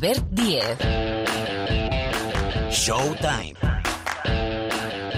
Albert 0.00 0.24
Diez. 0.30 0.78
Showtime. 2.70 3.54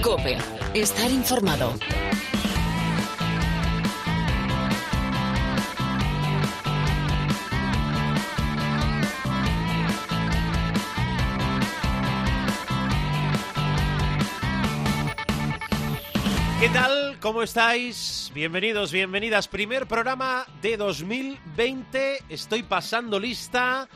Cope. 0.03 0.37
Estar 0.75 1.09
informado. 1.09 1.73
¿Qué 16.59 16.69
tal? 16.71 17.19
¿Cómo 17.21 17.45
estáis? 17.45 18.33
Bienvenidos, 18.35 18.91
bienvenidas. 18.91 19.47
Primer 19.47 19.87
programa 19.87 20.45
de 20.61 20.77
2020. 20.77 22.25
Estoy 22.29 22.65
pasando 22.65 23.21
lista. 23.21 23.89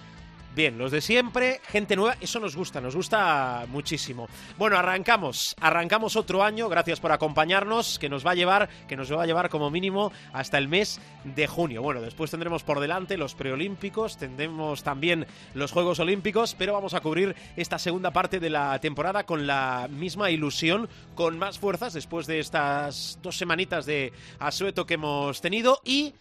Bien, 0.56 0.78
los 0.78 0.90
de 0.90 1.02
siempre, 1.02 1.60
gente 1.68 1.96
nueva, 1.96 2.16
eso 2.18 2.40
nos 2.40 2.56
gusta, 2.56 2.80
nos 2.80 2.96
gusta 2.96 3.66
muchísimo. 3.68 4.26
Bueno, 4.56 4.78
arrancamos, 4.78 5.54
arrancamos 5.60 6.16
otro 6.16 6.42
año, 6.42 6.70
gracias 6.70 6.98
por 6.98 7.12
acompañarnos, 7.12 7.98
que 7.98 8.08
nos 8.08 8.26
va 8.26 8.30
a 8.30 8.36
llevar, 8.36 8.70
que 8.88 8.96
nos 8.96 9.12
va 9.12 9.22
a 9.22 9.26
llevar 9.26 9.50
como 9.50 9.70
mínimo 9.70 10.12
hasta 10.32 10.56
el 10.56 10.68
mes 10.68 10.98
de 11.24 11.46
junio. 11.46 11.82
Bueno, 11.82 12.00
después 12.00 12.30
tendremos 12.30 12.62
por 12.64 12.80
delante 12.80 13.18
los 13.18 13.34
preolímpicos, 13.34 14.16
tendremos 14.16 14.82
también 14.82 15.26
los 15.52 15.72
Juegos 15.72 16.00
Olímpicos, 16.00 16.54
pero 16.54 16.72
vamos 16.72 16.94
a 16.94 17.02
cubrir 17.02 17.36
esta 17.58 17.78
segunda 17.78 18.10
parte 18.10 18.40
de 18.40 18.48
la 18.48 18.78
temporada 18.78 19.24
con 19.26 19.46
la 19.46 19.88
misma 19.90 20.30
ilusión, 20.30 20.88
con 21.14 21.38
más 21.38 21.58
fuerzas 21.58 21.92
después 21.92 22.26
de 22.26 22.38
estas 22.38 23.18
dos 23.20 23.36
semanitas 23.36 23.84
de 23.84 24.10
asueto 24.38 24.86
que 24.86 24.94
hemos 24.94 25.42
tenido 25.42 25.82
y 25.84 26.14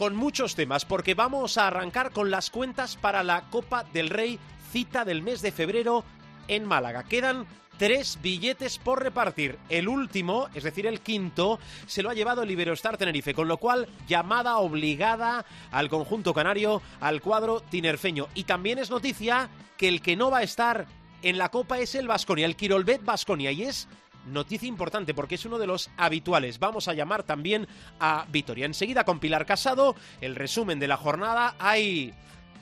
con 0.00 0.16
muchos 0.16 0.54
temas, 0.54 0.86
porque 0.86 1.12
vamos 1.12 1.58
a 1.58 1.66
arrancar 1.66 2.10
con 2.10 2.30
las 2.30 2.48
cuentas 2.48 2.96
para 2.96 3.22
la 3.22 3.42
Copa 3.50 3.84
del 3.92 4.08
Rey, 4.08 4.38
cita 4.72 5.04
del 5.04 5.20
mes 5.20 5.42
de 5.42 5.52
febrero 5.52 6.04
en 6.48 6.64
Málaga. 6.64 7.02
Quedan 7.02 7.46
tres 7.76 8.18
billetes 8.22 8.78
por 8.78 9.02
repartir. 9.02 9.58
El 9.68 9.88
último, 9.88 10.48
es 10.54 10.62
decir, 10.62 10.86
el 10.86 11.02
quinto, 11.02 11.58
se 11.86 12.02
lo 12.02 12.08
ha 12.08 12.14
llevado 12.14 12.44
el 12.44 12.50
Iberostar 12.50 12.96
Tenerife, 12.96 13.34
con 13.34 13.46
lo 13.46 13.58
cual 13.58 13.88
llamada 14.08 14.56
obligada 14.56 15.44
al 15.70 15.90
conjunto 15.90 16.32
canario, 16.32 16.80
al 17.00 17.20
cuadro 17.20 17.60
tinerfeño. 17.60 18.28
Y 18.34 18.44
también 18.44 18.78
es 18.78 18.88
noticia 18.88 19.50
que 19.76 19.88
el 19.88 20.00
que 20.00 20.16
no 20.16 20.30
va 20.30 20.38
a 20.38 20.44
estar 20.44 20.86
en 21.20 21.36
la 21.36 21.50
Copa 21.50 21.78
es 21.78 21.94
el 21.94 22.08
Vasconia, 22.08 22.46
el 22.46 22.56
Quirolbet 22.56 23.04
Vasconia, 23.04 23.52
y 23.52 23.64
es 23.64 23.86
noticia 24.26 24.68
importante 24.68 25.14
porque 25.14 25.34
es 25.34 25.44
uno 25.44 25.58
de 25.58 25.66
los 25.66 25.90
habituales. 25.96 26.58
Vamos 26.58 26.88
a 26.88 26.94
llamar 26.94 27.22
también 27.22 27.66
a 27.98 28.26
Vitoria. 28.30 28.66
Enseguida 28.66 29.04
con 29.04 29.20
Pilar 29.20 29.46
Casado, 29.46 29.96
el 30.20 30.36
resumen 30.36 30.78
de 30.78 30.88
la 30.88 30.96
jornada. 30.96 31.54
Hay, 31.58 32.14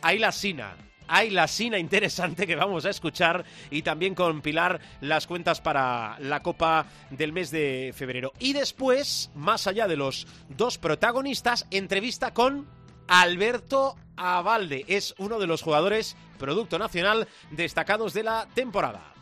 hay 0.03 0.19
la 0.19 0.33
Sina. 0.33 0.77
Hay 1.11 1.31
la 1.31 1.49
Sina 1.49 1.79
interesante 1.79 2.47
que 2.47 2.55
vamos 2.55 2.85
a 2.85 2.91
escuchar 2.91 3.45
y 3.71 3.83
también 3.83 4.15
con 4.15 4.43
Pilar 4.43 4.81
las 5.01 5.27
cuentas 5.27 5.61
para 5.61 6.19
la 6.21 6.43
Copa 6.43 6.87
del 7.11 7.33
mes 7.33 7.51
de 7.51 7.95
febrero. 7.97 8.33
Y 8.39 8.53
después, 8.53 9.31
más 9.35 9.67
allá 9.67 9.89
de 9.89 9.97
los 9.97 10.27
dos 10.51 10.77
protagonistas, 10.77 11.67
entrevista 11.71 12.35
con 12.35 12.67
Alberto 13.09 13.97
Avalde. 14.17 14.85
Es 14.87 15.15
uno 15.19 15.39
de 15.39 15.47
los 15.47 15.63
jugadores 15.63 16.17
Producto 16.39 16.79
Nacional 16.79 17.27
destacados 17.51 18.13
de 18.13 18.23
la 18.23 18.47
temporada. 18.55 19.15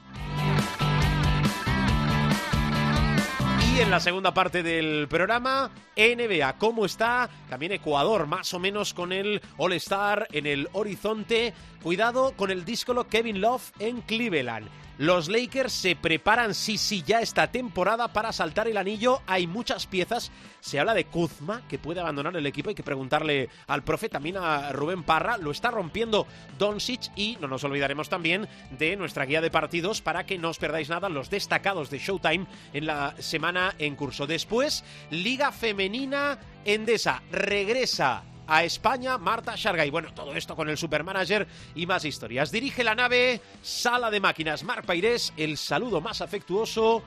Y 3.76 3.80
en 3.80 3.90
la 3.90 4.00
segunda 4.00 4.32
parte 4.32 4.62
del 4.62 5.06
programa, 5.06 5.70
NBA, 5.96 6.54
¿cómo 6.54 6.86
está? 6.86 7.28
También 7.50 7.72
Ecuador, 7.72 8.26
más 8.26 8.54
o 8.54 8.58
menos 8.58 8.94
con 8.94 9.12
el 9.12 9.42
All-Star 9.58 10.26
en 10.32 10.46
el 10.46 10.66
horizonte. 10.72 11.52
Cuidado 11.86 12.32
con 12.32 12.50
el 12.50 12.64
díscolo 12.64 13.06
Kevin 13.06 13.40
Love 13.40 13.70
en 13.78 14.00
Cleveland. 14.00 14.68
Los 14.98 15.28
Lakers 15.28 15.72
se 15.72 15.94
preparan, 15.94 16.52
sí, 16.52 16.78
sí, 16.78 17.04
ya 17.06 17.20
esta 17.20 17.52
temporada 17.52 18.12
para 18.12 18.32
saltar 18.32 18.66
el 18.66 18.76
anillo. 18.76 19.22
Hay 19.28 19.46
muchas 19.46 19.86
piezas. 19.86 20.32
Se 20.58 20.80
habla 20.80 20.94
de 20.94 21.04
Kuzma, 21.04 21.62
que 21.68 21.78
puede 21.78 22.00
abandonar 22.00 22.36
el 22.36 22.44
equipo. 22.44 22.70
Hay 22.70 22.74
que 22.74 22.82
preguntarle 22.82 23.50
al 23.68 23.84
profe, 23.84 24.08
también 24.08 24.36
a 24.36 24.72
Rubén 24.72 25.04
Parra. 25.04 25.38
Lo 25.38 25.52
está 25.52 25.70
rompiendo 25.70 26.26
Doncic. 26.58 27.12
Y 27.14 27.38
no 27.40 27.46
nos 27.46 27.62
olvidaremos 27.62 28.08
también 28.08 28.48
de 28.76 28.96
nuestra 28.96 29.24
guía 29.24 29.40
de 29.40 29.52
partidos 29.52 30.02
para 30.02 30.26
que 30.26 30.38
no 30.38 30.50
os 30.50 30.58
perdáis 30.58 30.88
nada 30.88 31.08
los 31.08 31.30
destacados 31.30 31.88
de 31.88 32.00
Showtime 32.00 32.48
en 32.72 32.86
la 32.86 33.14
semana 33.20 33.76
en 33.78 33.94
curso. 33.94 34.26
Después, 34.26 34.82
Liga 35.10 35.52
Femenina 35.52 36.40
Endesa 36.64 37.22
regresa 37.30 38.24
a 38.46 38.64
España, 38.64 39.18
Marta 39.18 39.54
Shargay. 39.56 39.90
Bueno, 39.90 40.12
todo 40.14 40.34
esto 40.34 40.56
con 40.56 40.68
el 40.68 40.76
supermanager 40.76 41.46
y 41.74 41.86
más 41.86 42.04
historias. 42.04 42.50
Dirige 42.50 42.84
la 42.84 42.94
nave 42.94 43.40
Sala 43.62 44.10
de 44.10 44.20
Máquinas 44.20 44.64
Marc 44.64 44.84
Pairés, 44.84 45.32
el 45.36 45.56
saludo 45.56 46.00
más 46.00 46.20
afectuoso 46.20 47.02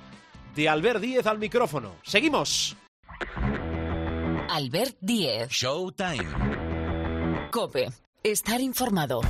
de 0.56 0.70
Albert 0.70 1.02
Díez 1.02 1.26
al 1.26 1.40
micrófono. 1.40 1.96
Seguimos. 2.04 2.76
Albert 4.50 4.98
Díez. 5.00 5.50
Showtime. 5.50 7.50
Cope. 7.52 7.90
Estar 8.24 8.60
informado. 8.60 9.22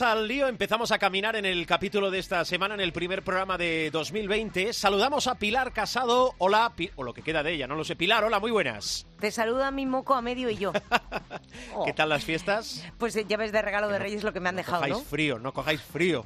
Vamos 0.00 0.16
al 0.18 0.28
lío. 0.28 0.46
Empezamos 0.48 0.92
a 0.92 0.98
caminar 0.98 1.34
en 1.36 1.44
el 1.44 1.66
capítulo 1.66 2.10
de 2.10 2.18
esta 2.18 2.44
semana, 2.44 2.74
en 2.74 2.80
el 2.80 2.92
primer 2.92 3.22
programa 3.24 3.56
de 3.58 3.90
2020. 3.90 4.72
Saludamos 4.72 5.26
a 5.26 5.36
Pilar 5.36 5.72
Casado. 5.72 6.34
Hola, 6.38 6.72
Pi- 6.76 6.90
o 6.96 7.02
lo 7.02 7.12
que 7.14 7.22
queda 7.22 7.42
de 7.42 7.52
ella, 7.54 7.66
no 7.66 7.74
lo 7.74 7.84
sé. 7.84 7.96
Pilar, 7.96 8.24
hola, 8.24 8.38
muy 8.38 8.50
buenas. 8.50 9.06
Te 9.18 9.30
saluda 9.30 9.70
mi 9.70 9.86
moco 9.86 10.14
a 10.14 10.22
medio 10.22 10.50
y 10.50 10.56
yo. 10.56 10.72
Oh. 11.74 11.84
¿Qué 11.86 11.92
tal 11.92 12.10
las 12.10 12.24
fiestas? 12.24 12.84
Pues 12.98 13.16
eh, 13.16 13.24
ya 13.28 13.36
ves 13.36 13.50
de 13.52 13.62
regalo 13.62 13.88
de 13.88 13.94
no- 13.98 14.04
Reyes 14.04 14.22
lo 14.22 14.32
que 14.32 14.40
me 14.40 14.48
han 14.48 14.56
dejado, 14.56 14.78
cojáis 14.82 14.94
¿no? 14.96 15.00
frío, 15.02 15.38
no 15.38 15.52
cojáis 15.52 15.80
frío. 15.82 16.24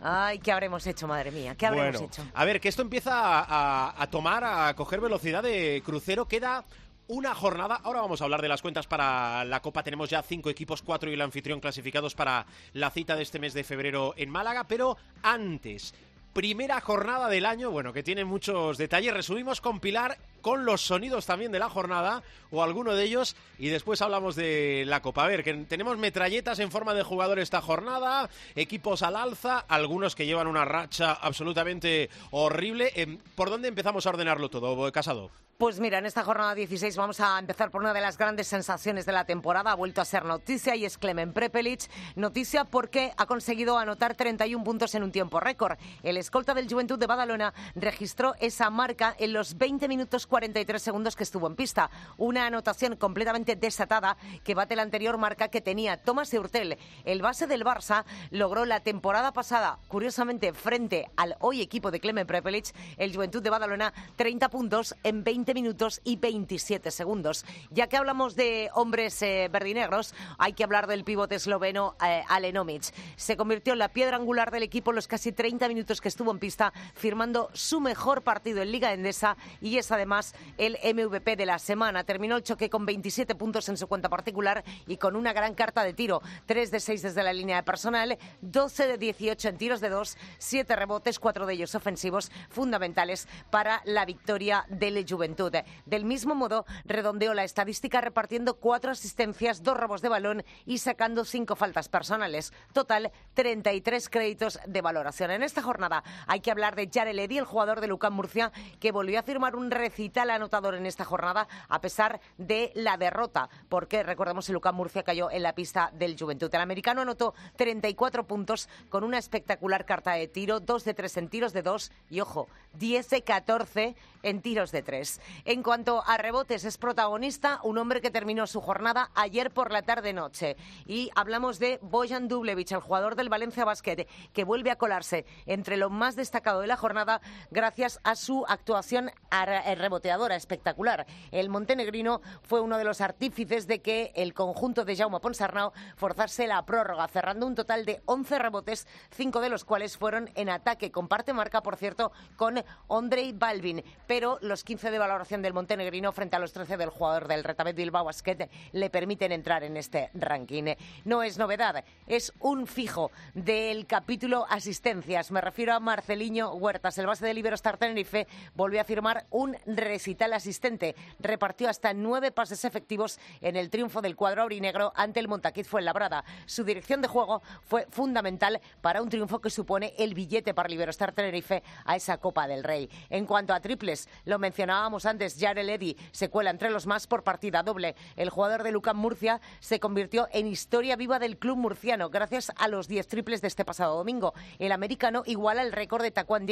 Ay, 0.00 0.38
¿qué 0.38 0.52
habremos 0.52 0.86
hecho, 0.86 1.06
madre 1.06 1.30
mía? 1.30 1.54
¿Qué 1.56 1.66
habremos 1.66 1.92
bueno, 2.00 2.06
hecho? 2.12 2.22
a 2.34 2.44
ver, 2.44 2.60
que 2.60 2.68
esto 2.68 2.82
empieza 2.82 3.12
a, 3.14 3.44
a- 3.88 4.02
a 4.02 4.06
tomar, 4.10 4.44
a 4.44 4.74
coger 4.74 5.00
velocidad 5.00 5.42
de 5.42 5.82
crucero. 5.84 6.26
Queda 6.28 6.64
una 7.08 7.34
jornada. 7.34 7.80
Ahora 7.82 8.00
vamos 8.00 8.20
a 8.20 8.24
hablar 8.24 8.42
de 8.42 8.48
las 8.48 8.62
cuentas 8.62 8.86
para 8.86 9.44
la 9.44 9.60
Copa. 9.60 9.82
Tenemos 9.82 10.10
ya 10.10 10.22
cinco 10.22 10.50
equipos, 10.50 10.82
cuatro 10.82 11.10
y 11.10 11.14
el 11.14 11.20
anfitrión 11.20 11.60
clasificados 11.60 12.14
para 12.14 12.46
la 12.72 12.90
cita 12.90 13.16
de 13.16 13.22
este 13.22 13.38
mes 13.38 13.54
de 13.54 13.64
febrero 13.64 14.14
en 14.16 14.30
Málaga. 14.30 14.64
Pero 14.64 14.96
antes, 15.22 15.94
primera 16.32 16.80
jornada 16.82 17.28
del 17.28 17.46
año, 17.46 17.70
bueno, 17.70 17.92
que 17.92 18.02
tiene 18.02 18.24
muchos 18.24 18.76
detalles. 18.76 19.14
Resumimos 19.14 19.60
con 19.60 19.80
Pilar 19.80 20.18
con 20.42 20.64
los 20.64 20.82
sonidos 20.82 21.26
también 21.26 21.50
de 21.50 21.58
la 21.58 21.68
jornada 21.68 22.22
o 22.50 22.62
alguno 22.62 22.94
de 22.94 23.04
ellos 23.04 23.36
y 23.58 23.68
después 23.68 24.02
hablamos 24.02 24.36
de 24.36 24.84
la 24.86 25.00
Copa. 25.00 25.24
A 25.24 25.28
ver, 25.28 25.42
que 25.42 25.54
tenemos 25.54 25.96
metralletas 25.98 26.58
en 26.58 26.70
forma 26.70 26.94
de 26.94 27.02
jugador 27.02 27.38
esta 27.38 27.62
jornada, 27.62 28.28
equipos 28.54 29.02
al 29.02 29.16
alza, 29.16 29.64
algunos 29.66 30.14
que 30.14 30.26
llevan 30.26 30.46
una 30.46 30.64
racha 30.64 31.12
absolutamente 31.12 32.10
horrible. 32.32 32.92
Em, 32.94 33.18
¿Por 33.34 33.50
dónde 33.50 33.68
empezamos 33.68 34.06
a 34.06 34.10
ordenarlo 34.10 34.50
todo, 34.50 34.92
Casado? 34.92 35.30
Pues 35.58 35.80
mira, 35.80 35.96
en 35.96 36.04
esta 36.04 36.22
jornada 36.22 36.54
16 36.54 36.98
vamos 36.98 37.18
a 37.18 37.38
empezar 37.38 37.70
por 37.70 37.80
una 37.80 37.94
de 37.94 38.02
las 38.02 38.18
grandes 38.18 38.46
sensaciones 38.46 39.06
de 39.06 39.12
la 39.12 39.24
temporada. 39.24 39.72
Ha 39.72 39.74
vuelto 39.74 40.02
a 40.02 40.04
ser 40.04 40.26
noticia 40.26 40.76
y 40.76 40.84
es 40.84 40.98
Klemen 40.98 41.32
Prepelic. 41.32 41.88
Noticia 42.14 42.66
porque 42.66 43.14
ha 43.16 43.24
conseguido 43.24 43.78
anotar 43.78 44.14
31 44.14 44.62
puntos 44.62 44.94
en 44.94 45.02
un 45.02 45.12
tiempo 45.12 45.40
récord. 45.40 45.78
El 46.02 46.18
escolta 46.18 46.52
del 46.52 46.68
Juventud 46.68 46.98
de 46.98 47.06
Badalona 47.06 47.54
registró 47.74 48.34
esa 48.38 48.68
marca 48.68 49.16
en 49.18 49.32
los 49.32 49.56
20 49.56 49.88
minutos 49.88 50.26
43 50.26 50.82
segundos 50.82 51.16
que 51.16 51.22
estuvo 51.22 51.46
en 51.46 51.56
pista. 51.56 51.88
Una 52.18 52.44
anotación 52.44 52.96
completamente 52.96 53.56
desatada 53.56 54.18
que 54.44 54.54
bate 54.54 54.76
la 54.76 54.82
anterior 54.82 55.16
marca 55.16 55.48
que 55.48 55.62
tenía 55.62 55.96
Tomás 55.96 56.34
Eurtel. 56.34 56.76
El 57.06 57.22
base 57.22 57.46
del 57.46 57.64
Barça 57.64 58.04
logró 58.30 58.66
la 58.66 58.80
temporada 58.80 59.32
pasada, 59.32 59.78
curiosamente, 59.88 60.52
frente 60.52 61.10
al 61.16 61.34
hoy 61.40 61.62
equipo 61.62 61.90
de 61.90 62.00
Klemen 62.00 62.26
Prepelic, 62.26 62.74
el 62.98 63.14
Juventud 63.14 63.42
de 63.42 63.48
Badalona, 63.48 63.94
30 64.16 64.50
puntos 64.50 64.94
en 65.02 65.24
20 65.24 65.45
minutos 65.54 66.00
y 66.04 66.16
27 66.16 66.90
segundos. 66.90 67.44
Ya 67.70 67.86
que 67.86 67.96
hablamos 67.96 68.36
de 68.36 68.70
hombres 68.74 69.20
eh, 69.22 69.48
verdinegros, 69.50 70.14
hay 70.38 70.52
que 70.52 70.64
hablar 70.64 70.86
del 70.86 71.04
pivote 71.04 71.36
esloveno 71.36 71.96
eh, 72.04 72.22
Alenomic. 72.28 72.82
Se 73.16 73.36
convirtió 73.36 73.72
en 73.72 73.78
la 73.78 73.88
piedra 73.88 74.16
angular 74.16 74.50
del 74.50 74.62
equipo 74.62 74.90
en 74.90 74.96
los 74.96 75.08
casi 75.08 75.32
30 75.32 75.68
minutos 75.68 76.00
que 76.00 76.08
estuvo 76.08 76.30
en 76.30 76.38
pista, 76.38 76.72
firmando 76.94 77.50
su 77.52 77.80
mejor 77.80 78.22
partido 78.22 78.62
en 78.62 78.72
Liga 78.72 78.92
Endesa 78.92 79.36
y 79.60 79.78
es 79.78 79.90
además 79.92 80.34
el 80.58 80.78
MVP 80.82 81.36
de 81.36 81.46
la 81.46 81.58
semana. 81.58 82.04
Terminó 82.04 82.36
el 82.36 82.42
choque 82.42 82.70
con 82.70 82.86
27 82.86 83.34
puntos 83.34 83.68
en 83.68 83.76
su 83.76 83.86
cuenta 83.86 84.08
particular 84.08 84.64
y 84.86 84.96
con 84.96 85.16
una 85.16 85.32
gran 85.32 85.54
carta 85.54 85.84
de 85.84 85.92
tiro. 85.92 86.22
3 86.46 86.70
de 86.70 86.80
6 86.80 87.02
desde 87.02 87.22
la 87.22 87.32
línea 87.32 87.56
de 87.56 87.62
personal, 87.62 88.18
12 88.40 88.86
de 88.86 88.98
18 88.98 89.48
en 89.48 89.58
tiros 89.58 89.80
de 89.80 89.88
2, 89.88 90.16
7 90.38 90.76
rebotes, 90.76 91.18
4 91.18 91.46
de 91.46 91.54
ellos 91.54 91.74
ofensivos, 91.74 92.30
fundamentales 92.48 93.28
para 93.50 93.82
la 93.84 94.04
victoria 94.04 94.64
del 94.68 95.04
Juventud. 95.08 95.35
Del 95.84 96.04
mismo 96.04 96.34
modo, 96.34 96.64
redondeó 96.84 97.34
la 97.34 97.44
estadística 97.44 98.00
repartiendo 98.00 98.54
4 98.54 98.92
asistencias, 98.92 99.62
2 99.62 99.76
robos 99.76 100.00
de 100.00 100.08
balón 100.08 100.44
y 100.64 100.78
sacando 100.78 101.24
5 101.24 101.56
faltas 101.56 101.88
personales. 101.88 102.52
Total, 102.72 103.12
33 103.34 104.08
créditos 104.08 104.58
de 104.66 104.80
valoración. 104.80 105.30
En 105.30 105.42
esta 105.42 105.62
jornada 105.62 106.02
hay 106.26 106.40
que 106.40 106.50
hablar 106.50 106.74
de 106.74 106.88
Jared 106.92 107.18
Eddy, 107.18 107.38
el 107.38 107.44
jugador 107.44 107.80
de 107.80 107.86
Lucán 107.86 108.14
Murcia, 108.14 108.50
que 108.80 108.92
volvió 108.92 109.18
a 109.18 109.22
firmar 109.22 109.56
un 109.56 109.70
recital 109.70 110.30
anotador 110.30 110.74
en 110.74 110.86
esta 110.86 111.04
jornada 111.04 111.48
a 111.68 111.80
pesar 111.80 112.20
de 112.38 112.72
la 112.74 112.96
derrota, 112.96 113.50
porque 113.68 114.02
recordemos 114.02 114.46
que 114.46 114.52
Lucán 114.52 114.74
Murcia 114.74 115.02
cayó 115.02 115.30
en 115.30 115.42
la 115.42 115.54
pista 115.54 115.90
del 115.92 116.16
Juventud. 116.18 116.54
El 116.54 116.62
americano 116.62 117.02
anotó 117.02 117.34
34 117.56 118.26
puntos 118.26 118.68
con 118.88 119.04
una 119.04 119.18
espectacular 119.18 119.84
carta 119.84 120.12
de 120.12 120.28
tiro, 120.28 120.60
2 120.60 120.84
de 120.84 120.94
3 120.94 121.16
en 121.18 121.28
tiros 121.28 121.52
de 121.52 121.62
2 121.62 121.92
y, 122.10 122.20
ojo, 122.20 122.48
10 122.74 123.10
de 123.10 123.22
14 123.22 123.96
en 124.26 124.42
tiros 124.42 124.72
de 124.72 124.82
3. 124.82 125.20
En 125.44 125.62
cuanto 125.62 126.02
a 126.04 126.16
rebotes, 126.16 126.64
es 126.64 126.78
protagonista 126.78 127.60
un 127.62 127.78
hombre 127.78 128.00
que 128.00 128.10
terminó 128.10 128.48
su 128.48 128.60
jornada 128.60 129.10
ayer 129.14 129.52
por 129.52 129.70
la 129.70 129.82
tarde-noche. 129.82 130.56
Y 130.84 131.10
hablamos 131.14 131.60
de 131.60 131.78
Bojan 131.80 132.26
Dublevich, 132.26 132.72
el 132.72 132.80
jugador 132.80 133.14
del 133.14 133.28
Valencia 133.28 133.64
Basket, 133.64 134.08
que 134.32 134.44
vuelve 134.44 134.72
a 134.72 134.76
colarse 134.76 135.24
entre 135.46 135.76
lo 135.76 135.90
más 135.90 136.16
destacado 136.16 136.60
de 136.60 136.66
la 136.66 136.76
jornada 136.76 137.20
gracias 137.52 138.00
a 138.02 138.16
su 138.16 138.44
actuación 138.48 139.12
reboteadora 139.30 140.34
espectacular. 140.34 141.06
El 141.30 141.48
montenegrino 141.48 142.20
fue 142.42 142.60
uno 142.60 142.78
de 142.78 142.84
los 142.84 143.00
artífices 143.00 143.68
de 143.68 143.80
que 143.80 144.10
el 144.16 144.34
conjunto 144.34 144.84
de 144.84 144.96
Jaume 144.96 145.20
Ponsarnau 145.20 145.72
forzase 145.96 146.48
la 146.48 146.66
prórroga, 146.66 147.06
cerrando 147.06 147.46
un 147.46 147.54
total 147.54 147.84
de 147.84 148.02
11 148.06 148.38
rebotes, 148.40 148.88
cinco 149.10 149.40
de 149.40 149.50
los 149.50 149.64
cuales 149.64 149.96
fueron 149.96 150.30
en 150.34 150.48
ataque. 150.48 150.90
Comparte 150.90 151.32
marca, 151.32 151.62
por 151.62 151.76
cierto, 151.76 152.10
con 152.36 152.64
Andrei 152.88 153.32
Balvin, 153.32 153.84
pero 154.08 154.15
los 154.20 154.64
15 154.64 154.90
de 154.90 154.98
valoración 154.98 155.42
del 155.42 155.52
montenegrino 155.52 156.10
frente 156.10 156.36
a 156.36 156.38
los 156.38 156.52
13 156.52 156.78
del 156.78 156.88
jugador 156.88 157.28
del 157.28 157.44
Retabet 157.44 157.76
Bilbao 157.76 158.04
Basket 158.04 158.48
le 158.72 158.88
permiten 158.88 159.30
entrar 159.30 159.62
en 159.62 159.76
este 159.76 160.10
ranking. 160.14 160.74
No 161.04 161.22
es 161.22 161.36
novedad, 161.36 161.84
es 162.06 162.32
un 162.40 162.66
fijo 162.66 163.10
del 163.34 163.86
capítulo 163.86 164.46
asistencias. 164.48 165.30
Me 165.30 165.42
refiero 165.42 165.74
a 165.74 165.80
Marceliño 165.80 166.54
Huertas, 166.54 166.96
el 166.96 167.06
base 167.06 167.26
del 167.26 167.36
Iberostar 167.36 167.76
Tenerife, 167.76 168.26
volvió 168.54 168.80
a 168.80 168.84
firmar 168.84 169.26
un 169.30 169.54
recital 169.66 170.32
asistente. 170.32 170.94
Repartió 171.18 171.68
hasta 171.68 171.92
nueve 171.92 172.32
pases 172.32 172.64
efectivos 172.64 173.18
en 173.42 173.56
el 173.56 173.68
triunfo 173.68 174.00
del 174.00 174.16
cuadro 174.16 174.42
aurinegro 174.42 174.92
ante 174.96 175.20
el 175.20 175.28
Montaquit 175.28 175.66
Fuenlabrada. 175.66 176.24
Su 176.46 176.64
dirección 176.64 177.02
de 177.02 177.08
juego 177.08 177.42
fue 177.64 177.86
fundamental 177.90 178.62
para 178.80 179.02
un 179.02 179.10
triunfo 179.10 179.40
que 179.40 179.50
supone 179.50 179.92
el 179.98 180.14
billete 180.14 180.54
para 180.54 180.70
Liberostar 180.70 181.12
Tenerife 181.12 181.62
a 181.84 181.96
esa 181.96 182.16
Copa 182.16 182.48
del 182.48 182.64
Rey. 182.64 182.88
En 183.10 183.26
cuanto 183.26 183.52
a 183.52 183.60
triples, 183.60 184.05
lo 184.24 184.38
mencionábamos 184.38 185.06
antes, 185.06 185.36
Jared 185.38 185.68
Eddy 185.68 185.96
se 186.12 186.30
cuela 186.30 186.50
entre 186.50 186.70
los 186.70 186.86
más 186.86 187.06
por 187.06 187.24
partida 187.24 187.62
doble. 187.62 187.96
El 188.16 188.30
jugador 188.30 188.62
de 188.62 188.72
Lucan 188.72 188.96
Murcia 188.96 189.40
se 189.60 189.80
convirtió 189.80 190.28
en 190.32 190.46
historia 190.46 190.96
viva 190.96 191.18
del 191.18 191.38
club 191.38 191.56
murciano 191.56 192.10
gracias 192.10 192.52
a 192.56 192.68
los 192.68 192.88
10 192.88 193.06
triples 193.08 193.42
de 193.42 193.48
este 193.48 193.64
pasado 193.64 193.96
domingo. 193.96 194.34
El 194.58 194.72
americano 194.72 195.22
iguala 195.26 195.62
el 195.62 195.72
récord 195.72 196.02
de 196.02 196.10
Taquan 196.10 196.46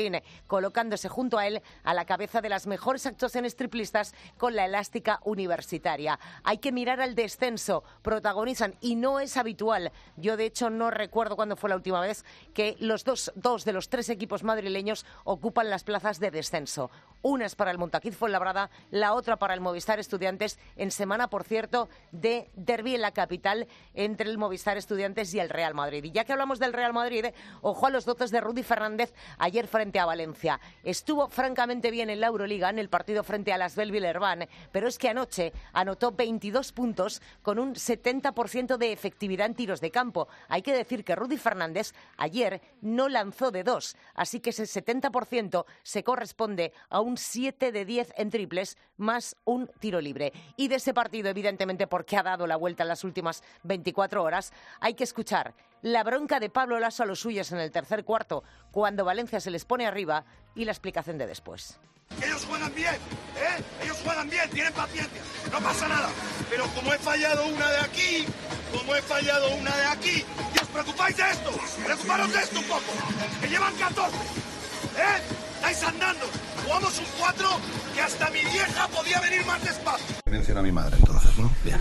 colocándose 0.46 1.08
junto 1.08 1.38
a 1.38 1.46
él 1.46 1.62
a 1.82 1.94
la 1.94 2.04
cabeza 2.04 2.40
de 2.40 2.48
las 2.48 2.66
mejores 2.66 3.06
actuaciones 3.06 3.56
triplistas 3.56 4.14
con 4.36 4.54
la 4.54 4.64
elástica 4.64 5.20
universitaria. 5.24 6.18
Hay 6.42 6.58
que 6.58 6.72
mirar 6.72 7.00
al 7.00 7.14
descenso, 7.14 7.84
protagonizan 8.02 8.74
y 8.80 8.96
no 8.96 9.20
es 9.20 9.36
habitual. 9.36 9.92
Yo 10.16 10.36
de 10.36 10.46
hecho 10.46 10.70
no 10.70 10.90
recuerdo 10.90 11.36
cuándo 11.36 11.56
fue 11.56 11.70
la 11.70 11.76
última 11.76 12.00
vez 12.00 12.24
que 12.52 12.76
los 12.80 13.04
dos, 13.04 13.32
dos 13.34 13.64
de 13.64 13.72
los 13.72 13.88
tres 13.88 14.08
equipos 14.08 14.42
madrileños 14.42 15.06
ocupan 15.24 15.70
las 15.70 15.84
plazas 15.84 16.18
de 16.20 16.30
descenso. 16.30 16.90
Una 17.34 17.46
es 17.46 17.56
para 17.56 17.72
el 17.72 17.78
Montaquit 17.78 18.14
Fuenlabrada, 18.14 18.70
la 18.92 19.12
otra 19.12 19.36
para 19.38 19.54
el 19.54 19.60
Movistar 19.60 19.98
Estudiantes, 19.98 20.56
en 20.76 20.92
semana, 20.92 21.31
por 21.31 21.42
cierto, 21.42 21.88
de 22.12 22.48
derby 22.54 22.94
en 22.94 23.00
la 23.00 23.10
capital 23.10 23.66
entre 23.92 24.31
el 24.31 24.38
Movistar 24.38 24.76
Estudiantes 24.76 25.34
y 25.34 25.40
el 25.40 25.48
Real 25.48 25.75
Madrid. 25.75 26.04
Y 26.04 26.12
ya 26.12 26.22
que 26.22 26.31
hablamos 26.31 26.60
del 26.60 26.72
Real 26.72 26.92
Madrid, 26.92 27.26
ojo 27.60 27.88
a 27.88 27.90
los 27.90 28.04
dotes 28.04 28.31
de 28.31 28.40
Rudy 28.40 28.62
Fernández 28.62 29.12
ayer 29.38 29.66
frente 29.66 29.98
a 29.98 30.06
Valencia. 30.06 30.60
Estuvo 30.84 31.28
francamente 31.28 31.90
bien 31.90 32.08
en 32.08 32.20
la 32.20 32.28
Euroliga 32.28 32.70
en 32.70 32.78
el 32.78 32.88
partido 32.88 33.25
frente 33.25 33.52
a 33.52 33.58
las 33.58 33.75
Belville-Herban, 33.75 34.46
pero 34.70 34.86
es 34.86 34.96
que 34.96 35.08
anoche 35.08 35.52
anotó 35.72 36.12
22 36.12 36.70
puntos 36.70 37.20
con 37.42 37.58
un 37.58 37.75
70% 37.75 38.76
de 38.76 38.92
efectividad 38.92 39.46
en 39.46 39.56
tiros 39.56 39.81
de 39.81 39.90
campo. 39.90 40.28
Hay 40.46 40.62
que 40.62 40.72
decir 40.72 41.04
que 41.04 41.16
Rudy 41.16 41.36
Fernández 41.36 41.94
ayer 42.16 42.62
no 42.81 43.08
lanzó 43.08 43.50
de 43.50 43.64
dos, 43.64 43.96
así 44.14 44.38
que 44.38 44.50
ese 44.50 44.62
70% 44.62 45.64
se 45.82 46.04
corresponde 46.04 46.72
a 46.90 47.00
un 47.00 47.23
7 47.24 47.72
de 47.72 47.84
10 47.84 48.12
en 48.16 48.30
triples 48.30 48.76
más 48.96 49.36
un 49.44 49.68
tiro 49.80 50.00
libre. 50.00 50.32
Y 50.56 50.68
de 50.68 50.76
ese 50.76 50.94
partido, 50.94 51.28
evidentemente, 51.28 51.86
porque 51.86 52.16
ha 52.16 52.22
dado 52.22 52.46
la 52.46 52.56
vuelta 52.56 52.84
en 52.84 52.88
las 52.88 53.04
últimas 53.04 53.42
24 53.62 54.22
horas, 54.22 54.52
hay 54.80 54.94
que 54.94 55.04
escuchar 55.04 55.54
la 55.82 56.02
bronca 56.02 56.40
de 56.40 56.50
Pablo 56.50 56.78
Lasso 56.78 57.02
a 57.02 57.06
los 57.06 57.20
suyos 57.20 57.52
en 57.52 57.58
el 57.58 57.70
tercer 57.70 58.04
cuarto, 58.04 58.44
cuando 58.70 59.04
Valencia 59.04 59.40
se 59.40 59.50
les 59.50 59.64
pone 59.64 59.86
arriba, 59.86 60.24
y 60.54 60.64
la 60.64 60.72
explicación 60.72 61.18
de 61.18 61.26
después. 61.26 61.78
Ellos 62.22 62.44
juegan 62.44 62.74
bien, 62.74 62.94
¿eh? 62.94 63.62
Ellos 63.82 63.98
juegan 64.04 64.30
bien, 64.30 64.48
tienen 64.50 64.72
paciencia, 64.72 65.20
no 65.50 65.60
pasa 65.60 65.88
nada. 65.88 66.08
Pero 66.48 66.66
como 66.68 66.92
he 66.92 66.98
fallado 66.98 67.46
una 67.46 67.70
de 67.70 67.78
aquí, 67.80 68.24
como 68.72 68.94
he 68.94 69.02
fallado 69.02 69.54
una 69.56 69.74
de 69.76 69.86
aquí, 69.86 70.24
¿y 70.54 70.58
os 70.58 70.68
preocupáis 70.68 71.16
de 71.16 71.30
esto? 71.30 71.50
Preocuparos 71.84 72.32
de 72.32 72.38
esto 72.40 72.58
un 72.60 72.66
poco, 72.66 72.92
que 73.40 73.48
llevan 73.48 73.74
14, 73.74 74.16
¿eh? 74.16 75.22
Estáis 75.56 75.82
andando. 75.84 76.26
Jugamos 76.64 76.99
un 76.99 77.05
4 77.19 77.49
que 77.94 78.00
hasta 78.00 78.31
mi 78.31 78.40
vieja 78.40 78.88
podía 78.88 79.20
venir 79.20 79.46
más 79.46 79.62
despacio. 79.62 80.16
Menciona 80.31 80.61
a 80.61 80.62
mi 80.62 80.72
madre 80.72 80.96
entonces, 80.99 81.38
¿no? 81.38 81.50
Bien. 81.62 81.78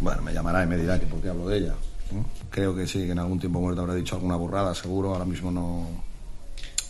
Bueno, 0.00 0.22
me 0.22 0.32
llamará 0.32 0.64
y 0.64 0.66
me 0.66 0.76
dirá 0.76 0.98
que 0.98 1.06
por 1.06 1.20
qué 1.20 1.28
hablo 1.28 1.48
de 1.48 1.58
ella. 1.58 1.74
Creo 2.50 2.74
que 2.74 2.86
sí, 2.86 3.04
que 3.04 3.12
en 3.12 3.18
algún 3.18 3.38
tiempo 3.38 3.60
muerto 3.60 3.82
habrá 3.82 3.94
dicho 3.94 4.14
alguna 4.14 4.36
burrada, 4.36 4.74
seguro. 4.74 5.12
Ahora 5.12 5.24
mismo 5.24 5.50
no, 5.50 5.86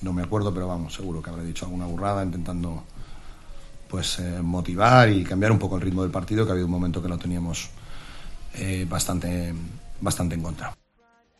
no 0.03 0.12
me 0.12 0.23
acuerdo, 0.23 0.55
pero 0.55 0.69
vamos, 0.69 0.95
seguro 0.95 1.21
que 1.21 1.31
habré 1.31 1.45
dicho 1.45 1.65
alguna 1.65 1.87
burrada 1.87 2.23
intentando 2.23 2.85
pues 3.89 4.19
eh, 4.19 4.41
motivar 4.43 5.09
y 5.11 5.25
cambiar 5.25 5.53
un 5.53 5.59
poco 5.59 5.77
el 5.77 5.83
ritmo 5.83 6.03
del 6.03 6.11
partido, 6.11 6.45
que 6.45 6.50
ha 6.50 6.52
habido 6.52 6.67
un 6.67 6.73
momento 6.73 7.02
que 7.02 7.09
lo 7.09 7.19
teníamos 7.19 7.71
eh, 8.55 8.87
bastante, 8.88 9.52
bastante 10.00 10.35
en 10.35 10.43
contra 10.43 10.75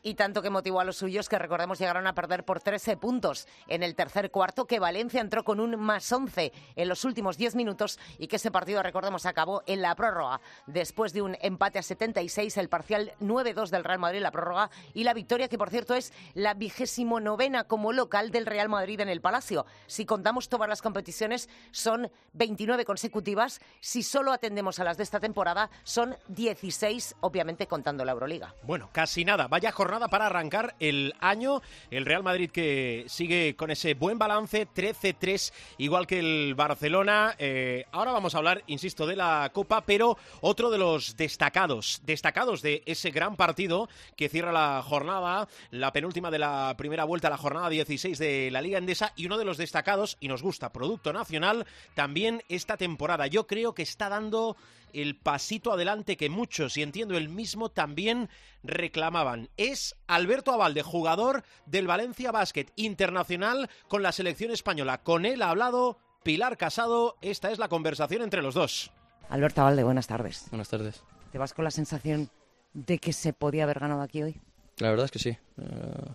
y 0.05 0.15
tanto 0.15 0.43
que 0.43 0.51
motivó 0.51 0.81
a 0.81 0.85
los 0.85 0.99
suyos 0.99 1.29
que 1.29 1.39
recordemos 1.39 1.79
llegaron 1.79 2.07
a 2.07 2.15
perder 2.15 2.45
por 2.45 2.61
13 2.61 2.99
puntos 2.99 3.49
en 3.67 3.83
el 3.83 3.97
tercer 3.97 4.31
cuarto, 4.31 4.67
que 4.67 4.79
Valencia 4.79 5.21
entró 5.21 5.43
con 5.43 5.59
un 5.59 5.81
más 5.81 6.13
11 6.13 6.53
en 6.77 6.89
los 6.89 7.05
últimos 7.05 7.39
10 7.39 7.57
minutos 7.57 7.99
y 8.19 8.29
que 8.29 8.37
ese 8.37 8.51
partido, 8.51 8.83
recordemos, 8.83 9.25
acabó 9.25 9.63
en 9.67 9.81
la 9.81 9.95
prórroga 9.97 10.41
después 10.67 11.15
de 11.15 11.23
un 11.23 11.37
empate 11.41 11.79
a 11.79 11.83
76, 11.83 12.57
el 12.59 12.69
parcial 12.69 13.13
9-2 13.21 13.71
del 13.71 13.83
Real 13.83 13.99
Madrid, 13.99 14.21
la 14.21 14.31
prórroga 14.31 14.71
y 14.93 15.05
la 15.05 15.15
victoria, 15.15 15.49
que 15.49 15.59
por 15.59 15.71
cierto 15.71 15.95
es 15.95 16.13
la 16.35 16.53
vigésimo 16.53 17.19
novena 17.19 17.65
como 17.65 17.93
local 17.93 18.31
del 18.31 18.47
Real 18.47 18.69
Madrid 18.69 19.01
en 19.01 19.09
el 19.09 19.23
Palacio. 19.23 19.65
Si 19.87 20.05
contamos 20.05 20.51
todas 20.51 20.69
las 20.69 20.83
competiciones, 20.83 21.49
son 21.71 22.11
29 22.35 22.85
consecutivas. 22.85 23.61
Si 23.81 24.03
solo 24.03 24.33
atendemos 24.33 24.79
a 24.79 24.85
las 24.85 24.99
de 24.99 25.03
esta 25.03 25.19
temporada, 25.19 25.71
son 25.83 26.15
16, 26.29 27.17
obviamente 27.21 27.67
contando 27.67 28.05
la 28.05 28.13
Euroliga. 28.13 28.55
Bueno, 28.65 28.91
casi 28.93 29.25
nada. 29.25 29.49
Vaya 29.49 29.73
jornada 29.73 29.94
para 30.01 30.27
arrancar 30.27 30.75
el 30.81 31.15
año. 31.21 31.63
El 31.91 32.05
Real 32.05 32.23
Madrid 32.23 32.51
que 32.51 33.05
sigue 33.07 33.57
con 33.57 33.71
ese 33.71 33.95
buen 33.95 34.19
balance, 34.19 34.67
13-3, 34.69 35.53
igual 35.79 36.07
que 36.07 36.19
el 36.19 36.55
Barcelona. 36.55 37.35
Eh, 37.39 37.87
ahora 37.93 38.13
vamos 38.13 38.35
a 38.35 38.39
hablar, 38.39 38.63
insisto, 38.67 39.07
de 39.07 39.17
la 39.17 39.51
Copa, 39.55 39.85
pero 39.87 40.19
otro 40.41 40.71
de 40.71 40.79
los 40.79 41.17
destacados, 41.17 42.03
destacados 42.05 42.63
de 42.63 42.83
ese 42.87 43.11
gran 43.11 43.37
partido 43.37 43.89
que 44.17 44.29
cierra 44.29 44.53
la 44.53 44.83
jornada, 44.83 45.49
la 45.71 45.93
penúltima 45.93 46.31
de 46.31 46.39
la 46.39 46.75
primera 46.77 47.05
vuelta, 47.05 47.31
la 47.31 47.39
jornada 47.39 47.69
16 47.69 48.19
de 48.19 48.51
la 48.51 48.63
Liga 48.63 48.79
Endesa, 48.79 49.13
y 49.17 49.27
uno 49.27 49.39
de 49.39 49.45
los 49.45 49.57
destacados, 49.57 50.17
y 50.21 50.29
nos 50.29 50.43
gusta, 50.43 50.73
Producto 50.73 51.13
Nacional, 51.13 51.67
también 51.95 52.43
esta 52.49 52.77
temporada. 52.77 53.27
Yo 53.27 53.47
creo 53.47 53.75
que 53.75 53.83
está 53.83 54.09
dando 54.09 54.57
el 54.95 55.17
pasito 55.17 55.73
adelante 55.73 56.17
que 56.17 56.31
muchos, 56.31 56.77
y 56.77 56.83
entiendo 56.83 57.17
el 57.17 57.29
mismo, 57.29 57.71
también 57.71 58.29
reclamaban. 58.63 59.51
Es 59.57 59.97
Alberto 60.07 60.53
Avalde, 60.53 60.83
jugador 60.83 61.45
del 61.67 61.87
Valencia 61.87 62.33
Basket 62.33 62.67
Internacional 62.77 63.69
con 63.89 64.03
la 64.03 64.13
selección 64.13 64.51
española. 64.51 65.03
Con 65.03 65.27
él 65.27 65.43
ha 65.43 65.51
hablado 65.51 65.99
Pilar 66.23 66.57
Casado. 66.57 67.17
Esta 67.21 67.51
es 67.51 67.59
la 67.59 67.69
conversación 67.69 68.23
entre 68.23 68.43
los 68.43 68.55
dos. 68.55 68.91
Alberto 69.29 69.61
Avalde, 69.61 69.85
buenas 69.85 70.07
tardes. 70.07 70.47
Buenas 70.51 70.69
tardes. 70.69 71.03
¿Te 71.33 71.39
vas 71.39 71.53
con 71.55 71.65
la 71.65 71.71
sensación 71.71 72.31
de 72.73 72.99
que 72.99 73.13
se 73.13 73.33
podía 73.33 73.65
haber 73.65 73.81
ganado 73.81 74.03
aquí 74.03 74.23
hoy? 74.23 74.41
La 74.79 74.91
verdad 74.91 75.07
es 75.07 75.11
que 75.11 75.19
sí. 75.19 75.31
Eh, 75.31 75.39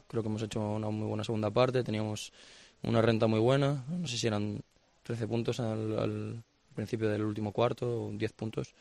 creo 0.07 0.21
que 0.21 0.29
hemos 0.29 0.41
hecho 0.41 0.59
una 0.59 0.89
muy 0.89 1.07
buena 1.07 1.23
segunda 1.23 1.49
parte. 1.49 1.83
Teníamos 1.83 2.33
una 2.83 3.01
renta 3.01 3.27
muy 3.27 3.39
buena. 3.39 3.85
No 3.89 4.07
sé 4.07 4.17
si 4.17 4.27
eran 4.27 4.61
13 5.03 5.27
puntos 5.27 5.59
al, 5.59 6.43
principio 6.79 7.09
del 7.09 7.23
último 7.23 7.51
cuarto, 7.51 8.09
10 8.13 8.33
puntos. 8.33 8.73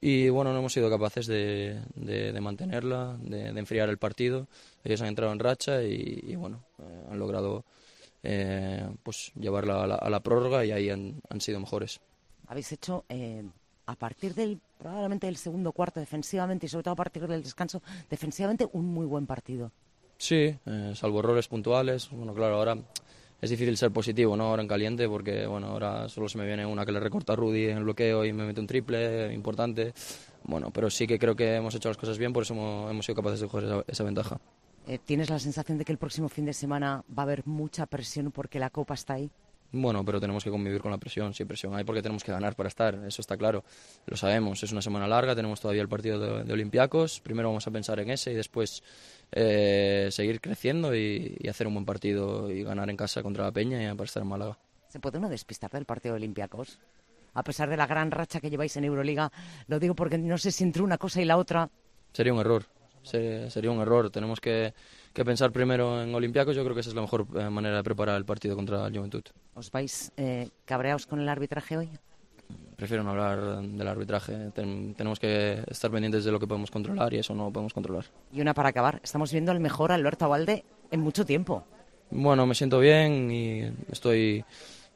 Y 0.00 0.28
bueno, 0.30 0.52
no 0.52 0.60
hemos 0.60 0.72
sido 0.72 0.88
capaces 0.88 1.26
de, 1.26 1.82
de, 1.94 2.40
mantenerla, 2.40 3.18
de, 3.20 3.48
enfriar 3.48 3.88
el 3.90 3.98
partido. 3.98 4.46
Ellos 4.84 5.02
han 5.02 5.08
entrado 5.08 5.32
en 5.32 5.38
racha 5.38 5.82
y, 5.82 6.34
bueno, 6.36 6.64
eh, 6.78 7.06
han 7.10 7.18
logrado 7.18 7.64
eh, 8.22 8.88
pues 9.02 9.32
llevarla 9.34 9.84
a 9.84 10.10
la, 10.10 10.20
prórroga 10.20 10.64
y 10.64 10.72
ahí 10.72 10.90
han, 10.90 11.20
sido 11.40 11.60
mejores. 11.60 12.00
Habéis 12.46 12.72
hecho, 12.72 13.04
eh, 13.08 13.42
a 13.86 13.94
partir 13.96 14.34
del 14.34 14.58
probablemente 14.78 15.28
el 15.28 15.36
segundo 15.36 15.72
cuarto 15.72 16.00
defensivamente 16.00 16.66
y 16.66 16.68
sobre 16.68 16.84
todo 16.84 16.92
a 16.92 16.96
partir 16.96 17.26
del 17.26 17.42
descanso, 17.42 17.82
defensivamente 18.10 18.68
un 18.72 18.86
muy 18.86 19.06
buen 19.06 19.26
partido. 19.26 19.72
Sí, 20.18 20.56
salvo 20.94 21.20
errores 21.20 21.48
puntuales. 21.48 22.08
Bueno, 22.10 22.34
claro, 22.34 22.56
ahora 22.56 22.78
es 23.40 23.50
difícil 23.50 23.76
ser 23.76 23.90
positivo, 23.90 24.36
¿no? 24.36 24.44
Ahora 24.44 24.62
en 24.62 24.68
caliente, 24.68 25.08
porque 25.08 25.46
bueno, 25.46 25.68
ahora 25.68 26.08
solo 26.08 26.28
se 26.28 26.38
me 26.38 26.46
viene 26.46 26.64
una 26.64 26.86
que 26.86 26.92
le 26.92 27.00
recorta 27.00 27.34
a 27.34 27.36
Rudy 27.36 27.66
en 27.66 27.78
el 27.78 27.84
bloqueo 27.84 28.24
y 28.24 28.32
me 28.32 28.46
mete 28.46 28.60
un 28.60 28.66
triple 28.66 29.32
importante. 29.32 29.92
Bueno, 30.44 30.70
pero 30.70 30.88
sí 30.90 31.06
que 31.06 31.18
creo 31.18 31.36
que 31.36 31.56
hemos 31.56 31.74
hecho 31.74 31.88
las 31.88 31.98
cosas 31.98 32.18
bien, 32.18 32.32
por 32.32 32.44
eso 32.44 32.54
hemos, 32.54 33.04
sido 33.04 33.16
capaces 33.16 33.40
de 33.40 33.48
coger 33.48 33.84
esa, 33.86 34.04
ventaja. 34.04 34.40
Eh, 34.86 34.98
¿Tienes 35.04 35.28
la 35.28 35.38
sensación 35.38 35.76
de 35.76 35.84
que 35.84 35.92
el 35.92 35.98
próximo 35.98 36.28
fin 36.28 36.44
de 36.44 36.52
semana 36.52 37.04
va 37.10 37.22
a 37.22 37.26
haber 37.26 37.46
mucha 37.46 37.86
presión 37.86 38.30
porque 38.30 38.58
la 38.58 38.70
Copa 38.70 38.94
está 38.94 39.14
ahí? 39.14 39.30
Bueno, 39.72 40.04
pero 40.04 40.20
tenemos 40.20 40.44
que 40.44 40.50
convivir 40.50 40.80
con 40.80 40.92
la 40.92 40.98
presión. 40.98 41.34
Si 41.34 41.44
presión 41.44 41.74
hay, 41.74 41.84
porque 41.84 42.00
tenemos 42.00 42.22
que 42.22 42.30
ganar 42.30 42.54
para 42.54 42.68
estar. 42.68 42.94
Eso 43.04 43.20
está 43.20 43.36
claro. 43.36 43.64
Lo 44.06 44.16
sabemos. 44.16 44.62
Es 44.62 44.70
una 44.70 44.80
semana 44.80 45.08
larga. 45.08 45.34
Tenemos 45.34 45.60
todavía 45.60 45.82
el 45.82 45.88
partido 45.88 46.20
de, 46.20 46.44
de 46.44 46.52
Olympiacos. 46.52 47.20
Primero 47.20 47.48
vamos 47.48 47.66
a 47.66 47.72
pensar 47.72 47.98
en 47.98 48.10
ese 48.10 48.30
y 48.30 48.34
después 48.34 48.82
eh, 49.32 50.08
seguir 50.10 50.40
creciendo 50.40 50.94
y, 50.94 51.36
hacer 51.48 51.66
un 51.66 51.74
buen 51.74 51.86
partido 51.86 52.50
y 52.50 52.62
ganar 52.62 52.90
en 52.90 52.96
casa 52.96 53.22
contra 53.22 53.44
la 53.44 53.52
Peña 53.52 53.82
y 53.82 54.02
estar 54.02 54.22
en 54.22 54.28
Málaga. 54.28 54.58
¿Se 54.88 55.00
puede 55.00 55.18
uno 55.18 55.28
despistar 55.28 55.70
del 55.70 55.84
partido 55.84 56.14
de 56.14 56.20
Olympiacos? 56.20 56.78
A 57.34 57.42
pesar 57.42 57.68
de 57.68 57.76
la 57.76 57.86
gran 57.86 58.10
racha 58.10 58.40
que 58.40 58.48
lleváis 58.48 58.76
en 58.76 58.84
Euroliga, 58.84 59.30
lo 59.66 59.78
digo 59.78 59.94
porque 59.94 60.16
no 60.16 60.38
sé 60.38 60.50
si 60.50 60.64
entre 60.64 60.82
una 60.82 60.96
cosa 60.96 61.20
y 61.20 61.26
la 61.26 61.36
otra. 61.36 61.68
Sería 62.12 62.32
un 62.32 62.40
error. 62.40 62.64
Sería, 63.02 63.70
un 63.70 63.80
error. 63.80 64.10
Tenemos 64.10 64.40
que, 64.40 64.74
pensar 65.12 65.52
primero 65.52 66.02
en 66.02 66.14
Olympiacos. 66.14 66.56
Yo 66.56 66.64
creo 66.64 66.74
que 66.74 66.80
esa 66.80 66.90
es 66.90 66.96
la 66.96 67.02
mejor 67.02 67.26
eh, 67.36 67.50
manera 67.50 67.76
de 67.76 67.84
preparar 67.84 68.16
el 68.16 68.24
partido 68.24 68.56
contra 68.56 68.86
el 68.86 68.96
Juventud. 68.96 69.22
¿Os 69.54 69.70
vais 69.70 70.12
eh, 70.16 70.48
cabreados 70.64 71.06
con 71.06 71.20
el 71.20 71.28
arbitraje 71.28 71.76
hoy? 71.76 71.90
Prefiero 72.76 73.02
no 73.02 73.10
hablar 73.10 73.62
del 73.62 73.88
arbitraje. 73.88 74.50
tenemos 74.52 75.18
que 75.18 75.62
estar 75.68 75.90
pendientes 75.90 76.24
de 76.24 76.32
lo 76.32 76.38
que 76.38 76.46
podemos 76.46 76.70
controlar 76.70 77.12
y 77.14 77.18
eso 77.18 77.34
no 77.34 77.50
podemos 77.50 77.72
controlar. 77.72 78.04
Y 78.32 78.40
una 78.40 78.54
para 78.54 78.68
acabar. 78.68 79.00
Estamos 79.02 79.32
viendo 79.32 79.52
el 79.52 79.60
mejor 79.60 79.92
Alberto 79.92 80.28
Valde 80.28 80.64
en 80.90 81.00
mucho 81.00 81.24
tiempo. 81.24 81.64
Bueno, 82.10 82.46
me 82.46 82.54
siento 82.54 82.78
bien 82.78 83.30
y 83.30 83.62
estoy 83.90 84.44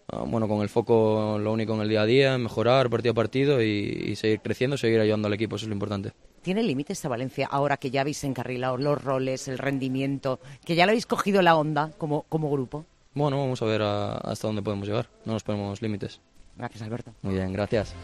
ah, 0.08 0.24
bueno 0.26 0.46
con 0.46 0.60
el 0.62 0.68
foco 0.68 1.38
lo 1.40 1.52
único 1.52 1.74
en 1.74 1.80
el 1.80 1.88
día 1.88 2.02
a 2.02 2.06
día, 2.06 2.38
mejorar 2.38 2.88
partido 2.88 3.12
a 3.12 3.14
partido 3.14 3.62
y, 3.62 4.14
seguir 4.14 4.40
creciendo, 4.40 4.76
seguir 4.76 5.00
ayudando 5.00 5.26
al 5.26 5.34
equipo, 5.34 5.56
eso 5.56 5.64
es 5.64 5.68
lo 5.68 5.74
importante. 5.74 6.12
¿Tiene 6.42 6.62
límites 6.62 6.98
esta 6.98 7.08
Valencia 7.08 7.48
ahora 7.50 7.76
que 7.76 7.90
ya 7.90 8.02
habéis 8.02 8.22
encarrilado 8.24 8.78
los 8.78 9.02
roles, 9.02 9.48
el 9.48 9.58
rendimiento, 9.58 10.40
que 10.64 10.74
ya 10.74 10.86
lo 10.86 10.90
habéis 10.90 11.06
cogido 11.06 11.42
la 11.42 11.56
onda 11.56 11.90
como, 11.98 12.22
como 12.28 12.50
grupo? 12.50 12.86
Bueno, 13.12 13.38
vamos 13.38 13.60
a 13.60 13.66
ver 13.66 13.82
hasta 13.82 14.46
dónde 14.46 14.62
podemos 14.62 14.86
llegar. 14.86 15.08
No 15.24 15.32
nos 15.32 15.42
ponemos 15.42 15.82
límites. 15.82 16.20
Gracias, 16.60 16.82
Alberto. 16.82 17.14
Muy 17.22 17.34
bien, 17.34 17.52
gracias. 17.54 17.94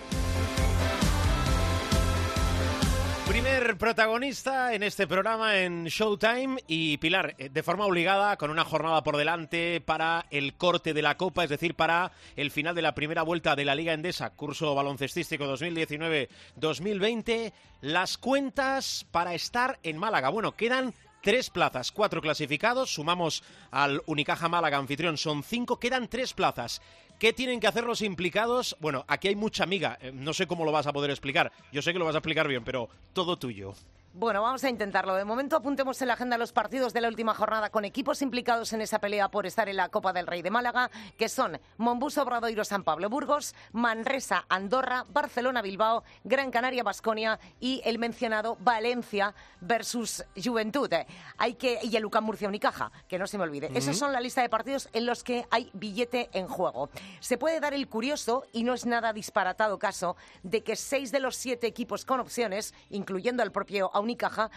Primer 3.29 3.77
protagonista 3.77 4.73
en 4.73 4.83
este 4.83 5.07
programa 5.07 5.59
en 5.59 5.85
Showtime 5.85 6.57
y 6.67 6.97
Pilar, 6.97 7.35
eh, 7.37 7.51
de 7.51 7.63
forma 7.63 7.85
obligada, 7.85 8.39
con 8.39 8.51
una 8.51 8.65
jornada 8.65 9.03
por 9.03 9.19
delante 9.19 9.83
para 9.83 10.25
el 10.31 10.55
corte 10.55 10.95
de 10.95 11.03
la 11.03 11.19
Copa, 11.19 11.45
es 11.45 11.51
decir, 11.51 11.75
para 11.75 12.13
el 12.35 12.51
final 12.51 12.75
de 12.75 12.81
la 12.81 12.95
primera 12.95 13.23
vuelta 13.23 13.55
de 13.55 13.67
la 13.67 13.75
Liga 13.75 13.93
Endesa, 13.93 14.31
curso 14.31 14.75
baloncestístico 14.75 15.45
2019-2020, 15.55 17.53
las 17.83 18.17
cuentas 18.17 19.07
para 19.11 19.35
estar 19.35 19.79
en 19.83 19.99
Málaga. 19.99 20.31
Bueno, 20.31 20.53
quedan 20.57 20.95
tres 21.21 21.51
plazas, 21.51 21.91
cuatro 21.91 22.23
clasificados, 22.23 22.95
sumamos 22.95 23.43
al 23.73 24.01
Unicaja 24.07 24.49
Málaga 24.49 24.79
anfitrión, 24.79 25.19
son 25.19 25.43
cinco, 25.43 25.81
quedan 25.81 26.07
tres 26.07 26.33
plazas. 26.33 26.81
¿Qué 27.19 27.33
tienen 27.33 27.61
que 27.61 27.67
hacer 27.67 27.85
los 27.85 28.03
implicados? 28.03 28.77
Bueno, 28.79 29.05
aquí 29.09 29.29
hay 29.29 29.37
mucha 29.37 29.65
amiga. 29.65 29.99
Eh, 30.03 30.13
no 30.13 30.35
sé 30.35 30.47
cómo 30.47 30.67
lo 30.67 30.73
vas 30.73 30.87
a 30.87 30.93
poder 30.93 31.11
explicar. 31.11 31.51
Yo 31.73 31.81
sé 31.81 31.95
que 31.95 31.99
lo 31.99 32.05
vas 32.05 32.15
a 32.15 32.19
explicar 32.19 32.47
bien, 32.47 32.63
pero 32.63 32.91
todo 33.15 33.39
tuyo. 33.39 33.75
Bueno, 34.19 34.41
vamos 34.41 34.65
a 34.65 34.71
intentarlo. 34.71 35.15
De 35.15 35.27
momento 35.27 35.57
apuntemos 35.57 36.01
en 36.01 36.09
la 36.09 36.15
agenda 36.15 36.39
los 36.39 36.51
partidos 36.51 36.95
de 36.95 37.03
la 37.03 37.09
última 37.09 37.35
jornada 37.35 37.69
con 37.69 37.85
equipos 37.85 38.23
implicados 38.23 38.73
en 38.73 38.81
esa 38.81 38.99
pelea 38.99 39.29
por 39.29 39.45
estar 39.45 39.69
en 39.69 39.77
la 39.77 39.91
Copa 39.91 40.15
del 40.15 40.27
Rey 40.27 40.41
de 40.41 40.51
Málaga, 40.51 40.91
que 41.19 41.29
son 41.29 41.61
Mombuso 41.77 42.23
Obradoiro 42.23 42.65
San 42.65 42.83
Pablo 42.83 43.11
Burgos, 43.11 43.55
Manresa 43.73 44.47
Andorra, 44.49 45.05
Barcelona 45.11 45.61
Bilbao, 45.61 46.03
Gran 46.25 46.51
Canaria 46.51 46.83
Basconia 46.83 47.39
y 47.61 47.83
el 47.85 47.99
mencionado 47.99 48.57
Valencia 48.59 49.35
versus 49.61 50.25
Juventud. 50.43 50.91
Hay 51.37 51.53
que 51.57 51.81
y 51.83 51.95
el 51.95 52.07
UCAM 52.07 52.25
Murcia 52.25 52.49
Unicaja, 52.49 52.91
que 53.09 53.19
no 53.19 53.27
se 53.27 53.37
me 53.37 53.45
olvide. 53.45 53.71
Esa 53.75 53.93
son 53.93 54.15
la 54.15 54.21
lista 54.21 54.41
de 54.41 54.49
partidos 54.49 54.89
en 54.95 55.05
los 55.05 55.23
que 55.25 55.47
hay 55.51 55.69
billete 55.75 56.31
en 56.33 56.49
juego. 56.49 56.89
Se 57.21 57.37
puede 57.37 57.61
dar 57.61 57.75
el 57.75 57.87
curioso 57.87 58.45
y 58.55 58.65
no 58.65 58.73
es 58.73 58.87
nada 58.87 59.13
disparatado 59.13 59.79
caso 59.79 60.17
de 60.43 60.65
que 60.65 60.75
seis 60.75 61.13
de 61.13 61.21
los 61.21 61.37
siete 61.37 61.67
equipos 61.67 62.07
con 62.07 62.19
opciones, 62.19 62.73
incluyendo 62.89 63.43
al 63.43 63.53
propio 63.53 63.91
Unicaja 64.07 64.51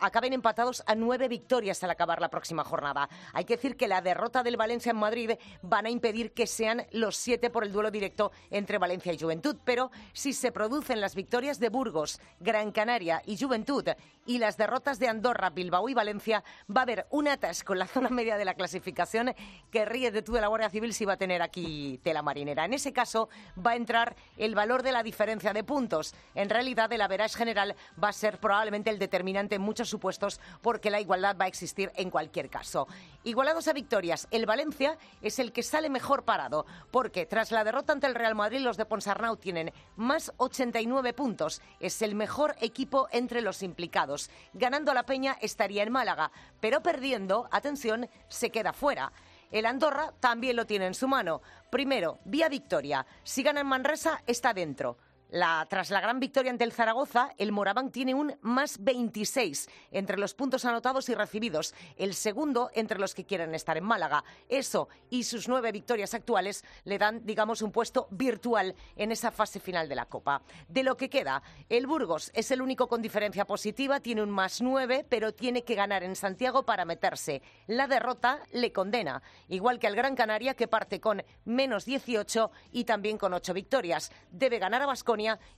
acaben 0.00 0.32
empatados 0.34 0.82
a 0.86 0.94
nueve 0.94 1.26
victorias 1.28 1.82
al 1.82 1.90
acabar 1.90 2.20
la 2.20 2.28
próxima 2.28 2.64
jornada. 2.64 3.08
Hay 3.32 3.44
que 3.44 3.56
decir 3.56 3.76
que 3.76 3.88
la 3.88 4.02
derrota 4.02 4.42
del 4.42 4.56
Valencia 4.56 4.90
en 4.90 4.96
Madrid 4.96 5.30
van 5.62 5.86
a 5.86 5.90
impedir 5.90 6.32
que 6.32 6.46
sean 6.46 6.86
los 6.92 7.16
siete 7.16 7.48
por 7.48 7.64
el 7.64 7.72
duelo 7.72 7.90
directo 7.90 8.30
entre 8.50 8.78
Valencia 8.78 9.12
y 9.12 9.18
Juventud. 9.18 9.56
Pero 9.64 9.90
si 10.12 10.32
se 10.34 10.52
producen 10.52 11.00
las 11.00 11.14
victorias 11.14 11.58
de 11.58 11.70
Burgos, 11.70 12.20
Gran 12.40 12.72
Canaria 12.72 13.22
y 13.24 13.38
Juventud 13.38 13.88
y 14.26 14.38
las 14.38 14.56
derrotas 14.56 14.98
de 14.98 15.08
Andorra, 15.08 15.50
Bilbao 15.50 15.88
y 15.88 15.94
Valencia, 15.94 16.44
va 16.70 16.82
a 16.82 16.84
haber 16.84 17.06
un 17.10 17.28
atasco 17.28 17.72
en 17.72 17.78
la 17.78 17.86
zona 17.86 18.10
media 18.10 18.36
de 18.36 18.44
la 18.44 18.54
clasificación 18.54 19.34
que 19.70 19.84
ríe 19.84 20.10
de 20.10 20.22
tú 20.22 20.32
de 20.32 20.40
la 20.40 20.48
Guardia 20.48 20.70
Civil 20.70 20.92
si 20.92 21.04
va 21.04 21.14
a 21.14 21.16
tener 21.16 21.40
aquí 21.40 22.00
tela 22.02 22.22
marinera. 22.22 22.64
En 22.64 22.74
ese 22.74 22.92
caso 22.92 23.28
va 23.64 23.72
a 23.72 23.76
entrar 23.76 24.14
el 24.36 24.54
valor 24.54 24.82
de 24.82 24.92
la 24.92 25.02
diferencia 25.02 25.52
de 25.52 25.64
puntos. 25.64 26.14
En 26.34 26.50
realidad, 26.50 26.92
el 26.92 27.00
average 27.00 27.36
general 27.36 27.74
va 28.02 28.08
a 28.08 28.12
ser 28.12 28.38
probablemente 28.38 28.73
el 28.74 28.98
determinante 28.98 29.54
en 29.54 29.62
muchos 29.62 29.88
supuestos 29.88 30.40
porque 30.60 30.90
la 30.90 31.00
igualdad 31.00 31.36
va 31.40 31.44
a 31.44 31.48
existir 31.48 31.92
en 31.94 32.10
cualquier 32.10 32.50
caso. 32.50 32.86
Igualados 33.22 33.68
a 33.68 33.72
victorias, 33.72 34.26
el 34.30 34.46
Valencia 34.46 34.98
es 35.22 35.38
el 35.38 35.52
que 35.52 35.62
sale 35.62 35.88
mejor 35.90 36.24
parado 36.24 36.66
porque 36.90 37.26
tras 37.26 37.52
la 37.52 37.64
derrota 37.64 37.92
ante 37.92 38.06
el 38.06 38.14
Real 38.14 38.34
Madrid 38.34 38.60
los 38.60 38.76
de 38.76 38.86
Ponsarnau 38.86 39.36
tienen 39.36 39.72
más 39.96 40.32
89 40.38 41.12
puntos. 41.12 41.62
Es 41.80 42.02
el 42.02 42.14
mejor 42.14 42.56
equipo 42.60 43.08
entre 43.12 43.40
los 43.40 43.62
implicados. 43.62 44.30
Ganando 44.52 44.90
a 44.90 44.94
la 44.94 45.06
Peña 45.06 45.36
estaría 45.40 45.82
en 45.82 45.92
Málaga, 45.92 46.30
pero 46.60 46.82
perdiendo, 46.82 47.48
atención, 47.50 48.08
se 48.28 48.50
queda 48.50 48.72
fuera. 48.72 49.12
El 49.50 49.66
Andorra 49.66 50.12
también 50.18 50.56
lo 50.56 50.66
tiene 50.66 50.86
en 50.86 50.94
su 50.94 51.06
mano. 51.06 51.40
Primero, 51.70 52.18
vía 52.24 52.48
victoria. 52.48 53.06
Si 53.22 53.42
gana 53.42 53.60
en 53.60 53.68
Manresa, 53.68 54.22
está 54.26 54.52
dentro 54.52 54.96
tras 55.68 55.90
la 55.90 56.00
gran 56.00 56.20
victoria 56.20 56.52
ante 56.52 56.62
el 56.62 56.72
Zaragoza, 56.72 57.30
el 57.38 57.50
Moraván 57.50 57.90
tiene 57.90 58.14
un 58.14 58.36
más 58.42 58.82
26 58.82 59.68
entre 59.90 60.16
los 60.16 60.32
puntos 60.32 60.64
anotados 60.64 61.08
y 61.08 61.14
recibidos, 61.14 61.74
el 61.96 62.14
segundo 62.14 62.70
entre 62.72 63.00
los 63.00 63.14
que 63.14 63.24
quieren 63.24 63.52
estar 63.52 63.76
en 63.76 63.82
Málaga. 63.82 64.22
Eso 64.48 64.88
y 65.10 65.24
sus 65.24 65.48
nueve 65.48 65.72
victorias 65.72 66.14
actuales 66.14 66.64
le 66.84 66.98
dan, 66.98 67.26
digamos, 67.26 67.62
un 67.62 67.72
puesto 67.72 68.06
virtual 68.12 68.76
en 68.94 69.10
esa 69.10 69.32
fase 69.32 69.58
final 69.58 69.88
de 69.88 69.96
la 69.96 70.06
Copa. 70.06 70.42
De 70.68 70.84
lo 70.84 70.96
que 70.96 71.10
queda, 71.10 71.42
el 71.68 71.88
Burgos 71.88 72.30
es 72.32 72.52
el 72.52 72.62
único 72.62 72.86
con 72.86 73.02
diferencia 73.02 73.44
positiva, 73.44 73.98
tiene 73.98 74.22
un 74.22 74.30
más 74.30 74.62
nueve, 74.62 75.04
pero 75.08 75.34
tiene 75.34 75.64
que 75.64 75.74
ganar 75.74 76.04
en 76.04 76.14
Santiago 76.14 76.64
para 76.64 76.84
meterse. 76.84 77.42
La 77.66 77.88
derrota 77.88 78.40
le 78.52 78.72
condena, 78.72 79.20
igual 79.48 79.80
que 79.80 79.88
al 79.88 79.96
Gran 79.96 80.14
Canaria, 80.14 80.54
que 80.54 80.68
parte 80.68 81.00
con 81.00 81.24
menos 81.44 81.86
18 81.86 82.52
y 82.70 82.84
también 82.84 83.18
con 83.18 83.34
ocho 83.34 83.52
victorias. 83.52 84.12
Debe 84.30 84.60
ganar 84.60 84.82
a 84.82 84.86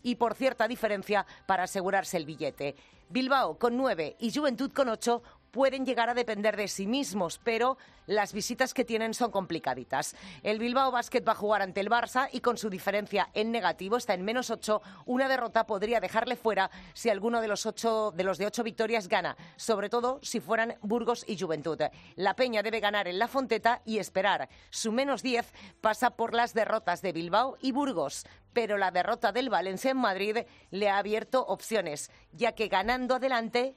Y 0.02 0.16
por 0.16 0.34
cierta 0.34 0.68
diferencia 0.68 1.26
para 1.46 1.64
asegurarse 1.64 2.16
el 2.16 2.26
billete. 2.26 2.76
Bilbao 3.08 3.58
con 3.58 3.76
nueve 3.76 4.16
y 4.18 4.32
Juventud 4.32 4.72
con 4.72 4.88
ocho 4.88 5.22
pueden 5.50 5.86
llegar 5.86 6.08
a 6.08 6.14
depender 6.14 6.56
de 6.56 6.68
sí 6.68 6.86
mismos, 6.86 7.40
pero 7.42 7.78
las 8.06 8.32
visitas 8.32 8.74
que 8.74 8.84
tienen 8.84 9.14
son 9.14 9.30
complicaditas. 9.30 10.14
El 10.42 10.58
Bilbao 10.58 10.90
Basket 10.90 11.26
va 11.26 11.32
a 11.32 11.36
jugar 11.36 11.62
ante 11.62 11.80
el 11.80 11.90
Barça 11.90 12.28
y 12.32 12.40
con 12.40 12.56
su 12.56 12.70
diferencia 12.70 13.28
en 13.34 13.50
negativo 13.50 13.96
está 13.96 14.14
en 14.14 14.24
menos 14.24 14.50
ocho. 14.50 14.80
Una 15.04 15.28
derrota 15.28 15.66
podría 15.66 16.00
dejarle 16.00 16.36
fuera 16.36 16.70
si 16.94 17.10
alguno 17.10 17.40
de 17.40 17.48
los 17.48 17.66
ocho 17.66 18.12
de 18.14 18.24
los 18.24 18.38
de 18.38 18.46
ocho 18.46 18.62
victorias 18.62 19.08
gana, 19.08 19.36
sobre 19.56 19.88
todo 19.88 20.20
si 20.22 20.40
fueran 20.40 20.76
Burgos 20.82 21.24
y 21.26 21.38
Juventud. 21.38 21.80
La 22.14 22.34
Peña 22.34 22.62
debe 22.62 22.80
ganar 22.80 23.08
en 23.08 23.18
la 23.18 23.28
Fonteta 23.28 23.82
y 23.84 23.98
esperar. 23.98 24.48
Su 24.70 24.92
menos 24.92 25.22
diez 25.22 25.52
pasa 25.80 26.10
por 26.10 26.34
las 26.34 26.54
derrotas 26.54 27.02
de 27.02 27.12
Bilbao 27.12 27.56
y 27.60 27.72
Burgos 27.72 28.24
pero 28.52 28.78
la 28.78 28.90
derrota 28.90 29.32
del 29.32 29.50
Valencia 29.50 29.90
en 29.90 29.98
Madrid 29.98 30.38
le 30.70 30.88
ha 30.88 30.96
abierto 30.96 31.44
opciones, 31.44 32.10
ya 32.32 32.52
que 32.52 32.68
ganando 32.68 33.16
adelante, 33.16 33.76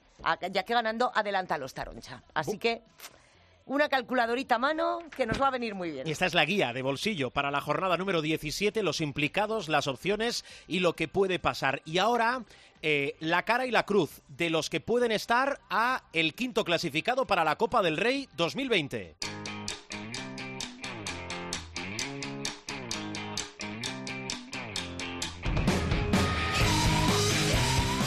ya 0.51 0.63
que 0.63 0.73
ganando 0.73 1.11
adelanta 1.13 1.55
a 1.55 1.57
los 1.57 1.73
Taroncha. 1.73 2.23
Así 2.33 2.57
que 2.57 2.81
una 3.65 3.87
calculadorita 3.87 4.55
a 4.55 4.59
mano 4.59 4.99
que 5.15 5.25
nos 5.25 5.39
va 5.39 5.47
a 5.47 5.51
venir 5.51 5.75
muy 5.75 5.91
bien. 5.91 6.07
Y 6.07 6.11
esta 6.11 6.25
es 6.25 6.33
la 6.33 6.43
guía 6.43 6.73
de 6.73 6.81
bolsillo 6.81 7.29
para 7.29 7.51
la 7.51 7.61
jornada 7.61 7.97
número 7.97 8.21
17, 8.21 8.81
los 8.83 8.99
implicados, 8.99 9.69
las 9.69 9.87
opciones 9.87 10.43
y 10.67 10.79
lo 10.79 10.93
que 10.93 11.07
puede 11.07 11.37
pasar. 11.37 11.81
Y 11.85 11.99
ahora 11.99 12.43
eh, 12.81 13.15
la 13.19 13.43
cara 13.43 13.67
y 13.67 13.71
la 13.71 13.85
cruz 13.85 14.21
de 14.27 14.49
los 14.49 14.69
que 14.69 14.79
pueden 14.79 15.11
estar 15.11 15.59
a 15.69 16.03
el 16.13 16.33
quinto 16.33 16.63
clasificado 16.63 17.25
para 17.27 17.43
la 17.43 17.57
Copa 17.57 17.81
del 17.83 17.97
Rey 17.97 18.27
2020. 18.35 19.58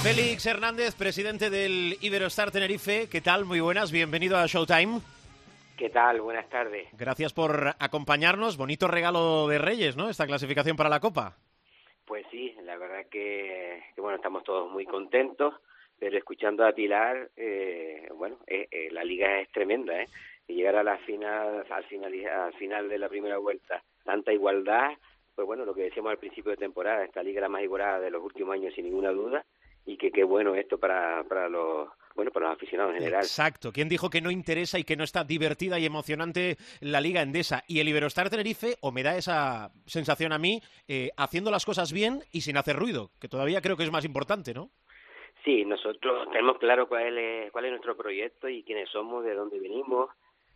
Félix 0.02 0.44
Hernández, 0.47 0.97
presidente 0.97 1.49
del 1.49 1.97
Iberostar 2.00 2.50
Tenerife. 2.50 3.09
¿Qué 3.09 3.21
tal? 3.21 3.44
Muy 3.44 3.61
buenas, 3.61 3.92
bienvenido 3.92 4.37
a 4.37 4.47
Showtime. 4.47 4.99
¿Qué 5.76 5.90
tal? 5.90 6.21
Buenas 6.21 6.49
tardes. 6.49 6.88
Gracias 6.99 7.32
por 7.32 7.76
acompañarnos. 7.78 8.56
Bonito 8.56 8.88
regalo 8.88 9.47
de 9.47 9.59
Reyes, 9.59 9.97
¿no? 9.97 10.11
Esta 10.11 10.26
clasificación 10.26 10.76
para 10.76 10.88
la 10.88 10.99
Copa. 10.99 11.37
Pues 12.04 12.26
sí, 12.32 12.52
la 12.64 12.76
verdad 12.76 13.06
que, 13.09 13.80
bueno, 13.97 14.16
estamos 14.16 14.42
todos 14.42 14.68
muy 14.73 14.85
contentos, 14.87 15.54
pero 16.00 16.18
escuchando 16.18 16.66
a 16.66 16.73
Pilar, 16.73 17.30
eh, 17.37 18.09
bueno, 18.16 18.38
eh, 18.49 18.66
eh, 18.73 18.88
la 18.90 19.04
liga 19.04 19.38
es 19.38 19.52
tremenda, 19.52 20.02
¿eh? 20.02 20.09
Y 20.49 20.54
llegar 20.54 20.75
a 20.75 20.82
la 20.82 20.99
final, 20.99 21.64
al 21.71 21.85
final, 21.85 22.12
al 22.26 22.54
final 22.54 22.88
de 22.88 22.99
la 22.99 23.09
primera 23.09 23.38
vuelta, 23.38 23.80
tanta 24.02 24.32
igualdad, 24.32 24.90
pues 25.37 25.47
bueno, 25.47 25.64
lo 25.64 25.73
que 25.73 25.82
decíamos 25.82 26.11
al 26.11 26.18
principio 26.18 26.50
de 26.50 26.56
temporada, 26.56 27.04
esta 27.04 27.23
liga 27.23 27.38
es 27.38 27.42
la 27.42 27.49
más 27.49 27.62
igualada 27.62 28.00
de 28.00 28.11
los 28.11 28.21
últimos 28.21 28.54
años 28.54 28.75
sin 28.75 28.87
ninguna 28.87 29.11
duda, 29.11 29.44
y 29.85 29.97
que 29.97 30.11
qué 30.11 30.25
bueno 30.25 30.55
esto 30.55 30.79
para, 30.79 31.25
para 31.25 31.49
los 31.49 31.89
bueno 32.15 32.31
para 32.31 32.49
los 32.49 32.57
aficionados 32.57 32.93
en 32.95 33.01
general. 33.01 33.23
Exacto. 33.23 33.73
¿Quién 33.73 33.89
dijo 33.89 34.11
que 34.11 34.21
no 34.21 34.31
interesa 34.31 34.79
y 34.79 34.85
que 34.85 34.97
no 34.97 35.05
está 35.05 35.25
divertida 35.25 35.79
y 35.79 35.87
emocionante 35.87 36.57
la 36.81 37.01
Liga 37.01 37.23
Endesa? 37.23 37.65
Y 37.67 37.81
el 37.81 37.89
Iberostar 37.89 38.31
Tenerife, 38.31 38.77
o 38.81 38.93
me 38.93 39.03
da 39.03 39.17
esa 39.17 39.71
sensación 39.87 40.33
a 40.33 40.39
mí, 40.39 40.61
eh, 40.89 41.11
haciendo 41.17 41.51
las 41.51 41.65
cosas 41.65 41.93
bien 41.93 42.21
y 42.33 42.43
sin 42.43 42.57
hacer 42.57 42.77
ruido, 42.77 43.11
que 43.21 43.29
todavía 43.29 43.62
creo 43.62 43.77
que 43.77 43.85
es 43.85 43.93
más 43.93 44.05
importante, 44.05 44.53
¿no? 44.53 44.71
Sí, 45.45 45.65
nosotros 45.65 46.31
tenemos 46.31 46.59
claro 46.59 46.87
cuál 46.87 47.19
es, 47.19 47.51
cuál 47.51 47.65
es 47.65 47.71
nuestro 47.73 47.97
proyecto 47.97 48.49
y 48.49 48.62
quiénes 48.62 48.89
somos, 48.91 49.25
de 49.25 49.35
dónde 49.35 49.59
venimos. 49.59 50.11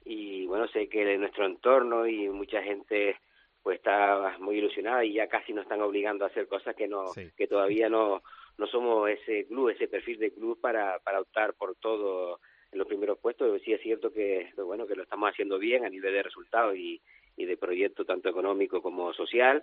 Y 0.05 0.47
bueno, 0.47 0.69
sé 0.69 0.89
que 0.89 1.15
en 1.15 1.21
nuestro 1.23 1.47
entorno 1.47 2.07
y 2.07 2.29
mucha 2.29 2.63
gente 2.63 3.17
pues 3.63 3.79
está 3.79 4.37
muy 4.39 4.59
ilusionada 4.59 5.05
y 5.05 5.15
ya 5.15 5.27
casi 5.27 5.53
nos 5.53 5.65
están 5.65 5.83
obligando 5.83 6.25
a 6.25 6.29
hacer 6.29 6.47
cosas 6.47 6.77
que 6.77 6.87
no 6.87 7.07
que 7.37 7.49
todavía 7.49 7.89
no 7.89 8.23
no 8.59 8.67
somos 8.67 9.09
ese 9.11 9.47
club, 9.47 9.71
ese 9.71 9.89
perfil 9.89 10.19
de 10.19 10.33
club 10.33 10.61
para, 10.61 10.99
para 11.01 11.21
optar 11.21 11.55
por 11.55 11.77
todo 11.77 12.41
en 12.73 12.79
los 12.79 12.87
primeros 12.89 13.19
puestos. 13.19 13.61
Sí 13.63 13.73
es 13.73 13.81
cierto 13.81 14.13
que, 14.13 14.53
bueno, 14.57 14.87
que 14.87 14.97
lo 14.97 15.03
estamos 15.03 15.31
haciendo 15.31 15.59
bien 15.59 15.85
a 15.85 15.91
nivel 15.91 16.13
de 16.13 16.23
resultados 16.23 16.77
y, 16.77 17.01
y 17.37 17.45
de 17.45 17.57
proyecto 17.57 18.05
tanto 18.05 18.29
económico 18.29 18.83
como 18.83 19.13
social, 19.13 19.63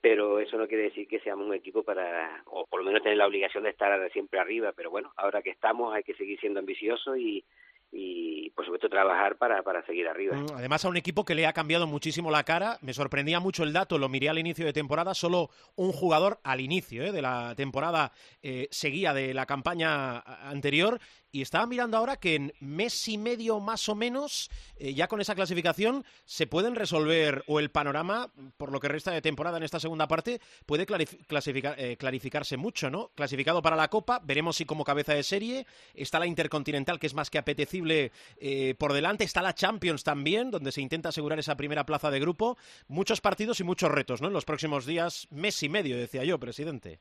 pero 0.00 0.38
eso 0.38 0.56
no 0.56 0.68
quiere 0.68 0.84
decir 0.84 1.08
que 1.08 1.20
seamos 1.20 1.46
un 1.46 1.54
equipo 1.54 1.82
para, 1.82 2.42
o 2.46 2.66
por 2.66 2.80
lo 2.80 2.86
menos 2.86 3.02
tener 3.02 3.18
la 3.18 3.26
obligación 3.26 3.64
de 3.64 3.70
estar 3.70 4.10
siempre 4.12 4.38
arriba, 4.38 4.72
pero 4.72 4.90
bueno, 4.90 5.12
ahora 5.16 5.42
que 5.42 5.50
estamos 5.50 5.94
hay 5.94 6.04
que 6.04 6.14
seguir 6.14 6.38
siendo 6.38 6.60
ambiciosos 6.60 7.18
y, 7.18 7.44
y 7.90 8.50
por 8.50 8.64
supuesto 8.64 8.88
trabajar 8.88 9.36
para, 9.36 9.62
para 9.62 9.84
seguir 9.86 10.08
arriba. 10.08 10.36
Mm, 10.36 10.46
además 10.56 10.84
a 10.84 10.88
un 10.88 10.96
equipo 10.96 11.24
que 11.24 11.34
le 11.34 11.46
ha 11.46 11.52
cambiado 11.52 11.86
muchísimo 11.86 12.30
la 12.30 12.44
cara, 12.44 12.78
me 12.82 12.92
sorprendía 12.92 13.40
mucho 13.40 13.64
el 13.64 13.72
dato, 13.72 13.98
lo 13.98 14.08
miré 14.08 14.28
al 14.28 14.38
inicio 14.38 14.66
de 14.66 14.72
temporada, 14.72 15.14
solo 15.14 15.50
un 15.76 15.92
jugador 15.92 16.40
al 16.42 16.60
inicio 16.60 17.04
¿eh? 17.04 17.12
de 17.12 17.22
la 17.22 17.54
temporada 17.56 18.12
eh, 18.42 18.68
seguía 18.70 19.14
de 19.14 19.32
la 19.32 19.46
campaña 19.46 20.18
anterior 20.20 21.00
y 21.30 21.42
estaba 21.42 21.66
mirando 21.66 21.96
ahora 21.96 22.16
que 22.16 22.34
en 22.34 22.52
mes 22.60 23.08
y 23.08 23.18
medio 23.18 23.60
más 23.60 23.88
o 23.88 23.94
menos, 23.94 24.50
eh, 24.78 24.94
ya 24.94 25.08
con 25.08 25.20
esa 25.20 25.34
clasificación, 25.34 26.04
se 26.24 26.46
pueden 26.46 26.74
resolver, 26.74 27.44
o 27.46 27.60
el 27.60 27.70
panorama, 27.70 28.32
por 28.56 28.72
lo 28.72 28.80
que 28.80 28.88
resta 28.88 29.10
de 29.10 29.22
temporada 29.22 29.58
en 29.58 29.62
esta 29.62 29.80
segunda 29.80 30.08
parte, 30.08 30.40
puede 30.66 30.86
clasificar, 30.86 31.78
eh, 31.78 31.96
clarificarse 31.96 32.56
mucho, 32.56 32.90
¿no? 32.90 33.10
Clasificado 33.14 33.62
para 33.62 33.76
la 33.76 33.88
Copa, 33.88 34.20
veremos 34.24 34.56
si 34.56 34.64
como 34.64 34.84
cabeza 34.84 35.14
de 35.14 35.22
serie, 35.22 35.66
está 35.94 36.18
la 36.18 36.26
Intercontinental, 36.26 36.98
que 36.98 37.06
es 37.06 37.14
más 37.14 37.30
que 37.30 37.38
apetecible 37.38 38.10
eh, 38.40 38.74
por 38.78 38.92
delante, 38.92 39.24
está 39.24 39.42
la 39.42 39.54
Champions 39.54 40.04
también, 40.04 40.50
donde 40.50 40.72
se 40.72 40.80
intenta 40.80 41.10
asegurar 41.10 41.38
esa 41.38 41.56
primera 41.56 41.84
plaza 41.84 42.10
de 42.10 42.20
grupo. 42.20 42.56
Muchos 42.88 43.20
partidos 43.20 43.60
y 43.60 43.64
muchos 43.64 43.90
retos, 43.90 44.22
¿no? 44.22 44.28
En 44.28 44.34
los 44.34 44.44
próximos 44.44 44.86
días, 44.86 45.28
mes 45.30 45.62
y 45.62 45.68
medio, 45.68 45.96
decía 45.96 46.24
yo, 46.24 46.38
presidente. 46.38 47.00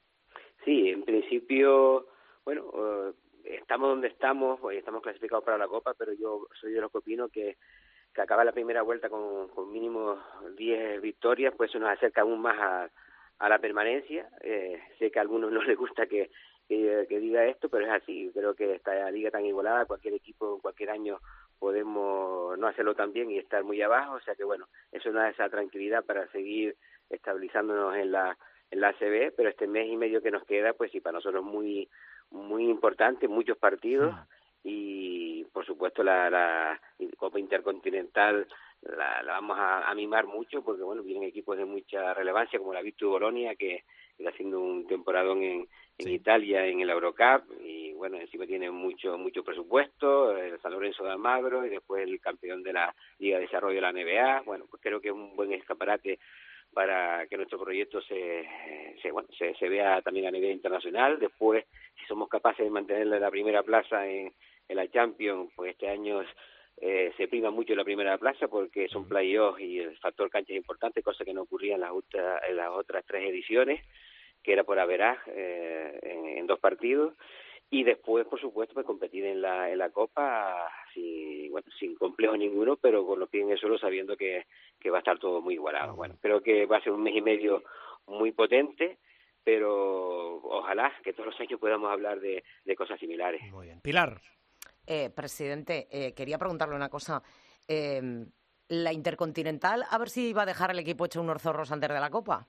Sí, 0.65 0.89
en 0.89 1.04
principio, 1.04 2.08
bueno 2.43 2.63
estamos 3.55 3.89
donde 3.89 4.07
estamos, 4.07 4.60
pues, 4.60 4.77
estamos 4.77 5.01
clasificados 5.01 5.43
para 5.43 5.57
la 5.57 5.67
Copa, 5.67 5.93
pero 5.97 6.13
yo 6.13 6.47
soy 6.60 6.73
de 6.73 6.81
los 6.81 6.91
que 6.91 6.97
opino 6.97 7.29
que, 7.29 7.57
que 8.13 8.21
acaba 8.21 8.45
la 8.45 8.51
primera 8.51 8.81
vuelta 8.81 9.10
con, 9.10 9.47
con 9.49 9.71
mínimo 9.71 10.19
10 10.55 11.01
victorias, 11.01 11.53
pues 11.55 11.69
eso 11.69 11.79
nos 11.79 11.89
acerca 11.89 12.21
aún 12.21 12.41
más 12.41 12.57
a, 12.60 12.89
a 13.39 13.49
la 13.49 13.60
permanencia. 13.60 14.29
Eh, 14.41 14.79
sé 14.99 15.12
que 15.12 15.19
a 15.19 15.21
algunos 15.21 15.51
no 15.51 15.62
les 15.63 15.77
gusta 15.77 16.05
que, 16.07 16.29
que, 16.67 17.19
diga 17.19 17.45
esto, 17.45 17.69
pero 17.69 17.86
es 17.86 17.91
así. 17.91 18.31
Creo 18.33 18.55
que 18.55 18.75
esta 18.75 19.10
liga 19.12 19.31
tan 19.31 19.45
igualada, 19.45 19.86
cualquier 19.86 20.15
equipo, 20.15 20.60
cualquier 20.62 20.89
año 20.89 21.19
podemos 21.60 22.57
no 22.57 22.67
hacerlo 22.67 22.93
tan 22.93 23.13
bien 23.13 23.31
y 23.31 23.38
estar 23.38 23.63
muy 23.63 23.81
abajo. 23.81 24.15
O 24.15 24.21
sea 24.21 24.36
que 24.36 24.43
bueno, 24.43 24.67
eso 24.91 25.10
nos 25.12 25.21
da 25.23 25.29
esa 25.29 25.49
tranquilidad 25.49 26.03
para 26.05 26.27
seguir 26.31 26.75
estabilizándonos 27.10 27.95
en 27.95 28.12
la 28.12 28.38
en 28.71 28.82
la 28.82 28.89
ACB, 28.89 29.34
pero 29.36 29.49
este 29.49 29.67
mes 29.67 29.88
y 29.88 29.97
medio 29.97 30.21
que 30.21 30.32
nos 30.32 30.43
queda, 30.45 30.73
pues 30.73 30.91
sí, 30.91 30.99
para 30.99 31.17
nosotros 31.17 31.43
muy 31.43 31.88
muy 32.32 32.69
importante, 32.69 33.27
muchos 33.27 33.58
partidos 33.58 34.13
y 34.63 35.45
por 35.45 35.65
supuesto 35.65 36.03
la, 36.03 36.30
la 36.30 36.82
Copa 37.17 37.39
Intercontinental 37.39 38.47
la, 38.82 39.23
la 39.23 39.34
vamos 39.34 39.58
a, 39.58 39.89
a, 39.89 39.95
mimar 39.95 40.27
mucho 40.27 40.62
porque 40.62 40.84
bueno 40.84 41.03
vienen 41.03 41.30
equipos 41.30 41.58
de 41.58 41.65
mucha 41.65 42.13
relevancia 42.13 42.60
como 42.60 42.73
la 42.73 42.82
Virtus 42.82 43.10
Bolonia 43.10 43.56
que 43.56 43.84
está 44.17 44.30
haciendo 44.30 44.60
un 44.60 44.86
temporadón 44.86 45.41
en, 45.41 45.67
en 45.97 46.10
Italia 46.10 46.65
en 46.65 46.82
el 46.82 46.89
Eurocup 46.89 47.49
y 47.62 47.93
bueno 47.93 48.17
encima 48.17 48.45
tiene 48.45 48.69
mucho 48.69 49.17
mucho 49.17 49.43
presupuesto 49.43 50.36
el 50.38 50.60
San 50.60 50.73
Lorenzo 50.73 51.03
de 51.03 51.12
Almagro 51.12 51.65
y 51.65 51.69
después 51.69 52.03
el 52.03 52.19
campeón 52.19 52.62
de 52.62 52.73
la 52.73 52.93
Liga 53.19 53.38
de 53.38 53.45
Desarrollo 53.45 53.75
de 53.75 53.82
la 53.82 53.93
NBA 53.93 54.41
bueno 54.41 54.65
pues 54.69 54.82
creo 54.82 54.99
que 54.99 55.08
es 55.10 55.13
un 55.13 55.36
buen 55.36 55.53
escaparate 55.53 56.19
para 56.78 57.26
que 57.26 57.38
nuestro 57.38 57.58
proyecto 57.58 58.00
se, 58.04 58.48
se, 59.02 59.12
bueno, 59.12 59.28
se, 59.36 59.56
se 59.56 59.68
vea 59.68 60.00
también 60.04 60.28
a 60.28 60.32
nivel 60.32 60.52
internacional. 60.52 61.18
Después, 61.18 61.66
si 62.00 62.06
somos 62.06 62.30
capaces 62.30 62.63
de 62.63 62.70
mantener 62.70 63.08
la 63.08 63.32
primera 63.32 63.63
plaza 63.63 64.08
en, 64.08 64.32
en 64.68 64.76
la 64.78 64.88
Champions, 64.88 65.52
pues 65.56 65.72
este 65.72 65.90
año 65.90 66.24
eh, 66.80 67.12
se 67.18 67.28
prima 67.30 67.50
mucho 67.50 67.74
la 67.74 67.84
primera 67.84 68.20
plaza 68.20 68.48
porque 68.48 68.88
son 68.90 69.08
playoffs 69.08 69.60
y 69.60 69.80
el 69.80 69.98
factor 69.98 70.30
cancha 70.30 70.54
es 70.54 70.58
importante, 70.58 71.02
cosa 71.02 71.26
que 71.26 71.34
no 71.34 71.42
ocurría 71.42 71.74
en 71.74 71.82
las, 71.82 71.94
en 72.48 72.56
las 72.56 72.70
otras 72.70 73.04
tres 73.08 73.28
ediciones, 73.28 73.84
que 74.44 74.54
era 74.54 74.63
por 74.63 74.78
haberá 74.78 75.20
eh, 75.26 75.98
en, 76.04 76.38
en 76.38 76.46
dos 76.46 76.60
partidos 76.60 77.16
y 77.69 77.84
después 77.84 78.25
por 78.27 78.39
supuesto 78.39 78.73
pues 78.73 78.86
competir 78.86 79.25
en 79.25 79.41
la 79.41 79.69
en 79.69 79.77
la 79.77 79.89
copa 79.89 80.69
sin 80.93 81.51
bueno 81.51 81.67
sin 81.77 81.95
complejo 81.95 82.38
ninguno 82.38 82.77
pero 82.77 83.06
con 83.06 83.19
los 83.19 83.30
pies 83.30 83.43
en 83.43 83.51
el 83.51 83.60
suelo 83.60 83.77
sabiendo 83.77 84.15
que, 84.15 84.45
que 84.80 84.89
va 84.89 84.97
a 84.97 84.99
estar 84.99 85.19
todo 85.19 85.41
muy 85.41 85.56
igualado. 85.56 85.95
Bueno 85.95 86.15
creo 86.21 86.41
que 86.41 86.65
va 86.65 86.77
a 86.77 86.82
ser 86.82 86.93
un 86.93 87.03
mes 87.03 87.15
y 87.15 87.21
medio 87.21 87.63
muy 88.08 88.32
potente 88.32 88.99
pero 89.43 90.38
ojalá 90.43 90.93
que 91.03 91.13
todos 91.13 91.27
los 91.27 91.39
años 91.39 91.60
podamos 91.60 91.91
hablar 91.91 92.19
de, 92.19 92.43
de 92.65 92.75
cosas 92.75 92.99
similares. 92.99 93.41
Muy 93.49 93.67
bien. 93.67 93.80
Pilar. 93.80 94.19
Eh, 94.86 95.10
presidente 95.10 95.88
eh, 95.89 96.13
quería 96.13 96.38
preguntarle 96.38 96.75
una 96.75 96.89
cosa. 96.89 97.23
Eh, 97.65 98.25
la 98.69 98.91
intercontinental 98.91 99.86
a 99.89 99.97
ver 99.97 100.10
si 100.10 100.34
va 100.34 100.41
a 100.41 100.45
dejar 100.45 100.71
el 100.71 100.80
equipo 100.80 101.06
hecho 101.06 101.21
unos 101.21 101.41
zorros 101.41 101.71
antes 101.71 101.89
de 101.89 101.99
la 101.99 102.10
copa 102.10 102.47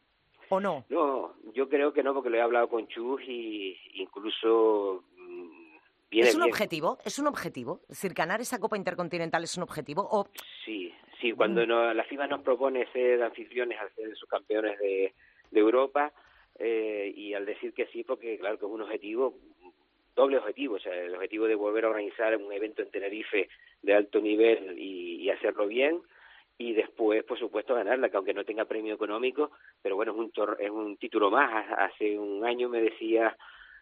¿O 0.50 0.60
no? 0.60 0.84
No, 0.88 1.34
yo 1.52 1.68
creo 1.68 1.92
que 1.92 2.02
no, 2.02 2.14
porque 2.14 2.30
lo 2.30 2.36
he 2.36 2.40
hablado 2.40 2.68
con 2.68 2.86
Chus 2.88 3.22
y 3.26 3.76
incluso 3.94 5.04
mm, 5.16 5.68
¿Es 6.10 6.34
un 6.34 6.42
objetivo? 6.42 6.98
¿Es 7.04 7.18
un 7.18 7.26
objetivo? 7.26 7.80
Es 7.82 8.00
decir, 8.00 8.14
ganar 8.14 8.40
esa 8.40 8.58
Copa 8.58 8.76
Intercontinental 8.76 9.44
es 9.44 9.56
un 9.56 9.64
objetivo. 9.64 10.08
¿O... 10.10 10.28
Sí, 10.64 10.92
sí. 11.20 11.32
Cuando 11.32 11.64
mm. 11.64 11.96
la 11.96 12.04
FIFA 12.04 12.26
nos 12.28 12.40
propone 12.42 12.90
ser 12.92 13.22
anfitriones, 13.22 13.78
al 13.78 13.94
ser 13.94 14.16
subcampeones 14.16 14.78
de, 14.78 15.12
de 15.50 15.60
Europa, 15.60 16.12
eh, 16.58 17.12
y 17.14 17.34
al 17.34 17.44
decir 17.44 17.72
que 17.74 17.86
sí, 17.86 18.04
porque 18.04 18.38
claro 18.38 18.58
que 18.58 18.66
es 18.66 18.72
un 18.72 18.82
objetivo, 18.82 19.38
doble 20.16 20.38
objetivo, 20.38 20.76
o 20.76 20.80
sea, 20.80 20.94
el 20.94 21.14
objetivo 21.14 21.46
de 21.46 21.54
volver 21.54 21.84
a 21.84 21.90
organizar 21.90 22.36
un 22.36 22.52
evento 22.52 22.82
en 22.82 22.90
Tenerife 22.90 23.48
de 23.82 23.94
alto 23.94 24.20
nivel 24.20 24.78
y, 24.78 25.22
y 25.22 25.30
hacerlo 25.30 25.66
bien, 25.68 26.00
y 26.58 26.72
después, 26.72 27.22
por 27.24 27.38
supuesto, 27.38 27.74
ganarla, 27.74 28.10
que 28.10 28.16
aunque 28.16 28.34
no 28.34 28.44
tenga 28.44 28.64
premio 28.64 28.94
económico, 28.94 29.52
pero 29.80 29.94
bueno, 29.94 30.12
es 30.12 30.18
un, 30.18 30.32
es 30.58 30.70
un 30.70 30.96
título 30.96 31.30
más. 31.30 31.66
Hace 31.78 32.18
un 32.18 32.44
año 32.44 32.68
me 32.68 32.82
decía 32.82 33.36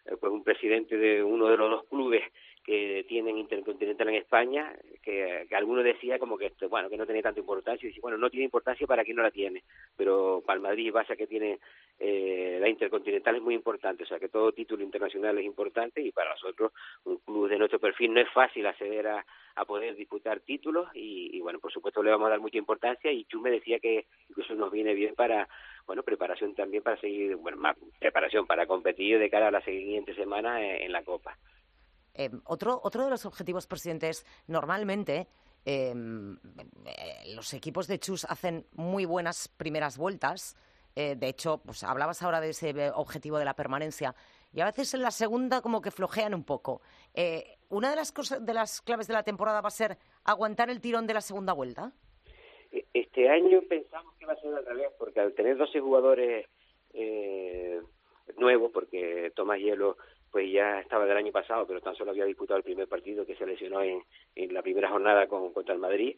eh, 0.05 0.15
pues 0.19 0.31
un 0.31 0.43
presidente 0.43 0.95
de 0.95 1.23
uno 1.23 1.47
de 1.47 1.57
los 1.57 1.71
dos 1.71 1.85
clubes 1.89 2.23
que 2.67 3.05
tienen 3.07 3.37
Intercontinental 3.37 4.09
en 4.09 4.15
España, 4.15 4.75
que, 5.01 5.45
que 5.49 5.55
alguno 5.55 5.81
decía 5.81 6.19
como 6.19 6.37
que 6.37 6.51
bueno 6.69 6.89
que 6.89 6.97
no 6.97 7.05
tenía 7.05 7.23
tanta 7.23 7.39
importancia, 7.39 7.87
y 7.87 7.89
dice, 7.89 8.01
bueno, 8.01 8.17
no 8.17 8.29
tiene 8.29 8.43
importancia 8.43 8.85
para 8.85 9.05
quien 9.05 9.15
no 9.15 9.23
la 9.23 9.31
tiene, 9.31 9.63
pero 9.95 10.43
para 10.45 10.57
el 10.57 10.63
Madrid 10.63 10.87
y 10.87 10.91
Barça 10.91 11.15
que 11.15 11.27
tiene 11.27 11.59
eh, 11.97 12.57
la 12.59 12.67
Intercontinental 12.67 13.37
es 13.37 13.41
muy 13.41 13.55
importante, 13.55 14.03
o 14.03 14.05
sea 14.05 14.19
que 14.19 14.27
todo 14.27 14.51
título 14.51 14.83
internacional 14.83 15.37
es 15.37 15.45
importante 15.45 16.01
y 16.01 16.11
para 16.11 16.31
nosotros, 16.31 16.73
un 17.05 17.17
club 17.19 17.47
de 17.47 17.57
nuestro 17.57 17.79
perfil, 17.79 18.13
no 18.13 18.19
es 18.19 18.29
fácil 18.33 18.67
acceder 18.67 19.07
a, 19.07 19.25
a 19.57 19.65
poder 19.65 19.95
disputar 19.95 20.39
títulos 20.41 20.87
y, 20.93 21.39
bueno, 21.41 21.59
por 21.59 21.71
supuesto 21.71 22.03
le 22.03 22.11
vamos 22.11 22.27
a 22.27 22.29
dar 22.29 22.39
mucha 22.39 22.59
importancia 22.59 23.11
y 23.11 23.25
Chu 23.25 23.41
me 23.41 23.49
decía 23.49 23.79
que 23.79 24.05
incluso 24.29 24.53
nos 24.53 24.71
viene 24.71 24.93
bien 24.93 25.15
para, 25.15 25.49
bueno, 25.87 26.03
preparación 26.03 26.53
también 26.53 26.83
para 26.83 26.99
seguir, 27.01 27.35
bueno, 27.37 27.57
más 27.57 27.75
preparación 27.99 28.45
para 28.45 28.67
competir 28.67 29.17
de 29.17 29.31
cara 29.31 29.47
a 29.47 29.51
la 29.51 29.61
siguiente 29.61 30.13
semana 30.13 30.63
en, 30.63 30.91
la 30.91 31.03
Copa. 31.03 31.35
Eh, 32.17 32.31
otro, 32.45 32.79
otro 32.83 33.03
de 33.03 33.11
los 33.11 33.25
objetivos, 33.25 33.67
presidentes, 33.67 34.25
normalmente 34.47 35.27
em, 35.65 36.35
eh, 36.85 37.35
los 37.35 37.53
equipos 37.53 37.87
de 37.87 37.99
Chus 37.99 38.25
hacen 38.25 38.65
muy 38.73 39.05
buenas 39.05 39.47
primeras 39.47 39.97
vueltas. 39.97 40.57
Eh, 40.95 41.15
de 41.15 41.27
hecho, 41.27 41.61
pues 41.63 41.83
hablabas 41.83 42.23
ahora 42.23 42.41
de 42.41 42.49
ese 42.49 42.91
objetivo 42.95 43.37
de 43.37 43.45
la 43.45 43.53
permanencia 43.53 44.15
y 44.51 44.61
a 44.61 44.65
veces 44.65 44.95
en 44.95 45.03
la 45.03 45.11
segunda 45.11 45.61
como 45.61 45.79
que 45.79 45.91
flojean 45.91 46.33
un 46.33 46.43
poco. 46.43 46.81
Eh, 47.13 47.57
¿Una 47.69 47.91
de 47.91 47.95
las, 47.95 48.11
cosas, 48.11 48.43
de 48.43 48.53
las 48.55 48.81
claves 48.81 49.07
de 49.07 49.13
la 49.13 49.21
temporada 49.21 49.61
va 49.61 49.67
a 49.67 49.71
ser 49.71 49.97
aguantar 50.23 50.71
el 50.71 50.81
tirón 50.81 51.05
de 51.05 51.13
la 51.13 51.21
segunda 51.21 51.53
vuelta? 51.53 51.91
E, 52.71 52.83
este 52.93 53.29
año 53.29 53.61
pensamos 53.69 54.15
que 54.17 54.25
va 54.25 54.33
a 54.33 54.41
ser 54.41 54.55
al 54.55 54.65
revés, 54.65 54.89
porque 54.97 55.19
al 55.19 55.33
tener 55.33 55.55
12 55.55 55.79
jugadores 55.79 56.47
nuevos, 58.37 58.71
porque 58.71 59.31
Tomás 59.35 59.59
Hielo 59.59 59.97
pues 60.31 60.51
ya 60.51 60.79
estaba 60.79 61.05
del 61.05 61.17
año 61.17 61.31
pasado, 61.31 61.65
pero 61.65 61.81
tan 61.81 61.95
solo 61.95 62.11
había 62.11 62.25
disputado 62.25 62.57
el 62.57 62.63
primer 62.63 62.87
partido 62.87 63.25
que 63.25 63.35
se 63.35 63.45
lesionó 63.45 63.81
en, 63.81 64.01
en 64.35 64.53
la 64.53 64.61
primera 64.61 64.89
jornada 64.89 65.27
con, 65.27 65.53
contra 65.53 65.73
el 65.73 65.79
Madrid, 65.79 66.15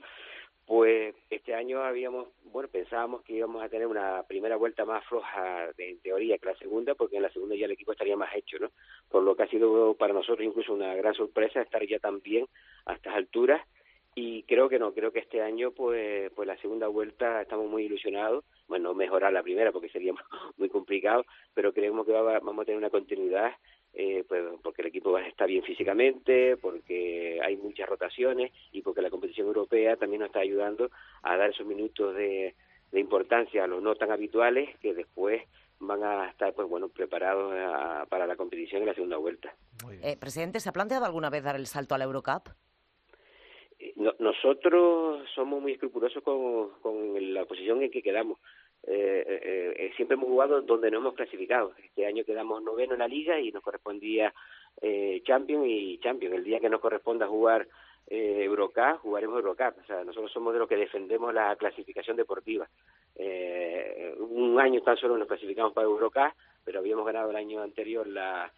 pues 0.69 1.15
este 1.32 1.56
año 1.56 1.82
habíamos, 1.82 2.28
bueno, 2.43 2.69
pensábamos 2.69 3.24
que 3.24 3.34
íbamos 3.34 3.63
a 3.63 3.69
tener 3.69 3.88
una 3.88 4.22
primera 4.28 4.56
vuelta 4.56 4.86
más 4.86 5.04
floja 5.08 5.67
en 5.76 6.00
teoría 6.00 6.38
que 6.38 6.45
la 6.45 6.56
segunda, 6.58 6.93
porque 6.93 7.15
en 7.15 7.24
la 7.24 7.32
segunda 7.32 7.56
ya 7.56 7.65
el 7.65 7.72
equipo 7.72 7.91
estaría 7.91 8.15
más 8.15 8.36
hecho, 8.36 8.60
¿no? 8.60 8.69
Por 9.10 9.24
lo 9.24 9.36
que 9.36 9.41
ha 9.41 9.48
sido 9.48 9.95
para 9.95 10.13
nosotros 10.13 10.45
incluso 10.45 10.72
una 10.72 10.93
gran 10.93 11.15
sorpresa 11.15 11.60
estar 11.60 11.84
ya 11.88 11.98
tan 11.98 12.22
bien 12.22 12.45
a 12.86 12.93
estas 12.93 13.15
alturas 13.15 13.65
y 14.13 14.43
creo 14.43 14.69
que 14.69 14.78
no, 14.78 14.93
creo 14.93 15.12
que 15.12 15.19
este 15.19 15.41
año 15.41 15.72
pues 15.72 16.32
pues 16.36 16.48
la 16.48 16.58
segunda 16.58 16.88
vuelta 16.88 17.41
estamos 17.41 17.67
muy 17.67 17.86
ilusionados, 17.86 18.45
bueno, 18.67 18.93
mejorar 18.93 19.34
la 19.34 19.41
primera 19.41 19.72
porque 19.72 19.89
sería 19.89 20.13
muy 20.58 20.69
complicado, 20.69 21.26
pero 21.56 21.74
creemos 21.74 22.06
que 22.06 22.12
vamos 22.12 22.62
a 22.62 22.65
tener 22.65 22.78
una 22.78 22.91
continuidad 22.91 23.54
eh, 23.93 24.23
pues 24.28 24.43
porque 24.62 24.82
el 24.82 24.89
equipo 24.89 25.17
está 25.17 25.45
bien 25.45 25.63
físicamente, 25.63 26.58
porque 26.58 27.39
hay 27.43 27.58
muchas 27.58 27.89
rotaciones 27.89 28.52
y 28.71 28.82
porque 28.82 29.02
la 29.02 29.10
competición 29.10 29.47
europea 29.47 29.95
también 29.95 30.21
nos 30.21 30.28
está 30.28 30.39
ayudando 30.39 30.89
a 31.23 31.36
dar 31.38 31.49
esos 31.49 31.65
minutos 31.65 32.15
de, 32.15 32.56
importancia 32.93 33.63
a 33.63 33.67
los 33.67 33.82
no 33.82 33.95
tan 33.95 34.12
habituales 34.12 34.75
que 34.80 34.93
después 34.93 35.43
van 35.80 36.04
a 36.04 36.30
estar 36.30 36.54
pues 36.54 36.67
bueno 36.67 36.89
preparados 36.89 37.54
para 38.10 38.28
la 38.28 38.36
competición 38.36 38.82
en 38.82 38.88
la 38.88 38.93
segunda 38.93 39.17
vuelta. 39.17 39.54
Eh, 40.02 40.17
presidente, 40.17 40.60
¿se 40.60 40.69
ha 40.69 40.73
planteado 40.73 41.06
alguna 41.06 41.30
vez 41.30 41.43
dar 41.43 41.56
el 41.56 41.67
salto 41.67 41.95
a 41.95 41.97
la 41.97 42.06
Eurocup? 42.06 42.49
Eh, 43.80 43.93
nosotros 44.19 45.28
somos 45.34 45.62
muy 45.62 45.73
escrupulosos 45.73 46.21
con, 46.23 46.71
con 46.82 47.34
la 47.34 47.45
posición 47.45 47.82
en 47.82 47.91
que 47.91 48.02
quedamos. 48.02 48.39
Eh, 48.88 49.24
eh, 49.28 49.74
eh, 49.78 49.92
siempre 49.96 50.15
hemos 50.15 50.30
jugado 50.30 50.62
donde 50.62 50.89
no 50.89 50.98
hemos 50.98 51.13
clasificado. 51.13 51.74
Este 51.84 52.06
año 52.06 52.24
quedamos 52.24 52.63
noveno 52.63 52.94
en 52.94 53.00
la 53.00 53.08
liga 53.08 53.39
y 53.39 53.52
nos 53.52 53.63
correspondía 53.63 54.34
eh, 54.82 55.22
Champions 55.26 55.65
y 55.68 56.00
Champions. 56.00 56.36
El 56.36 56.44
día 56.44 56.60
que 56.60 56.70
nos 56.70 56.80
corresponda 56.80 57.28
jugar 57.28 57.68
eh, 58.08 58.44
Eurocup, 58.44 59.00
jugaremos 59.02 59.38
Eurocup. 59.38 59.78
O 59.84 59.86
sea, 59.86 60.04
nosotros 60.04 60.32
somos 60.32 60.54
de 60.54 60.60
los 60.60 60.68
que 60.68 60.78
defendemos 60.78 61.34
la 61.34 61.56
clasificación 61.56 62.18
deportiva. 62.18 62.68
Eh, 63.15 64.15
un 64.18 64.60
año 64.60 64.82
tan 64.82 64.98
solo 64.98 65.18
nos 65.18 65.28
clasificamos 65.28 65.74
para 65.74 65.86
Eurocup, 65.88 66.34
pero 66.63 66.80
habíamos 66.80 67.06
ganado 67.06 67.30
el 67.30 67.36
año 67.36 67.62
anterior 67.62 68.08
la, 68.08 68.52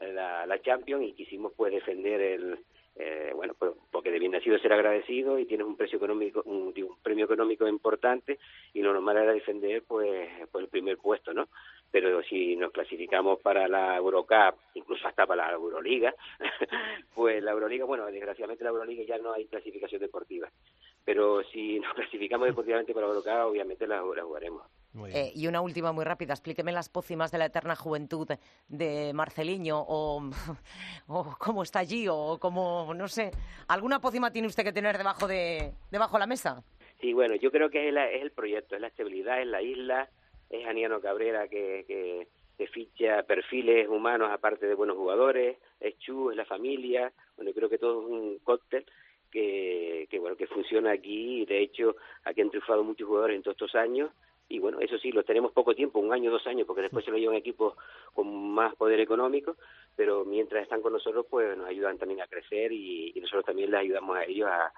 la, 0.00 0.44
la 0.46 0.62
Champions 0.62 1.04
y 1.04 1.12
quisimos 1.12 1.52
pues 1.56 1.72
defender 1.72 2.20
el, 2.20 2.58
eh, 2.96 3.32
bueno, 3.34 3.54
pues 3.56 3.72
porque 3.90 4.07
nacido 4.38 4.58
ser 4.58 4.72
agradecido 4.72 5.38
y 5.38 5.46
tienes 5.46 5.66
un 5.66 5.76
precio 5.76 5.96
económico, 5.96 6.42
un, 6.44 6.72
premio 7.02 7.24
económico 7.24 7.66
importante 7.66 8.38
y 8.72 8.82
lo 8.82 8.92
normal 8.92 9.16
era 9.16 9.32
defender 9.32 9.82
pues, 9.86 10.28
pues 10.50 10.64
el 10.64 10.70
primer 10.70 10.96
puesto, 10.98 11.34
¿no? 11.34 11.48
Pero 11.90 12.22
si 12.22 12.54
nos 12.54 12.70
clasificamos 12.70 13.40
para 13.40 13.66
la 13.66 13.96
Eurocup, 13.96 14.56
incluso 14.74 15.08
hasta 15.08 15.26
para 15.26 15.48
la 15.48 15.54
Euroliga, 15.54 16.14
pues 17.14 17.42
la 17.42 17.52
Euroliga, 17.52 17.84
bueno, 17.84 18.06
desgraciadamente 18.06 18.62
la 18.62 18.70
Euroliga 18.70 19.02
ya 19.04 19.18
no 19.18 19.32
hay 19.32 19.46
clasificación 19.46 20.00
deportiva, 20.00 20.48
pero 21.04 21.42
si 21.44 21.80
nos 21.80 21.94
clasificamos 21.94 22.46
deportivamente 22.46 22.94
para 22.94 23.06
la 23.06 23.14
Eurocup, 23.14 23.50
obviamente 23.50 23.86
la, 23.86 24.02
la 24.02 24.22
jugaremos. 24.22 24.62
Eh, 25.06 25.32
y 25.34 25.46
una 25.46 25.60
última 25.60 25.92
muy 25.92 26.04
rápida, 26.04 26.32
explíqueme 26.32 26.72
las 26.72 26.88
pócimas 26.88 27.30
de 27.30 27.38
la 27.38 27.46
eterna 27.46 27.76
juventud 27.76 28.26
de 28.68 29.12
Marceliño 29.14 29.78
o, 29.86 30.22
o 31.06 31.36
cómo 31.38 31.62
está 31.62 31.80
allí 31.80 32.06
o 32.08 32.38
cómo, 32.40 32.94
no 32.94 33.06
sé, 33.06 33.30
¿alguna 33.68 34.00
pócima 34.00 34.32
tiene 34.32 34.48
usted 34.48 34.64
que 34.64 34.72
tener 34.72 34.96
debajo 34.96 35.28
de, 35.28 35.72
debajo 35.90 36.16
de 36.16 36.20
la 36.20 36.26
mesa? 36.26 36.64
Sí, 37.00 37.12
bueno, 37.12 37.36
yo 37.36 37.50
creo 37.50 37.70
que 37.70 37.88
es, 37.88 37.94
es 37.94 38.22
el 38.22 38.32
proyecto, 38.32 38.74
es 38.74 38.80
la 38.80 38.88
estabilidad 38.88 39.40
en 39.40 39.50
la 39.50 39.62
isla, 39.62 40.08
es 40.50 40.66
Aniano 40.66 41.00
Cabrera 41.00 41.48
que, 41.48 41.84
que, 41.86 42.26
ficha 42.72 43.22
perfiles 43.22 43.88
humanos 43.88 44.30
aparte 44.30 44.66
de 44.66 44.74
buenos 44.74 44.96
jugadores, 44.96 45.56
es 45.80 45.96
Chu, 45.98 46.30
es 46.30 46.36
la 46.36 46.44
familia, 46.44 47.12
bueno, 47.36 47.52
creo 47.54 47.68
que 47.68 47.78
todo 47.78 48.02
es 48.02 48.10
un 48.10 48.38
cóctel 48.40 48.84
que, 49.30 50.06
que 50.10 50.18
bueno 50.18 50.36
que 50.36 50.46
funciona 50.48 50.90
aquí 50.90 51.42
y 51.42 51.46
de 51.46 51.62
hecho 51.62 51.96
aquí 52.24 52.40
han 52.42 52.50
triunfado 52.50 52.84
muchos 52.84 53.06
jugadores 53.06 53.36
en 53.36 53.42
todos 53.42 53.54
estos 53.54 53.74
años 53.74 54.10
y 54.48 54.58
bueno, 54.58 54.80
eso 54.80 54.98
sí, 54.98 55.12
lo 55.12 55.24
tenemos 55.24 55.52
poco 55.52 55.74
tiempo, 55.74 55.98
un 56.00 56.12
año, 56.12 56.30
dos 56.30 56.46
años, 56.46 56.66
porque 56.66 56.82
después 56.82 57.04
se 57.04 57.10
lo 57.10 57.18
llevan 57.18 57.36
equipos 57.36 57.74
con 58.14 58.52
más 58.52 58.74
poder 58.76 58.98
económico, 59.00 59.56
pero 59.94 60.24
mientras 60.24 60.62
están 60.62 60.80
con 60.80 60.94
nosotros, 60.94 61.26
pues 61.28 61.56
nos 61.56 61.68
ayudan 61.68 61.98
también 61.98 62.22
a 62.22 62.26
crecer 62.26 62.72
y, 62.72 63.12
nosotros 63.20 63.44
también 63.44 63.70
les 63.70 63.80
ayudamos 63.80 64.16
a 64.16 64.24
ellos 64.24 64.48
a, 64.50 64.72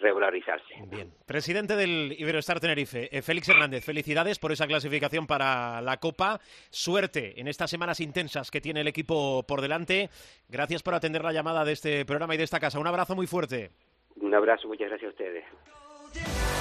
regularizarse. 0.00 0.74
Bien. 0.88 1.12
Presidente 1.24 1.76
del 1.76 2.12
Iberoestar 2.18 2.58
Tenerife, 2.58 3.08
eh, 3.16 3.22
Félix 3.22 3.48
Hernández, 3.48 3.84
felicidades 3.84 4.40
por 4.40 4.50
esa 4.50 4.66
clasificación 4.66 5.26
para 5.26 5.80
la 5.80 5.98
Copa. 5.98 6.40
Suerte 6.68 7.40
en 7.40 7.46
estas 7.46 7.70
semanas 7.70 8.00
intensas 8.00 8.50
que 8.50 8.60
tiene 8.60 8.80
el 8.80 8.88
equipo 8.88 9.44
por 9.46 9.60
delante. 9.60 10.10
Gracias 10.48 10.82
por 10.82 10.94
atender 10.94 11.22
la 11.22 11.32
llamada 11.32 11.64
de 11.64 11.72
este 11.72 12.04
programa 12.04 12.34
y 12.34 12.38
de 12.38 12.44
esta 12.44 12.58
casa. 12.58 12.80
Un 12.80 12.88
abrazo 12.88 13.14
muy 13.14 13.28
fuerte. 13.28 13.70
Un 14.16 14.34
abrazo, 14.34 14.66
muchas 14.66 14.88
gracias 14.88 15.08
a 15.08 15.12
ustedes. 15.12 16.51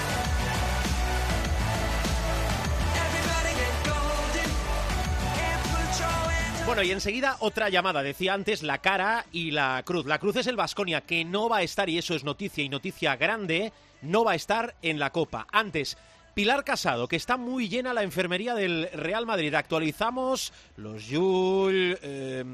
Bueno, 6.71 6.83
y 6.83 6.91
enseguida 6.91 7.35
otra 7.41 7.67
llamada. 7.67 8.01
Decía 8.01 8.33
antes 8.33 8.63
la 8.63 8.77
cara 8.77 9.25
y 9.33 9.51
la 9.51 9.83
cruz. 9.83 10.05
La 10.05 10.19
cruz 10.19 10.37
es 10.37 10.47
el 10.47 10.55
Vasconia, 10.55 11.01
que 11.01 11.25
no 11.25 11.49
va 11.49 11.57
a 11.57 11.63
estar, 11.63 11.89
y 11.89 11.97
eso 11.97 12.15
es 12.15 12.23
noticia 12.23 12.63
y 12.63 12.69
noticia 12.69 13.17
grande, 13.17 13.73
no 14.01 14.23
va 14.23 14.31
a 14.31 14.35
estar 14.35 14.73
en 14.81 14.97
la 14.97 15.09
Copa. 15.09 15.45
Antes, 15.51 15.97
Pilar 16.33 16.63
Casado, 16.63 17.09
que 17.09 17.17
está 17.17 17.35
muy 17.35 17.67
llena 17.67 17.93
la 17.93 18.03
enfermería 18.03 18.55
del 18.55 18.87
Real 18.93 19.25
Madrid. 19.25 19.53
Actualizamos 19.53 20.53
los 20.77 21.07
Yul, 21.07 21.99
eh, 22.01 22.45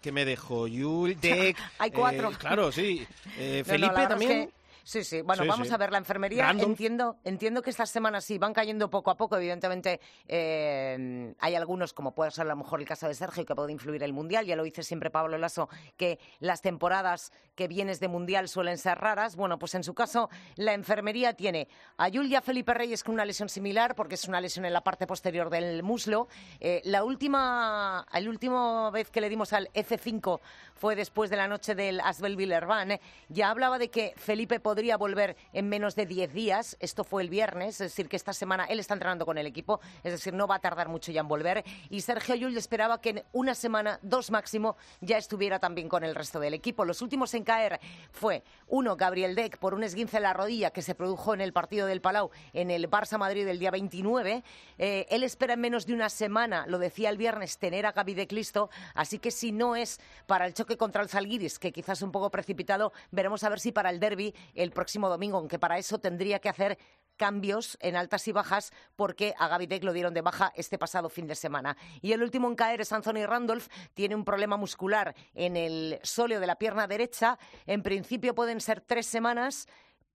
¿qué 0.00 0.12
me 0.12 0.24
dejo? 0.24 0.66
Yul, 0.66 1.14
Deck. 1.20 1.58
Hay 1.78 1.90
cuatro. 1.90 2.30
Eh, 2.30 2.36
claro, 2.38 2.72
sí. 2.72 3.06
Eh, 3.36 3.64
Felipe 3.66 4.06
también. 4.08 4.50
Sí, 4.88 5.04
sí. 5.04 5.20
Bueno, 5.20 5.44
vamos 5.46 5.70
a 5.70 5.76
ver 5.76 5.92
la 5.92 5.98
enfermería. 5.98 6.48
Entiendo, 6.48 7.18
entiendo 7.22 7.60
que 7.60 7.68
estas 7.68 7.90
semanas 7.90 8.24
sí 8.24 8.38
van 8.38 8.54
cayendo 8.54 8.88
poco 8.88 9.10
a 9.10 9.18
poco. 9.18 9.36
Evidentemente, 9.36 10.00
eh, 10.26 11.34
hay 11.38 11.54
algunos, 11.56 11.92
como 11.92 12.14
puede 12.14 12.30
ser 12.30 12.46
a 12.46 12.48
lo 12.48 12.56
mejor 12.56 12.80
el 12.80 12.86
caso 12.86 13.06
de 13.06 13.12
Sergio, 13.12 13.44
que 13.44 13.54
puede 13.54 13.70
influir 13.70 14.02
el 14.02 14.14
mundial. 14.14 14.46
Ya 14.46 14.56
lo 14.56 14.62
dice 14.62 14.82
siempre 14.82 15.10
Pablo 15.10 15.36
Lasso, 15.36 15.68
que 15.98 16.18
las 16.40 16.62
temporadas 16.62 17.34
que 17.54 17.68
vienes 17.68 18.00
de 18.00 18.08
mundial 18.08 18.48
suelen 18.48 18.78
ser 18.78 18.96
raras. 18.96 19.36
Bueno, 19.36 19.58
pues 19.58 19.74
en 19.74 19.84
su 19.84 19.92
caso, 19.92 20.30
la 20.56 20.72
enfermería 20.72 21.34
tiene 21.34 21.68
a 21.98 22.08
Julia 22.10 22.40
Felipe 22.40 22.72
Reyes 22.72 23.04
con 23.04 23.12
una 23.12 23.26
lesión 23.26 23.50
similar, 23.50 23.94
porque 23.94 24.14
es 24.14 24.26
una 24.26 24.40
lesión 24.40 24.64
en 24.64 24.72
la 24.72 24.84
parte 24.84 25.06
posterior 25.06 25.50
del 25.50 25.82
muslo. 25.82 26.28
Eh, 26.60 26.80
la 26.84 27.04
última, 27.04 28.06
la 28.10 28.30
última 28.30 28.90
vez 28.90 29.10
que 29.10 29.20
le 29.20 29.28
dimos 29.28 29.52
al 29.52 29.68
F5 29.74 30.40
fue 30.74 30.96
después 30.96 31.28
de 31.28 31.36
la 31.36 31.46
noche 31.46 31.74
del 31.74 32.00
Asbel 32.00 32.36
Villerban. 32.36 32.98
Ya 33.28 33.50
hablaba 33.50 33.78
de 33.78 33.90
que 33.90 34.14
Felipe 34.16 34.60
podría 34.60 34.77
podría 34.78 34.96
volver 34.96 35.36
en 35.52 35.68
menos 35.68 35.96
de 35.96 36.06
10 36.06 36.32
días. 36.32 36.76
Esto 36.78 37.02
fue 37.02 37.24
el 37.24 37.30
viernes, 37.30 37.80
es 37.80 37.90
decir, 37.90 38.08
que 38.08 38.14
esta 38.14 38.32
semana 38.32 38.64
él 38.66 38.78
está 38.78 38.94
entrenando 38.94 39.26
con 39.26 39.36
el 39.36 39.44
equipo, 39.44 39.80
es 40.04 40.12
decir, 40.12 40.32
no 40.34 40.46
va 40.46 40.54
a 40.54 40.58
tardar 40.60 40.88
mucho 40.88 41.10
ya 41.10 41.20
en 41.20 41.26
volver. 41.26 41.64
Y 41.90 42.00
Sergio 42.02 42.36
Llull 42.36 42.56
esperaba 42.56 43.00
que 43.00 43.08
en 43.08 43.24
una 43.32 43.56
semana, 43.56 43.98
dos 44.02 44.30
máximo, 44.30 44.76
ya 45.00 45.18
estuviera 45.18 45.58
también 45.58 45.88
con 45.88 46.04
el 46.04 46.14
resto 46.14 46.38
del 46.38 46.54
equipo. 46.54 46.84
Los 46.84 47.02
últimos 47.02 47.34
en 47.34 47.42
caer 47.42 47.80
fue 48.12 48.44
uno, 48.68 48.94
Gabriel 48.94 49.34
Deck, 49.34 49.58
por 49.58 49.74
un 49.74 49.82
esguince 49.82 50.18
en 50.18 50.22
la 50.22 50.32
rodilla 50.32 50.70
que 50.70 50.82
se 50.82 50.94
produjo 50.94 51.34
en 51.34 51.40
el 51.40 51.52
partido 51.52 51.84
del 51.88 52.00
Palau 52.00 52.30
en 52.52 52.70
el 52.70 52.88
Barça 52.88 53.18
Madrid 53.18 53.46
del 53.46 53.58
día 53.58 53.72
29. 53.72 54.44
Eh, 54.78 55.06
él 55.10 55.24
espera 55.24 55.54
en 55.54 55.60
menos 55.60 55.86
de 55.86 55.94
una 55.94 56.08
semana, 56.08 56.66
lo 56.68 56.78
decía 56.78 57.10
el 57.10 57.16
viernes, 57.16 57.58
tener 57.58 57.84
a 57.84 57.90
Gaby 57.90 58.14
de 58.14 58.28
Clisto, 58.28 58.70
así 58.94 59.18
que 59.18 59.32
si 59.32 59.50
no 59.50 59.74
es 59.74 59.98
para 60.26 60.46
el 60.46 60.54
choque 60.54 60.76
contra 60.76 61.02
el 61.02 61.08
Zalgiris, 61.08 61.58
que 61.58 61.72
quizás 61.72 62.00
un 62.00 62.12
poco 62.12 62.30
precipitado, 62.30 62.92
veremos 63.10 63.42
a 63.42 63.48
ver 63.48 63.58
si 63.58 63.72
para 63.72 63.90
el 63.90 63.98
derby 63.98 64.28
el 64.54 64.67
próximo 64.70 65.08
domingo, 65.08 65.38
aunque 65.38 65.58
para 65.58 65.78
eso 65.78 65.98
tendría 65.98 66.38
que 66.38 66.48
hacer 66.48 66.78
cambios 67.16 67.76
en 67.80 67.96
altas 67.96 68.26
y 68.28 68.32
bajas 68.32 68.72
porque 68.96 69.34
a 69.38 69.48
Gavidec 69.48 69.84
lo 69.84 69.92
dieron 69.92 70.14
de 70.14 70.22
baja 70.22 70.52
este 70.54 70.78
pasado 70.78 71.08
fin 71.08 71.26
de 71.26 71.34
semana. 71.34 71.76
Y 72.00 72.12
el 72.12 72.22
último 72.22 72.48
en 72.48 72.54
caer 72.54 72.80
es 72.80 72.92
Anthony 72.92 73.26
Randolph, 73.26 73.66
tiene 73.92 74.14
un 74.14 74.24
problema 74.24 74.56
muscular 74.56 75.14
en 75.34 75.56
el 75.56 75.98
sóleo 76.02 76.40
de 76.40 76.46
la 76.46 76.56
pierna 76.56 76.86
derecha. 76.86 77.38
En 77.66 77.82
principio 77.82 78.34
pueden 78.34 78.60
ser 78.60 78.80
tres 78.80 79.06
semanas 79.06 79.66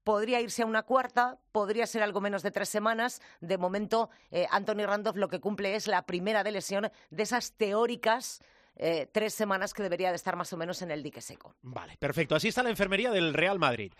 podría 0.03 0.41
irse 0.41 0.63
a 0.63 0.65
una 0.65 0.83
cuarta, 0.83 1.39
podría 1.51 1.87
ser 1.87 2.03
algo 2.03 2.21
menos 2.21 2.43
de 2.43 2.51
tres 2.51 2.69
semanas. 2.69 3.21
De 3.39 3.57
momento, 3.57 4.09
eh, 4.31 4.47
Anthony 4.51 4.85
Randolph 4.85 5.15
lo 5.15 5.29
que 5.29 5.39
cumple 5.39 5.75
es 5.75 5.87
la 5.87 6.05
primera 6.05 6.43
de 6.43 6.51
lesión 6.51 6.91
de 7.09 7.23
esas 7.23 7.53
teóricas 7.53 8.41
eh, 8.75 9.07
tres 9.11 9.33
semanas 9.33 9.73
que 9.73 9.83
debería 9.83 10.09
de 10.09 10.15
estar 10.15 10.35
más 10.35 10.51
o 10.51 10.57
menos 10.57 10.81
en 10.81 10.91
el 10.91 11.03
dique 11.03 11.21
seco. 11.21 11.55
Vale, 11.61 11.95
perfecto. 11.97 12.35
Así 12.35 12.47
está 12.47 12.63
la 12.63 12.69
enfermería 12.69 13.11
del 13.11 13.33
Real 13.33 13.59
Madrid. 13.59 13.93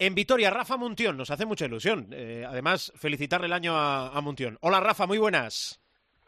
En 0.00 0.14
Vitoria, 0.14 0.50
Rafa 0.50 0.76
Muntión, 0.76 1.16
nos 1.16 1.30
hace 1.30 1.44
mucha 1.44 1.64
ilusión. 1.64 2.08
Eh, 2.12 2.44
además, 2.48 2.92
felicitarle 2.94 3.46
el 3.48 3.52
año 3.52 3.76
a, 3.76 4.16
a 4.16 4.20
Muntión. 4.20 4.56
Hola 4.60 4.78
Rafa, 4.78 5.06
muy 5.06 5.18
buenas. 5.18 5.80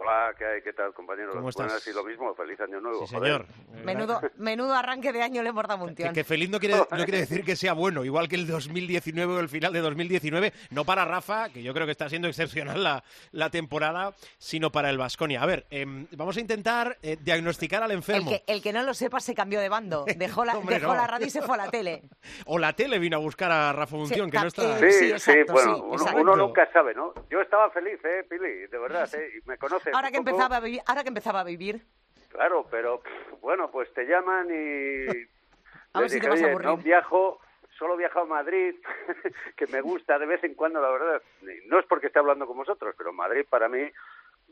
Hola, 0.02 0.32
¿qué 0.38 0.46
hay? 0.46 0.62
¿Qué 0.62 0.72
tal, 0.72 0.94
compañero? 0.94 1.32
¿Cómo 1.32 1.50
estás? 1.50 1.66
Buenas 1.66 1.86
y 1.86 1.92
lo 1.92 2.02
mismo, 2.04 2.34
feliz 2.34 2.58
año 2.62 2.80
nuevo. 2.80 3.06
Sí, 3.06 3.14
señor. 3.14 3.44
Menudo, 3.84 4.18
menudo 4.38 4.72
arranque 4.74 5.12
de 5.12 5.20
año 5.20 5.42
le 5.42 5.50
hemos 5.50 5.62
dado 5.68 5.84
a 5.84 5.94
Que, 5.94 6.10
que 6.14 6.24
feliz 6.24 6.48
no 6.48 6.58
quiere, 6.58 6.76
no 6.76 6.86
quiere 7.04 7.18
decir 7.18 7.44
que 7.44 7.54
sea 7.54 7.74
bueno, 7.74 8.02
igual 8.02 8.26
que 8.26 8.36
el 8.36 8.46
2019 8.46 9.34
o 9.34 9.40
el 9.40 9.50
final 9.50 9.74
de 9.74 9.80
2019, 9.80 10.54
no 10.70 10.86
para 10.86 11.04
Rafa, 11.04 11.50
que 11.50 11.62
yo 11.62 11.74
creo 11.74 11.84
que 11.84 11.92
está 11.92 12.08
siendo 12.08 12.28
excepcional 12.28 12.82
la, 12.82 13.04
la 13.32 13.50
temporada, 13.50 14.14
sino 14.38 14.72
para 14.72 14.88
el 14.88 14.96
Vasconia. 14.96 15.42
A 15.42 15.46
ver, 15.46 15.66
em, 15.68 16.06
vamos 16.12 16.34
a 16.38 16.40
intentar 16.40 16.96
eh, 17.02 17.18
diagnosticar 17.20 17.82
al 17.82 17.90
El 17.90 17.98
enfermo. 17.98 18.30
que, 18.30 18.42
el 18.46 18.62
que 18.62 18.72
no 18.72 18.82
lo 18.82 18.94
sepa 18.94 19.20
se 19.20 19.34
cambió 19.34 19.60
de 19.60 19.68
bando, 19.68 20.06
dejó 20.16 20.46
la, 20.46 20.56
Hombre, 20.56 20.76
dejó 20.76 20.92
no. 20.92 20.94
la 20.94 21.06
radio 21.08 21.26
y 21.26 21.30
se 21.30 21.42
fue 21.42 21.56
a 21.56 21.58
la 21.66 21.70
tele. 21.70 22.04
O 22.46 22.58
la 22.58 22.72
tele 22.72 22.98
vino 22.98 23.18
a 23.18 23.20
buscar 23.20 23.52
a 23.52 23.70
Rafa 23.74 23.96
Muntión, 23.96 24.30
que 24.30 24.38
no 24.38 24.46
está... 24.46 24.78
eh, 24.78 24.90
Sí, 24.92 24.98
Sí, 25.00 25.06
sí, 25.18 25.30
exacto, 25.32 25.52
bueno, 25.52 25.76
sí, 25.98 26.04
uno, 26.16 26.36
nunca 26.36 26.66
sabe, 26.72 26.94
¿no? 26.94 27.12
Yo 27.30 27.42
estaba 27.42 27.70
feliz, 27.70 27.98
¿eh, 28.02 28.24
Pili? 28.28 28.66
De 28.70 28.78
verdad, 28.78 29.06
¿eh? 29.14 29.28
Y 29.36 29.46
me 29.46 29.58
conoces. 29.90 29.94
Ahora 29.94 30.10
que 30.10 30.18
poco. 30.18 30.30
empezaba 30.30 30.56
a 30.56 30.60
vivir, 30.60 30.80
ahora 30.86 31.02
que 31.02 31.08
empezaba 31.08 31.40
a 31.40 31.44
vivir, 31.44 31.82
Claro, 32.30 32.66
pero 32.70 33.02
bueno, 33.40 33.70
pues 33.70 33.92
te 33.92 34.04
llaman 34.04 34.48
y. 34.50 35.06
A 35.92 36.00
ver 36.00 36.10
si 36.10 36.20
te 36.20 36.28
vas 36.28 36.40
a 36.40 36.44
"Oye, 36.44 36.50
aburrir". 36.52 36.68
No 36.68 36.76
viajo, 36.76 37.40
solo 37.76 37.94
he 37.94 37.98
viajado 37.98 38.24
a 38.24 38.28
Madrid, 38.28 38.76
que 39.56 39.66
me 39.66 39.80
gusta 39.80 40.18
de 40.20 40.26
vez 40.26 40.42
en 40.44 40.54
cuando, 40.54 40.80
la 40.80 40.90
verdad. 40.90 41.22
No 41.66 41.80
es 41.80 41.86
porque 41.86 42.06
esté 42.06 42.20
hablando 42.20 42.46
con 42.46 42.56
vosotros, 42.56 42.94
pero 42.96 43.12
Madrid 43.12 43.44
para 43.50 43.68
mí 43.68 43.90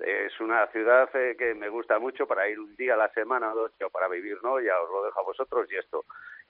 es 0.00 0.38
una 0.40 0.66
ciudad 0.68 1.08
eh, 1.14 1.34
que 1.38 1.54
me 1.54 1.68
gusta 1.68 1.98
mucho 1.98 2.26
para 2.26 2.48
ir 2.48 2.58
un 2.58 2.74
día 2.76 2.94
a 2.94 2.96
la 2.96 3.08
semana 3.12 3.52
o 3.52 3.56
dos, 3.56 3.72
o 3.84 3.90
para 3.90 4.08
vivir, 4.08 4.36
¿no? 4.42 4.60
Ya 4.60 4.80
os 4.80 4.90
lo 4.90 5.04
dejo 5.04 5.20
a 5.20 5.24
vosotros 5.24 5.66
y 5.70 5.76
esto. 5.76 6.04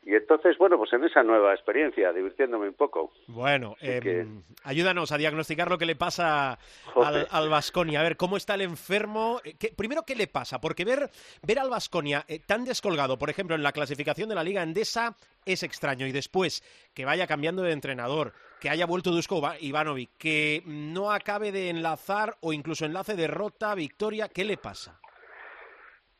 Y 0.04 0.14
entonces, 0.14 0.56
bueno, 0.58 0.78
pues 0.78 0.92
en 0.92 1.04
esa 1.04 1.22
nueva 1.24 1.52
experiencia, 1.52 2.12
divirtiéndome 2.12 2.68
un 2.68 2.74
poco. 2.74 3.12
Bueno, 3.26 3.74
que- 3.80 4.26
ayúdanos 4.64 5.10
a 5.12 5.18
diagnosticar 5.18 5.68
lo 5.68 5.76
que 5.76 5.86
le 5.86 5.96
pasa 5.96 6.52
al, 6.52 6.58
Joder. 6.94 7.26
al 7.30 7.48
Vasconia. 7.48 8.00
A 8.00 8.04
ver, 8.04 8.16
¿cómo 8.16 8.36
está 8.36 8.54
el 8.54 8.62
enfermo? 8.62 9.40
Eh, 9.44 9.56
¿qué- 9.58 9.72
primero, 9.76 10.04
¿qué 10.06 10.14
le 10.14 10.28
pasa? 10.28 10.60
Porque 10.60 10.84
ver, 10.84 11.10
ver 11.42 11.58
al 11.58 11.68
Vasconia 11.68 12.24
tan 12.46 12.64
descolgado, 12.64 13.18
por 13.18 13.28
ejemplo, 13.28 13.56
en 13.56 13.62
la 13.62 13.72
clasificación 13.72 14.28
de 14.28 14.36
la 14.36 14.44
Liga 14.44 14.62
Endesa, 14.62 15.16
es 15.44 15.62
extraño. 15.64 16.06
Y 16.06 16.12
después, 16.12 16.62
que 16.94 17.04
vaya 17.04 17.26
cambiando 17.26 17.62
de 17.62 17.72
entrenador, 17.72 18.32
que 18.60 18.70
haya 18.70 18.86
vuelto 18.86 19.10
Dusko 19.10 19.36
Iva- 19.38 19.56
Ivanovic, 19.60 20.10
que 20.18 20.62
no 20.66 21.12
acabe 21.12 21.52
de 21.52 21.70
enlazar 21.70 22.36
o 22.40 22.52
incluso 22.52 22.84
enlace 22.84 23.14
derrota, 23.16 23.74
victoria, 23.74 24.28
¿qué 24.28 24.44
le 24.44 24.56
pasa? 24.56 25.00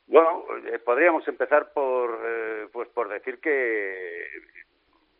Bueno, 0.07 0.45
eh, 0.73 0.79
podríamos 0.79 1.27
empezar 1.29 1.73
por, 1.73 2.21
eh, 2.25 2.69
pues 2.73 2.89
por 2.89 3.09
decir 3.09 3.41
que 3.41 4.27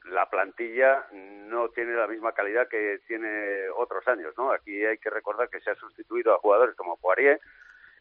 la 0.07 0.31
plantilla 0.31 1.07
no 1.13 1.69
tiene 1.71 1.93
la 1.93 2.07
misma 2.07 2.33
calidad 2.33 2.69
que 2.69 3.01
tiene 3.07 3.69
otros 3.77 4.07
años, 4.09 4.33
¿no? 4.39 4.51
Aquí 4.53 4.83
hay 4.85 4.97
que 4.99 5.11
recordar 5.11 5.51
que 5.51 5.61
se 5.61 5.71
ha 5.71 5.75
sustituido 5.75 6.33
a 6.35 6.39
jugadores 6.39 6.75
como 6.77 6.97
Poirier, 6.97 7.41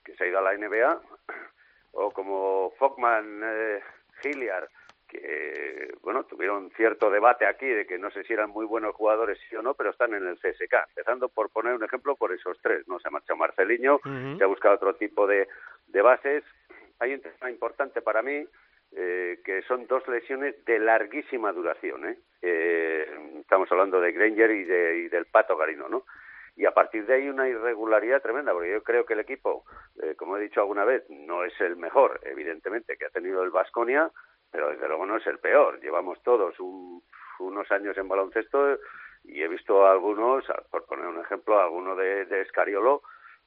que 0.05 0.15
se 0.15 0.23
ha 0.23 0.27
ido 0.27 0.39
a 0.39 0.41
la 0.41 0.53
NBA, 0.53 1.01
o 1.91 2.11
como 2.11 2.71
Fogman, 2.79 3.41
eh, 3.43 3.81
Hilliard, 4.23 4.69
que, 5.07 5.93
bueno, 6.01 6.25
tuvieron 6.25 6.69
cierto 6.71 7.09
debate 7.09 7.45
aquí 7.45 7.65
de 7.65 7.85
que 7.85 7.97
no 7.97 8.11
sé 8.11 8.23
si 8.23 8.33
eran 8.33 8.49
muy 8.49 8.65
buenos 8.65 8.95
jugadores 8.95 9.39
sí 9.49 9.55
o 9.55 9.61
no, 9.61 9.73
pero 9.73 9.91
están 9.91 10.13
en 10.13 10.27
el 10.27 10.37
CSK. 10.37 10.73
Empezando 10.89 11.29
por 11.29 11.49
poner 11.49 11.73
un 11.73 11.83
ejemplo 11.83 12.15
por 12.15 12.33
esos 12.33 12.57
tres, 12.61 12.87
¿no? 12.87 12.99
Se 12.99 13.07
ha 13.07 13.11
marchado 13.11 13.37
Marceliño, 13.37 13.99
se 14.37 14.43
ha 14.43 14.47
buscado 14.47 14.75
otro 14.75 14.95
tipo 14.95 15.27
de, 15.27 15.47
de 15.87 16.01
bases. 16.01 16.43
Hay 16.99 17.13
un 17.13 17.21
tema 17.21 17.49
importante 17.49 18.01
para 18.01 18.21
mí, 18.21 18.45
eh, 18.95 19.39
que 19.43 19.61
son 19.63 19.87
dos 19.87 20.07
lesiones 20.07 20.63
de 20.65 20.79
larguísima 20.79 21.51
duración. 21.51 22.05
¿eh? 22.05 22.17
Eh, 22.41 23.05
estamos 23.39 23.71
hablando 23.71 23.99
de 23.99 24.11
Granger 24.11 24.51
y, 24.51 24.63
de, 24.63 24.97
y 24.99 25.07
del 25.09 25.25
Pato 25.25 25.57
Garino, 25.57 25.89
¿no? 25.89 26.05
Y 26.55 26.65
a 26.65 26.71
partir 26.71 27.05
de 27.05 27.13
ahí 27.13 27.29
una 27.29 27.47
irregularidad 27.47 28.21
tremenda, 28.21 28.51
porque 28.51 28.71
yo 28.71 28.81
creo 28.81 29.05
que 29.05 29.13
el 29.13 29.19
equipo, 29.19 29.63
eh, 30.01 30.15
como 30.17 30.37
he 30.37 30.41
dicho 30.41 30.59
alguna 30.59 30.85
vez, 30.85 31.07
no 31.09 31.43
es 31.43 31.53
el 31.61 31.75
mejor, 31.75 32.19
evidentemente, 32.23 32.97
que 32.97 33.05
ha 33.05 33.09
tenido 33.09 33.43
el 33.43 33.51
Vasconia, 33.51 34.11
pero 34.57 34.71
desde 34.71 34.87
luego 34.87 35.05
no 35.05 35.17
es 35.17 35.27
el 35.27 35.37
peor. 35.37 35.79
Llevamos 35.81 36.19
todos 36.23 36.59
un- 36.59 37.03
unos 37.37 37.71
años 37.71 37.95
en 37.95 38.07
baloncesto 38.07 38.79
y 39.23 39.43
he 39.43 39.47
visto 39.47 39.85
a 39.85 39.91
algunos, 39.91 40.43
por 40.71 40.83
poner 40.87 41.05
un 41.05 41.19
ejemplo, 41.19 41.59
a 41.59 41.65
alguno 41.65 41.95
de, 41.95 42.25
de 42.25 42.41
Escariolo, 42.41 43.03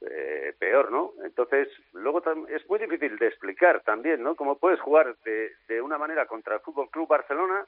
eh, 0.09 0.55
peor, 0.57 0.89
¿no? 0.89 1.11
Entonces, 1.25 1.67
luego 1.91 2.23
es 2.47 2.65
muy 2.69 2.79
difícil 2.79 3.17
de 3.17 3.27
explicar 3.27 3.81
también, 3.81 4.23
¿no? 4.23 4.37
Cómo 4.37 4.57
puedes 4.57 4.79
jugar 4.79 5.17
de, 5.25 5.51
de 5.67 5.81
una 5.81 5.97
manera 5.97 6.27
contra 6.27 6.55
el 6.55 6.61
Fútbol 6.61 6.89
Club 6.89 7.09
Barcelona 7.09 7.65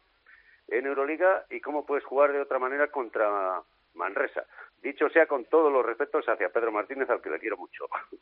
en 0.69 0.85
Euroliga 0.85 1.43
y 1.49 1.59
cómo 1.59 1.85
puedes 1.85 2.05
jugar 2.05 2.31
de 2.31 2.39
otra 2.39 2.59
manera 2.59 2.87
contra 2.87 3.61
Manresa. 3.95 4.45
Dicho 4.81 5.09
sea 5.09 5.27
con 5.27 5.43
todos 5.45 5.69
los 5.69 5.85
respetos 5.85 6.29
hacia 6.29 6.47
Pedro 6.47 6.71
Martínez, 6.71 7.09
al 7.09 7.21
que 7.21 7.29
le 7.29 7.39
quiero 7.39 7.57
mucho. 7.57 7.87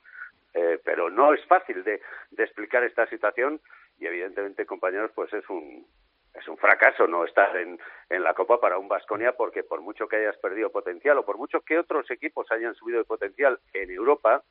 Eh, 0.54 0.82
pero 0.84 1.10
no 1.10 1.34
es 1.34 1.46
fácil 1.46 1.82
de, 1.82 2.02
de 2.32 2.44
explicar 2.44 2.84
esta 2.84 3.08
situación 3.08 3.62
y 4.02 4.08
evidentemente, 4.08 4.66
compañeros, 4.66 5.12
pues 5.16 5.32
es 5.32 5.48
un 5.50 5.86
es 6.34 6.48
un 6.48 6.58
fracaso 6.58 7.08
no 7.08 7.26
estar 7.26 7.56
en, 7.58 7.78
en 8.10 8.24
la 8.24 8.34
Copa 8.34 8.60
para 8.60 8.78
un 8.78 8.88
Vasconia 8.88 9.34
porque 9.34 9.64
por 9.64 9.82
mucho 9.82 10.08
que 10.08 10.16
hayas 10.16 10.38
perdido 10.38 10.72
potencial 10.72 11.18
o 11.18 11.26
por 11.26 11.38
mucho 11.38 11.60
que 11.60 11.78
otros 11.78 12.10
equipos 12.10 12.50
hayan 12.52 12.74
subido 12.74 13.00
de 13.00 13.04
potencial 13.04 13.60
en 13.74 13.92
Europa 13.92 14.42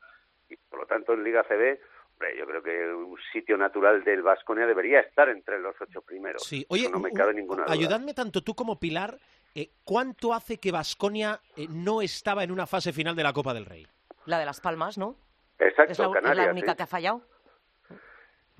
y 0.47 0.55
por 0.57 0.81
lo 0.81 0.85
tanto 0.85 1.13
en 1.13 1.23
Liga 1.23 1.43
CB, 1.43 1.79
hombre, 2.13 2.37
yo 2.37 2.45
creo 2.45 2.61
que 2.61 2.93
un 2.93 3.17
sitio 3.33 3.57
natural 3.57 4.03
del 4.03 4.21
Vasconia 4.21 4.67
debería 4.67 4.99
estar 4.99 5.27
entre 5.29 5.59
los 5.59 5.75
ocho 5.81 6.01
primeros. 6.01 6.43
Sí, 6.43 6.63
oye, 6.69 6.87
no 6.87 6.99
me 6.99 7.11
cabe 7.11 7.33
ninguna 7.33 7.63
duda. 7.63 7.73
ayudadme 7.73 8.13
tanto 8.13 8.43
tú 8.43 8.53
como 8.53 8.79
Pilar, 8.79 9.17
eh, 9.55 9.71
¿cuánto 9.83 10.35
hace 10.35 10.59
que 10.59 10.71
Vasconia 10.71 11.41
no 11.69 12.03
estaba 12.03 12.43
en 12.43 12.51
una 12.51 12.67
fase 12.67 12.93
final 12.93 13.15
de 13.15 13.23
la 13.23 13.33
Copa 13.33 13.55
del 13.55 13.65
Rey? 13.65 13.87
la 14.25 14.37
de 14.37 14.45
Las 14.45 14.61
Palmas, 14.61 14.99
¿no? 14.99 15.15
Exacto, 15.57 15.91
Es 15.91 15.99
la, 15.99 16.05
es 16.05 16.13
la 16.13 16.21
Canarias, 16.21 16.51
única 16.51 16.71
sí. 16.71 16.77
que 16.77 16.83
ha 16.83 16.87
fallado. 16.87 17.21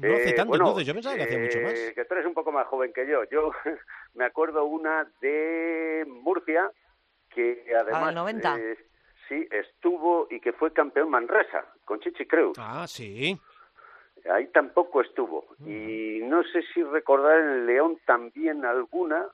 No 0.08 0.14
hace 0.16 0.30
Eh, 0.30 0.34
tanto, 0.34 0.50
bueno, 0.50 0.66
entonces 0.66 0.88
yo 0.88 0.94
pensaba 0.94 1.16
que 1.16 1.24
hacía 1.24 1.40
mucho 1.40 1.60
más. 1.62 1.74
eh, 1.74 1.92
Que 1.96 2.06
tú 2.06 2.14
eres 2.14 2.26
un 2.26 2.34
poco 2.34 2.52
más 2.52 2.68
joven 2.68 2.92
que 2.94 3.08
yo. 3.08 3.24
Yo 3.32 3.52
me 4.16 4.26
acuerdo 4.26 4.66
una 4.66 5.08
de 5.22 6.06
Murcia 6.08 6.72
que 7.30 7.64
además 7.80 8.06
del 8.08 8.16
90. 8.16 8.58
eh, 8.60 8.78
sí 9.30 9.48
estuvo 9.52 10.28
y 10.30 10.40
que 10.42 10.52
fue 10.54 10.74
campeón 10.74 11.10
Manresa 11.10 11.66
con 11.86 12.00
Chichi 12.00 12.26
Creus. 12.26 12.58
Ah, 12.60 12.86
sí. 12.88 13.40
Ahí 14.30 14.48
tampoco 14.48 15.02
estuvo. 15.02 15.46
Y 15.66 16.20
no 16.24 16.44
sé 16.44 16.62
si 16.74 16.84
recordar 16.84 17.40
en 17.40 17.50
el 17.50 17.66
León 17.66 17.98
también 18.06 18.64
alguna. 18.66 19.26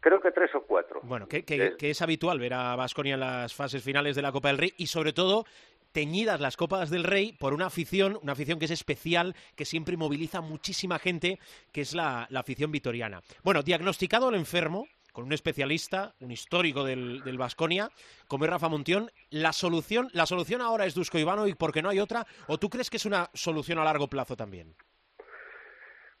Creo 0.00 0.20
que 0.20 0.32
tres 0.32 0.52
o 0.54 0.62
cuatro. 0.62 1.00
Bueno, 1.04 1.28
que, 1.28 1.44
que- 1.44 1.76
que 1.78 1.90
es 1.90 2.02
habitual 2.02 2.38
ver 2.40 2.54
a 2.54 2.74
Vasconia 2.74 3.14
en 3.14 3.20
las 3.20 3.54
fases 3.54 3.84
finales 3.84 4.16
de 4.16 4.22
la 4.22 4.32
Copa 4.32 4.48
del 4.48 4.58
Rey 4.58 4.72
y 4.78 4.86
sobre 4.88 5.12
todo 5.12 5.44
teñidas 5.92 6.40
las 6.40 6.56
Copas 6.56 6.90
del 6.90 7.04
Rey 7.04 7.32
por 7.32 7.54
una 7.54 7.66
afición, 7.66 8.18
una 8.22 8.32
afición 8.32 8.58
que 8.58 8.66
es 8.66 8.70
especial, 8.70 9.34
que 9.56 9.64
siempre 9.64 9.96
moviliza 9.96 10.40
muchísima 10.40 10.98
gente, 10.98 11.38
que 11.72 11.80
es 11.80 11.94
la, 11.94 12.26
la 12.30 12.40
afición 12.40 12.70
vitoriana. 12.70 13.22
Bueno, 13.42 13.62
diagnosticado 13.62 14.28
el 14.28 14.36
enfermo, 14.36 14.86
con 15.12 15.24
un 15.24 15.32
especialista, 15.32 16.14
un 16.20 16.30
histórico 16.30 16.84
del, 16.84 17.38
Vasconia, 17.38 17.90
como 18.28 18.44
es 18.44 18.50
Rafa 18.50 18.68
Montión, 18.68 19.10
la 19.30 19.52
solución, 19.52 20.08
la 20.12 20.26
solución 20.26 20.60
ahora 20.60 20.86
es 20.86 20.94
Dusko 20.94 21.18
Ivanovic 21.18 21.56
porque 21.56 21.82
no 21.82 21.88
hay 21.88 22.00
otra, 22.00 22.26
o 22.48 22.58
tú 22.58 22.68
crees 22.68 22.90
que 22.90 22.96
es 22.96 23.06
una 23.06 23.28
solución 23.32 23.78
a 23.78 23.84
largo 23.84 24.08
plazo 24.08 24.36
también? 24.36 24.74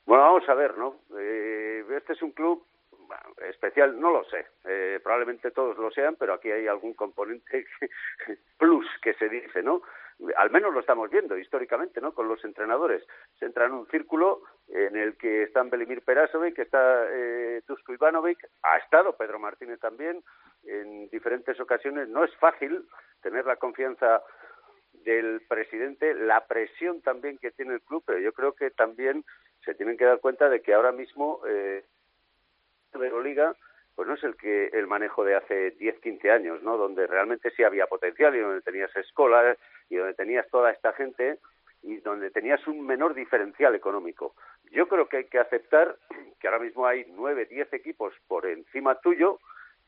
Bueno, 0.06 0.24
vamos 0.24 0.48
a 0.48 0.54
ver, 0.54 0.76
¿no? 0.76 0.96
Eh, 1.18 1.84
este 1.96 2.14
es 2.14 2.22
un 2.22 2.32
club 2.32 2.64
especial, 3.48 3.98
no 4.00 4.10
lo 4.10 4.24
sé. 4.24 4.46
Eh, 4.64 5.00
probablemente 5.02 5.50
todos 5.50 5.76
lo 5.78 5.90
sean, 5.90 6.16
pero 6.16 6.34
aquí 6.34 6.50
hay 6.50 6.66
algún 6.66 6.94
componente 6.94 7.66
plus 8.58 8.86
que 9.02 9.14
se 9.14 9.28
dice, 9.28 9.62
¿no? 9.62 9.82
Al 10.36 10.50
menos 10.50 10.72
lo 10.74 10.80
estamos 10.80 11.08
viendo 11.10 11.36
históricamente, 11.38 12.00
¿no? 12.00 12.12
Con 12.12 12.28
los 12.28 12.44
entrenadores. 12.44 13.06
Se 13.38 13.46
entra 13.46 13.66
en 13.66 13.72
un 13.72 13.86
círculo 13.86 14.42
en 14.68 14.96
el 14.96 15.16
que 15.16 15.44
están 15.44 15.70
Belimir 15.70 16.02
Perasovic, 16.02 16.58
está 16.58 17.06
eh, 17.10 17.62
Ivanovic, 17.88 18.38
ha 18.62 18.76
estado 18.78 19.16
Pedro 19.16 19.38
Martínez 19.38 19.80
también 19.80 20.22
en 20.64 21.08
diferentes 21.08 21.58
ocasiones. 21.58 22.08
No 22.08 22.24
es 22.24 22.34
fácil 22.36 22.86
tener 23.22 23.46
la 23.46 23.56
confianza 23.56 24.22
del 25.04 25.40
presidente, 25.48 26.14
la 26.14 26.46
presión 26.46 27.00
también 27.00 27.38
que 27.38 27.50
tiene 27.52 27.74
el 27.74 27.82
club, 27.82 28.02
pero 28.06 28.18
yo 28.18 28.32
creo 28.32 28.52
que 28.52 28.70
también 28.70 29.24
se 29.64 29.74
tienen 29.74 29.96
que 29.96 30.04
dar 30.04 30.20
cuenta 30.20 30.48
de 30.48 30.62
que 30.62 30.74
ahora 30.74 30.92
mismo 30.92 31.40
eh, 31.46 31.84
Euroliga 32.94 33.54
pues 33.94 34.08
no 34.08 34.14
es 34.14 34.24
el 34.24 34.36
que 34.36 34.68
el 34.68 34.86
manejo 34.86 35.24
de 35.24 35.34
hace 35.34 35.72
10, 35.72 36.00
15 36.00 36.30
años, 36.30 36.62
¿no? 36.62 36.78
Donde 36.78 37.06
realmente 37.06 37.50
sí 37.50 37.62
había 37.62 37.86
potencial 37.86 38.34
y 38.34 38.38
donde 38.38 38.62
tenías 38.62 38.94
escuelas 38.96 39.58
y 39.90 39.96
donde 39.96 40.14
tenías 40.14 40.48
toda 40.48 40.70
esta 40.70 40.94
gente 40.94 41.38
y 41.82 41.98
donde 41.98 42.30
tenías 42.30 42.66
un 42.66 42.86
menor 42.86 43.12
diferencial 43.12 43.74
económico. 43.74 44.34
Yo 44.70 44.88
creo 44.88 45.06
que 45.06 45.18
hay 45.18 45.24
que 45.24 45.38
aceptar 45.38 45.96
que 46.40 46.48
ahora 46.48 46.60
mismo 46.60 46.86
hay 46.86 47.04
nueve, 47.08 47.44
diez 47.44 47.70
equipos 47.74 48.14
por 48.26 48.46
encima 48.46 48.94
tuyo 49.00 49.38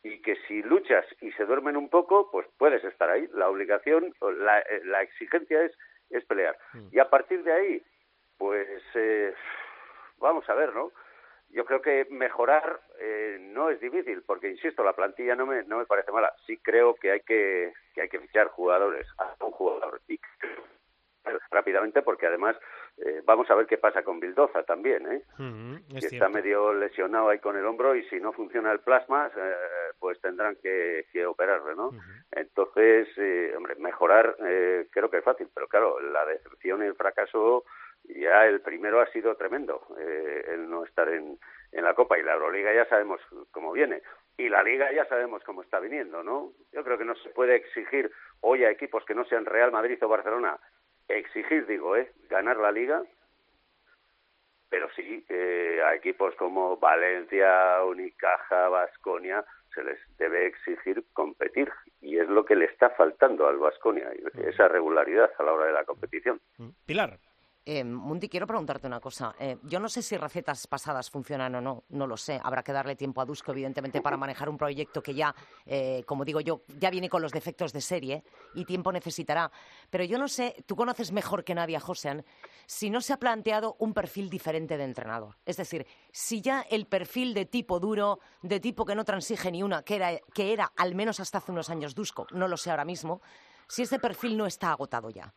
y 0.03 0.21
que 0.21 0.37
si 0.49 0.63
luchas 0.63 1.07
y 1.21 1.33
se 1.33 1.45
duermen 1.45 1.77
un 1.77 1.89
poco, 1.89 2.31
pues 2.31 2.47
puedes 2.59 2.85
estar 2.85 3.09
ahí. 3.09 3.29
La 3.33 3.49
obligación, 3.49 4.15
la, 4.21 4.61
eh, 4.61 4.83
la 4.85 5.03
exigencia 5.03 5.63
es, 5.63 5.73
es 6.11 6.25
pelear. 6.25 6.59
Mm. 6.75 6.89
Y 6.93 6.99
a 6.99 7.09
partir 7.09 7.43
de 7.45 7.53
ahí, 7.53 7.83
pues 8.37 8.83
eh, 8.95 9.33
vamos 10.19 10.49
a 10.51 10.55
ver, 10.55 10.75
¿no? 10.75 10.93
Yo 11.53 11.65
creo 11.65 11.83
que 11.83 12.07
mejorar 12.11 12.81
eh, 12.99 13.39
no 13.41 13.71
es 13.71 13.81
difícil, 13.81 14.23
porque 14.27 14.49
insisto, 14.49 14.83
la 14.83 14.95
plantilla 14.95 15.37
no 15.37 15.47
me, 15.47 15.63
no 15.65 15.79
me 15.79 15.87
parece 15.87 16.11
mala. 16.11 16.35
Sí 16.47 16.59
creo 16.59 16.95
que 16.95 17.13
hay 17.13 17.21
que, 17.21 17.73
que 17.95 18.03
hay 18.03 18.09
que 18.09 18.21
fichar 18.21 18.49
jugadores, 18.49 19.07
a 19.19 19.45
un 19.45 19.53
jugador. 19.53 20.01
Y 20.09 20.19
rápidamente 21.51 22.03
porque 22.03 22.27
además 22.27 22.57
eh, 22.99 23.23
vamos 23.25 23.51
a 23.51 23.55
ver 23.55 23.67
qué 23.67 23.79
pasa 23.79 24.03
con 24.03 24.21
Bildoza 24.21 24.65
también, 24.65 25.11
¿eh? 25.11 25.23
Es 25.95 26.09
que 26.09 26.17
está 26.17 26.29
medio 26.29 26.73
lesionado 26.75 27.29
ahí 27.29 27.39
con 27.39 27.57
el 27.57 27.65
hombro 27.65 27.95
y 27.95 28.05
si 28.09 28.21
no 28.21 28.33
funciona 28.33 28.73
el 28.73 28.81
plasma, 28.81 29.31
eh, 29.37 29.55
pues 29.99 30.21
tendrán 30.21 30.57
que, 30.57 31.07
que 31.13 31.25
operarle, 31.25 31.75
¿no? 31.75 31.91
Entonces, 32.31 33.09
eh, 33.17 33.55
hombre, 33.57 33.77
mejorar 33.77 34.37
eh, 34.47 34.89
creo 34.91 35.11
que 35.11 35.19
es 35.19 35.25
fácil, 35.25 35.49
pero 35.55 35.69
claro, 35.69 36.01
la 36.01 36.25
decepción 36.27 36.83
y 36.83 36.87
el 36.87 36.95
fracaso, 36.95 37.65
ya 38.05 38.47
el 38.47 38.61
primero 38.61 39.01
ha 39.01 39.07
sido 39.13 39.37
tremendo, 39.37 39.87
eh, 39.99 40.45
el 40.49 40.69
no 40.69 40.85
estar 40.85 41.09
en, 41.09 41.39
en 41.73 41.85
la 41.85 41.95
Copa 41.95 42.19
y 42.19 42.23
la 42.23 42.35
Euroliga 42.35 42.73
ya 42.75 42.87
sabemos 42.87 43.21
cómo 43.51 43.73
viene. 43.73 44.03
Y 44.37 44.49
la 44.49 44.63
Liga 44.63 44.91
ya 44.93 45.05
sabemos 45.07 45.43
cómo 45.45 45.63
está 45.63 45.79
viniendo, 45.79 46.23
¿no? 46.23 46.53
Yo 46.73 46.83
creo 46.83 46.97
que 46.97 47.05
no 47.05 47.15
se 47.17 47.31
puede 47.31 47.57
exigir 47.57 48.11
hoy 48.41 48.65
a 48.65 48.71
equipos 48.71 49.05
que 49.05 49.15
no 49.15 49.25
sean 49.27 49.45
Real 49.45 49.73
Madrid 49.73 50.03
o 50.03 50.09
Barcelona, 50.09 50.59
exigir, 51.09 51.67
digo, 51.67 51.97
¿eh? 51.97 52.11
Ganar 52.29 52.57
la 52.57 52.73
Liga, 52.73 53.03
pero 54.71 54.89
sí 54.97 55.25
eh, 55.29 55.81
a 55.85 55.95
equipos 55.95 56.35
como 56.37 56.79
Valencia, 56.79 57.85
Unicaja, 57.85 58.69
Vasconia 58.69 59.45
se 59.75 59.85
les 59.85 59.99
debe 60.17 60.47
exigir 60.47 61.05
competir 61.13 61.71
y 62.01 62.19
es 62.19 62.29
lo 62.29 62.45
que 62.45 62.57
le 62.57 62.67
está 62.67 62.91
faltando 62.91 63.47
al 63.47 63.59
Vasconia 63.59 64.11
esa 64.47 64.69
regularidad 64.69 65.31
a 65.39 65.43
la 65.43 65.53
hora 65.53 65.67
de 65.67 65.73
la 65.73 65.85
competición. 65.85 66.41
Mm. 66.59 66.69
Pilar. 66.87 67.19
Eh, 67.65 67.85
Mundi, 67.85 68.29
quiero 68.29 68.47
preguntarte 68.47 68.89
una 68.89 68.99
cosa. 68.99 69.37
Eh, 69.39 69.57
yo 69.63 69.79
no 69.79 69.89
sé 69.89 70.03
si 70.03 70.17
recetas 70.17 70.67
pasadas 70.67 71.09
funcionan 71.09 71.55
o 71.55 71.61
no, 71.61 71.85
no 71.91 72.09
lo 72.09 72.17
sé. 72.17 72.41
Habrá 72.43 72.65
que 72.65 72.73
darle 72.73 72.97
tiempo 72.97 73.21
a 73.21 73.25
Dusko, 73.25 73.53
evidentemente, 73.53 74.01
para 74.01 74.17
manejar 74.17 74.49
un 74.49 74.59
proyecto 74.59 75.01
que 75.01 75.15
ya, 75.15 75.33
eh, 75.65 76.03
como 76.05 76.25
digo 76.25 76.41
yo, 76.41 76.63
ya 76.81 76.91
viene 76.91 77.09
con 77.09 77.23
los 77.23 77.31
defectos 77.31 77.73
de 77.73 77.81
serie 77.81 78.25
y 78.55 78.65
tiempo 78.65 78.91
necesitará. 78.91 79.53
Pero 79.91 80.03
yo 80.03 80.19
no 80.19 80.27
sé, 80.27 80.57
tú 80.67 80.75
conoces 80.75 81.13
mejor 81.13 81.45
que 81.45 81.55
nadie 81.55 81.77
a 81.77 81.81
Josean, 81.81 82.25
si 82.67 82.91
no 82.91 83.01
se 83.01 83.13
ha 83.13 83.19
planteado 83.19 83.77
un 83.79 83.95
perfil 83.95 84.29
diferente 84.29 84.77
de 84.77 84.85
entrenador. 84.85 85.37
Es 85.47 85.57
decir, 85.57 85.87
si 86.11 86.41
ya 86.41 86.63
el 86.63 86.87
perfil 86.87 87.33
de 87.33 87.47
tipo 87.47 87.79
duro, 87.79 88.19
de 88.43 88.59
tipo 88.59 88.85
que 88.85 88.97
no 88.97 89.05
transige 89.05 89.53
ni 89.53 89.63
una, 89.63 89.85
que 89.85 89.97
era, 89.97 90.19
que 90.35 90.53
era 90.53 90.73
al 90.77 90.97
menos 90.97 91.21
hasta 91.21 91.39
hace 91.39 91.53
unos 91.53 91.71
años 91.71 91.95
Dusko, 91.95 92.27
no 92.33 92.49
lo 92.49 92.57
sé 92.57 92.71
ahora 92.71 92.85
mismo, 92.85 93.23
si 93.69 93.83
ese 93.83 94.01
perfil 94.01 94.37
no 94.37 94.47
está 94.47 94.73
agotado 94.73 95.11
ya. 95.11 95.33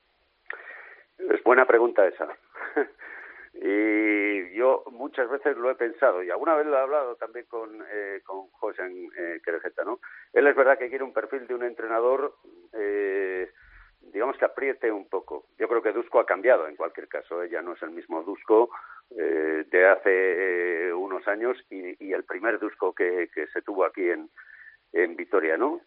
Buena 1.45 1.67
pregunta 1.67 2.08
esa. 2.08 2.27
y 3.53 4.51
yo 4.55 4.84
muchas 4.91 5.29
veces 5.29 5.55
lo 5.55 5.69
he 5.69 5.75
pensado 5.75 6.23
y 6.23 6.31
alguna 6.31 6.55
vez 6.55 6.65
lo 6.65 6.75
he 6.75 6.81
hablado 6.81 7.15
también 7.17 7.45
con, 7.45 7.86
eh, 7.93 8.21
con 8.25 8.47
José 8.49 8.81
eh, 9.15 9.39
Querejeta, 9.45 9.84
¿no? 9.84 9.99
Él 10.34 10.47
es 10.47 10.55
verdad 10.55 10.79
que 10.79 10.89
quiere 10.89 11.03
un 11.03 11.13
perfil 11.13 11.45
de 11.45 11.53
un 11.53 11.62
entrenador, 11.62 12.34
eh, 12.73 13.51
digamos 14.01 14.38
que 14.38 14.45
apriete 14.45 14.91
un 14.91 15.08
poco. 15.08 15.45
Yo 15.60 15.67
creo 15.67 15.84
que 15.84 15.91
Dusko 15.91 16.19
ha 16.19 16.25
cambiado 16.25 16.67
en 16.67 16.75
cualquier 16.75 17.08
caso, 17.08 17.43
ella 17.43 17.62
no 17.62 17.73
es 17.73 17.81
el 17.84 17.91
mismo 17.91 18.23
Dusko 18.23 18.71
eh, 19.12 19.65
de 19.69 19.88
hace 19.88 20.88
eh, 20.88 20.93
unos 20.93 21.27
años 21.27 21.55
y, 21.69 22.03
y, 22.03 22.12
el 22.12 22.23
primer 22.23 22.58
Dusko 22.58 22.95
que, 22.95 23.29
que 23.31 23.45
se 23.47 23.62
tuvo 23.62 23.86
aquí 23.86 24.10
en, 24.10 24.31
en 24.93 25.15
Vitoria, 25.15 25.58
¿no? 25.58 25.79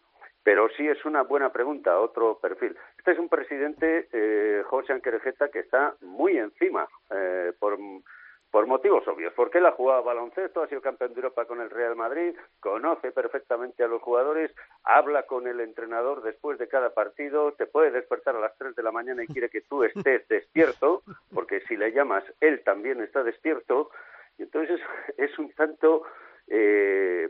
Pero 0.49 0.67
sí 0.75 0.87
es 0.87 1.05
una 1.05 1.21
buena 1.21 1.51
pregunta, 1.51 1.99
otro 1.99 2.39
perfil. 2.39 2.75
Este 2.97 3.11
es 3.11 3.19
un 3.19 3.29
presidente, 3.29 4.09
eh, 4.11 4.63
José 4.65 4.93
Anquerejeta, 4.93 5.49
que 5.49 5.59
está 5.59 5.93
muy 6.01 6.39
encima 6.39 6.87
eh, 7.11 7.53
por, 7.59 7.77
por 8.49 8.65
motivos 8.65 9.07
obvios. 9.07 9.31
Porque 9.35 9.59
él 9.59 9.67
ha 9.67 9.73
jugado 9.73 10.01
baloncesto, 10.01 10.63
ha 10.63 10.67
sido 10.67 10.81
campeón 10.81 11.13
de 11.13 11.19
Europa 11.19 11.45
con 11.45 11.61
el 11.61 11.69
Real 11.69 11.95
Madrid, 11.95 12.35
conoce 12.59 13.11
perfectamente 13.11 13.83
a 13.83 13.87
los 13.87 14.01
jugadores, 14.01 14.51
habla 14.85 15.27
con 15.27 15.45
el 15.45 15.59
entrenador 15.59 16.23
después 16.23 16.57
de 16.57 16.67
cada 16.67 16.95
partido, 16.95 17.51
te 17.51 17.67
puede 17.67 17.91
despertar 17.91 18.35
a 18.35 18.39
las 18.39 18.57
3 18.57 18.75
de 18.75 18.81
la 18.81 18.91
mañana 18.91 19.23
y 19.23 19.27
quiere 19.27 19.49
que 19.49 19.61
tú 19.61 19.83
estés 19.83 20.27
despierto, 20.29 21.03
porque 21.31 21.61
si 21.67 21.77
le 21.77 21.91
llamas, 21.91 22.23
él 22.41 22.63
también 22.63 23.01
está 23.01 23.21
despierto. 23.21 23.91
Y 24.39 24.41
entonces 24.41 24.81
es 25.19 25.37
un 25.37 25.51
tanto 25.51 26.05
eh, 26.47 27.29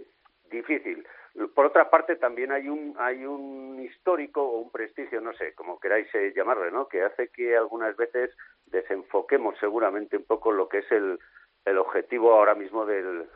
difícil. 0.49 1.05
Por 1.47 1.65
otra 1.65 1.89
parte, 1.89 2.17
también 2.17 2.51
hay 2.51 2.67
un 2.67 2.95
hay 2.97 3.25
un 3.25 3.79
histórico 3.79 4.43
o 4.43 4.59
un 4.59 4.71
prestigio, 4.71 5.21
no 5.21 5.33
sé, 5.33 5.53
como 5.55 5.79
queráis 5.79 6.13
eh, 6.13 6.33
llamarle, 6.35 6.71
¿no? 6.71 6.87
Que 6.87 7.03
hace 7.03 7.29
que 7.29 7.55
algunas 7.55 7.95
veces 7.95 8.35
desenfoquemos 8.65 9.57
seguramente 9.59 10.17
un 10.17 10.25
poco 10.25 10.51
lo 10.51 10.67
que 10.67 10.79
es 10.79 10.91
el, 10.91 11.19
el 11.65 11.77
objetivo 11.77 12.33
ahora 12.33 12.55
mismo 12.55 12.85
del 12.85 13.29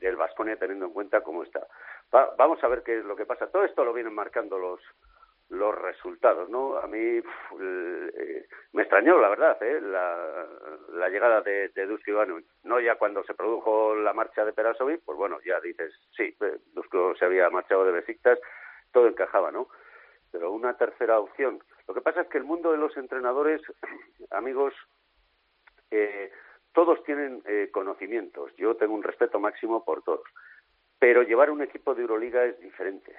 del 0.00 0.16
Vasconia 0.16 0.56
teniendo 0.56 0.86
en 0.86 0.92
cuenta 0.92 1.22
cómo 1.22 1.42
está. 1.44 1.66
Va, 2.14 2.34
vamos 2.36 2.62
a 2.62 2.68
ver 2.68 2.82
qué 2.82 2.98
es 2.98 3.04
lo 3.04 3.16
que 3.16 3.26
pasa. 3.26 3.50
Todo 3.50 3.64
esto 3.64 3.84
lo 3.84 3.92
vienen 3.92 4.14
marcando 4.14 4.58
los 4.58 4.80
los 5.50 5.74
resultados, 5.74 6.48
¿no? 6.48 6.78
A 6.78 6.86
mí 6.86 6.98
eh, 6.98 8.46
me 8.72 8.82
extrañó, 8.82 9.18
la 9.20 9.28
verdad, 9.28 9.62
¿eh? 9.62 9.80
la, 9.80 10.46
la 10.94 11.08
llegada 11.08 11.42
de, 11.42 11.68
de 11.68 11.86
Dusko 11.86 12.10
Ivanovic. 12.10 12.46
No 12.64 12.80
ya 12.80 12.96
cuando 12.96 13.22
se 13.24 13.34
produjo 13.34 13.94
la 13.94 14.12
marcha 14.12 14.44
de 14.44 14.52
Perasovic, 14.52 15.02
pues 15.04 15.18
bueno, 15.18 15.38
ya 15.44 15.60
dices, 15.60 15.92
sí, 16.16 16.34
eh, 16.40 16.58
Dusko 16.72 17.14
se 17.16 17.24
había 17.24 17.50
marchado 17.50 17.84
de 17.84 17.92
Besiktas, 17.92 18.38
todo 18.92 19.06
encajaba, 19.06 19.52
¿no? 19.52 19.68
Pero 20.32 20.50
una 20.50 20.76
tercera 20.76 21.20
opción. 21.20 21.62
Lo 21.86 21.94
que 21.94 22.00
pasa 22.00 22.22
es 22.22 22.28
que 22.28 22.38
el 22.38 22.44
mundo 22.44 22.72
de 22.72 22.78
los 22.78 22.96
entrenadores, 22.96 23.60
amigos, 24.30 24.74
eh, 25.90 26.32
todos 26.72 27.04
tienen 27.04 27.42
eh, 27.46 27.68
conocimientos. 27.70 28.50
Yo 28.56 28.76
tengo 28.76 28.94
un 28.94 29.02
respeto 29.02 29.38
máximo 29.38 29.84
por 29.84 30.02
todos. 30.02 30.26
Pero 30.98 31.22
llevar 31.22 31.50
un 31.50 31.62
equipo 31.62 31.94
de 31.94 32.02
Euroliga 32.02 32.44
es 32.44 32.58
diferente 32.60 33.14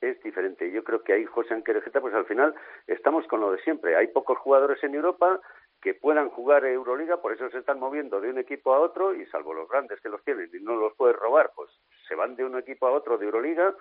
es 0.00 0.22
diferente. 0.22 0.70
Yo 0.70 0.84
creo 0.84 1.02
que 1.02 1.12
ahí 1.12 1.24
José 1.24 1.54
Anquerejeta, 1.54 2.00
pues 2.00 2.14
al 2.14 2.26
final 2.26 2.54
estamos 2.86 3.26
con 3.26 3.40
lo 3.40 3.52
de 3.52 3.62
siempre. 3.62 3.96
Hay 3.96 4.08
pocos 4.08 4.38
jugadores 4.38 4.82
en 4.84 4.94
Europa 4.94 5.40
que 5.80 5.94
puedan 5.94 6.30
jugar 6.30 6.64
Euroliga, 6.64 7.20
por 7.20 7.32
eso 7.32 7.48
se 7.50 7.58
están 7.58 7.78
moviendo 7.78 8.20
de 8.20 8.30
un 8.30 8.38
equipo 8.38 8.74
a 8.74 8.80
otro 8.80 9.14
y 9.14 9.26
salvo 9.26 9.54
los 9.54 9.68
grandes 9.68 10.00
que 10.00 10.08
los 10.08 10.22
tienen 10.24 10.50
y 10.52 10.60
no 10.60 10.74
los 10.76 10.94
puedes 10.94 11.16
robar, 11.16 11.52
pues 11.54 11.70
se 12.08 12.14
van 12.14 12.34
de 12.36 12.44
un 12.44 12.58
equipo 12.58 12.86
a 12.86 12.92
otro 12.92 13.18
de 13.18 13.26
Euroliga 13.26 13.74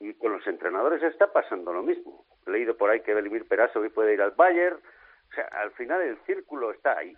y 0.00 0.14
con 0.14 0.32
los 0.32 0.46
entrenadores 0.46 1.02
está 1.02 1.32
pasando 1.32 1.72
lo 1.72 1.82
mismo. 1.82 2.26
He 2.46 2.50
leído 2.50 2.76
por 2.76 2.90
ahí 2.90 3.00
que 3.00 3.14
Velimir 3.14 3.46
Perasovic 3.48 3.92
puede 3.92 4.14
ir 4.14 4.22
al 4.22 4.32
Bayern, 4.32 4.76
o 4.76 5.34
sea, 5.34 5.44
al 5.44 5.70
final 5.72 6.02
el 6.02 6.18
círculo 6.26 6.72
está 6.72 6.98
ahí. 6.98 7.16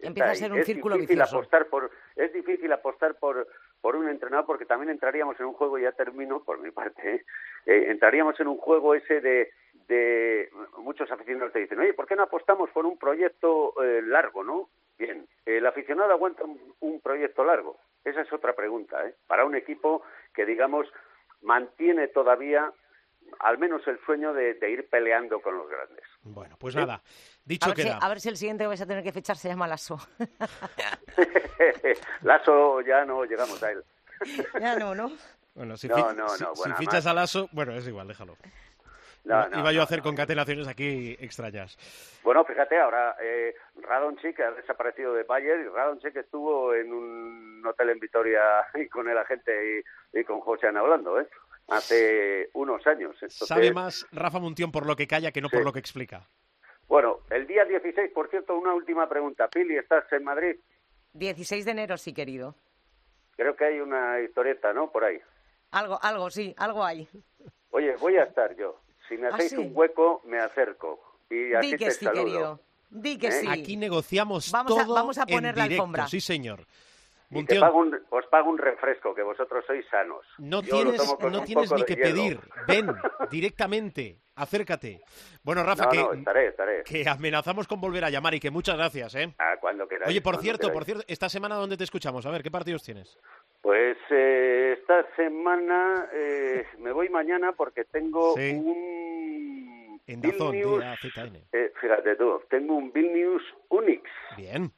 Empieza 0.00 0.30
a 0.30 0.34
ser 0.34 0.52
un 0.52 0.58
es 0.58 0.66
círculo 0.66 0.94
difícil 0.94 1.16
vicioso. 1.16 1.36
Apostar 1.38 1.66
por, 1.66 1.90
es 2.14 2.32
difícil 2.32 2.72
apostar 2.72 3.16
por, 3.16 3.46
por 3.80 3.96
un 3.96 4.08
entrenador 4.08 4.46
porque 4.46 4.66
también 4.66 4.90
entraríamos 4.90 5.38
en 5.40 5.46
un 5.46 5.54
juego, 5.54 5.78
y 5.78 5.82
ya 5.82 5.92
termino 5.92 6.42
por 6.42 6.58
mi 6.58 6.70
parte, 6.70 7.14
¿eh? 7.14 7.24
Eh, 7.66 7.90
entraríamos 7.90 8.38
en 8.40 8.48
un 8.48 8.56
juego 8.56 8.94
ese 8.94 9.20
de, 9.20 9.50
muchos 10.78 11.10
aficionados 11.10 11.52
te 11.52 11.60
dicen, 11.60 11.78
oye, 11.78 11.94
¿por 11.94 12.06
qué 12.06 12.14
no 12.14 12.24
apostamos 12.24 12.70
por 12.70 12.84
un 12.84 12.98
proyecto 12.98 13.72
eh, 13.82 14.02
largo, 14.02 14.44
no? 14.44 14.68
Bien, 14.98 15.26
el 15.46 15.64
aficionado 15.66 16.12
aguanta 16.12 16.44
un, 16.44 16.60
un, 16.80 17.00
proyecto 17.00 17.44
largo. 17.44 17.78
Esa 18.04 18.22
es 18.22 18.32
otra 18.32 18.54
pregunta, 18.54 19.06
¿eh? 19.06 19.14
Para 19.26 19.44
un 19.44 19.54
equipo 19.54 20.02
que, 20.34 20.44
digamos, 20.44 20.86
mantiene 21.42 22.08
todavía 22.08 22.72
al 23.40 23.58
menos 23.58 23.86
el 23.86 23.98
sueño 24.04 24.32
de 24.32 24.70
ir 24.70 24.88
peleando 24.88 25.40
con 25.40 25.56
los 25.56 25.68
grandes. 25.68 26.04
Bueno, 26.22 26.56
pues 26.58 26.74
nada, 26.74 27.02
dicho 27.48 27.70
a 27.70 27.74
ver, 27.74 27.86
si, 27.86 27.92
a 28.00 28.08
ver 28.08 28.20
si 28.20 28.28
el 28.28 28.36
siguiente 28.36 28.64
que 28.64 28.68
vais 28.68 28.80
a 28.80 28.86
tener 28.86 29.02
que 29.02 29.12
fichar 29.12 29.36
se 29.36 29.48
llama 29.48 29.66
Lasso. 29.66 29.98
Lasso 32.22 32.80
ya 32.82 33.04
no 33.04 33.24
llegamos 33.24 33.62
a 33.62 33.72
él. 33.72 33.84
ya 34.60 34.76
no, 34.76 34.94
¿no? 34.94 35.10
Bueno, 35.54 35.76
si, 35.76 35.88
No, 35.88 35.96
fi- 35.96 36.16
no, 36.16 36.28
si- 36.28 36.44
no, 36.44 36.54
si 36.54 36.60
bueno, 36.60 36.76
fichas 36.76 37.06
a 37.06 37.14
Lasso, 37.14 37.48
bueno, 37.52 37.72
es 37.74 37.86
igual, 37.86 38.08
déjalo. 38.08 38.36
No, 39.24 39.46
Iba 39.58 39.72
yo 39.72 39.80
a 39.82 39.84
hacer 39.84 40.00
concatenaciones 40.00 40.68
aquí 40.68 41.14
extrañas. 41.20 41.76
Bueno, 42.22 42.44
fíjate, 42.44 42.80
ahora 42.80 43.14
eh, 43.20 43.54
Radonchik 43.76 44.40
ha 44.40 44.52
desaparecido 44.52 45.12
de 45.12 45.24
Bayern 45.24 45.66
y 45.66 45.68
Radonchik 45.68 46.16
estuvo 46.16 46.72
en 46.72 46.92
un 46.92 47.62
hotel 47.66 47.90
en 47.90 48.00
Vitoria 48.00 48.40
y 48.74 48.88
con 48.88 49.08
el 49.08 49.18
agente 49.18 49.82
y, 50.14 50.18
y 50.20 50.24
con 50.24 50.40
José 50.40 50.68
hablando, 50.68 51.20
¿eh? 51.20 51.28
Hace 51.68 52.48
unos 52.54 52.86
años. 52.86 53.12
Entonces, 53.16 53.46
Sabe 53.46 53.70
más 53.72 54.06
Rafa 54.12 54.38
Muntión 54.38 54.72
por 54.72 54.86
lo 54.86 54.96
que 54.96 55.06
calla 55.06 55.32
que 55.32 55.42
no 55.42 55.48
Sí. 55.50 55.56
por 55.56 55.64
lo 55.66 55.72
que 55.74 55.80
explica. 55.80 56.26
Bueno, 56.88 57.18
el 57.30 57.46
día 57.46 57.64
16, 57.64 58.10
por 58.12 58.30
cierto, 58.30 58.56
una 58.56 58.74
última 58.74 59.08
pregunta. 59.08 59.48
Pili, 59.48 59.76
¿estás 59.76 60.10
en 60.12 60.24
Madrid? 60.24 60.56
16 61.12 61.64
de 61.64 61.70
enero, 61.70 61.96
sí, 61.98 62.12
querido. 62.14 62.54
Creo 63.36 63.54
que 63.54 63.66
hay 63.66 63.80
una 63.80 64.20
historieta, 64.20 64.72
¿no? 64.72 64.90
Por 64.90 65.04
ahí. 65.04 65.18
Algo, 65.70 65.98
algo, 66.02 66.30
sí, 66.30 66.54
algo 66.56 66.84
hay. 66.84 67.06
Oye, 67.70 67.94
voy 68.00 68.16
a 68.16 68.24
estar 68.24 68.56
yo. 68.56 68.80
Si 69.08 69.16
me 69.16 69.26
¿Ah, 69.28 69.30
hacéis 69.34 69.50
sí? 69.50 69.56
un 69.58 69.70
hueco, 69.74 70.22
me 70.24 70.38
acerco. 70.38 70.98
Y 71.30 71.52
así 71.54 71.72
Di 71.72 71.76
que 71.76 71.84
te 71.86 71.90
sí, 71.92 72.04
saludo. 72.06 72.24
querido. 72.24 72.60
Di 72.90 73.18
que 73.18 73.26
¿Eh? 73.28 73.32
sí. 73.32 73.46
Aquí 73.48 73.76
negociamos 73.76 74.50
Vamos 74.50 74.78
a- 74.78 74.84
todo 74.84 74.94
vamos 74.94 75.18
a 75.18 75.26
poner 75.26 75.50
en 75.52 75.56
la 75.58 75.64
directo. 75.64 75.82
alfombra. 75.82 76.06
Sí, 76.08 76.20
señor. 76.22 76.64
Y 77.30 77.34
te 77.34 77.34
Muntión, 77.36 77.60
pago 77.60 77.78
un- 77.80 78.00
os 78.10 78.26
pago 78.28 78.48
un 78.48 78.56
refresco, 78.58 79.14
que 79.14 79.22
vosotros 79.22 79.62
sois 79.66 79.84
sanos. 79.90 80.24
no 80.38 80.62
Yo 80.62 80.76
tienes, 80.82 81.18
no 81.20 81.42
tienes 81.44 81.70
ni 81.72 81.84
que 81.84 81.94
hielo. 81.94 82.04
pedir. 82.14 82.40
Ven 82.66 82.86
directamente. 83.30 84.16
Acércate. 84.34 85.00
Bueno, 85.42 85.62
Rafa, 85.64 85.84
No, 85.86 85.90
que, 85.90 85.98
no, 85.98 86.12
estaré, 86.14 86.46
estaré. 86.46 86.84
que 86.84 87.06
amenazamos 87.08 87.66
con 87.66 87.80
volver 87.80 88.04
a 88.04 88.10
llamar 88.10 88.34
y 88.34 88.40
que 88.40 88.50
muchas 88.52 88.76
gracias, 88.76 89.14
¿eh? 89.16 89.34
Ah, 89.38 89.56
cuando 89.60 89.86
queráis. 89.88 90.08
Oye, 90.08 90.20
por 90.22 90.36
cierto, 90.38 90.68
queráis. 90.68 90.74
por 90.74 90.84
cierto, 90.84 91.04
esta 91.08 91.28
semana 91.28 91.56
¿dónde 91.56 91.76
te 91.76 91.84
escuchamos? 91.84 92.24
A 92.24 92.30
ver, 92.30 92.42
¿qué 92.42 92.50
partidos 92.50 92.82
tienes? 92.84 93.18
Pues 93.60 93.98
eh, 94.10 94.76
esta 94.78 95.04
semana 95.16 96.08
eh, 96.12 96.64
me 96.78 96.92
voy 96.92 97.08
mañana 97.08 97.52
porque 97.52 97.84
tengo 97.84 98.34
Sí. 98.36 98.52
un 98.54 100.00
En 100.06 100.20
Dazón, 100.22 100.52
Vilnius, 100.52 100.84
eh, 101.52 101.72
fíjate 101.80 102.16
tú, 102.16 102.40
tengo 102.48 102.76
un 102.76 102.92
Vilnius 102.92 103.42
Unix 103.68 104.08
Bien. 104.36 104.70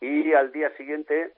y 0.00 0.32
al 0.34 0.50
día 0.52 0.70
siguiente, 0.76 1.32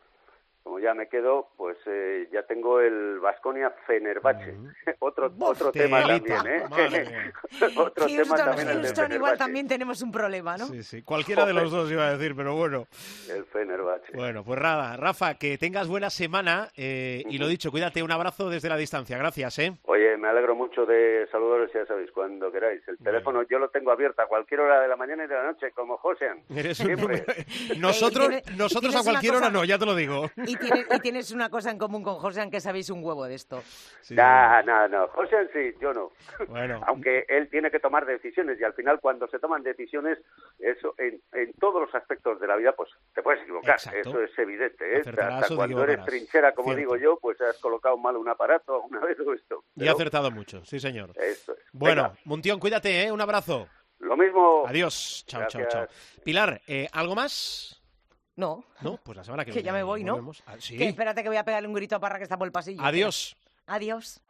como 0.62 0.78
ya 0.78 0.94
me 0.94 1.08
quedo, 1.08 1.48
pues 1.56 1.76
eh, 1.86 2.28
ya 2.32 2.42
tengo 2.44 2.80
el 2.80 3.18
Vasconia 3.20 3.72
Fenerbahce. 3.86 4.54
otro 5.00 5.32
otro 5.40 5.72
tema 5.72 6.06
también, 6.06 6.46
¿eh? 6.46 6.62
madre 6.70 7.32
otro 7.76 8.06
tema 8.06 8.16
Houston, 8.24 8.36
también 8.38 8.68
el 8.68 8.76
de 8.82 8.88
Houston 8.88 9.12
igual 9.12 9.38
también 9.38 9.68
tenemos 9.68 10.02
un 10.02 10.12
problema, 10.12 10.56
¿no? 10.56 10.66
Sí, 10.66 10.82
sí. 10.82 11.02
Cualquiera 11.02 11.44
de 11.46 11.52
los 11.52 11.70
dos 11.70 11.90
iba 11.90 12.06
a 12.08 12.16
decir, 12.16 12.34
pero 12.36 12.54
bueno. 12.56 12.86
El 13.28 13.44
Fenerbahce. 13.46 14.12
Bueno, 14.14 14.44
pues 14.44 14.60
nada, 14.60 14.96
Rafa, 14.96 15.34
que 15.34 15.58
tengas 15.58 15.88
buena 15.88 16.10
semana 16.10 16.68
eh, 16.76 17.22
y 17.28 17.38
lo 17.38 17.46
dicho, 17.48 17.70
cuídate, 17.70 18.02
un 18.02 18.10
abrazo 18.12 18.48
desde 18.48 18.68
la 18.68 18.76
distancia. 18.76 19.18
Gracias, 19.18 19.58
¿eh? 19.58 19.72
Oye, 19.84 20.16
me 20.16 20.28
alegro 20.28 20.54
mucho 20.54 20.86
de 20.86 21.26
saludaros, 21.30 21.70
ya 21.74 21.84
sabéis, 21.86 22.10
cuando 22.12 22.50
queráis. 22.52 22.80
El 22.86 22.98
teléfono 22.98 23.42
yo 23.48 23.58
lo 23.58 23.68
tengo 23.70 23.90
abierto 23.90 24.22
a 24.22 24.26
cualquier 24.26 24.60
hora 24.60 24.80
de 24.80 24.88
la 24.88 24.96
mañana 24.96 25.24
y 25.24 25.26
de 25.26 25.34
la 25.34 25.44
noche, 25.44 25.70
como 25.72 25.96
Josean. 25.98 26.40
Eres 26.54 26.78
un 26.80 26.86
Siempre. 26.86 27.24
número- 27.24 27.24
Nosotros, 27.78 28.30
Eh, 28.32 28.42
nosotros 28.56 28.94
a 28.96 29.02
cualquier 29.02 29.34
hora 29.34 29.50
no, 29.50 29.64
ya 29.64 29.78
te 29.78 29.86
lo 29.86 29.94
digo. 29.94 30.30
Y 30.52 30.56
tienes, 30.56 30.86
y 30.94 30.98
tienes 31.00 31.30
una 31.32 31.48
cosa 31.48 31.70
en 31.70 31.78
común 31.78 32.02
con 32.02 32.16
José, 32.16 32.48
que 32.50 32.60
sabéis 32.60 32.90
un 32.90 33.02
huevo 33.04 33.24
de 33.24 33.34
esto. 33.34 33.62
Sí, 34.00 34.14
Nah, 34.14 34.62
no, 34.62 34.88
no. 34.88 35.08
Josean 35.08 35.48
sí, 35.52 35.72
yo 35.80 35.92
no. 35.92 36.10
Bueno. 36.48 36.80
Aunque 36.86 37.24
él 37.28 37.48
tiene 37.50 37.70
que 37.70 37.80
tomar 37.80 38.04
decisiones 38.06 38.60
y 38.60 38.64
al 38.64 38.74
final 38.74 39.00
cuando 39.00 39.26
se 39.28 39.38
toman 39.38 39.62
decisiones, 39.62 40.18
eso 40.58 40.94
en, 40.98 41.20
en 41.32 41.52
todos 41.54 41.80
los 41.82 41.94
aspectos 41.94 42.40
de 42.40 42.46
la 42.46 42.56
vida, 42.56 42.72
pues 42.76 42.90
te 43.14 43.22
puedes 43.22 43.42
equivocar. 43.42 43.74
Exacto. 43.76 43.98
Eso 44.10 44.22
es 44.22 44.38
evidente. 44.38 44.98
¿eh? 44.98 45.02
Hasta 45.06 45.54
cuando 45.56 45.82
eres 45.84 46.04
trinchera, 46.04 46.52
como 46.54 46.74
Cierto. 46.74 46.78
digo 46.80 46.96
yo, 46.96 47.18
pues 47.20 47.40
has 47.40 47.58
colocado 47.58 47.96
mal 47.96 48.16
un 48.16 48.28
aparato 48.28 48.74
alguna 48.74 49.00
vez 49.00 49.18
o 49.20 49.32
esto. 49.32 49.64
Y 49.74 49.82
ha 49.82 49.84
Pero 49.84 49.92
acertado 49.94 50.30
mucho, 50.30 50.64
sí, 50.64 50.78
señor. 50.80 51.10
Eso 51.16 51.52
es. 51.52 51.58
Bueno, 51.72 52.02
Venga, 52.02 52.18
Muntión, 52.24 52.58
cuídate, 52.60 53.04
¿eh? 53.04 53.12
Un 53.12 53.20
abrazo. 53.20 53.68
lo 54.00 54.16
mismo. 54.16 54.64
Adiós. 54.66 55.24
Chao, 55.26 55.44
chao, 55.48 55.62
chao. 55.68 55.86
Pilar, 56.24 56.60
eh, 56.66 56.88
¿algo 56.92 57.14
más? 57.14 57.81
No, 58.36 58.64
No, 58.80 58.96
pues 58.96 59.16
la 59.16 59.24
semana 59.24 59.44
que, 59.44 59.50
que 59.52 59.56
viene 59.56 59.66
ya 59.66 59.72
me 59.72 59.82
voy, 59.82 60.04
¿no? 60.04 60.32
Ah, 60.46 60.54
sí. 60.58 60.76
Que 60.76 60.88
espérate 60.88 61.22
que 61.22 61.28
voy 61.28 61.36
a 61.36 61.44
pegarle 61.44 61.68
un 61.68 61.74
grito 61.74 61.96
a 61.96 62.00
Parra 62.00 62.18
que 62.18 62.24
está 62.24 62.38
por 62.38 62.46
el 62.46 62.52
pasillo. 62.52 62.82
Adiós. 62.82 63.36
Adiós. 63.66 64.20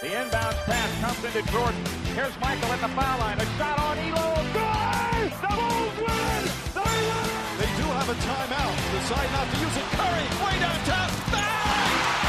The 0.00 0.06
inbound 0.08 0.56
pass 0.64 0.90
comes 1.02 1.24
into 1.36 1.42
Jordan. 1.52 1.84
Here's 2.16 2.32
Michael 2.40 2.72
at 2.72 2.80
the 2.80 2.88
foul 2.88 3.18
line. 3.20 3.38
A 3.38 3.46
shot 3.58 3.78
on 3.78 3.98
Elo. 3.98 4.28
Good! 4.56 5.28
The 5.44 5.50
Bulls 5.60 5.96
win! 6.00 6.42
They 6.72 6.96
win! 7.10 7.28
They 7.60 7.70
do 7.76 7.86
have 8.00 8.08
a 8.08 8.16
timeout. 8.24 8.74
Decide 8.96 9.30
not 9.36 9.46
to 9.52 9.56
use 9.60 9.76
it. 9.76 9.86
Curry, 10.00 10.26
way 10.40 10.56
downtown. 10.64 11.10
Bang! 11.30 12.19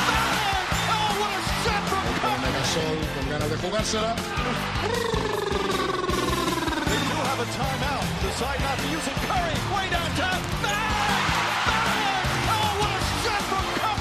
What 12.80 12.92
a 12.92 13.00
shot 13.24 13.42
from 13.44 13.66
Curry! 13.76 13.96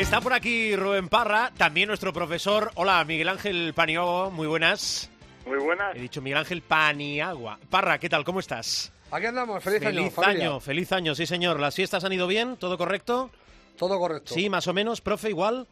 Está 0.00 0.20
por 0.20 0.32
aquí 0.34 0.76
Rubén 0.76 1.08
Parra, 1.08 1.50
también 1.56 1.88
nuestro 1.88 2.12
profesor. 2.12 2.70
Hola, 2.74 3.02
Miguel 3.04 3.28
Ángel 3.28 3.72
Paniagua, 3.74 4.30
muy 4.30 4.46
buenas. 4.46 5.10
Muy 5.46 5.58
buenas. 5.58 5.96
He 5.96 6.00
dicho 6.00 6.22
Miguel 6.22 6.38
Ángel 6.38 6.62
Paniagua. 6.62 7.58
Parra, 7.70 7.98
¿qué 7.98 8.08
tal? 8.08 8.22
¿Cómo 8.24 8.38
estás? 8.40 8.92
Aquí 9.10 9.26
andamos, 9.26 9.64
feliz, 9.64 9.82
año, 9.82 10.10
Feliz 10.10 10.18
año, 10.18 10.60
feliz 10.60 10.92
año, 10.92 11.14
sí 11.16 11.26
señor. 11.26 11.58
¿Las 11.58 11.74
fiestas 11.74 12.04
han 12.04 12.12
ido 12.12 12.26
bien? 12.28 12.56
¿Todo 12.56 12.78
correcto? 12.78 13.30
Todo 13.76 13.98
correcto. 13.98 14.32
Sí, 14.34 14.48
más 14.48 14.66
o 14.68 14.72
menos, 14.72 15.00
profe, 15.00 15.30
igual. 15.30 15.66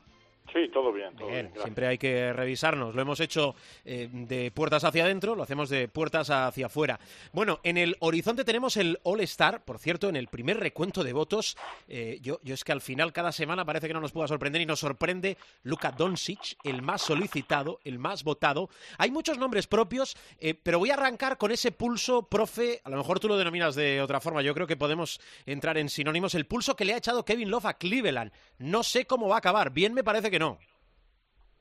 Sí, 0.54 0.68
todo 0.72 0.92
bien. 0.92 1.16
Todo 1.16 1.26
Bien, 1.28 1.50
siempre 1.60 1.88
hay 1.88 1.98
que 1.98 2.32
revisarnos. 2.32 2.94
Lo 2.94 3.02
hemos 3.02 3.18
hecho 3.18 3.56
eh, 3.84 4.08
de 4.12 4.52
puertas 4.52 4.84
hacia 4.84 5.04
adentro, 5.04 5.34
lo 5.34 5.42
hacemos 5.42 5.68
de 5.68 5.88
puertas 5.88 6.30
hacia 6.30 6.66
afuera. 6.66 7.00
Bueno, 7.32 7.58
en 7.64 7.76
el 7.76 7.96
horizonte 7.98 8.44
tenemos 8.44 8.76
el 8.76 9.00
All 9.02 9.20
Star, 9.22 9.64
por 9.64 9.80
cierto, 9.80 10.08
en 10.08 10.14
el 10.14 10.28
primer 10.28 10.60
recuento 10.60 11.02
de 11.02 11.12
votos. 11.12 11.56
eh, 11.88 12.20
yo, 12.22 12.38
yo 12.44 12.54
es 12.54 12.62
que 12.62 12.70
al 12.70 12.80
final 12.80 13.12
cada 13.12 13.32
semana 13.32 13.64
parece 13.64 13.88
que 13.88 13.94
no 13.94 14.00
nos 14.00 14.12
pueda 14.12 14.28
sorprender 14.28 14.62
y 14.62 14.66
nos 14.66 14.78
sorprende 14.78 15.36
Luka 15.64 15.90
Doncic, 15.90 16.56
el 16.62 16.82
más 16.82 17.02
solicitado, 17.02 17.80
el 17.82 17.98
más 17.98 18.22
votado. 18.22 18.70
Hay 18.98 19.10
muchos 19.10 19.38
nombres 19.38 19.66
propios, 19.66 20.16
eh, 20.38 20.54
pero 20.54 20.78
voy 20.78 20.90
a 20.90 20.94
arrancar 20.94 21.36
con 21.36 21.50
ese 21.50 21.72
pulso, 21.72 22.28
profe. 22.28 22.80
A 22.84 22.90
lo 22.90 22.96
mejor 22.96 23.18
tú 23.18 23.26
lo 23.26 23.36
denominas 23.36 23.74
de 23.74 24.00
otra 24.00 24.20
forma. 24.20 24.40
Yo 24.40 24.54
creo 24.54 24.68
que 24.68 24.76
podemos 24.76 25.20
entrar 25.46 25.78
en 25.78 25.88
sinónimos. 25.88 26.36
El 26.36 26.46
pulso 26.46 26.76
que 26.76 26.84
le 26.84 26.94
ha 26.94 26.98
echado 26.98 27.24
Kevin 27.24 27.50
Love 27.50 27.66
a 27.66 27.74
Cleveland. 27.74 28.30
No 28.58 28.84
sé 28.84 29.04
cómo 29.04 29.26
va 29.26 29.34
a 29.34 29.38
acabar. 29.38 29.70
Bien 29.70 29.92
me 29.92 30.04
parece 30.04 30.30
que 30.30 30.38
no. 30.38 30.43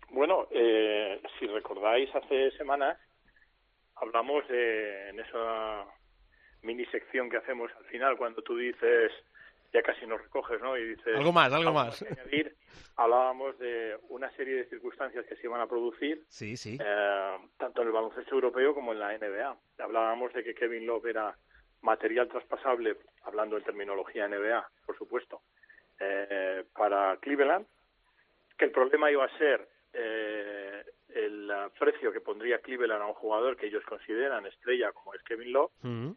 Bueno, 0.10 0.48
eh, 0.52 1.22
si 1.40 1.48
recordáis, 1.48 2.14
hace 2.16 2.52
semanas 2.52 2.98
hablamos 3.96 4.48
de, 4.48 5.10
en 5.10 5.20
esa 5.20 5.86
mini 6.62 6.86
sección 6.88 7.30
que 7.30 7.38
hacemos 7.38 7.72
al 7.78 7.86
final, 7.86 8.18
cuando 8.18 8.42
tú 8.42 8.56
dices, 8.58 9.12
ya 9.74 9.82
casi 9.82 10.06
nos 10.06 10.22
recoges, 10.22 10.62
¿no? 10.62 10.78
Y 10.78 10.90
dices... 10.96 11.16
Algo 11.18 11.32
más, 11.32 11.52
algo 11.52 11.74
"Vamos 11.74 12.02
más". 12.02 12.12
añadir", 12.20 12.56
hablábamos 12.96 13.58
de 13.60 13.98
una 14.10 14.30
serie 14.32 14.56
de 14.56 14.66
circunstancias 14.70 15.26
que 15.28 15.36
se 15.36 15.48
iban 15.48 15.62
a 15.62 15.68
producir, 15.68 16.24
Sí, 16.28 16.56
sí. 16.58 16.78
eh, 16.80 17.38
tanto 17.58 17.82
en 17.82 17.88
el 17.88 17.94
baloncesto 17.94 18.36
europeo 18.36 18.74
como 18.74 18.94
en 18.94 19.00
la 19.00 19.18
NBA. 19.18 19.58
Hablábamos 19.80 20.32
de 20.34 20.44
que 20.44 20.54
Kevin 20.54 20.86
Love 20.86 21.08
era 21.08 21.36
material 21.82 22.30
traspasable, 22.30 22.98
hablando 23.24 23.58
en 23.58 23.64
terminología 23.64 24.28
NBA, 24.28 24.68
por 24.86 24.98
supuesto, 24.98 25.42
eh, 26.00 26.64
para 26.76 27.18
Cleveland, 27.18 27.66
que 28.58 28.66
el 28.66 28.72
problema 28.72 29.12
iba 29.12 29.26
a 29.26 29.38
ser 29.38 29.68
eh, 29.94 30.84
el 31.10 31.52
precio 31.80 32.12
que 32.12 32.22
pondría 32.22 32.60
Cleveland 32.60 33.02
a 33.02 33.08
un 33.08 33.14
jugador 33.14 33.56
que 33.58 33.68
ellos 33.68 33.84
consideran 33.86 34.46
estrella 34.46 34.92
como 34.92 35.14
es 35.14 35.22
Kevin 35.24 35.52
Love, 35.54 35.72
Mm. 35.82 36.12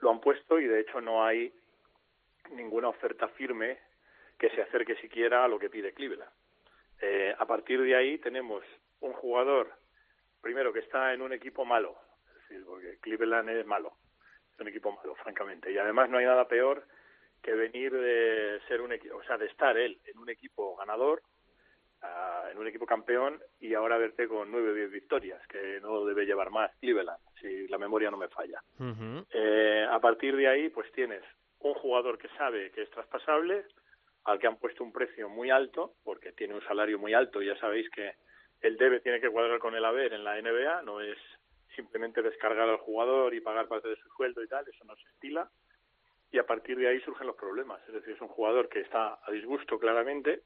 lo 0.00 0.10
han 0.10 0.20
puesto 0.20 0.58
y 0.58 0.66
de 0.66 0.80
hecho 0.80 1.00
no 1.00 1.24
hay 1.24 1.52
ninguna 2.52 2.88
oferta 2.88 3.28
firme 3.28 3.78
que 4.38 4.50
se 4.50 4.62
acerque 4.62 4.96
siquiera 4.96 5.44
a 5.44 5.48
lo 5.48 5.58
que 5.58 5.70
pide 5.70 5.92
Cleveland. 5.92 6.30
Eh, 7.00 7.34
a 7.36 7.46
partir 7.46 7.80
de 7.82 7.94
ahí 7.96 8.18
tenemos 8.18 8.64
un 9.00 9.12
jugador, 9.12 9.72
primero 10.40 10.72
que 10.72 10.80
está 10.80 11.12
en 11.12 11.22
un 11.22 11.32
equipo 11.32 11.64
malo, 11.64 11.96
es 12.28 12.34
decir, 12.48 12.64
porque 12.64 12.98
Cleveland 13.00 13.48
es 13.50 13.66
malo, 13.66 13.92
es 14.54 14.60
un 14.60 14.68
equipo 14.68 14.92
malo, 14.92 15.14
francamente, 15.16 15.70
y 15.72 15.78
además 15.78 16.08
no 16.10 16.18
hay 16.18 16.26
nada 16.26 16.46
peor 16.48 16.84
que 17.42 17.52
venir 17.52 17.92
de 17.92 18.60
ser 18.66 18.80
un 18.80 18.92
equipo, 18.92 19.16
o 19.16 19.22
sea, 19.24 19.36
de 19.38 19.46
estar 19.46 19.76
él 19.76 20.00
en 20.06 20.18
un 20.18 20.28
equipo 20.28 20.76
ganador, 20.76 21.22
ah, 22.02 22.48
en 22.50 22.58
un 22.58 22.66
equipo 22.66 22.86
campeón 22.86 23.40
y 23.60 23.74
ahora 23.74 23.98
verte 23.98 24.28
con 24.28 24.50
nueve 24.50 24.70
o 24.70 24.74
diez 24.74 24.90
victorias, 24.90 25.40
que 25.48 25.80
no 25.80 26.04
debe 26.04 26.26
llevar 26.26 26.50
más 26.50 26.70
Cleveland, 26.80 27.20
si 27.40 27.68
la 27.68 27.78
memoria 27.78 28.10
no 28.10 28.16
me 28.16 28.28
falla. 28.28 28.62
Eh, 29.32 29.86
a 29.88 30.00
partir 30.00 30.36
de 30.36 30.48
ahí, 30.48 30.68
pues 30.68 30.90
tienes 30.92 31.22
un 31.60 31.74
jugador 31.74 32.18
que 32.18 32.28
sabe 32.36 32.70
que 32.70 32.82
es 32.82 32.90
traspasable, 32.90 33.64
al 34.24 34.38
que 34.38 34.46
han 34.46 34.58
puesto 34.58 34.84
un 34.84 34.92
precio 34.92 35.28
muy 35.28 35.50
alto, 35.50 35.94
porque 36.04 36.32
tiene 36.32 36.54
un 36.54 36.62
salario 36.62 36.98
muy 36.98 37.14
alto, 37.14 37.40
ya 37.40 37.56
sabéis 37.58 37.88
que 37.90 38.14
el 38.60 38.76
debe 38.76 39.00
tiene 39.00 39.20
que 39.20 39.30
cuadrar 39.30 39.58
con 39.58 39.74
el 39.74 39.84
haber 39.84 40.12
en 40.12 40.24
la 40.24 40.40
NBA, 40.40 40.82
no 40.82 41.00
es 41.00 41.18
simplemente 41.74 42.22
descargar 42.22 42.68
al 42.68 42.78
jugador 42.78 43.34
y 43.34 43.40
pagar 43.40 43.68
parte 43.68 43.88
de 43.88 43.96
su 43.96 44.08
sueldo 44.10 44.42
y 44.42 44.48
tal, 44.48 44.66
eso 44.68 44.84
no 44.84 44.96
se 44.96 45.08
estila, 45.08 45.48
y 46.30 46.38
a 46.38 46.46
partir 46.46 46.76
de 46.76 46.88
ahí 46.88 47.00
surgen 47.00 47.26
los 47.26 47.36
problemas, 47.36 47.80
es 47.86 47.94
decir, 47.94 48.14
es 48.14 48.20
un 48.20 48.28
jugador 48.28 48.68
que 48.68 48.80
está 48.80 49.18
a 49.22 49.30
disgusto 49.30 49.78
claramente, 49.78 50.42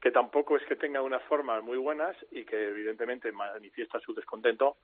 que 0.00 0.10
tampoco 0.10 0.56
es 0.56 0.64
que 0.64 0.76
tenga 0.76 1.02
unas 1.02 1.22
formas 1.24 1.62
muy 1.62 1.76
buenas 1.76 2.16
y 2.30 2.44
que 2.44 2.68
evidentemente 2.68 3.30
manifiesta 3.32 4.00
su 4.00 4.14
descontento 4.14 4.78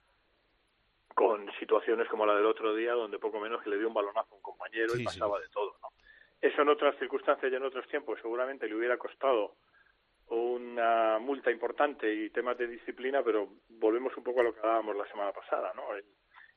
con 1.14 1.50
situaciones 1.58 2.06
como 2.08 2.26
la 2.26 2.34
del 2.34 2.44
otro 2.44 2.74
día, 2.74 2.92
donde 2.92 3.18
poco 3.18 3.40
menos 3.40 3.62
que 3.62 3.70
le 3.70 3.78
dio 3.78 3.88
un 3.88 3.94
balonazo 3.94 4.34
a 4.34 4.36
un 4.36 4.42
compañero 4.42 4.90
Sí, 4.90 5.02
y 5.02 5.04
pasaba 5.04 5.40
de 5.40 5.48
todo. 5.48 5.74
¿no? 5.80 5.88
Eso 6.42 6.60
en 6.60 6.68
otras 6.68 6.98
circunstancias 6.98 7.50
y 7.50 7.54
en 7.56 7.62
otros 7.62 7.88
tiempos 7.88 8.18
seguramente 8.20 8.68
le 8.68 8.74
hubiera 8.74 8.98
costado 8.98 9.54
una 10.28 11.18
multa 11.18 11.50
importante 11.50 12.12
y 12.12 12.28
temas 12.30 12.58
de 12.58 12.66
disciplina, 12.66 13.22
pero 13.22 13.48
volvemos 13.68 14.14
un 14.18 14.24
poco 14.24 14.40
a 14.40 14.42
lo 14.42 14.52
que 14.52 14.60
hablábamos 14.60 14.96
la 14.96 15.06
semana 15.06 15.32
pasada. 15.32 15.72
¿no? 15.74 15.94
El, 15.94 16.04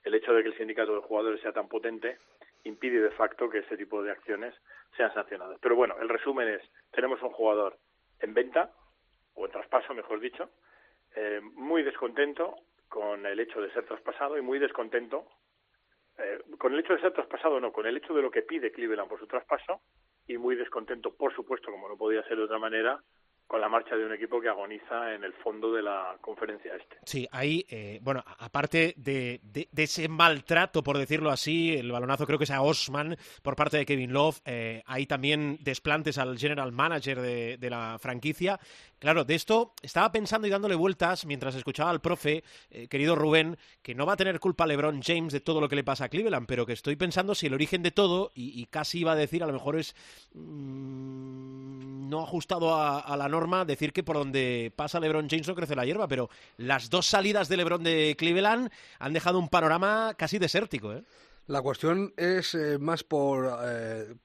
el 0.04 0.16
hecho 0.16 0.34
de 0.34 0.44
que 0.44 0.50
el 0.50 0.58
sindicato 0.58 0.94
de 0.96 1.02
jugadores 1.02 1.40
sea 1.42 1.54
tan 1.54 1.70
potente 1.70 2.18
impide 2.66 3.00
de 3.00 3.12
facto 3.12 3.50
que 3.50 3.60
ese 3.60 3.78
tipo 3.78 4.04
de 4.04 4.12
acciones 4.12 4.54
sean 4.98 5.14
sancionadas. 5.14 5.58
Pero 5.62 5.78
bueno, 5.78 5.96
el 6.02 6.10
resumen 6.10 6.50
es, 6.50 6.62
tenemos 6.92 7.22
un 7.22 7.30
jugador 7.30 7.78
en 8.20 8.34
venta, 8.34 8.72
o 9.36 9.46
en 9.46 9.52
traspaso, 9.52 9.94
mejor 9.94 10.20
dicho, 10.20 10.50
eh, 11.16 11.42
muy 11.42 11.84
descontento 11.84 12.56
con 12.88 13.26
el 13.26 13.40
hecho 13.40 13.62
de 13.62 13.72
ser 13.72 13.86
traspasado 13.86 14.38
y 14.38 14.42
muy 14.42 14.60
descontento 14.60 15.28
eh, 16.18 16.40
con 16.58 16.74
el 16.74 16.80
hecho 16.80 16.94
de 16.94 17.02
ser 17.02 17.14
traspasado, 17.14 17.60
no, 17.62 17.72
con 17.72 17.86
el 17.86 17.96
hecho 17.96 18.14
de 18.14 18.22
lo 18.22 18.30
que 18.30 18.42
pide 18.42 18.72
Cleveland 18.72 19.08
por 19.08 19.20
su 19.20 19.28
traspaso 19.28 19.82
y 20.28 20.38
muy 20.38 20.56
descontento, 20.56 21.16
por 21.16 21.34
supuesto, 21.34 21.72
como 21.72 21.88
no 21.88 21.98
podía 21.98 22.24
ser 22.24 22.38
de 22.38 22.44
otra 22.44 22.60
manera, 22.60 23.02
con 23.50 23.60
la 23.60 23.68
marcha 23.68 23.96
de 23.96 24.06
un 24.06 24.14
equipo 24.14 24.40
que 24.40 24.48
agoniza 24.48 25.16
en 25.16 25.24
el 25.24 25.34
fondo 25.34 25.74
de 25.74 25.82
la 25.82 26.16
conferencia 26.22 26.76
este. 26.76 26.98
Sí, 27.04 27.28
ahí, 27.32 27.66
eh, 27.68 27.98
bueno, 28.04 28.24
aparte 28.38 28.94
de, 28.96 29.40
de, 29.42 29.68
ese 29.76 30.08
maltrato, 30.08 30.84
por 30.84 31.00
decirlo 31.00 31.32
así, 31.32 31.76
el 31.76 31.92
balonazo 31.92 32.28
creo 32.28 32.38
que 32.38 32.44
es 32.44 32.52
a 32.52 32.62
Osman 32.62 33.18
por 33.42 33.56
parte 33.56 33.78
de 33.78 33.88
Kevin 33.88 34.14
Love, 34.14 34.40
eh, 34.46 34.84
hay 34.86 35.08
también 35.08 35.58
desplantes 35.62 36.20
al 36.20 36.38
general 36.38 36.72
manager 36.72 37.20
de, 37.22 37.58
de, 37.58 37.70
la 37.72 37.98
franquicia. 38.00 38.60
Claro, 39.00 39.24
de 39.24 39.34
esto 39.34 39.74
estaba 39.82 40.12
pensando 40.12 40.46
y 40.46 40.50
dándole 40.50 40.76
vueltas 40.76 41.26
mientras 41.26 41.56
escuchaba 41.56 41.90
al 41.90 42.02
profe, 42.02 42.44
eh, 42.70 42.90
querido 42.90 43.16
Rubén, 43.16 43.58
que 43.82 43.96
no 43.96 44.06
va 44.06 44.14
a 44.14 44.18
tener 44.18 44.42
culpa 44.42 44.68
LeBron 44.68 45.02
James 45.02 45.32
de 45.32 45.40
todo 45.40 45.62
lo 45.62 45.70
que 45.70 45.78
le 45.78 45.86
pasa 45.86 46.06
a 46.06 46.10
Cleveland, 46.10 46.46
pero 46.48 46.66
que 46.66 46.74
estoy 46.74 46.98
pensando 46.98 47.34
si 47.34 47.48
el 47.48 47.54
origen 47.54 47.82
de 47.82 47.92
todo, 47.92 48.32
y, 48.36 48.66
casi 48.66 49.00
iba 49.00 49.14
a 49.14 49.16
decir, 49.16 49.42
a 49.42 49.48
lo 49.48 49.54
mejor 49.54 49.78
es 49.78 49.96
mmm, 50.34 52.10
no 52.10 52.24
ajustado 52.24 52.76
a, 52.76 53.16
la 53.16 53.30
norma, 53.30 53.64
decir 53.64 53.94
que 53.94 54.04
por 54.04 54.18
donde 54.18 54.74
pasa 54.76 55.00
LeBron 55.00 55.30
James 55.30 55.48
no 55.48 55.56
crece 55.56 55.76
la 55.76 55.86
hierba, 55.86 56.10
pero 56.10 56.30
las 56.58 56.90
dos 56.90 57.06
salidas 57.06 57.48
de 57.48 57.58
LeBron 57.58 57.84
de 57.84 58.16
Cleveland 58.18 58.70
han 59.00 59.14
dejado 59.14 59.40
un 59.40 59.48
panorama 59.48 60.14
casi 60.18 60.40
desértico. 60.40 60.92
¿eh? 60.92 61.04
La 61.48 61.62
cuestión 61.62 62.14
es 62.18 62.54
eh, 62.54 62.78
más 62.80 63.04
por, 63.04 63.58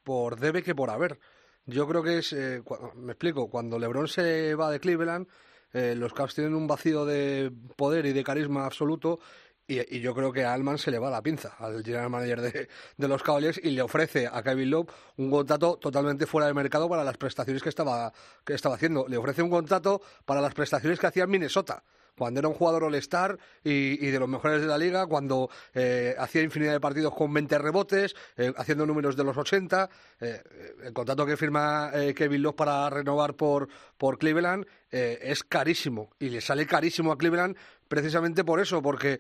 por 0.03 0.41
debe 0.41 0.63
que 0.63 0.75
por 0.75 0.91
haber. 0.91 1.21
Yo 1.67 1.89
creo 1.89 2.03
que 2.03 2.19
es, 2.19 2.33
eh, 2.33 2.63
me 2.97 3.13
explico, 3.13 3.49
cuando 3.49 3.79
LeBron 3.79 4.07
se 4.07 4.55
va 4.55 4.71
de 4.71 4.81
Cleveland, 4.81 5.27
eh, 5.73 5.95
los 5.97 6.13
Cavs 6.13 6.35
tienen 6.35 6.55
un 6.55 6.67
vacío 6.67 7.05
de 7.07 7.51
poder 7.77 8.07
y 8.07 8.13
de 8.13 8.23
carisma 8.23 8.67
absoluto 8.67 9.19
y, 9.67 10.01
yo 10.01 10.15
creo 10.15 10.31
que 10.31 10.45
a 10.45 10.53
Alman 10.53 10.77
se 10.77 10.91
le 10.91 10.99
va 10.99 11.11
la 11.11 11.23
pinza 11.23 11.57
al 11.59 11.83
general 11.83 12.11
manager 12.11 12.41
de, 12.43 12.69
de, 12.99 13.09
los 13.09 13.23
Cavaliers 13.23 13.59
y 13.63 13.71
le 13.71 13.81
ofrece 13.81 14.27
a 14.31 14.43
Kevin 14.43 14.71
Love 14.71 14.89
un 15.17 15.31
contrato 15.31 15.79
totalmente 15.79 16.27
fuera 16.27 16.47
de 16.47 16.53
mercado 16.53 16.87
para 16.87 17.03
las 17.03 17.17
prestaciones 17.17 17.63
que 17.63 17.71
estaba, 17.71 18.13
que 18.45 18.53
estaba 18.53 18.75
haciendo. 18.75 19.07
Le 19.09 19.17
ofrece 19.17 19.43
un 19.43 19.49
contrato 19.49 20.03
para 20.27 20.43
las 20.43 20.53
prestaciones 20.53 20.99
que 20.99 21.07
hacía 21.07 21.25
en 21.25 21.31
Minnesota 21.31 21.83
cuando 22.17 22.41
era 22.41 22.49
un 22.49 22.55
jugador 22.55 22.85
all-star 22.85 23.39
y, 23.63 23.97
de 23.97 24.19
los 24.19 24.29
mejores 24.29 24.61
de 24.61 24.67
la 24.67 24.79
liga, 24.79 25.07
cuando 25.07 25.51
eh, 25.75 26.15
hacía 26.19 26.43
infinidad 26.43 26.73
de 26.73 26.81
partidos 26.81 27.15
con 27.15 27.33
20 27.33 27.59
rebotes, 27.59 28.15
eh, 28.37 28.53
haciendo 28.57 28.87
números 28.87 29.17
de 29.17 29.25
los 29.25 29.37
80. 29.37 29.89
Eh, 30.21 30.43
el 30.85 30.93
contrato 30.93 31.27
que 31.27 31.37
firma 31.37 31.91
eh, 31.95 32.15
Kevin 32.15 32.43
Love 32.43 32.55
para 32.55 32.91
renovar 32.91 33.35
por, 33.35 33.69
por 33.99 34.19
Cleveland 34.19 34.67
es 34.91 35.43
carísimo 35.43 36.11
y 36.21 36.29
le 36.29 36.41
sale 36.41 36.69
carísimo 36.69 37.11
a 37.11 37.19
Cleveland 37.19 37.57
precisamente 37.89 38.45
por 38.45 38.61
eso, 38.61 38.81
porque 38.81 39.19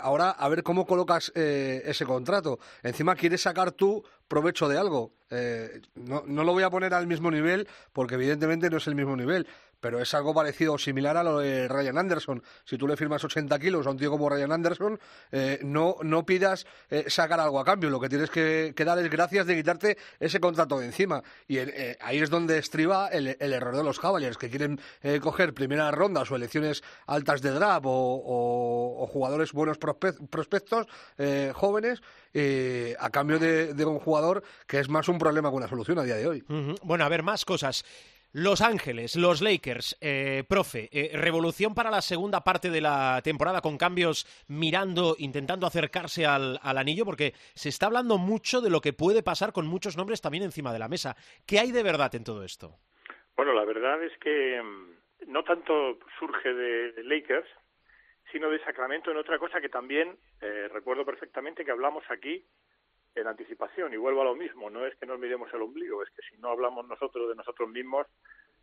ahora 0.00 0.30
a 0.30 0.48
ver 0.48 0.62
cómo 0.62 0.86
colocas 0.86 1.32
eh, 1.34 1.82
ese 1.84 2.06
contrato. 2.06 2.60
Encima 2.84 3.16
quieres 3.16 3.42
sacar 3.42 3.72
tú 3.72 4.04
provecho 4.28 4.68
de 4.68 4.78
algo. 4.78 5.12
No, 5.96 6.22
no, 6.26 6.44
lo 6.44 6.52
voy 6.52 6.62
a 6.62 6.70
poner 6.70 6.94
al 6.94 7.08
mismo 7.08 7.30
nivel, 7.30 7.66
porque 7.92 8.14
evidentemente 8.14 8.70
no 8.70 8.76
es 8.76 8.86
el 8.86 8.94
mismo 8.94 9.16
nivel, 9.16 9.48
pero 9.80 10.00
es 10.00 10.12
algo 10.14 10.34
parecido 10.34 10.74
o 10.74 10.78
similar 10.78 11.16
a 11.16 11.22
lo 11.22 11.38
de 11.38 11.68
Ryan 11.68 11.98
Anderson. 11.98 12.42
Si 12.64 12.76
tú 12.78 12.86
le 12.86 12.96
firmas 12.96 13.24
80 13.24 13.58
kilos 13.58 13.86
a 13.86 13.90
un 13.90 13.98
tío 13.98 14.10
como 14.10 14.28
Ryan 14.28 14.52
Anderson, 14.52 14.98
eh, 15.32 15.58
no, 15.62 15.96
no 16.02 16.24
pidas 16.24 16.66
eh, 16.90 17.04
sacar 17.08 17.40
algo 17.40 17.60
a 17.60 17.64
cambio. 17.64 17.90
Lo 17.90 18.00
que 18.00 18.08
tienes 18.08 18.30
que, 18.30 18.74
dar 18.76 18.98
es 18.98 19.10
gracias 19.10 19.46
de 19.46 19.56
quitarte 19.56 19.98
ese 20.18 20.40
contrato 20.40 20.78
de 20.78 20.86
encima. 20.86 21.22
Y 21.48 21.58
eh, 21.58 21.96
ahí 22.00 22.18
es 22.18 22.30
donde 22.30 22.58
estriba 22.58 23.08
el, 23.08 23.26
error 23.26 23.76
de 23.76 23.84
los 23.84 23.98
Cavaliers, 23.98 24.36
que 24.36 24.50
quieren 24.50 24.80
eh, 25.02 25.20
coger 25.20 25.54
primeras 25.54 25.92
rondas 25.94 26.30
o 26.30 26.36
elecciones 26.36 26.82
altas 27.06 27.42
de 27.42 27.50
draft 27.50 27.86
o, 27.86 27.90
o, 27.90 29.02
o 29.02 29.06
jugadores 29.06 29.52
buenos 29.52 29.78
prospectos 29.78 30.86
eh, 31.18 31.52
jóvenes 31.54 32.02
a 32.98 33.10
cambio 33.10 33.38
de, 33.38 33.84
un 33.84 33.98
jugador 33.98 34.42
que 34.66 34.78
es 34.78 34.88
más 34.88 35.08
un 35.08 35.18
problema 35.18 35.50
que 35.50 35.56
una 35.56 35.68
solución 35.68 35.98
a 35.98 36.04
día 36.04 36.16
de 36.16 36.26
hoy. 36.26 36.44
Bueno, 36.82 37.04
a 37.04 37.08
ver, 37.08 37.22
más 37.22 37.44
cosas. 37.44 37.84
Los 38.32 38.60
Ángeles, 38.60 39.16
los 39.16 39.42
Lakers, 39.42 39.98
eh, 40.00 40.44
profe, 40.48 40.88
eh, 40.92 41.10
revolución 41.14 41.74
para 41.74 41.90
la 41.90 42.00
segunda 42.00 42.44
parte 42.44 42.70
de 42.70 42.80
la 42.80 43.20
temporada 43.24 43.60
con 43.60 43.76
cambios 43.76 44.24
mirando, 44.46 45.16
intentando 45.18 45.66
acercarse 45.66 46.26
al, 46.26 46.60
al, 46.62 46.78
anillo, 46.78 47.04
porque 47.04 47.32
se 47.54 47.68
está 47.68 47.86
hablando 47.86 48.18
mucho 48.18 48.60
de 48.60 48.70
lo 48.70 48.80
que 48.80 48.92
puede 48.92 49.24
pasar 49.24 49.52
con 49.52 49.66
muchos 49.66 49.96
nombres 49.96 50.20
también 50.20 50.44
encima 50.44 50.72
de 50.72 50.78
la 50.78 50.88
mesa. 50.88 51.16
¿Qué 51.44 51.58
hay 51.58 51.72
de 51.72 51.82
verdad 51.82 52.14
en 52.14 52.22
todo 52.22 52.44
esto? 52.44 52.78
Bueno, 53.34 53.52
la 53.52 53.64
verdad 53.64 54.00
es 54.04 54.16
que 54.18 54.62
mm, 54.62 55.32
no 55.32 55.42
tanto 55.42 55.98
surge 56.20 56.54
de 56.54 57.02
Lakers, 57.02 57.48
sino 58.30 58.48
de 58.48 58.62
Sacramento 58.62 59.10
en 59.10 59.16
otra 59.16 59.38
cosa 59.38 59.60
que 59.60 59.68
también 59.68 60.16
eh, 60.40 60.68
recuerdo 60.72 61.04
perfectamente 61.04 61.64
que 61.64 61.70
hablamos 61.72 62.04
aquí 62.10 62.44
en 63.14 63.26
anticipación 63.26 63.92
y 63.92 63.96
vuelvo 63.96 64.22
a 64.22 64.24
lo 64.24 64.34
mismo, 64.34 64.70
no 64.70 64.86
es 64.86 64.94
que 64.96 65.06
nos 65.06 65.18
miremos 65.18 65.52
el 65.52 65.62
ombligo, 65.62 66.02
es 66.02 66.10
que 66.10 66.22
si 66.22 66.36
no 66.38 66.50
hablamos 66.50 66.86
nosotros 66.86 67.28
de 67.28 67.34
nosotros 67.34 67.68
mismos, 67.68 68.06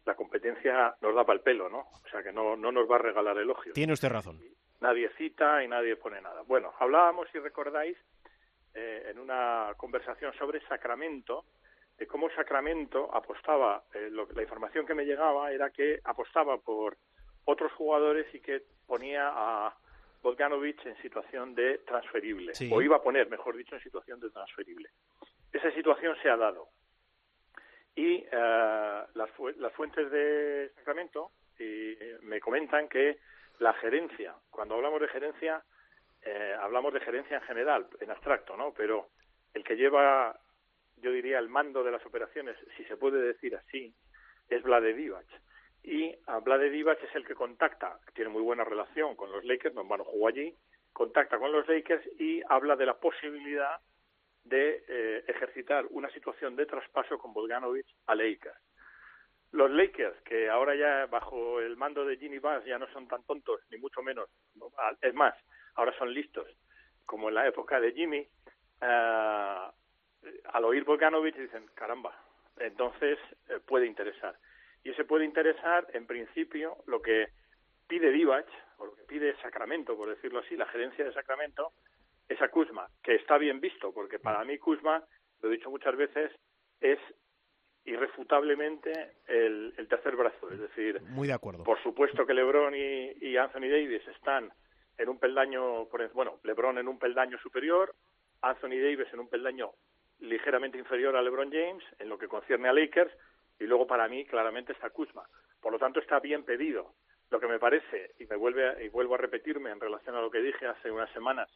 la 0.05 0.15
competencia 0.15 0.95
nos 1.01 1.13
da 1.13 1.25
para 1.25 1.37
el 1.37 1.43
pelo, 1.43 1.69
¿no? 1.69 1.79
O 1.79 2.09
sea 2.09 2.23
que 2.23 2.31
no, 2.31 2.55
no 2.55 2.71
nos 2.71 2.89
va 2.89 2.95
a 2.95 2.99
regalar 2.99 3.37
elogios. 3.37 3.73
Tiene 3.73 3.93
usted 3.93 4.09
razón. 4.09 4.39
Nadie 4.79 5.09
cita 5.17 5.63
y 5.63 5.67
nadie 5.67 5.95
pone 5.97 6.21
nada. 6.21 6.43
Bueno, 6.43 6.71
hablábamos, 6.79 7.27
si 7.31 7.39
recordáis, 7.39 7.97
eh, 8.73 9.07
en 9.09 9.19
una 9.19 9.73
conversación 9.75 10.33
sobre 10.33 10.65
Sacramento, 10.67 11.45
de 11.97 12.07
cómo 12.07 12.29
Sacramento 12.29 13.13
apostaba, 13.13 13.83
eh, 13.93 14.09
lo, 14.11 14.27
la 14.33 14.43
información 14.43 14.85
que 14.85 14.93
me 14.93 15.03
llegaba 15.03 15.51
era 15.51 15.71
que 15.71 15.99
apostaba 16.03 16.57
por 16.57 16.97
otros 17.45 17.71
jugadores 17.73 18.27
y 18.33 18.39
que 18.39 18.61
ponía 18.85 19.29
a 19.33 19.75
Bogdanovich 20.22 20.86
en 20.86 20.97
situación 21.01 21.55
de 21.55 21.80
transferible, 21.80 22.53
sí. 22.55 22.70
o 22.74 22.82
iba 22.82 22.97
a 22.97 23.01
poner, 23.01 23.30
mejor 23.30 23.55
dicho, 23.55 23.76
en 23.76 23.82
situación 23.82 24.20
de 24.20 24.30
transferible. 24.30 24.89
Esa 25.51 25.72
situación 25.72 26.15
se 26.22 26.30
ha 26.30 26.38
dado. 26.38 26.70
Y 27.95 28.24
uh, 28.26 29.07
las, 29.15 29.30
fu 29.36 29.49
las, 29.57 29.74
fuentes 29.74 30.11
de 30.11 30.72
Sacramento 30.76 31.32
y, 31.59 31.95
me 32.22 32.39
comentan 32.39 32.88
que 32.88 33.20
la 33.59 33.74
gerencia, 33.74 34.36
cuando 34.51 34.76
hablamos 34.76 35.01
de 35.01 35.07
gerencia, 35.07 35.63
eh, 36.22 36.55
hablamos 36.59 36.93
de 36.93 36.99
gerencia 36.99 37.38
en 37.38 37.43
general, 37.43 37.88
en 37.99 38.11
abstracto, 38.11 38.55
¿no? 38.55 38.74
Pero 38.74 39.09
el 39.53 39.63
que 39.63 39.76
lleva, 39.76 40.39
yo 40.97 41.11
diría, 41.11 41.39
el 41.39 41.49
mando 41.49 41.84
de 41.84 41.91
las 41.91 42.05
operaciones, 42.05 42.55
si 42.76 42.84
se 42.86 42.97
puede 42.97 43.20
decir 43.20 43.55
así, 43.55 43.93
es 44.49 44.61
Vlade 44.61 44.93
Divac 44.93 45.28
y 45.88 46.13
a 46.25 46.39
Vlade 46.39 46.69
Divac 46.69 47.01
es 47.01 47.15
el 47.15 47.25
que 47.25 47.33
contacta, 47.33 47.97
tiene 48.13 48.29
muy 48.29 48.41
buena 48.41 48.65
relación 48.65 49.15
con 49.15 49.31
los 49.31 49.45
Lakers, 49.45 49.73
no, 49.73 49.85
bueno, 49.85 50.03
jugó 50.03 50.27
allí, 50.27 50.53
contacta 50.91 51.39
con 51.39 51.53
los 51.53 51.65
Lakers 51.65 52.05
y 52.19 52.41
habla 52.49 52.75
de 52.75 52.85
la 52.85 52.99
posibilidad 52.99 53.79
de 54.43 54.83
eh, 54.85 55.23
ejercitar 55.27 55.85
una 55.91 56.09
situación 56.09 56.57
de 56.57 56.65
traspaso 56.65 57.17
con 57.17 57.33
Bogdanovich 57.33 57.88
a 58.05 58.15
Lakers. 58.15 58.59
Los 59.53 59.71
Lakers, 59.71 60.21
que 60.23 60.49
ahora 60.49 60.75
ya 60.75 61.05
bajo 61.05 61.61
el 61.61 61.77
mando 61.77 62.03
de 62.03 62.17
Ginny 62.17 62.39
Bass 62.39 62.65
ya 62.65 62.77
no 62.77 62.91
son 62.91 63.07
tan 63.07 63.23
tontos, 63.23 63.61
ni 63.69 63.77
mucho 63.77 64.01
menos, 64.03 64.29
es 65.01 65.13
más, 65.13 65.35
ahora 65.75 65.97
son 65.97 66.13
listos, 66.13 66.47
como 67.05 67.29
en 67.29 67.35
la 67.35 67.47
época 67.47 67.79
de 67.79 67.93
Jimmy, 67.93 68.27
uh, 68.81 69.71
al 70.51 70.65
oír 70.65 70.83
Bogdanovich 70.83 71.38
dicen, 71.38 71.65
caramba, 71.75 72.13
entonces 72.57 73.17
eh, 73.47 73.61
puede 73.65 73.85
interesar 73.85 74.38
y 74.88 74.91
ese 74.91 75.03
puede 75.03 75.25
interesar, 75.25 75.85
en 75.91 76.07
principio, 76.07 76.77
lo 76.85 77.01
que 77.01 77.27
pide 77.89 78.09
Divac, 78.09 78.47
o 78.77 78.85
lo 78.85 78.95
que 78.95 79.03
pide 79.03 79.35
Sacramento, 79.41 79.97
por 79.97 80.07
decirlo 80.07 80.39
así, 80.39 80.55
la 80.55 80.65
gerencia 80.67 81.03
de 81.03 81.11
Sacramento, 81.11 81.73
es 82.29 82.41
a 82.41 82.47
Kuzma, 82.47 82.88
que 83.03 83.15
está 83.15 83.38
bien 83.38 83.59
visto, 83.59 83.93
porque 83.93 84.17
para 84.17 84.45
mí 84.45 84.57
Kuzma, 84.57 85.03
lo 85.41 85.49
he 85.49 85.57
dicho 85.57 85.69
muchas 85.69 85.97
veces, 85.97 86.31
es 86.79 86.99
irrefutablemente 87.83 89.15
el, 89.27 89.73
el 89.75 89.88
tercer 89.89 90.15
brazo, 90.15 90.49
es 90.51 90.59
decir, 90.59 91.01
muy 91.01 91.27
de 91.27 91.33
acuerdo. 91.33 91.65
Por 91.65 91.83
supuesto 91.83 92.25
que 92.25 92.33
LeBron 92.33 92.73
y, 92.73 93.11
y 93.19 93.35
Anthony 93.35 93.67
Davis 93.67 94.07
están 94.07 94.53
en 94.97 95.09
un 95.09 95.19
peldaño, 95.19 95.88
bueno, 96.13 96.39
LeBron 96.43 96.77
en 96.77 96.88
un 96.88 96.97
peldaño 96.97 97.38
superior, 97.39 97.93
Anthony 98.41 98.79
Davis 98.81 99.11
en 99.11 99.19
un 99.19 99.27
peldaño 99.27 99.71
ligeramente 100.19 100.77
inferior 100.77 101.17
a 101.17 101.21
LeBron 101.21 101.51
James 101.51 101.83
en 101.99 102.07
lo 102.07 102.17
que 102.17 102.29
concierne 102.29 102.69
a 102.69 102.73
Lakers, 102.73 103.11
y 103.60 103.66
luego 103.66 103.88
para 103.88 104.08
mí 104.08 104.26
claramente 104.26 104.74
está 104.74 104.89
Kuzma. 104.89 105.24
Por 105.62 105.72
lo 105.72 105.80
tanto 105.80 105.99
está 105.99 106.20
bien 106.20 106.43
pedido. 106.43 106.93
Lo 107.30 107.39
que 107.39 107.47
me 107.47 107.60
parece, 107.60 108.12
y 108.20 108.26
me 108.26 108.36
vuelve 108.36 108.86
y 108.86 108.89
vuelvo 108.89 109.16
a 109.16 109.18
repetirme 109.18 109.72
en 109.72 109.80
relación 109.80 110.16
a 110.16 110.22
lo 110.22 110.32
que 110.32 110.41
dije 110.41 110.66
hace 110.66 110.91
unas 110.91 111.12
semanas 111.12 111.49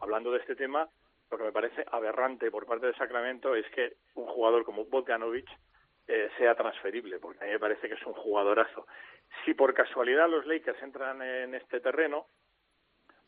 hablando 0.00 0.30
de 0.32 0.38
este 0.38 0.56
tema, 0.56 0.88
lo 1.30 1.38
que 1.38 1.44
me 1.44 1.52
parece 1.52 1.84
aberrante 1.90 2.50
por 2.50 2.66
parte 2.66 2.86
de 2.86 2.94
Sacramento 2.94 3.54
es 3.54 3.66
que 3.70 3.94
un 4.14 4.26
jugador 4.26 4.64
como 4.64 4.84
Bogdanovich 4.84 5.48
eh, 6.06 6.28
sea 6.36 6.54
transferible, 6.54 7.18
porque 7.18 7.42
a 7.42 7.46
mí 7.46 7.52
me 7.52 7.58
parece 7.58 7.88
que 7.88 7.94
es 7.94 8.06
un 8.06 8.12
jugadorazo. 8.12 8.86
Si 9.44 9.54
por 9.54 9.72
casualidad 9.72 10.28
los 10.28 10.44
Lakers 10.46 10.82
entran 10.82 11.22
en 11.22 11.54
este 11.54 11.80
terreno, 11.80 12.26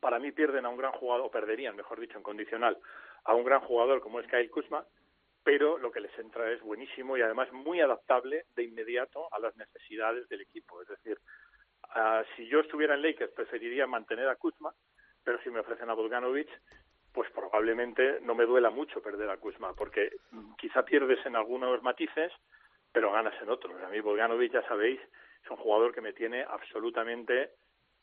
para 0.01 0.19
mí 0.19 0.31
pierden 0.33 0.67
a 0.67 0.69
un 0.69 0.77
gran 0.77 0.93
jugador, 0.93 1.27
o 1.27 1.31
perderían, 1.31 1.75
mejor 1.75 1.99
dicho, 1.99 2.19
en 2.19 2.23
condicional, 2.23 2.79
a 3.25 3.35
un 3.35 3.45
gran 3.45 3.61
jugador 3.61 4.01
como 4.01 4.21
es 4.21 4.27
Kyle 4.27 4.51
Kuzma, 4.51 4.85
pero 5.47 5.79
lo 5.79 5.93
que 5.93 6.01
les 6.01 6.19
entra 6.19 6.51
es 6.51 6.61
buenísimo 6.61 7.17
y 7.17 7.23
además 7.23 7.53
muy 7.53 7.81
adaptable 7.81 8.47
de 8.57 8.65
inmediato 8.65 9.33
a 9.33 9.39
las 9.39 9.57
necesidades 9.57 10.29
del 10.29 10.41
equipo. 10.41 10.83
Es 10.83 10.89
decir, 10.89 11.21
uh, 11.95 12.25
si 12.35 12.49
yo 12.49 12.59
estuviera 12.59 12.95
en 12.95 13.03
Lakers 13.03 13.31
preferiría 13.31 13.87
mantener 13.87 14.29
a 14.29 14.35
Kuzma, 14.35 14.75
pero 15.23 15.41
si 15.45 15.51
me 15.51 15.61
ofrecen 15.61 15.89
a 15.89 15.95
Bogdanovic, 15.95 16.49
pues 17.13 17.31
probablemente 17.31 18.19
no 18.23 18.35
me 18.35 18.45
duela 18.45 18.71
mucho 18.71 19.01
perder 19.01 19.31
a 19.31 19.37
Kuzma, 19.37 19.73
porque 19.75 20.17
quizá 20.59 20.85
pierdes 20.85 21.25
en 21.25 21.37
algunos 21.37 21.81
matices, 21.81 22.33
pero 22.91 23.13
ganas 23.13 23.41
en 23.41 23.49
otros. 23.49 23.81
A 23.85 23.89
mí 23.89 24.01
Bogdanovic, 24.01 24.53
ya 24.53 24.67
sabéis, 24.67 25.01
es 25.45 25.49
un 25.49 25.59
jugador 25.59 25.95
que 25.95 26.01
me 26.01 26.13
tiene 26.13 26.43
absolutamente 26.43 27.51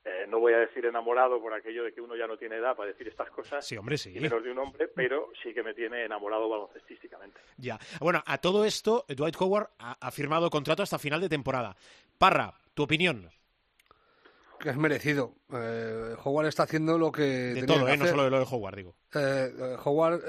eh, 0.06 0.26
no 0.28 0.40
voy 0.40 0.54
a 0.54 0.58
decir 0.58 0.86
enamorado 0.86 1.40
por 1.42 1.54
aquello 1.54 1.84
de 1.84 1.94
que 1.94 2.02
uno 2.02 2.16
ya 2.16 2.28
no 2.28 2.38
tiene 2.38 2.58
edad 2.58 2.76
para 2.76 2.92
decir 2.92 3.08
estas 3.08 3.30
cosas. 3.30 3.66
Sí, 3.66 3.78
hombre, 3.78 3.98
sí. 3.98 4.12
Menos 4.20 4.44
de 4.44 4.52
un 4.52 4.60
hombre, 4.60 4.90
pero 4.90 5.32
sí 5.42 5.54
que 5.54 5.64
me 5.64 5.74
tiene 5.74 6.04
enamorado 6.04 6.50
baloncestísticamente. 6.50 7.40
Ya. 7.58 7.80
Bueno, 8.00 8.22
a 8.26 8.38
todo 8.40 8.66
esto, 8.66 9.06
Dwight 9.08 9.36
Howard 9.40 9.70
ha, 9.80 9.98
ha 10.00 10.12
firmado 10.12 10.50
contrato 10.50 10.84
hasta 10.84 11.00
final 11.00 11.22
de 11.22 11.30
temporada. 11.30 11.76
Parra, 12.18 12.54
tu 12.74 12.84
opinión. 12.84 13.30
Que 14.64 14.70
es 14.70 14.78
merecido. 14.78 15.34
Eh, 15.54 16.16
Howard 16.24 16.48
está 16.48 16.64
haciendo 16.64 16.98
lo 16.98 17.12
que. 17.12 17.54
De 17.54 17.64
todo, 17.64 17.86
que 17.86 17.92
¿eh? 17.92 17.98
no 17.98 18.08
solo 18.08 18.24
de 18.24 18.30
lo 18.30 18.40
de 18.40 18.46
Howard, 18.50 18.78
digo. 18.78 18.96
Eh, 19.14 19.54
eh, 19.60 19.78
Howard 19.84 20.22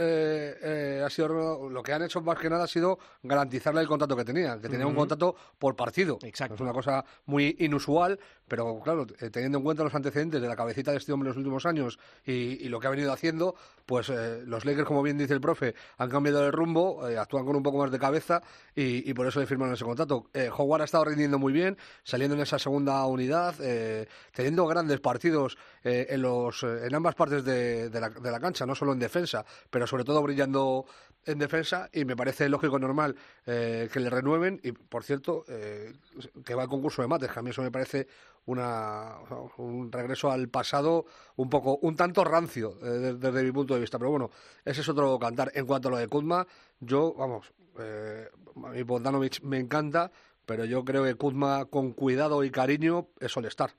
ha 1.04 1.08
sido 1.08 1.70
lo 1.70 1.82
que 1.84 1.92
han 1.92 2.02
hecho 2.02 2.20
más 2.20 2.36
que 2.38 2.50
nada 2.50 2.64
ha 2.64 2.66
sido 2.66 2.98
garantizarle 3.22 3.80
el 3.80 3.86
contrato 3.86 4.16
que 4.16 4.24
tenía, 4.24 4.60
que 4.60 4.68
tenía 4.68 4.88
un 4.88 4.96
contrato 4.96 5.36
por 5.56 5.76
partido. 5.76 6.18
Exacto. 6.22 6.56
Es 6.56 6.60
una 6.60 6.72
cosa 6.72 7.04
muy 7.26 7.56
inusual, 7.60 8.18
pero 8.48 8.80
claro, 8.80 9.06
teniendo 9.06 9.58
en 9.58 9.64
cuenta 9.64 9.84
los 9.84 9.94
antecedentes 9.94 10.42
de 10.42 10.48
la 10.48 10.56
cabecita 10.56 10.90
de 10.90 10.98
este 10.98 11.12
hombre 11.12 11.28
en 11.28 11.30
los 11.30 11.38
últimos 11.38 11.64
años 11.64 12.00
y, 12.26 12.32
y 12.62 12.68
lo 12.68 12.80
que 12.80 12.88
ha 12.88 12.90
venido 12.90 13.12
haciendo, 13.12 13.54
pues 13.86 14.08
los 14.08 14.64
Lakers, 14.64 14.86
como 14.86 15.02
bien 15.02 15.16
dice 15.16 15.32
el 15.32 15.40
profe, 15.40 15.76
han 15.96 16.10
cambiado 16.10 16.42
de 16.42 16.50
rumbo, 16.50 17.04
actúan 17.04 17.46
con 17.46 17.54
un 17.54 17.62
poco 17.62 17.78
más 17.78 17.92
de 17.92 18.00
cabeza 18.00 18.42
y, 18.74 19.08
y 19.08 19.14
por 19.14 19.28
eso 19.28 19.38
le 19.38 19.46
firmaron 19.46 19.74
ese 19.74 19.84
contrato. 19.84 20.26
Howard 20.58 20.82
ha 20.82 20.84
estado 20.84 21.04
rindiendo 21.04 21.38
muy 21.38 21.52
bien, 21.52 21.78
saliendo 22.02 22.34
en 22.34 22.42
esa 22.42 22.58
segunda 22.58 23.06
unidad, 23.06 23.54
eh, 23.60 24.08
teniendo 24.32 24.66
grandes 24.66 25.00
partidos 25.00 25.56
eh, 25.82 26.06
en, 26.10 26.22
los, 26.22 26.62
eh, 26.62 26.86
en 26.86 26.94
ambas 26.94 27.14
partes 27.14 27.44
de, 27.44 27.90
la, 27.92 28.10
de 28.10 28.30
la 28.30 28.40
cancha, 28.40 28.66
no 28.66 28.74
solo 28.74 28.92
en 28.92 28.98
defensa, 28.98 29.44
pero 29.70 29.86
sobre 29.86 30.04
todo 30.04 30.22
brillando 30.22 30.86
en 31.26 31.38
defensa 31.38 31.88
y 31.92 32.04
me 32.04 32.16
parece 32.16 32.48
lógico 32.48 32.78
normal 32.78 33.16
eh, 33.46 33.88
que 33.92 34.00
le 34.00 34.10
renueven. 34.10 34.60
Y 34.62 34.72
por 34.72 35.04
cierto 35.04 35.44
que 35.46 36.54
va 36.54 36.62
al 36.62 36.68
concurso 36.68 37.02
de 37.02 37.08
mates 37.08 37.30
que 37.30 37.38
a 37.38 37.42
mí 37.42 37.50
eso 37.50 37.62
me 37.62 37.70
parece 37.70 38.06
una 38.46 39.16
un 39.56 39.90
regreso 39.90 40.30
al 40.30 40.48
pasado 40.48 41.06
un 41.36 41.48
poco 41.48 41.78
un 41.80 41.96
tanto 41.96 42.24
rancio 42.24 42.74
desde, 42.74 43.42
mi 43.42 43.52
punto 43.52 43.74
de 43.74 43.80
vista. 43.80 43.98
Pero 43.98 44.10
bueno 44.10 44.30
ese 44.64 44.82
es 44.82 44.88
otro 44.88 45.18
cantar. 45.18 45.50
En 45.54 45.66
cuanto 45.66 45.88
a 45.88 45.92
lo 45.92 45.96
de 45.96 46.08
Kuzma 46.08 46.46
yo 46.80 47.14
vamos 47.14 47.52
a 47.76 48.68
mí 48.68 48.82
Bogdanovic 48.82 49.42
me 49.42 49.58
encanta 49.58 50.12
pero 50.46 50.64
yo 50.64 50.84
creo 50.84 51.04
que 51.04 51.14
Kuzma 51.14 51.64
con 51.66 51.92
cuidado 51.92 52.44
y 52.44 52.50
cariño 52.50 53.08
es 53.20 53.36
all-star 53.36 53.74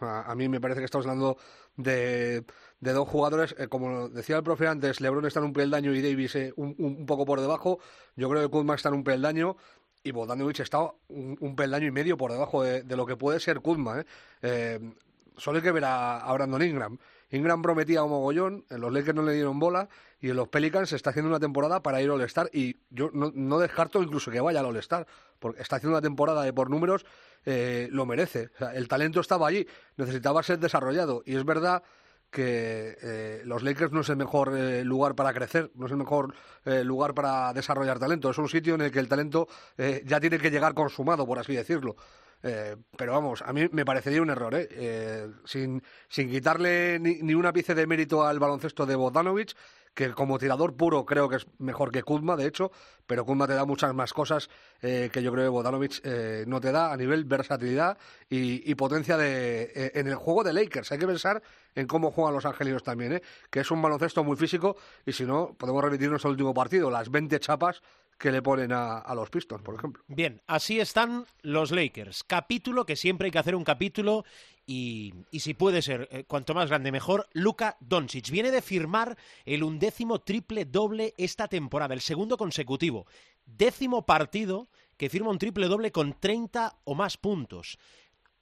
a, 0.00 0.34
mí 0.34 0.48
me 0.48 0.60
parece 0.60 0.80
que 0.80 0.84
estamos 0.84 1.06
hablando 1.06 1.36
de, 1.76 2.44
de 2.80 2.92
dos 2.92 3.08
jugadores, 3.08 3.54
eh, 3.58 3.68
como 3.68 4.08
decía 4.08 4.36
el 4.36 4.42
profe 4.42 4.66
antes, 4.66 5.00
LeBron 5.00 5.26
está 5.26 5.40
en 5.40 5.46
un 5.46 5.52
peldaño 5.52 5.94
y 5.94 6.02
Davis 6.02 6.34
eh, 6.36 6.52
un, 6.56 6.74
un- 6.78 7.06
poco 7.06 7.24
por 7.24 7.40
debajo. 7.40 7.78
Yo 8.16 8.28
creo 8.28 8.42
que 8.42 8.48
Kuzma 8.48 8.74
está 8.74 8.88
en 8.88 8.96
un 8.96 9.04
peldaño 9.04 9.56
y 10.02 10.12
Bogdanovic 10.12 10.60
está 10.60 10.80
un, 11.08 11.36
un 11.40 11.56
peldaño 11.56 11.86
y 11.86 11.90
medio 11.90 12.16
por 12.16 12.32
debajo 12.32 12.62
de, 12.62 12.84
lo 12.96 13.06
que 13.06 13.16
puede 13.16 13.40
ser 13.40 13.60
Kuzma. 13.60 14.00
¿eh? 14.00 14.04
Eh, 14.42 14.94
solo 15.36 15.58
hay 15.58 15.62
que 15.62 15.72
ver 15.72 15.84
a, 15.84 16.18
a 16.18 16.32
Brandon 16.32 16.62
Ingram. 16.62 16.98
Ingram 17.32 17.62
prometía 17.62 18.02
un 18.02 18.10
mogollón, 18.10 18.64
en 18.70 18.80
los 18.80 18.92
Lakers 18.92 19.14
no 19.14 19.22
le 19.22 19.34
dieron 19.34 19.60
bola 19.60 19.88
y 20.20 20.30
en 20.30 20.36
los 20.36 20.48
Pelicans 20.48 20.88
se 20.88 20.96
está 20.96 21.10
haciendo 21.10 21.28
una 21.28 21.38
temporada 21.38 21.80
para 21.80 22.02
ir 22.02 22.10
al 22.10 22.16
All-Star 22.20 22.50
y 22.52 22.78
yo 22.90 23.10
no, 23.12 23.30
no 23.34 23.58
descarto 23.60 24.02
incluso 24.02 24.32
que 24.32 24.40
vaya 24.40 24.58
al 24.60 24.66
All-Star, 24.66 25.06
porque 25.38 25.62
está 25.62 25.76
haciendo 25.76 25.96
una 25.96 26.02
temporada 26.02 26.42
de 26.42 26.52
por 26.52 26.70
números, 26.70 27.06
eh, 27.44 27.88
lo 27.90 28.06
merece. 28.06 28.50
El 28.74 28.88
talento 28.88 29.20
estaba 29.20 29.48
allí, 29.48 29.66
necesitaba 29.96 30.42
ser 30.42 30.58
desarrollado 30.58 31.22
y 31.24 31.36
es 31.36 31.44
verdad 31.44 31.82
que 32.30 32.96
eh, 33.02 33.42
los 33.44 33.62
Lakers 33.62 33.92
no 33.92 34.02
es 34.02 34.08
el 34.08 34.16
mejor 34.16 34.56
eh, 34.56 34.84
lugar 34.84 35.16
para 35.16 35.32
crecer, 35.32 35.70
no 35.74 35.86
es 35.86 35.92
el 35.92 35.98
mejor 35.98 36.34
lugar 36.64 37.14
para 37.14 37.52
desarrollar 37.52 37.98
talento. 37.98 38.30
Es 38.30 38.38
un 38.38 38.48
sitio 38.48 38.74
en 38.74 38.82
el 38.82 38.92
que 38.92 39.00
el 39.00 39.08
talento 39.08 39.48
ya 40.04 40.20
tiene 40.20 40.38
que 40.38 40.50
llegar 40.50 40.74
consumado, 40.74 41.26
por 41.26 41.38
así 41.38 41.54
decirlo. 41.54 41.96
Pero 42.42 43.12
vamos, 43.12 43.42
a 43.42 43.52
mí 43.52 43.66
me 43.72 43.84
parecería 43.84 44.22
un 44.22 44.30
error, 44.30 44.54
sin, 45.44 45.82
sin 46.08 46.30
quitarle 46.30 46.98
ni, 47.00 47.22
ni 47.22 47.34
una 47.34 47.52
pieza 47.52 47.74
de 47.74 47.86
mérito 47.86 48.24
al 48.24 48.38
baloncesto 48.38 48.84
de 48.84 48.94
Bogdanovic, 48.94 49.54
que 49.94 50.12
como 50.12 50.38
tirador 50.38 50.74
puro 50.76 51.04
creo 51.04 51.28
que 51.28 51.36
es 51.36 51.46
mejor 51.58 51.90
que 51.90 52.02
Kuzma, 52.02 52.36
de 52.36 52.46
hecho, 52.46 52.70
pero 53.06 53.24
Kuzma 53.24 53.46
te 53.46 53.54
da 53.54 53.64
muchas 53.64 53.92
más 53.94 54.12
cosas 54.12 54.48
eh, 54.82 55.10
que 55.12 55.22
yo 55.22 55.32
creo 55.32 55.44
que 55.44 55.48
Bogdanovic 55.48 56.00
eh, 56.04 56.44
no 56.46 56.60
te 56.60 56.72
da 56.72 56.92
a 56.92 56.96
nivel 56.96 57.24
versatilidad 57.24 57.98
y, 58.28 58.74
potencia 58.76 59.16
de, 59.16 59.72
eh, 59.74 59.92
en 59.94 60.06
el 60.06 60.14
juego 60.14 60.44
de 60.44 60.52
Lakers. 60.52 60.92
Hay 60.92 60.98
que 60.98 61.06
pensar 61.06 61.42
en 61.74 61.86
cómo 61.86 62.10
juegan 62.10 62.34
los 62.34 62.46
angelinos 62.46 62.82
también, 62.82 63.14
¿eh? 63.14 63.22
que 63.50 63.60
es 63.60 63.70
un 63.70 63.82
baloncesto 63.82 64.24
muy 64.24 64.36
físico 64.36 64.76
y 65.04 65.12
si 65.12 65.24
no, 65.24 65.54
podemos 65.58 65.82
remitirnos 65.82 66.24
al 66.24 66.32
último 66.32 66.54
partido, 66.54 66.90
las 66.90 67.10
20 67.10 67.38
chapas 67.40 67.82
que 68.20 68.30
le 68.30 68.42
ponen 68.42 68.70
a, 68.70 68.98
a 68.98 69.14
los 69.14 69.30
Pistons, 69.30 69.62
por 69.62 69.74
ejemplo. 69.74 70.04
Bien, 70.06 70.42
así 70.46 70.78
están 70.78 71.24
los 71.40 71.70
Lakers. 71.70 72.22
Capítulo, 72.22 72.84
que 72.84 72.94
siempre 72.94 73.26
hay 73.26 73.30
que 73.30 73.38
hacer 73.38 73.54
un 73.54 73.64
capítulo 73.64 74.26
y, 74.66 75.14
y 75.30 75.40
si 75.40 75.54
puede 75.54 75.80
ser, 75.80 76.06
eh, 76.12 76.24
cuanto 76.24 76.52
más 76.52 76.68
grande 76.68 76.92
mejor, 76.92 77.28
Luka 77.32 77.78
Doncic 77.80 78.30
viene 78.30 78.50
de 78.50 78.60
firmar 78.60 79.16
el 79.46 79.62
undécimo 79.62 80.18
triple 80.18 80.66
doble 80.66 81.14
esta 81.16 81.48
temporada, 81.48 81.94
el 81.94 82.02
segundo 82.02 82.36
consecutivo. 82.36 83.06
Décimo 83.46 84.04
partido 84.04 84.68
que 84.98 85.08
firma 85.08 85.30
un 85.30 85.38
triple 85.38 85.66
doble 85.66 85.90
con 85.90 86.12
30 86.12 86.76
o 86.84 86.94
más 86.94 87.16
puntos. 87.16 87.78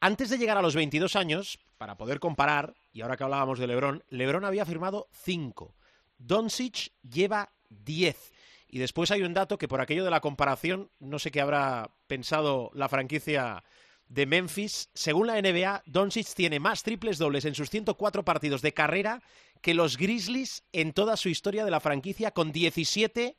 Antes 0.01 0.29
de 0.29 0.39
llegar 0.39 0.59
a 0.59 0.63
los 0.63 0.75
22 0.75 1.15
años, 1.15 1.61
para 1.79 1.97
poder 1.97 2.19
comparar, 2.19 2.75
y 2.93 3.03
ahora 3.03 3.17
que 3.17 3.23
hablábamos 3.23 3.61
de 3.61 3.69
LeBron, 3.69 4.03
LeBron 4.09 4.45
había 4.45 4.67
firmado 4.67 5.09
5. 5.13 5.77
Doncic 6.19 6.91
lleva 7.09 7.53
10. 7.71 8.33
Y 8.69 8.79
después 8.79 9.11
hay 9.11 9.23
un 9.23 9.35
dato 9.35 9.59
que 9.59 9.69
por 9.69 9.81
aquello 9.81 10.05
de 10.05 10.11
la 10.11 10.21
comparación, 10.21 10.91
no 11.01 11.19
sé 11.19 11.31
qué 11.31 11.41
habrá 11.41 11.91
pensado 12.07 12.71
la 12.75 12.89
franquicia 12.89 13.65
de 14.09 14.27
Memphis. 14.27 14.91
Según 14.95 15.27
la 15.29 15.41
NBA, 15.41 15.83
Doncic 15.87 16.35
tiene 16.35 16.61
más 16.61 16.83
triples 16.83 17.19
dobles 17.19 17.45
en 17.45 17.55
sus 17.55 17.71
104 17.71 18.25
partidos 18.25 18.63
de 18.63 18.75
carrera 18.75 19.23
que 19.61 19.75
los 19.75 19.97
Grizzlies 19.97 20.65
en 20.73 20.93
toda 20.93 21.17
su 21.17 21.29
historia 21.29 21.65
de 21.65 21.71
la 21.71 21.81
franquicia 21.81 22.31
con 22.31 22.53
17 22.53 23.37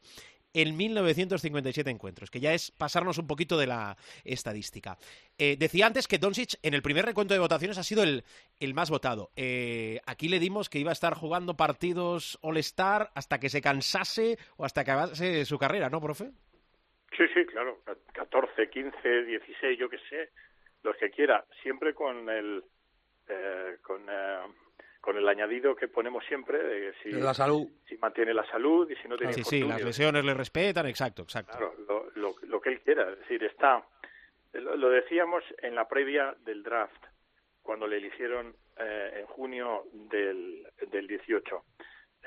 en 0.53 0.75
1957 0.75 1.89
encuentros, 1.89 2.31
que 2.31 2.39
ya 2.39 2.53
es 2.53 2.71
pasarnos 2.71 3.17
un 3.17 3.27
poquito 3.27 3.57
de 3.57 3.67
la 3.67 3.97
estadística. 4.23 4.97
Eh, 5.37 5.55
decía 5.57 5.85
antes 5.85 6.07
que 6.07 6.17
Doncic 6.17 6.55
en 6.63 6.73
el 6.73 6.81
primer 6.81 7.05
recuento 7.05 7.33
de 7.33 7.39
votaciones 7.39 7.77
ha 7.77 7.83
sido 7.83 8.03
el, 8.03 8.23
el 8.59 8.73
más 8.73 8.89
votado. 8.89 9.31
Eh, 9.35 9.99
aquí 10.05 10.27
le 10.27 10.39
dimos 10.39 10.69
que 10.69 10.79
iba 10.79 10.91
a 10.91 10.93
estar 10.93 11.13
jugando 11.13 11.55
partidos 11.55 12.37
All-Star 12.41 13.11
hasta 13.15 13.39
que 13.39 13.49
se 13.49 13.61
cansase 13.61 14.37
o 14.57 14.65
hasta 14.65 14.83
que 14.83 14.91
acabase 14.91 15.45
su 15.45 15.57
carrera, 15.57 15.89
¿no, 15.89 16.01
profe? 16.01 16.31
Sí, 17.17 17.25
sí, 17.33 17.45
claro, 17.45 17.79
14, 18.13 18.69
15, 18.69 19.23
16, 19.25 19.79
yo 19.79 19.89
qué 19.89 19.97
sé, 20.09 20.29
los 20.83 20.95
que 20.97 21.09
quiera, 21.09 21.43
siempre 21.61 21.93
con 21.93 22.29
el 22.29 22.63
eh, 23.29 23.77
con, 23.83 24.01
eh, 24.09 24.39
con 25.09 25.17
el 25.17 25.27
añadido 25.27 25.75
que 25.75 25.87
ponemos 25.87 26.23
siempre 26.25 26.61
de 26.61 26.93
si, 27.01 27.09
la 27.09 27.33
salud. 27.33 27.67
si 27.87 27.97
mantiene 27.97 28.31
la 28.31 28.45
salud 28.45 28.87
y 28.91 28.95
si 28.97 29.07
no 29.07 29.17
tiene 29.17 29.33
Sí, 29.33 29.43
sí, 29.43 29.63
las 29.63 29.83
lesiones 29.83 30.23
le 30.23 30.35
respetan, 30.35 30.85
exacto, 30.85 31.23
exacto. 31.23 31.57
Claro, 31.57 31.73
lo, 31.87 32.11
lo, 32.13 32.35
lo 32.43 32.61
que 32.61 32.69
él 32.69 32.81
quiera. 32.81 33.09
Es 33.13 33.17
decir, 33.17 33.43
está. 33.43 33.83
Lo, 34.53 34.75
lo 34.75 34.91
decíamos 34.91 35.43
en 35.63 35.73
la 35.73 35.87
previa 35.87 36.35
del 36.45 36.61
draft, 36.61 37.03
cuando 37.63 37.87
le 37.87 37.97
eligieron 37.97 38.55
eh, 38.77 39.21
en 39.21 39.25
junio 39.25 39.85
del, 39.93 40.67
del 40.91 41.07
18. 41.07 41.63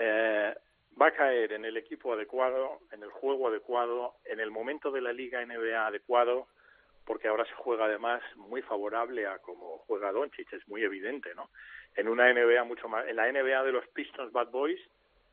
Eh, 0.01 0.55
va 1.01 1.07
a 1.07 1.13
caer 1.13 1.53
en 1.53 1.65
el 1.65 1.77
equipo 1.77 2.15
adecuado, 2.15 2.81
en 2.91 3.05
el 3.05 3.11
juego 3.11 3.47
adecuado, 3.47 4.17
en 4.25 4.41
el 4.41 4.51
momento 4.51 4.91
de 4.91 5.03
la 5.03 5.13
Liga 5.13 5.41
NBA 5.47 5.87
adecuado, 5.87 6.49
porque 7.05 7.29
ahora 7.29 7.45
se 7.45 7.55
juega 7.55 7.85
además 7.85 8.23
muy 8.35 8.61
favorable 8.63 9.25
a 9.29 9.39
como 9.39 9.79
juega 9.87 10.11
Doncic, 10.11 10.53
es 10.53 10.67
muy 10.67 10.83
evidente, 10.83 11.33
¿no? 11.37 11.49
En 11.97 12.09
una 12.09 12.33
NBA 12.33 12.65
mucho 12.65 12.89
más. 12.89 13.07
En 13.07 13.17
la 13.17 13.31
NBA 13.31 13.65
de 13.65 13.73
los 13.73 13.87
Pistons 13.89 14.33
Bad 14.33 14.49
Boys, 14.51 14.81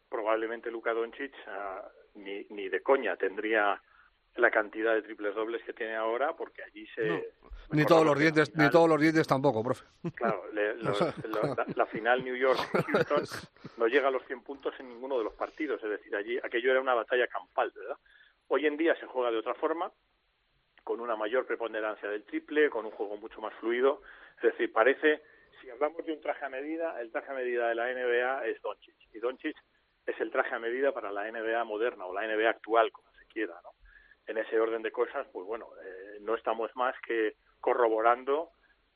probablemente 0.10 0.72
Luka 0.72 0.94
Doncic 0.94 1.34
ah, 1.48 1.88
ni, 2.16 2.46
ni 2.50 2.68
de 2.70 2.82
coña 2.82 3.16
tendría 3.16 3.82
la 4.36 4.52
cantidad 4.52 4.94
de 4.94 5.02
triples 5.02 5.36
dobles 5.36 5.62
que 5.64 5.74
tiene 5.74 5.96
ahora 5.96 6.34
porque 6.36 6.64
allí 6.64 6.88
se 6.96 7.06
No, 7.08 7.20
Ni 7.72 7.84
todos 7.86 8.06
los 8.06 8.18
dientes, 8.18 8.56
ni 8.56 8.70
todos 8.70 8.88
los 8.88 9.00
dientes 9.02 9.28
tampoco, 9.28 9.64
profe. 9.64 9.86
claro 10.16 10.44
le- 10.54 10.76
la 11.76 11.86
final 11.88 12.24
New 12.24 12.36
York 12.36 12.58
Houston 12.88 13.24
no 13.78 13.88
llega 13.88 14.08
a 14.08 14.12
los 14.12 14.24
100 14.28 14.42
puntos 14.44 14.74
en 14.80 14.88
ninguno 14.90 15.18
de 15.18 15.26
los 15.26 15.34
partidos 15.34 15.84
es 15.84 15.90
decir 15.90 16.16
allí 16.16 16.38
aquello 16.42 16.72
era 16.72 16.80
una 16.80 16.94
batalla 16.94 17.28
campal 17.28 17.72
verdad 17.76 17.98
hoy 18.48 18.66
en 18.66 18.78
día 18.78 18.96
se 18.96 19.08
juega 19.08 19.30
de 19.32 19.38
otra 19.38 19.56
forma 19.56 19.92
con 20.84 21.02
una 21.02 21.16
mayor 21.16 21.46
preponderancia 21.46 22.10
del 22.10 22.24
triple, 22.24 22.70
con 22.70 22.86
un 22.86 22.92
juego 22.92 23.16
mucho 23.18 23.42
más 23.42 23.54
fluido. 23.56 24.02
Es 24.38 24.44
decir, 24.44 24.72
parece, 24.74 25.22
si 25.62 25.70
hablamos 25.70 26.06
de 26.06 26.14
un 26.14 26.22
traje 26.22 26.46
a 26.46 26.50
medida, 26.50 27.00
el 27.02 27.12
traje 27.12 27.32
a 27.32 27.36
medida 27.36 27.70
de 27.70 27.76
la 27.76 27.92
NBA 27.94 28.48
es 28.48 28.62
Doncic. 28.62 28.96
Y 29.14 29.20
Doncic 29.20 29.56
es 30.06 30.20
el 30.20 30.32
traje 30.32 30.56
a 30.56 30.60
medida 30.60 30.92
para 30.92 31.12
la 31.12 31.30
NBA 31.30 31.64
moderna 31.64 32.06
o 32.06 32.14
la 32.14 32.28
NBA 32.28 32.50
actual, 32.50 32.92
como 32.92 33.12
se 33.12 33.26
quiera, 33.26 33.54
¿no? 33.64 33.72
En 34.28 34.38
ese 34.38 34.60
orden 34.60 34.82
de 34.82 34.92
cosas, 34.92 35.28
pues 35.32 35.46
bueno, 35.46 35.68
eh, 35.84 36.18
no 36.22 36.36
estamos 36.36 36.76
más 36.76 36.96
que 37.06 37.36
corroborando 37.60 38.52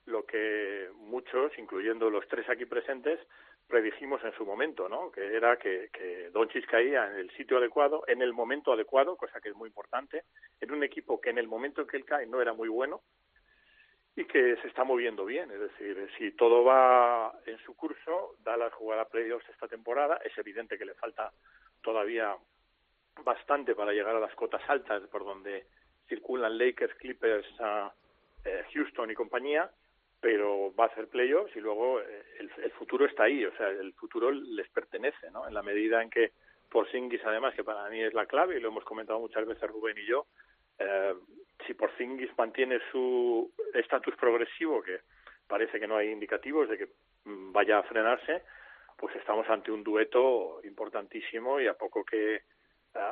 lo 0.05 0.25
que 0.25 0.89
muchos, 0.95 1.57
incluyendo 1.57 2.09
los 2.09 2.27
tres 2.27 2.47
aquí 2.49 2.65
presentes, 2.65 3.19
predijimos 3.67 4.23
en 4.23 4.33
su 4.33 4.45
momento, 4.45 4.89
¿no? 4.89 5.11
Que 5.11 5.35
era 5.35 5.57
que, 5.57 5.89
que 5.91 6.29
Doncic 6.31 6.69
caía 6.69 7.07
en 7.07 7.17
el 7.17 7.31
sitio 7.31 7.57
adecuado, 7.57 8.03
en 8.07 8.21
el 8.21 8.33
momento 8.33 8.73
adecuado, 8.73 9.15
cosa 9.15 9.39
que 9.39 9.49
es 9.49 9.55
muy 9.55 9.69
importante, 9.69 10.25
en 10.59 10.71
un 10.71 10.83
equipo 10.83 11.19
que 11.19 11.29
en 11.29 11.37
el 11.37 11.47
momento 11.47 11.81
en 11.81 11.87
que 11.87 11.97
él 11.97 12.05
cae 12.05 12.27
no 12.27 12.41
era 12.41 12.53
muy 12.53 12.69
bueno 12.69 13.01
y 14.15 14.25
que 14.25 14.55
se 14.57 14.67
está 14.67 14.83
moviendo 14.83 15.25
bien. 15.25 15.49
Es 15.51 15.59
decir, 15.59 16.09
si 16.17 16.31
todo 16.31 16.63
va 16.63 17.33
en 17.45 17.57
su 17.59 17.75
curso, 17.75 18.35
Dallas 18.43 18.73
jugará 18.73 19.05
playoffs 19.05 19.47
esta 19.49 19.67
temporada. 19.67 20.19
Es 20.23 20.37
evidente 20.37 20.77
que 20.77 20.85
le 20.85 20.93
falta 20.93 21.31
todavía 21.81 22.35
bastante 23.23 23.75
para 23.75 23.91
llegar 23.91 24.15
a 24.15 24.19
las 24.19 24.33
cotas 24.35 24.61
altas 24.67 25.03
por 25.11 25.23
donde 25.23 25.65
circulan 26.07 26.57
Lakers, 26.57 26.95
Clippers, 26.95 27.47
eh, 28.45 28.63
Houston 28.73 29.11
y 29.11 29.15
compañía, 29.15 29.69
pero 30.19 30.73
va 30.75 30.85
a 30.85 30.87
hacer 30.87 31.07
playoffs 31.07 31.55
y 31.55 31.59
luego 31.59 31.99
eh, 32.01 32.23
el, 32.39 32.51
el, 32.63 32.71
futuro 32.71 33.05
está 33.05 33.23
ahí, 33.23 33.45
o 33.45 33.55
sea, 33.55 33.69
el 33.69 33.93
futuro 33.93 34.31
les 34.31 34.69
pertenece, 34.69 35.31
¿no? 35.31 35.47
En 35.47 35.53
la 35.53 35.63
medida 35.63 36.01
en 36.01 36.09
que 36.09 36.31
Porzingis, 36.69 37.23
además, 37.23 37.53
que 37.55 37.63
para 37.63 37.87
mí 37.89 38.01
es 38.01 38.13
la 38.13 38.25
clave 38.25 38.57
y 38.57 38.59
lo 38.59 38.69
hemos 38.69 38.83
comentado 38.83 39.19
muchas 39.19 39.45
veces 39.45 39.69
Rubén 39.69 39.97
y 39.97 40.05
yo, 40.05 40.25
eh, 40.79 41.13
si 41.65 41.73
Porzingis 41.73 42.37
mantiene 42.37 42.79
su 42.91 43.51
estatus 43.73 44.15
progresivo, 44.15 44.81
que 44.81 45.01
parece 45.47 45.79
que 45.79 45.87
no 45.87 45.97
hay 45.97 46.09
indicativos 46.09 46.69
de 46.69 46.77
que 46.77 46.87
mm, 47.25 47.51
vaya 47.51 47.79
a 47.79 47.83
frenarse, 47.83 48.43
pues 48.97 49.15
estamos 49.15 49.47
ante 49.49 49.71
un 49.71 49.83
dueto 49.83 50.61
importantísimo 50.63 51.59
y 51.59 51.67
a 51.67 51.73
poco 51.73 52.05
que 52.05 52.43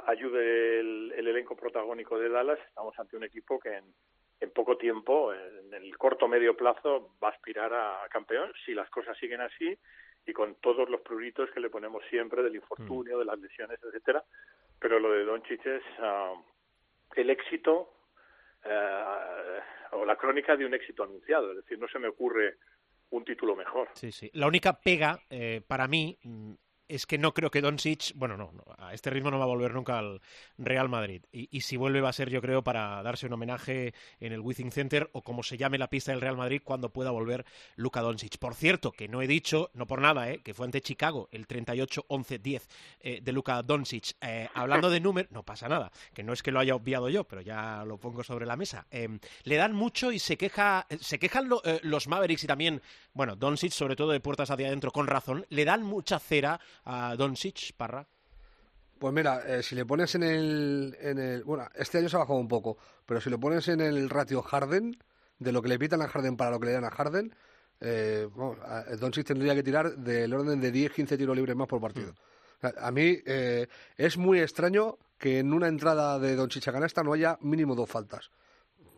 ayude 0.06 0.80
el, 0.80 1.14
el, 1.18 1.28
elenco 1.28 1.56
protagónico 1.56 2.20
de 2.20 2.30
Dallas, 2.30 2.60
estamos 2.68 2.98
ante 3.00 3.18
un 3.18 3.24
equipo 3.24 3.60
que 3.60 3.78
en, 3.78 3.86
en 4.40 4.52
poco 4.52 4.78
tiempo, 4.78 5.34
en 5.34 5.74
el 5.74 5.98
corto 5.98 6.28
medio 6.28 6.58
plazo, 6.58 7.16
va 7.24 7.30
a 7.30 7.32
aspirar 7.32 7.74
a 7.74 8.08
campeón 8.10 8.52
si 8.66 8.74
las 8.74 8.90
cosas 8.90 9.18
siguen 9.18 9.42
así 9.42 9.78
y 10.26 10.34
con 10.34 10.56
todos 10.56 10.90
los 10.90 11.02
pruritos 11.02 11.50
que 11.52 11.60
le 11.60 11.70
ponemos 11.70 12.04
siempre 12.10 12.44
del 12.44 12.56
infortunio, 12.56 13.16
mm. 13.16 13.20
de 13.20 13.26
las 13.26 13.40
lesiones, 13.40 13.80
etcétera. 13.84 14.24
Pero 14.80 15.00
lo 15.00 15.12
de 15.12 15.26
Doncic 15.26 15.66
es 15.66 15.84
uh, 16.00 16.44
el 17.16 17.30
éxito 17.30 17.94
uh, 18.66 19.96
o 19.98 20.06
la 20.06 20.16
crónica 20.16 20.56
de 20.56 20.66
un 20.66 20.74
éxito 20.74 21.04
anunciado. 21.04 21.52
Es 21.52 21.58
decir, 21.58 21.80
no 21.80 21.88
se 21.88 22.00
me 22.00 22.08
ocurre 22.08 22.58
un 23.12 23.26
título 23.26 23.56
mejor. 23.56 23.90
Sí, 23.94 24.12
sí. 24.12 24.30
La 24.34 24.48
única 24.48 24.80
pega 24.80 25.20
eh, 25.30 25.62
para 25.66 25.88
mí 25.88 26.18
mm, 26.24 26.54
es 26.92 27.06
que 27.06 27.18
no 27.18 27.34
creo 27.34 27.50
que 27.52 27.62
Doncic, 27.62 28.12
bueno, 28.16 28.36
no, 28.36 28.52
a 28.78 28.94
este 28.94 29.10
ritmo 29.10 29.32
no 29.32 29.40
va 29.40 29.46
a 29.46 29.48
volver 29.48 29.74
nunca 29.74 29.98
al 29.98 30.22
Real 30.58 30.90
Madrid. 30.90 31.24
Y, 31.32 31.62
si 31.62 31.78
vuelve 31.78 32.02
va 32.02 32.10
a 32.10 32.14
ser, 32.14 32.30
yo 32.30 32.42
creo, 32.42 32.64
para 32.64 33.02
darse 33.02 33.28
un 33.28 33.34
homenaje 33.34 33.94
en 34.20 34.34
el 34.34 34.42
Wizzing 34.42 34.72
Center 34.72 35.10
o 35.14 35.22
como 35.22 35.42
se 35.42 35.58
llame 35.58 35.78
la 35.78 35.90
pista 35.90 36.12
del 36.12 36.20
Real 36.20 36.36
Madrid 36.36 36.62
cuando 36.64 36.92
pueda 36.92 37.12
volver 37.12 37.46
Luka 37.78 38.02
Doncic. 38.02 38.38
Por 38.38 38.56
cierto, 38.56 38.92
que 38.92 39.08
no 39.08 39.22
he 39.22 39.28
dicho, 39.28 39.72
no 39.74 39.88
por 39.88 40.02
nada, 40.02 40.30
eh, 40.30 40.42
que 40.44 40.54
fue 40.54 40.66
ante 40.66 40.82
Chicago 40.82 41.30
el 41.32 41.48
38-11-10 41.48 42.62
eh, 43.00 43.22
de 43.22 43.32
Luka 43.32 43.64
Doncic. 43.64 44.16
Eh, 44.20 44.50
hablando 44.54 44.90
de 44.90 45.00
números, 45.00 45.32
no 45.32 45.44
pasa 45.44 45.70
nada, 45.70 45.92
que 46.14 46.24
no 46.24 46.34
es 46.34 46.44
que 46.44 46.52
lo 46.52 46.60
haya 46.60 46.76
obviado 46.76 47.08
yo, 47.08 47.24
pero 47.24 47.42
ya 47.42 47.86
lo 47.86 47.98
pongo 47.98 48.24
sobre 48.24 48.46
la 48.46 48.58
mesa. 48.58 48.86
Em, 48.92 49.20
le 49.44 49.56
dan 49.56 49.74
mucho 49.74 50.12
y 50.12 50.20
se 50.20 50.38
queja, 50.38 50.88
se 51.00 51.20
quejan 51.20 51.48
lo, 51.48 51.62
eh, 51.64 51.80
los 51.84 52.08
Mavericks 52.08 52.44
y 52.44 52.48
también, 52.48 52.82
bueno, 53.14 53.38
Doncic, 53.38 53.72
sobre 53.72 53.96
todo 53.96 54.12
de 54.12 54.20
puertas 54.20 54.52
hacia 54.52 54.68
adentro, 54.68 54.92
con 54.92 55.08
razón, 55.08 55.46
le 55.50 55.64
dan 55.64 55.84
mucha 55.84 56.20
cera 56.20 56.60
a 56.86 57.16
Doncic, 57.16 57.74
Parra? 57.76 58.08
Pues 59.00 59.14
mira, 59.14 59.42
eh, 59.48 59.64
si 59.64 59.76
le 59.76 59.86
pones 59.86 60.14
en 60.16 60.24
el, 60.24 60.96
en 61.02 61.18
el... 61.18 61.44
Bueno, 61.44 61.68
este 61.76 61.98
año 61.98 62.08
se 62.08 62.18
ha 62.18 62.20
bajado 62.20 62.38
un 62.38 62.48
poco, 62.48 62.78
pero 63.06 63.20
si 63.20 63.30
le 63.30 63.38
pones 63.38 63.68
en 63.68 63.82
el 63.82 64.10
ratio 64.10 64.42
Harden, 64.44 64.96
de 65.40 65.52
lo 65.52 65.62
que 65.62 65.70
le 65.70 65.80
pitan 65.80 66.02
a 66.02 66.08
Harden 66.08 66.38
para 66.38 66.52
lo 66.52 66.60
que 66.60 66.68
le 66.68 66.74
dan 66.74 66.86
a 66.86 66.92
Harden, 66.92 67.34
eh, 67.80 68.28
bueno, 68.32 68.62
Doncic 69.00 69.26
tendría 69.26 69.56
que 69.56 69.64
tirar 69.64 69.98
del 69.98 70.32
orden 70.34 70.62
de 70.62 70.72
10-15 70.72 71.18
tiros 71.18 71.36
libres 71.36 71.56
más 71.56 71.68
por 71.68 71.82
partido. 71.82 72.14
Mm. 72.62 72.66
A, 72.68 72.88
a 72.88 72.92
mí 72.92 73.18
eh, 73.26 73.68
es 73.98 74.18
muy 74.18 74.40
extraño 74.40 75.00
que 75.18 75.40
en 75.40 75.52
una 75.54 75.68
entrada 75.68 76.20
de 76.20 76.36
Doncic 76.36 76.68
a 76.68 76.72
canasta 76.72 77.04
no 77.04 77.14
haya 77.14 77.38
mínimo 77.42 77.76
dos 77.76 77.90
faltas. 77.90 78.30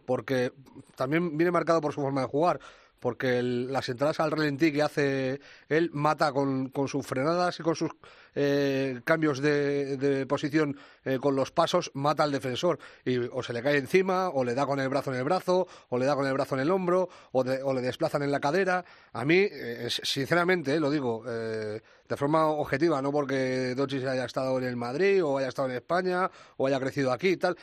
Porque 0.06 0.52
también 0.96 1.38
viene 1.38 1.52
marcado 1.52 1.80
por 1.80 1.94
su 1.94 2.02
forma 2.02 2.22
de 2.22 2.28
jugar 2.28 2.60
porque 3.04 3.44
las 3.44 3.90
entradas 3.90 4.22
al 4.22 4.32
ralentí 4.32 4.72
que 4.72 4.82
hace 4.82 5.42
él 5.68 5.90
mata 5.92 6.32
con, 6.32 6.72
sus 6.88 7.06
frenadas 7.06 7.60
y 7.60 7.62
con 7.62 7.76
sus 7.76 7.92
eh, 8.34 9.02
cambios 9.04 9.42
de, 9.42 9.98
de 9.98 10.26
posición 10.26 10.78
eh, 11.04 11.20
con 11.20 11.36
los 11.36 11.52
pasos, 11.52 11.92
mata 11.96 12.24
al 12.24 12.32
defensor 12.32 12.80
y 13.04 13.18
o 13.18 13.44
se 13.44 13.52
le 13.52 13.62
cae 13.62 13.76
encima, 13.76 14.30
o 14.30 14.46
le 14.46 14.56
da 14.56 14.66
con 14.66 14.80
el 14.80 14.88
brazo 14.88 15.12
en 15.12 15.18
el 15.18 15.26
brazo, 15.26 15.68
o 15.90 15.98
le 15.98 16.06
da 16.06 16.16
con 16.16 16.26
el 16.26 16.32
brazo 16.32 16.56
en 16.56 16.62
el 16.62 16.72
hombro, 16.72 17.10
o, 17.34 17.44
de, 17.44 17.62
o 17.62 17.74
le 17.74 17.82
desplazan 17.82 18.24
en 18.24 18.32
la 18.32 18.40
cadera. 18.40 18.86
A 19.12 19.26
mí, 19.26 19.50
eh, 19.52 19.90
sinceramente, 19.90 20.80
lo 20.80 20.90
digo, 20.90 21.26
de 22.14 22.18
forma 22.18 22.48
objetiva, 22.48 23.02
no 23.02 23.12
porque 23.12 23.74
Doncic 23.76 24.06
haya 24.06 24.26
estado 24.26 24.58
en 24.60 24.66
el 24.66 24.76
Madrid, 24.76 25.24
o 25.24 25.40
haya 25.40 25.48
estado 25.48 25.70
en 25.70 25.76
España, 25.76 26.30
o 26.58 26.68
haya 26.68 26.80
crecido 26.80 27.12
aquí 27.12 27.30
y 27.30 27.38
tal, 27.38 27.58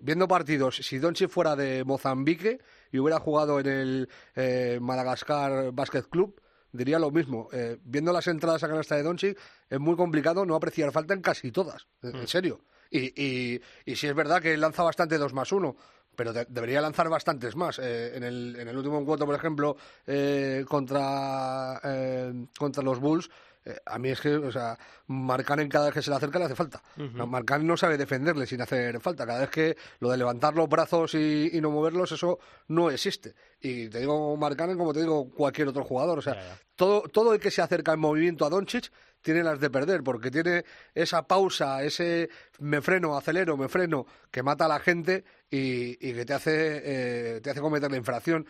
viendo 0.00 0.26
partidos, 0.26 0.76
si 0.76 0.98
Doncic 0.98 1.28
fuera 1.28 1.54
de 1.54 1.84
Mozambique, 1.84 2.58
y 2.90 2.98
hubiera 2.98 3.20
jugado 3.20 3.60
en 3.60 3.66
el 3.66 4.08
eh, 4.34 4.78
Madagascar 4.80 5.72
Basket 5.72 6.02
Club, 6.02 6.40
diría 6.72 6.98
lo 6.98 7.10
mismo. 7.10 7.48
Eh, 7.52 7.78
viendo 7.84 8.12
las 8.12 8.26
entradas 8.26 8.62
a 8.64 8.68
canasta 8.68 8.96
de 8.96 9.02
Doncic, 9.02 9.38
es 9.68 9.80
muy 9.80 9.96
complicado 9.96 10.44
no 10.44 10.54
apreciar 10.54 10.90
falta 10.90 11.14
en 11.14 11.22
casi 11.22 11.52
todas, 11.52 11.86
en, 12.02 12.16
en 12.16 12.26
serio. 12.26 12.64
Y, 12.90 13.22
y, 13.22 13.60
y 13.86 13.96
si 13.96 14.06
es 14.08 14.14
verdad 14.14 14.42
que 14.42 14.56
lanza 14.56 14.82
bastante 14.82 15.16
2 15.16 15.32
más 15.32 15.52
1, 15.52 15.76
pero 16.14 16.32
de, 16.32 16.46
debería 16.48 16.80
lanzar 16.80 17.08
bastantes 17.08 17.56
más. 17.56 17.78
Eh, 17.78 18.16
en, 18.16 18.22
el, 18.22 18.56
en 18.58 18.68
el 18.68 18.76
último 18.76 19.00
encuentro, 19.00 19.26
por 19.26 19.34
ejemplo, 19.34 19.76
eh, 20.06 20.64
contra, 20.68 21.80
eh, 21.82 22.46
contra 22.58 22.82
los 22.82 23.00
Bulls, 23.00 23.30
eh, 23.64 23.78
a 23.86 23.98
mí 23.98 24.10
es 24.10 24.20
que, 24.20 24.34
o 24.34 24.50
sea, 24.50 24.78
Marcanen 25.06 25.68
cada 25.68 25.86
vez 25.86 25.94
que 25.94 26.02
se 26.02 26.10
le 26.10 26.16
acerca 26.16 26.38
le 26.38 26.46
hace 26.46 26.54
falta. 26.54 26.82
Uh 26.96 27.02
-huh. 27.02 27.26
Marcanen 27.26 27.66
no 27.66 27.76
sabe 27.76 27.96
defenderle 27.96 28.46
sin 28.46 28.60
hacer 28.60 29.00
falta. 29.00 29.26
Cada 29.26 29.40
vez 29.40 29.50
que 29.50 29.76
lo 30.00 30.10
de 30.10 30.16
levantar 30.16 30.54
los 30.54 30.68
brazos 30.68 31.14
y, 31.14 31.50
y 31.52 31.60
no 31.60 31.70
moverlos, 31.70 32.12
eso 32.12 32.38
no 32.68 32.90
existe. 32.90 33.34
Y 33.60 33.88
te 33.88 34.00
digo 34.00 34.36
Marcanen 34.36 34.76
como 34.76 34.92
te 34.92 35.00
digo 35.00 35.30
cualquier 35.30 35.68
otro 35.68 35.84
jugador. 35.84 36.18
O 36.18 36.22
sea, 36.22 36.34
ya, 36.34 36.40
ya. 36.42 36.58
Todo, 36.74 37.02
todo 37.02 37.34
el 37.34 37.40
que 37.40 37.50
se 37.50 37.62
acerca 37.62 37.92
en 37.92 38.00
movimiento 38.00 38.44
a 38.44 38.50
Doncic 38.50 38.90
tiene 39.20 39.44
las 39.44 39.60
de 39.60 39.70
perder, 39.70 40.02
porque 40.02 40.32
tiene 40.32 40.64
esa 40.94 41.28
pausa, 41.28 41.84
ese 41.84 42.28
me 42.58 42.82
freno, 42.82 43.16
acelero, 43.16 43.56
me 43.56 43.68
freno, 43.68 44.04
que 44.32 44.42
mata 44.42 44.64
a 44.64 44.68
la 44.68 44.80
gente 44.80 45.24
y, 45.48 45.92
y 46.04 46.12
que 46.12 46.24
te 46.24 46.34
hace, 46.34 46.82
eh, 47.36 47.40
te 47.40 47.50
hace 47.50 47.60
cometer 47.60 47.88
la 47.88 47.96
infracción 47.98 48.46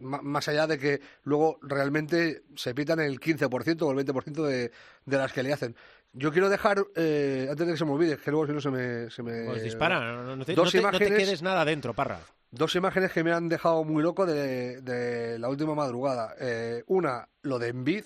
más 0.00 0.48
allá 0.48 0.66
de 0.66 0.78
que 0.78 1.00
luego 1.24 1.58
realmente 1.62 2.42
se 2.56 2.74
pitan 2.74 3.00
el 3.00 3.20
15% 3.20 3.82
o 3.82 3.92
el 3.92 4.06
20% 4.06 4.46
de, 4.46 4.72
de 5.04 5.16
las 5.16 5.32
que 5.32 5.42
le 5.42 5.52
hacen. 5.52 5.76
Yo 6.12 6.32
quiero 6.32 6.48
dejar, 6.48 6.84
eh, 6.96 7.48
antes 7.50 7.66
de 7.66 7.72
que 7.72 7.78
se 7.78 7.84
me 7.84 7.92
olvide, 7.92 8.16
que 8.16 8.30
luego 8.30 8.46
si 8.46 8.52
no 8.52 8.60
se 8.60 8.70
me... 8.70 9.10
Se 9.10 9.22
me 9.22 9.44
pues 9.44 9.62
dispara, 9.62 10.00
no, 10.00 10.36
no, 10.36 10.44
te, 10.44 10.54
dos 10.54 10.66
no, 10.66 10.70
te, 10.70 10.78
imágenes, 10.78 11.10
no 11.10 11.16
te 11.16 11.22
quedes 11.22 11.42
nada 11.42 11.64
dentro, 11.64 11.92
Parra. 11.92 12.20
Dos 12.50 12.74
imágenes 12.76 13.12
que 13.12 13.22
me 13.22 13.32
han 13.32 13.48
dejado 13.48 13.84
muy 13.84 14.02
loco 14.02 14.24
de, 14.24 14.80
de 14.80 15.38
la 15.38 15.48
última 15.50 15.74
madrugada. 15.74 16.34
Eh, 16.40 16.82
una, 16.86 17.28
lo 17.42 17.58
de 17.58 17.68
Envid, 17.68 18.04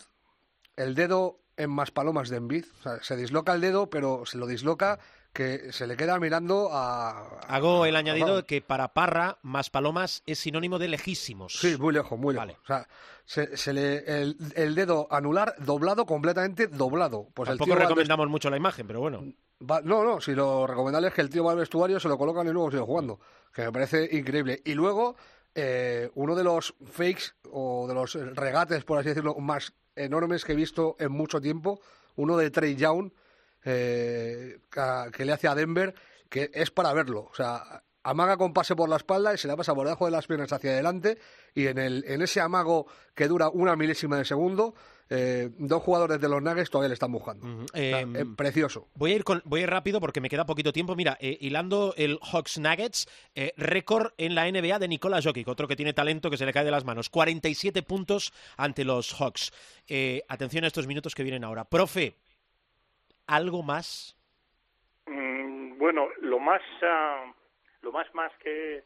el 0.76 0.96
dedo 0.96 1.38
en 1.56 1.70
más 1.70 1.92
palomas 1.92 2.28
de 2.28 2.38
Envid. 2.38 2.64
O 2.80 2.82
sea, 2.82 3.02
se 3.02 3.16
disloca 3.16 3.54
el 3.54 3.60
dedo, 3.60 3.88
pero 3.88 4.26
se 4.26 4.38
lo 4.38 4.46
disloca 4.46 4.98
que 5.32 5.72
se 5.72 5.86
le 5.86 5.96
queda 5.96 6.18
mirando 6.18 6.68
a... 6.72 7.40
Hago 7.48 7.86
el 7.86 7.96
añadido 7.96 8.36
de 8.36 8.42
que 8.44 8.60
para 8.60 8.92
Parra, 8.92 9.38
más 9.42 9.70
palomas 9.70 10.22
es 10.26 10.38
sinónimo 10.38 10.78
de 10.78 10.88
lejísimos. 10.88 11.54
Sí, 11.58 11.76
muy 11.78 11.94
lejos, 11.94 12.18
muy 12.18 12.34
lejos. 12.34 12.46
Vale. 12.46 12.58
O 12.62 12.66
sea, 12.66 12.88
se, 13.24 13.56
se 13.56 13.72
le, 13.72 13.98
el, 14.22 14.36
el, 14.54 14.74
dedo 14.74 15.08
anular 15.10 15.54
doblado, 15.58 16.04
completamente 16.04 16.66
doblado. 16.66 17.28
Pues 17.34 17.48
Tampoco 17.48 17.74
recomendamos 17.74 18.28
mucho 18.28 18.50
la 18.50 18.56
imagen, 18.56 18.86
pero 18.86 19.00
bueno. 19.00 19.24
Va, 19.62 19.80
no, 19.80 20.04
no, 20.04 20.20
si 20.20 20.34
lo 20.34 20.66
recomendable 20.66 21.08
es 21.08 21.14
que 21.14 21.22
el 21.22 21.30
tío 21.30 21.44
va 21.44 21.52
al 21.52 21.58
vestuario, 21.58 21.98
se 21.98 22.08
lo 22.08 22.18
colocan 22.18 22.46
y 22.46 22.50
luego 22.50 22.70
sigue 22.70 22.82
jugando. 22.82 23.20
Que 23.54 23.62
me 23.62 23.72
parece 23.72 24.08
increíble. 24.12 24.60
Y 24.64 24.74
luego, 24.74 25.16
eh, 25.54 26.10
uno 26.14 26.34
de 26.34 26.44
los 26.44 26.74
fakes 26.84 27.32
o 27.50 27.86
de 27.88 27.94
los 27.94 28.14
regates, 28.14 28.84
por 28.84 28.98
así 28.98 29.08
decirlo, 29.08 29.34
más 29.36 29.72
enormes 29.96 30.44
que 30.44 30.52
he 30.52 30.56
visto 30.56 30.96
en 30.98 31.12
mucho 31.12 31.40
tiempo, 31.40 31.80
uno 32.16 32.36
de 32.36 32.50
Trey 32.50 32.76
Young, 32.76 33.12
eh, 33.64 34.58
que 35.12 35.24
le 35.24 35.32
hace 35.32 35.48
a 35.48 35.54
Denver, 35.54 35.94
que 36.28 36.50
es 36.52 36.70
para 36.70 36.92
verlo. 36.92 37.28
O 37.30 37.34
sea, 37.34 37.82
amaga 38.02 38.36
con 38.36 38.52
pase 38.52 38.74
por 38.74 38.88
la 38.88 38.96
espalda 38.96 39.34
y 39.34 39.38
se 39.38 39.48
la 39.48 39.56
pasa 39.56 39.74
por 39.74 39.86
debajo 39.86 40.06
de 40.06 40.10
las 40.10 40.26
piernas 40.26 40.52
hacia 40.52 40.72
adelante 40.72 41.18
y 41.54 41.66
en, 41.66 41.78
el, 41.78 42.04
en 42.06 42.22
ese 42.22 42.40
amago 42.40 42.86
que 43.14 43.28
dura 43.28 43.48
una 43.48 43.76
milésima 43.76 44.16
de 44.16 44.24
segundo, 44.24 44.74
eh, 45.10 45.50
dos 45.58 45.82
jugadores 45.82 46.20
de 46.20 46.28
los 46.28 46.42
Nuggets 46.42 46.70
todavía 46.70 46.88
le 46.88 46.94
están 46.94 47.12
buscando. 47.12 47.46
O 47.46 47.66
sea, 47.76 48.00
Em, 48.00 48.16
eh, 48.16 48.24
precioso. 48.36 48.88
Voy 48.94 49.12
a 49.12 49.16
ir 49.16 49.24
con, 49.24 49.42
voy 49.44 49.60
a 49.60 49.62
ir 49.64 49.70
rápido 49.70 50.00
porque 50.00 50.20
me 50.20 50.30
queda 50.30 50.46
poquito 50.46 50.72
tiempo. 50.72 50.96
Mira, 50.96 51.18
eh, 51.20 51.36
hilando 51.40 51.94
el 51.96 52.18
Hawks 52.22 52.58
Nuggets, 52.58 53.06
eh, 53.34 53.52
récord 53.56 54.12
en 54.16 54.34
la 54.34 54.50
NBA 54.50 54.78
de 54.78 54.88
Nikola 54.88 55.20
Jokic, 55.22 55.46
otro 55.48 55.68
que 55.68 55.76
tiene 55.76 55.92
talento 55.92 56.30
que 56.30 56.38
se 56.38 56.46
le 56.46 56.52
cae 56.52 56.64
de 56.64 56.70
las 56.70 56.84
manos. 56.84 57.10
47 57.10 57.82
puntos 57.82 58.32
ante 58.56 58.84
los 58.84 59.12
Hawks. 59.12 59.52
Atención 60.28 60.64
a 60.64 60.68
estos 60.68 60.86
minutos 60.86 61.14
que 61.14 61.22
vienen 61.22 61.44
ahora. 61.44 61.66
Profe, 61.66 62.16
¿algo 63.32 63.62
más? 63.62 64.16
Mm, 65.06 65.78
bueno, 65.78 66.08
lo 66.20 66.38
más, 66.38 66.62
ah, 66.82 67.32
lo 67.80 67.92
más 67.92 68.12
más 68.14 68.32
que 68.38 68.84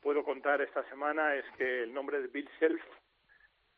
puedo 0.00 0.22
contar 0.22 0.60
esta 0.60 0.88
semana 0.90 1.34
es 1.34 1.44
que 1.56 1.82
el 1.82 1.92
nombre 1.92 2.20
de 2.20 2.28
Bill 2.28 2.48
Self, 2.58 2.82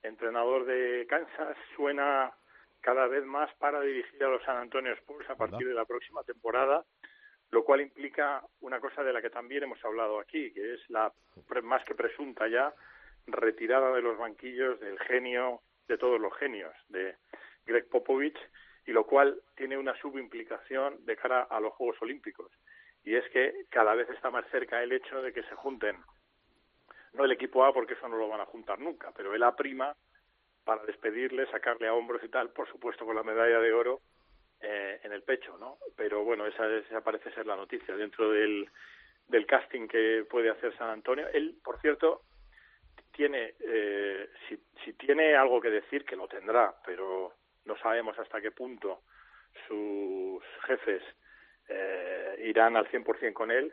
entrenador 0.03 0.65
de 0.65 1.07
Kansas, 1.09 1.57
suena 1.77 2.33
cada 2.81 3.07
vez 3.07 3.25
más 3.25 3.53
para 3.57 3.81
dirigir 3.81 4.23
a 4.25 4.29
los 4.29 4.43
San 4.45 4.57
Antonio 4.57 4.93
Spurs 4.95 5.29
a 5.31 5.37
partir 5.37 5.69
de 5.69 5.75
la 5.75 5.85
próxima 5.85 6.23
temporada, 6.25 6.85
lo 7.51 7.65
cual 7.65 7.81
implica 7.81 8.43
una 8.61 8.81
cosa 8.81 9.03
de 9.03 9.13
la 9.13 9.21
que 9.23 9.31
también 9.31 9.63
hemos 9.65 9.85
hablado 9.85 10.19
aquí, 10.19 10.53
que 10.53 10.75
es 10.75 10.81
la 10.91 11.13
pre- 11.49 11.63
más 11.63 11.85
que 11.85 11.95
presunta 11.95 12.49
ya 12.49 12.75
retirada 13.27 13.93
de 13.93 14.03
los 14.03 14.17
banquillos 14.19 14.81
del 14.81 14.99
genio, 15.01 15.61
de 15.89 15.99
todos 15.99 16.21
los 16.21 16.35
genios, 16.39 16.75
de 16.89 17.17
Greg 17.67 17.89
Popovich, 17.89 18.39
y 18.91 18.93
lo 18.93 19.05
cual 19.05 19.41
tiene 19.55 19.79
una 19.79 19.95
subimplicación 20.01 21.07
de 21.07 21.17
cara 21.17 21.43
a 21.43 21.61
los 21.61 21.73
Juegos 21.75 22.03
Olímpicos. 22.03 22.51
Y 23.05 23.15
es 23.15 23.25
que 23.31 23.67
cada 23.69 23.95
vez 23.95 24.11
está 24.11 24.31
más 24.31 24.45
cerca 24.51 24.83
el 24.83 24.91
hecho 24.91 25.23
de 25.23 25.33
que 25.33 25.45
se 25.45 25.55
junten, 25.55 25.97
no 27.13 27.25
el 27.25 27.31
equipo 27.31 27.65
A, 27.65 27.73
porque 27.73 27.95
eso 27.95 28.09
no 28.09 28.17
lo 28.17 28.29
van 28.29 28.41
a 28.41 28.47
juntar 28.47 28.81
nunca, 28.81 29.13
pero 29.17 29.33
el 29.33 29.45
A 29.45 29.55
prima 29.55 29.95
para 30.65 30.85
despedirle, 30.87 31.49
sacarle 31.53 31.87
a 31.87 31.95
hombros 31.95 32.21
y 32.25 32.29
tal, 32.31 32.51
por 32.51 32.69
supuesto 32.69 33.07
con 33.07 33.15
la 33.15 33.23
medalla 33.23 33.61
de 33.61 33.73
oro 33.73 34.01
eh, 34.61 34.99
en 35.05 35.13
el 35.13 35.23
pecho, 35.23 35.57
¿no? 35.57 35.79
Pero 35.97 36.25
bueno, 36.25 36.45
esa, 36.47 36.69
esa 36.79 37.01
parece 37.01 37.31
ser 37.31 37.47
la 37.47 37.55
noticia 37.55 37.95
dentro 37.95 38.29
del, 38.33 38.69
del 39.29 39.47
casting 39.47 39.87
que 39.87 40.27
puede 40.29 40.51
hacer 40.51 40.77
San 40.77 40.91
Antonio. 40.91 41.29
Él, 41.33 41.61
por 41.63 41.81
cierto, 41.81 42.23
tiene, 43.13 43.55
eh, 43.61 44.29
si, 44.49 44.61
si 44.85 44.95
tiene 44.95 45.37
algo 45.37 45.61
que 45.61 45.71
decir, 45.71 46.05
que 46.05 46.17
lo 46.17 46.27
tendrá, 46.27 46.75
pero 46.85 47.35
no 47.71 47.77
sabemos 47.79 48.19
hasta 48.19 48.41
qué 48.41 48.51
punto 48.51 49.03
sus 49.69 50.43
jefes 50.67 51.03
eh, 51.69 52.43
irán 52.47 52.77
al 52.77 52.89
100% 52.89 53.33
con 53.33 53.53
él, 53.53 53.73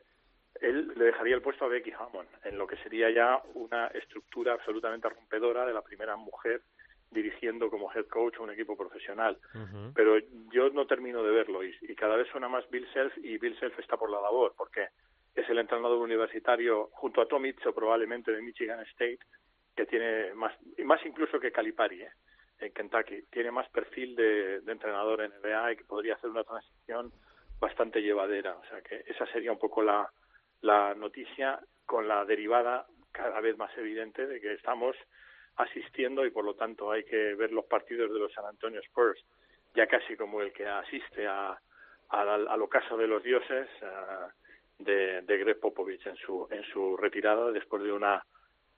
él 0.62 0.94
le 0.96 1.06
dejaría 1.06 1.36
el 1.36 1.42
puesto 1.42 1.66
a 1.66 1.68
Becky 1.68 1.92
Hammond, 1.92 2.30
en 2.44 2.58
lo 2.60 2.68
que 2.68 2.78
sería 2.78 3.10
ya 3.10 3.42
una 3.56 3.88
estructura 3.88 4.54
absolutamente 4.54 5.10
rompedora 5.10 5.66
de 5.66 5.74
la 5.74 5.82
primera 5.82 6.16
mujer 6.16 6.62
dirigiendo 7.10 7.72
como 7.72 7.92
head 7.92 8.06
coach 8.06 8.36
a 8.38 8.44
un 8.44 8.52
equipo 8.52 8.78
profesional. 8.78 9.40
Pero 9.96 10.20
yo 10.52 10.70
no 10.70 10.86
termino 10.86 11.24
de 11.24 11.32
verlo 11.32 11.64
y, 11.64 11.76
y 11.82 11.96
cada 11.96 12.18
vez 12.18 12.28
suena 12.28 12.50
más 12.50 12.70
Bill 12.70 12.88
Self 12.94 13.18
y 13.18 13.38
Bill 13.38 13.58
Self 13.60 13.80
está 13.80 13.98
por 13.98 14.12
la 14.12 14.22
labor 14.22 14.54
porque 14.56 14.90
es 15.34 15.50
el 15.50 15.58
entrenador 15.58 15.98
universitario 15.98 16.90
junto 16.92 17.22
a 17.22 17.28
Tom 17.28 17.46
Izzo 17.46 17.74
probablemente 17.74 18.32
de 18.32 18.42
Michigan 18.42 18.82
State 18.92 19.20
que 19.76 19.86
tiene 19.86 20.34
más, 20.34 20.54
más 20.84 21.04
incluso 21.06 21.40
que 21.40 21.52
Calipari 21.52 22.04
¿eh? 22.04 22.12
En 22.60 22.72
Kentucky, 22.74 23.24
tiene 23.32 23.52
más 23.52 23.70
perfil 23.70 24.16
de, 24.16 24.62
de 24.62 24.72
entrenador 24.72 25.22
en 25.22 25.32
NBA 25.42 25.74
y 25.74 25.78
que 25.78 25.84
podría 25.84 26.16
hacer 26.16 26.30
una 26.30 26.44
transición 26.44 27.12
bastante 27.60 28.02
llevadera. 28.02 28.56
O 28.56 28.66
sea 28.66 28.82
que 28.82 29.04
esa 29.08 29.26
sería 29.28 29.52
un 29.52 29.60
poco 29.60 29.82
la, 29.82 30.10
la 30.62 30.94
noticia 30.96 31.60
con 31.86 32.08
la 32.08 32.26
derivada 32.26 32.86
cada 33.12 33.40
vez 33.40 33.58
más 33.58 33.76
evidente 33.78 34.28
de 34.28 34.40
que 34.40 34.54
estamos 34.54 34.96
asistiendo 35.56 36.26
y 36.26 36.32
por 36.32 36.46
lo 36.46 36.56
tanto 36.56 36.92
hay 36.92 37.04
que 37.04 37.34
ver 37.36 37.52
los 37.52 37.66
partidos 37.66 38.12
de 38.12 38.20
los 38.20 38.32
San 38.34 38.46
Antonio 38.46 38.80
Spurs 38.82 39.24
ya 39.76 39.88
casi 39.88 40.16
como 40.16 40.42
el 40.42 40.54
que 40.54 40.68
asiste 40.68 41.26
a, 41.28 41.60
al, 42.10 42.48
al 42.48 42.62
ocaso 42.62 42.96
de 42.98 43.08
los 43.08 43.24
dioses 43.24 43.68
ah, 43.82 44.30
de, 44.80 45.22
de 45.24 45.56
Popovich 45.56 46.06
en 46.06 46.16
su 46.18 46.48
en 46.52 46.64
su 46.64 46.96
retirada 46.98 47.52
después 47.52 47.84
de 47.84 47.92
una 47.92 48.24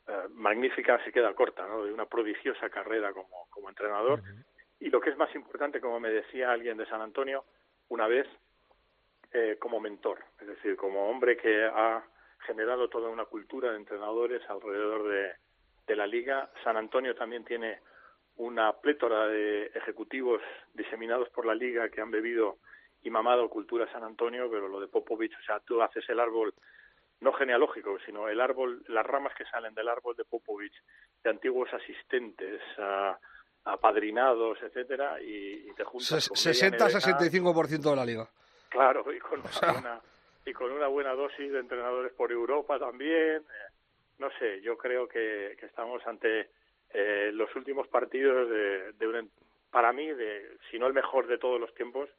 eh, 0.10 0.28
magnífica 0.32 1.00
se 1.04 1.12
queda 1.12 1.36
corta 1.36 1.68
¿no? 1.68 1.86
de 1.86 1.94
una 1.94 2.06
prodigiosa 2.06 2.68
carrera 2.70 3.14
como, 3.14 3.48
como 3.52 3.70
entrenador. 3.70 4.24
Y 4.80 4.90
lo 4.90 5.00
que 5.00 5.12
es 5.12 5.18
más 5.18 5.34
importante 5.36 5.80
como 5.80 6.00
me 6.00 6.10
decía 6.10 6.52
alguien 6.52 6.78
de 6.78 6.88
San 6.88 7.02
Antonio 7.02 7.46
una 7.90 8.08
vez 8.08 8.28
eh, 9.32 9.58
como 9.60 9.80
mentor 9.80 10.18
es 10.40 10.48
decir 10.48 10.76
como 10.76 11.10
hombre 11.10 11.38
que 11.38 11.64
ha 11.64 12.04
generado 12.40 12.90
toda 12.90 13.10
una 13.10 13.26
cultura 13.26 13.70
de 13.70 13.78
entrenadores 13.78 14.42
alrededor 14.50 15.08
de, 15.10 15.34
de 15.86 15.96
la 15.96 16.08
liga. 16.08 16.50
San 16.64 16.76
Antonio 16.76 17.14
también 17.14 17.46
tiene 17.46 17.80
una 18.38 18.74
plétora 18.74 19.28
de 19.28 19.68
ejecutivos 19.76 20.42
diseminados 20.74 21.30
por 21.30 21.46
la 21.46 21.54
liga 21.54 21.90
que 21.90 22.02
han 22.02 22.10
bebido 22.10 22.58
y 23.04 23.12
mamado 23.12 23.48
cultura 23.50 23.92
San 23.92 24.04
Antonio, 24.04 24.50
pero 24.50 24.68
lo 24.68 24.80
de 24.80 24.88
Popovich, 24.88 25.38
o 25.38 25.44
sea, 25.44 25.60
tú 25.60 25.82
haces 25.82 26.08
el 26.10 26.20
árbol 26.20 26.54
no 27.22 27.34
genealógico, 27.34 27.98
sino 28.06 28.28
el 28.30 28.40
árbol, 28.40 28.84
las 28.88 29.06
ramas 29.06 29.34
que 29.36 29.46
salen 29.46 29.74
del 29.74 29.90
árbol 29.90 30.16
de 30.16 30.26
Popovich, 30.26 30.74
de 31.24 31.30
antiguos 31.30 31.72
asistentes, 31.74 32.62
a, 32.78 33.18
apadrinados, 33.66 34.58
etcétera, 34.62 35.22
y, 35.22 35.70
y 35.70 35.74
te 35.76 35.84
juntas 35.84 36.30
con 36.30 36.38
media 36.46 36.70
NBA, 36.70 36.78
60-65% 36.78 37.90
de 37.90 37.96
la 37.96 38.06
liga. 38.06 38.28
Claro, 38.70 39.04
y 39.14 39.20
con, 39.20 39.40
una 39.40 39.72
buena, 39.72 40.02
y 40.46 40.54
con 40.54 40.72
una 40.72 40.88
buena 40.88 41.14
dosis 41.14 41.52
de 41.52 41.60
entrenadores 41.60 42.14
por 42.14 42.32
Europa 42.32 42.80
también. 42.80 43.38
eh, 43.42 43.70
no 44.20 44.30
sé, 44.38 44.62
yo 44.62 44.78
creo 44.78 45.08
que, 45.08 45.56
que 45.60 45.66
estamos 45.66 46.06
ante 46.06 46.50
eh, 46.94 47.32
los 47.34 47.54
últimos 47.56 47.88
partidos 47.88 48.50
de, 48.50 48.92
de 48.94 49.08
un, 49.08 49.32
para 49.72 49.94
mí, 49.94 50.08
de, 50.08 50.58
si 50.70 50.80
no 50.80 50.88
el 50.88 50.94
mejor 50.94 51.28
de 51.28 51.38
todos 51.38 51.60
los 51.60 51.74
tiempos, 51.74 52.10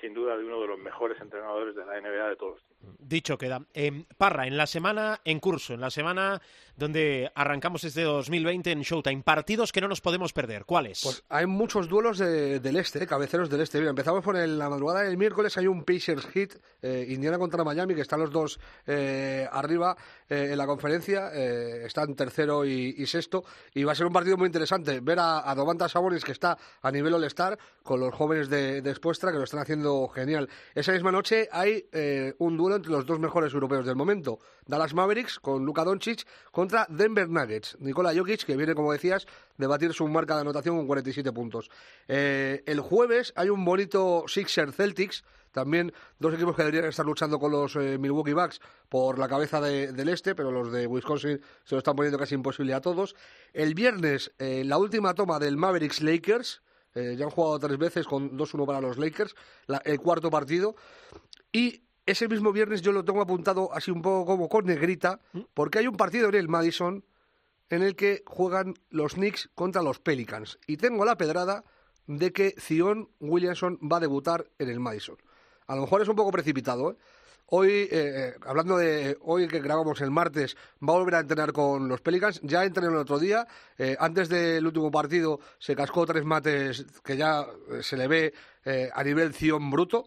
sin 0.00 0.14
duda 0.14 0.36
de 0.36 0.44
uno 0.44 0.60
de 0.60 0.68
los 0.68 0.78
mejores 0.78 1.20
entrenadores 1.20 1.74
de 1.74 1.84
la 1.84 2.00
NBA 2.00 2.28
de 2.30 2.36
todos. 2.36 2.60
Dicho 2.98 3.38
queda. 3.38 3.60
Em, 3.72 4.04
Parra, 4.16 4.46
en 4.46 4.56
la 4.56 4.66
semana 4.66 5.20
en 5.24 5.40
curso, 5.40 5.74
en 5.74 5.80
la 5.80 5.90
semana 5.90 6.40
donde 6.76 7.30
arrancamos 7.34 7.84
este 7.84 8.02
2020 8.02 8.72
en 8.72 8.82
Showtime, 8.82 9.22
partidos 9.22 9.72
que 9.72 9.80
no 9.80 9.88
nos 9.88 10.00
podemos 10.00 10.32
perder. 10.32 10.64
¿Cuáles? 10.64 11.00
Pues 11.02 11.22
hay 11.28 11.46
muchos 11.46 11.88
duelos 11.88 12.18
de- 12.18 12.60
del 12.60 12.76
este, 12.76 13.02
eh, 13.04 13.06
cabeceros 13.06 13.48
del 13.50 13.60
este. 13.60 13.78
Empezamos 13.78 14.24
por 14.24 14.36
el- 14.36 14.58
la 14.58 14.68
madrugada 14.68 15.02
del 15.02 15.16
miércoles, 15.16 15.56
hay 15.56 15.66
un 15.66 15.84
Pacers 15.84 16.26
hit, 16.26 16.54
eh, 16.82 17.06
Indiana 17.10 17.38
contra 17.38 17.62
Miami, 17.64 17.94
que 17.94 18.00
están 18.00 18.20
los 18.20 18.30
dos 18.30 18.58
eh, 18.86 19.48
arriba 19.52 19.96
eh, 20.28 20.48
en 20.52 20.58
la 20.58 20.66
conferencia, 20.66 21.30
eh, 21.32 21.84
están 21.86 22.14
tercero 22.14 22.64
y, 22.64 22.94
y 22.98 23.06
sexto, 23.06 23.44
y 23.74 23.84
va 23.84 23.92
a 23.92 23.94
ser 23.94 24.06
un 24.06 24.12
partido 24.12 24.36
muy 24.36 24.46
interesante 24.46 25.00
ver 25.00 25.18
a, 25.18 25.48
a 25.50 25.54
Domantas 25.54 25.92
Sabonis, 25.92 26.24
que 26.24 26.32
está 26.32 26.56
a 26.82 26.90
nivel 26.90 27.14
All-Star, 27.14 27.58
con 27.82 28.00
los 28.00 28.14
jóvenes 28.14 28.48
de, 28.48 28.80
de 28.82 28.90
Espuestra, 28.90 29.30
que 29.32 29.38
lo 29.38 29.44
están 29.44 29.60
haciendo 29.60 30.08
genial. 30.08 30.48
Esa 30.74 30.92
misma 30.92 31.12
noche 31.12 31.48
hay 31.52 31.86
eh, 31.92 32.34
un 32.38 32.56
duelo 32.56 32.76
entre 32.76 32.90
los 32.92 33.04
dos 33.06 33.18
mejores 33.20 33.52
europeos 33.52 33.84
del 33.86 33.96
momento, 33.96 34.38
Dallas 34.66 34.94
Mavericks 34.94 35.38
con 35.38 35.64
Luka 35.64 35.84
Doncic 35.84 36.26
contra 36.64 36.86
Denver 36.88 37.28
Nuggets, 37.28 37.76
Nikola 37.78 38.14
Jokic, 38.14 38.44
que 38.44 38.56
viene, 38.56 38.74
como 38.74 38.90
decías, 38.92 39.26
de 39.58 39.66
batir 39.66 39.92
su 39.92 40.08
marca 40.08 40.34
de 40.34 40.40
anotación 40.40 40.76
con 40.78 40.86
47 40.86 41.30
puntos. 41.32 41.70
Eh, 42.08 42.62
el 42.66 42.80
jueves 42.80 43.34
hay 43.36 43.50
un 43.50 43.64
bonito 43.66 44.24
Sixer 44.26 44.72
Celtics, 44.72 45.24
también 45.52 45.92
dos 46.18 46.32
equipos 46.34 46.56
que 46.56 46.62
deberían 46.62 46.86
estar 46.86 47.04
luchando 47.04 47.38
con 47.38 47.52
los 47.52 47.76
eh, 47.76 47.98
Milwaukee 47.98 48.32
Bucks 48.32 48.60
por 48.88 49.18
la 49.18 49.28
cabeza 49.28 49.60
de- 49.60 49.92
del 49.92 50.08
este, 50.08 50.34
pero 50.34 50.50
los 50.50 50.72
de 50.72 50.86
Wisconsin 50.86 51.38
se 51.64 51.74
lo 51.74 51.78
están 51.78 51.94
poniendo 51.96 52.18
casi 52.18 52.34
imposible 52.34 52.72
a 52.72 52.80
todos. 52.80 53.14
El 53.52 53.74
viernes, 53.74 54.32
eh, 54.38 54.64
la 54.64 54.78
última 54.78 55.12
toma 55.14 55.38
del 55.38 55.56
Mavericks 55.58 56.00
Lakers. 56.00 56.62
ya 56.96 57.24
han 57.24 57.30
jugado 57.30 57.58
tres 57.58 57.76
veces 57.76 58.06
con 58.06 58.36
2-1 58.38 58.64
para 58.66 58.80
los 58.80 58.98
Lakers, 58.98 59.34
la- 59.66 59.82
el 59.84 59.98
cuarto 59.98 60.30
partido. 60.30 60.76
Y 61.52 61.82
ese 62.06 62.28
mismo 62.28 62.52
viernes 62.52 62.82
yo 62.82 62.92
lo 62.92 63.04
tengo 63.04 63.22
apuntado 63.22 63.72
así 63.72 63.90
un 63.90 64.02
poco 64.02 64.26
como 64.26 64.48
con 64.48 64.66
negrita, 64.66 65.20
porque 65.54 65.78
hay 65.78 65.86
un 65.86 65.96
partido 65.96 66.28
en 66.28 66.34
el 66.34 66.48
Madison 66.48 67.04
en 67.70 67.82
el 67.82 67.96
que 67.96 68.22
juegan 68.26 68.74
los 68.90 69.14
Knicks 69.14 69.48
contra 69.54 69.82
los 69.82 69.98
Pelicans. 69.98 70.58
Y 70.66 70.76
tengo 70.76 71.04
la 71.04 71.16
pedrada 71.16 71.64
de 72.06 72.32
que 72.32 72.54
Zion 72.58 73.08
Williamson 73.20 73.78
va 73.80 73.96
a 73.96 74.00
debutar 74.00 74.46
en 74.58 74.68
el 74.68 74.80
Madison. 74.80 75.16
A 75.66 75.74
lo 75.74 75.82
mejor 75.82 76.02
es 76.02 76.08
un 76.08 76.16
poco 76.16 76.30
precipitado, 76.30 76.90
¿eh? 76.92 76.96
Hoy, 77.46 77.70
eh, 77.70 77.88
eh, 77.92 78.34
hablando 78.46 78.78
de 78.78 79.18
hoy 79.20 79.46
que 79.48 79.60
grabamos 79.60 80.00
el 80.00 80.10
martes, 80.10 80.56
va 80.82 80.94
a 80.94 80.98
volver 80.98 81.16
a 81.16 81.20
entrenar 81.20 81.52
con 81.52 81.88
los 81.88 82.00
Pelicans. 82.00 82.40
Ya 82.42 82.64
entrenó 82.64 82.92
el 82.92 82.96
otro 82.96 83.18
día. 83.18 83.46
eh, 83.76 83.96
antes 83.98 84.30
del 84.30 84.66
último 84.66 84.90
partido 84.90 85.40
se 85.58 85.76
cascó 85.76 86.06
tres 86.06 86.24
mates 86.24 86.86
que 87.04 87.16
ya 87.18 87.46
eh, 87.70 87.82
se 87.82 87.98
le 87.98 88.08
ve 88.08 88.34
eh, 88.64 88.90
a 88.92 89.04
nivel 89.04 89.34
Zion 89.34 89.70
bruto. 89.70 90.06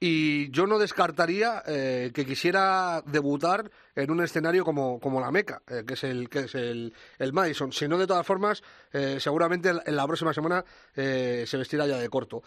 Y 0.00 0.50
yo 0.52 0.66
no 0.68 0.78
descartaría 0.78 1.62
eh, 1.66 2.12
que 2.14 2.24
quisiera 2.24 3.02
debutar 3.04 3.68
en 3.96 4.10
un 4.12 4.22
escenario 4.22 4.64
como, 4.64 5.00
como 5.00 5.20
la 5.20 5.32
Meca, 5.32 5.62
eh, 5.66 5.82
que 5.84 5.94
es 5.94 6.04
el 6.04 6.28
que 6.28 6.40
es 6.40 6.54
el, 6.54 6.94
el 7.18 7.32
Madison. 7.32 7.72
Si 7.72 7.88
no, 7.88 7.98
de 7.98 8.06
todas 8.06 8.24
formas, 8.24 8.62
eh, 8.92 9.18
seguramente 9.18 9.70
en 9.70 9.96
la 9.96 10.06
próxima 10.06 10.32
semana 10.32 10.64
eh, 10.94 11.44
se 11.48 11.56
vestirá 11.56 11.86
ya 11.86 11.98
de 11.98 12.08
corto. 12.08 12.42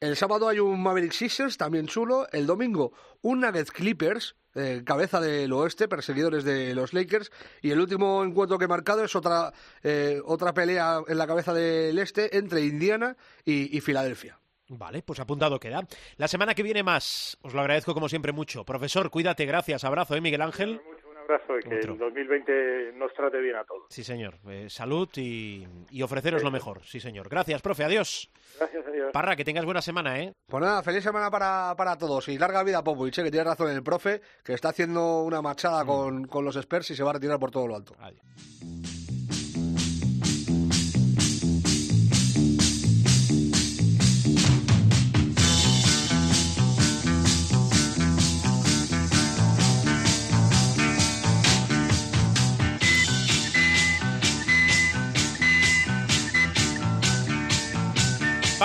El 0.00 0.16
sábado 0.16 0.48
hay 0.48 0.58
un 0.58 0.82
Maverick 0.82 1.12
Sixers, 1.12 1.56
también 1.56 1.86
chulo. 1.86 2.26
El 2.32 2.44
domingo, 2.44 2.92
un 3.22 3.40
Nuggets 3.40 3.70
Clippers. 3.70 4.34
eh, 4.56 4.82
cabeza 4.84 5.20
del 5.20 5.52
oeste, 5.52 5.86
perseguidores 5.86 6.42
de 6.42 6.74
los 6.74 6.92
Lakers. 6.92 7.30
Y 7.62 7.70
el 7.70 7.80
último 7.80 8.24
encuentro 8.24 8.58
que 8.58 8.64
he 8.64 8.68
marcado 8.68 9.04
es 9.04 9.14
otra, 9.14 9.52
eh, 9.82 10.20
otra 10.24 10.52
pelea 10.54 11.00
en 11.06 11.18
la 11.18 11.26
cabeza 11.26 11.52
del 11.54 11.98
este 11.98 12.36
entre 12.36 12.62
Indiana 12.62 13.16
y, 13.44 13.76
y 13.76 13.80
Filadelfia. 13.80 14.38
Vale, 14.68 15.02
pues 15.02 15.20
apuntado 15.20 15.60
queda. 15.60 15.86
La 16.16 16.28
semana 16.28 16.54
que 16.54 16.62
viene 16.62 16.82
más, 16.82 17.36
os 17.42 17.54
lo 17.54 17.60
agradezco 17.60 17.94
como 17.94 18.08
siempre 18.08 18.32
mucho. 18.32 18.64
Profesor, 18.64 19.10
cuídate, 19.10 19.46
gracias, 19.46 19.84
abrazo, 19.84 20.16
¿eh, 20.16 20.20
Miguel 20.20 20.42
Ángel? 20.42 20.80
Un 21.08 21.16
abrazo 21.16 21.58
y 21.58 21.62
que 21.68 21.76
Otro. 21.78 21.92
el 21.94 21.98
2020 21.98 22.92
nos 22.94 23.12
trate 23.14 23.40
bien 23.40 23.56
a 23.56 23.64
todos. 23.64 23.84
Sí, 23.90 24.02
señor. 24.04 24.38
Eh, 24.48 24.66
salud 24.68 25.08
y, 25.16 25.66
y 25.90 26.02
ofreceros 26.02 26.42
lo 26.42 26.50
mejor. 26.50 26.84
Sí, 26.84 27.00
señor. 27.00 27.28
Gracias, 27.28 27.62
profe. 27.62 27.84
Adiós. 27.84 28.30
Gracias, 28.58 28.84
adiós. 28.86 29.10
Parra, 29.12 29.36
que 29.36 29.44
tengas 29.44 29.64
buena 29.64 29.82
semana, 29.82 30.20
¿eh? 30.20 30.32
Pues 30.46 30.62
nada, 30.62 30.82
feliz 30.82 31.02
semana 31.04 31.30
para, 31.30 31.74
para 31.76 31.96
todos 31.96 32.28
y 32.28 32.38
larga 32.38 32.62
vida 32.64 32.78
a 32.78 32.84
Popovich, 32.84 33.18
eh, 33.18 33.24
que 33.24 33.30
tiene 33.30 33.44
razón 33.44 33.70
el 33.70 33.82
profe, 33.82 34.20
que 34.44 34.54
está 34.54 34.70
haciendo 34.70 35.22
una 35.22 35.40
machada 35.42 35.84
con, 35.84 36.26
con 36.26 36.44
los 36.44 36.56
Spurs 36.56 36.90
y 36.90 36.96
se 36.96 37.02
va 37.04 37.10
a 37.10 37.14
retirar 37.14 37.38
por 37.38 37.50
todo 37.50 37.66
lo 37.68 37.76
alto. 37.76 37.94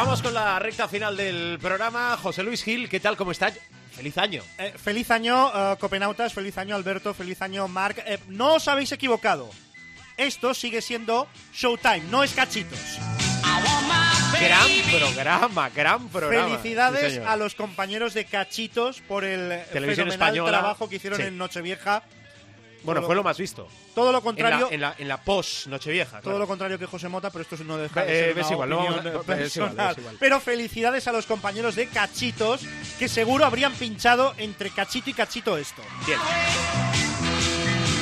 Vamos 0.04 0.24
con 0.24 0.34
la 0.34 0.58
recta 0.58 0.88
final 0.88 1.16
del 1.16 1.60
programa. 1.62 2.18
José 2.18 2.42
Luis 2.42 2.64
Gil, 2.64 2.90
¿qué 2.90 3.00
tal? 3.00 3.16
¿Cómo 3.16 3.32
estás? 3.32 3.54
Feliz 3.96 4.18
año. 4.18 4.42
Eh, 4.58 4.74
feliz 4.76 5.12
año, 5.12 5.52
eh, 5.54 5.76
Copenautas, 5.80 6.34
feliz 6.34 6.58
año, 6.58 6.76
Alberto, 6.76 7.14
feliz 7.14 7.40
año, 7.44 7.68
Marc. 7.68 8.00
Eh, 8.08 8.18
no 8.28 8.56
os 8.56 8.68
habéis 8.68 8.92
equivocado. 8.94 9.48
Esto 10.18 10.56
sigue 10.56 10.82
siendo 10.82 11.28
Showtime, 11.54 12.02
no 12.10 12.24
es 12.24 12.34
cachitos. 12.34 12.80
Gran 14.40 14.68
programa, 15.00 15.70
gran 15.70 16.10
programa. 16.10 16.48
Sí, 16.48 16.52
Felicidades 16.64 17.14
señor. 17.14 17.28
a 17.28 17.36
los 17.36 17.54
compañeros 17.54 18.16
de 18.16 18.26
Cachitos 18.26 19.02
por 19.02 19.24
el 19.24 19.50
Televisión 19.72 20.08
fenomenal 20.08 20.14
española. 20.30 20.52
trabajo 20.60 20.90
que 20.90 20.96
hicieron 20.96 21.20
Sí. 21.20 21.28
en 21.28 21.38
Nochevieja. 21.38 22.02
Bueno, 22.84 23.02
Todo- 23.02 23.08
fue 23.08 23.16
lo 23.16 23.24
más 23.24 23.38
visto. 23.38 23.68
Todo 23.94 24.12
lo 24.12 24.18
En 24.20 24.22
la, 24.22 24.22
contrario, 24.24 24.68
en 24.72 24.82
la, 24.82 24.96
en 24.98 25.08
la 25.08 25.22
post 25.22 25.68
Nochevieja. 25.68 26.18
todo 26.18 26.22
claro. 26.24 26.40
lo 26.40 26.48
contrario 26.48 26.80
que 26.80 26.86
José 26.86 27.10
Mota, 27.10 27.30
pero 27.30 27.44
esto 27.44 27.56
no 27.64 27.78
deja 27.78 28.04
de 28.06 28.34
ser 28.34 28.38
una 28.38 28.52
igual, 28.52 28.70
no 28.70 28.86
eh, 29.20 29.20
personal. 29.26 29.92
es 29.92 29.98
igual. 29.98 30.18
Pero 30.20 30.40
felicidades 30.40 31.08
a 31.08 31.12
los 31.12 31.26
compañeros 31.26 31.76
de 31.76 31.88
Cachitos 31.88 32.62
que 32.98 33.08
seguro 33.08 33.46
habrían 33.46 33.74
pinchado 33.74 34.34
entre 34.38 34.70
Cachito 34.72 35.10
y 35.10 35.14
Cachito 35.14 35.58
esto. 35.58 35.82
Bien. 36.06 36.20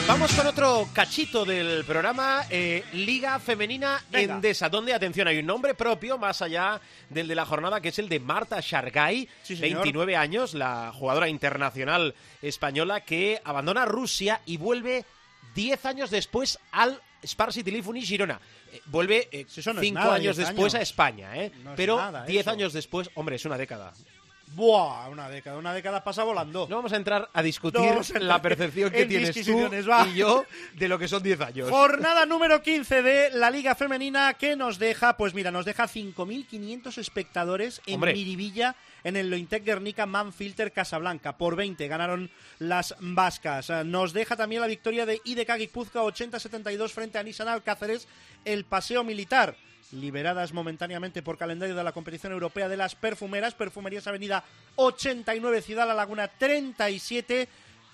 Vamos 0.09 0.33
con 0.33 0.47
otro 0.47 0.89
cachito 0.91 1.45
del 1.45 1.85
programa, 1.85 2.43
eh, 2.49 2.83
Liga 2.93 3.37
Femenina 3.37 4.03
Venga. 4.09 4.33
Endesa, 4.35 4.67
donde, 4.67 4.91
atención, 4.91 5.27
hay 5.27 5.37
un 5.37 5.45
nombre 5.45 5.75
propio 5.75 6.17
más 6.17 6.41
allá 6.41 6.81
del 7.11 7.27
de 7.27 7.35
la 7.35 7.45
jornada, 7.45 7.79
que 7.79 7.89
es 7.89 7.99
el 7.99 8.09
de 8.09 8.19
Marta 8.19 8.59
Shargay, 8.59 9.29
Sí, 9.43 9.55
señor. 9.55 9.77
29 9.83 10.15
años, 10.15 10.55
la 10.55 10.91
jugadora 10.95 11.29
internacional 11.29 12.15
española 12.41 13.01
que 13.01 13.39
abandona 13.45 13.85
Rusia 13.85 14.41
y 14.47 14.57
vuelve 14.57 15.05
10 15.53 15.85
años 15.85 16.09
después 16.09 16.57
al 16.71 16.99
Spar 17.23 17.53
City 17.53 17.69
Lifuni 17.69 18.01
Girona. 18.01 18.39
Eh, 18.73 18.81
vuelve 18.87 19.27
eh, 19.31 19.45
Si 19.47 19.59
eso 19.59 19.73
no 19.73 19.79
es 19.81 19.85
5 19.87 19.99
nada, 19.99 20.15
años 20.15 20.37
10 20.37 20.47
después 20.47 20.73
años. 20.73 20.79
a 20.79 20.81
España, 20.81 21.37
¿eh? 21.37 21.51
No 21.63 21.75
pero 21.75 21.97
nada 21.97 22.25
10 22.25 22.41
eso. 22.41 22.49
años 22.49 22.73
después, 22.73 23.11
hombre, 23.13 23.35
es 23.35 23.45
una 23.45 23.57
década. 23.59 23.93
Buah, 24.55 25.09
una 25.09 25.29
década, 25.29 25.57
una 25.57 25.73
década 25.73 26.03
pasa 26.03 26.23
volando. 26.23 26.67
No 26.69 26.77
vamos 26.77 26.91
a 26.91 26.97
entrar 26.97 27.29
a 27.33 27.41
discutir 27.43 27.79
No 27.81 28.01
la 28.19 28.41
percepción 28.41 28.89
que 28.89 29.03
en 29.03 29.07
tienes 29.07 29.45
tú 29.45 29.69
va. 29.89 30.07
y 30.07 30.15
yo 30.15 30.43
de 30.73 30.87
lo 30.87 30.97
que 30.97 31.07
son 31.07 31.21
10 31.21 31.41
años. 31.41 31.69
Jornada 31.69 32.25
número 32.25 32.61
15 32.61 33.01
de 33.03 33.29
la 33.31 33.51
Liga 33.51 33.75
Femenina 33.75 34.33
que 34.33 34.55
nos 34.55 34.79
deja, 34.79 35.15
pues 35.17 35.33
mira, 35.33 35.51
nos 35.51 35.65
deja 35.65 35.87
5.500 35.87 36.97
espectadores 36.97 37.81
en 37.85 37.95
Hombre. 37.95 38.13
Miribilla 38.13 38.75
en 39.03 39.15
el 39.15 39.29
Lointec 39.29 39.63
Guernica 39.63 40.05
Manfilter 40.05 40.71
Casablanca. 40.71 41.37
Por 41.37 41.55
20 41.55 41.87
ganaron 41.87 42.31
las 42.57 42.95
vascas. 42.99 43.69
Eh, 43.69 43.83
Nos 43.85 44.13
deja 44.13 44.35
también 44.35 44.61
la 44.61 44.67
victoria 44.67 45.05
de 45.05 45.21
IDK 45.23 45.55
Guipúzcoa 45.57 46.03
80-72 46.03 46.89
frente 46.89 47.17
a 47.17 47.23
Nissan 47.23 47.47
Alcáceres, 47.47 48.07
el 48.45 48.65
paseo 48.65 49.03
militar. 49.03 49.55
Liberadas 49.91 50.53
momentáneamente 50.53 51.23
por 51.23 51.37
calendario 51.37 51.75
de 51.75 51.83
la 51.83 51.91
competición 51.91 52.31
europea 52.31 52.69
de 52.69 52.77
las 52.77 52.93
perfumeras, 52.93 53.55
Perfumerías 53.55 54.05
Avenida 54.05 54.43
89, 54.75 55.61
Ciudad 55.61 55.87
La 55.87 55.95
Laguna 55.95 56.27
37. 56.27 57.49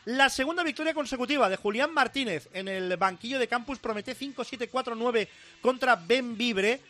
La 0.05 0.29
segunda 0.29 0.61
victoria 0.61 0.93
consecutiva 0.93 1.49
de 1.49 1.55
Julián 1.55 1.93
Martínez 1.93 2.49
en 2.53 2.67
el 2.67 2.95
banquillo 2.97 3.39
de 3.39 3.47
Campus 3.47 3.79
Promete 3.79 4.15
5-7-4-9 4.15 5.27
contra 5.61 5.95
Ben 5.95 6.37
Vibre. 6.37 6.81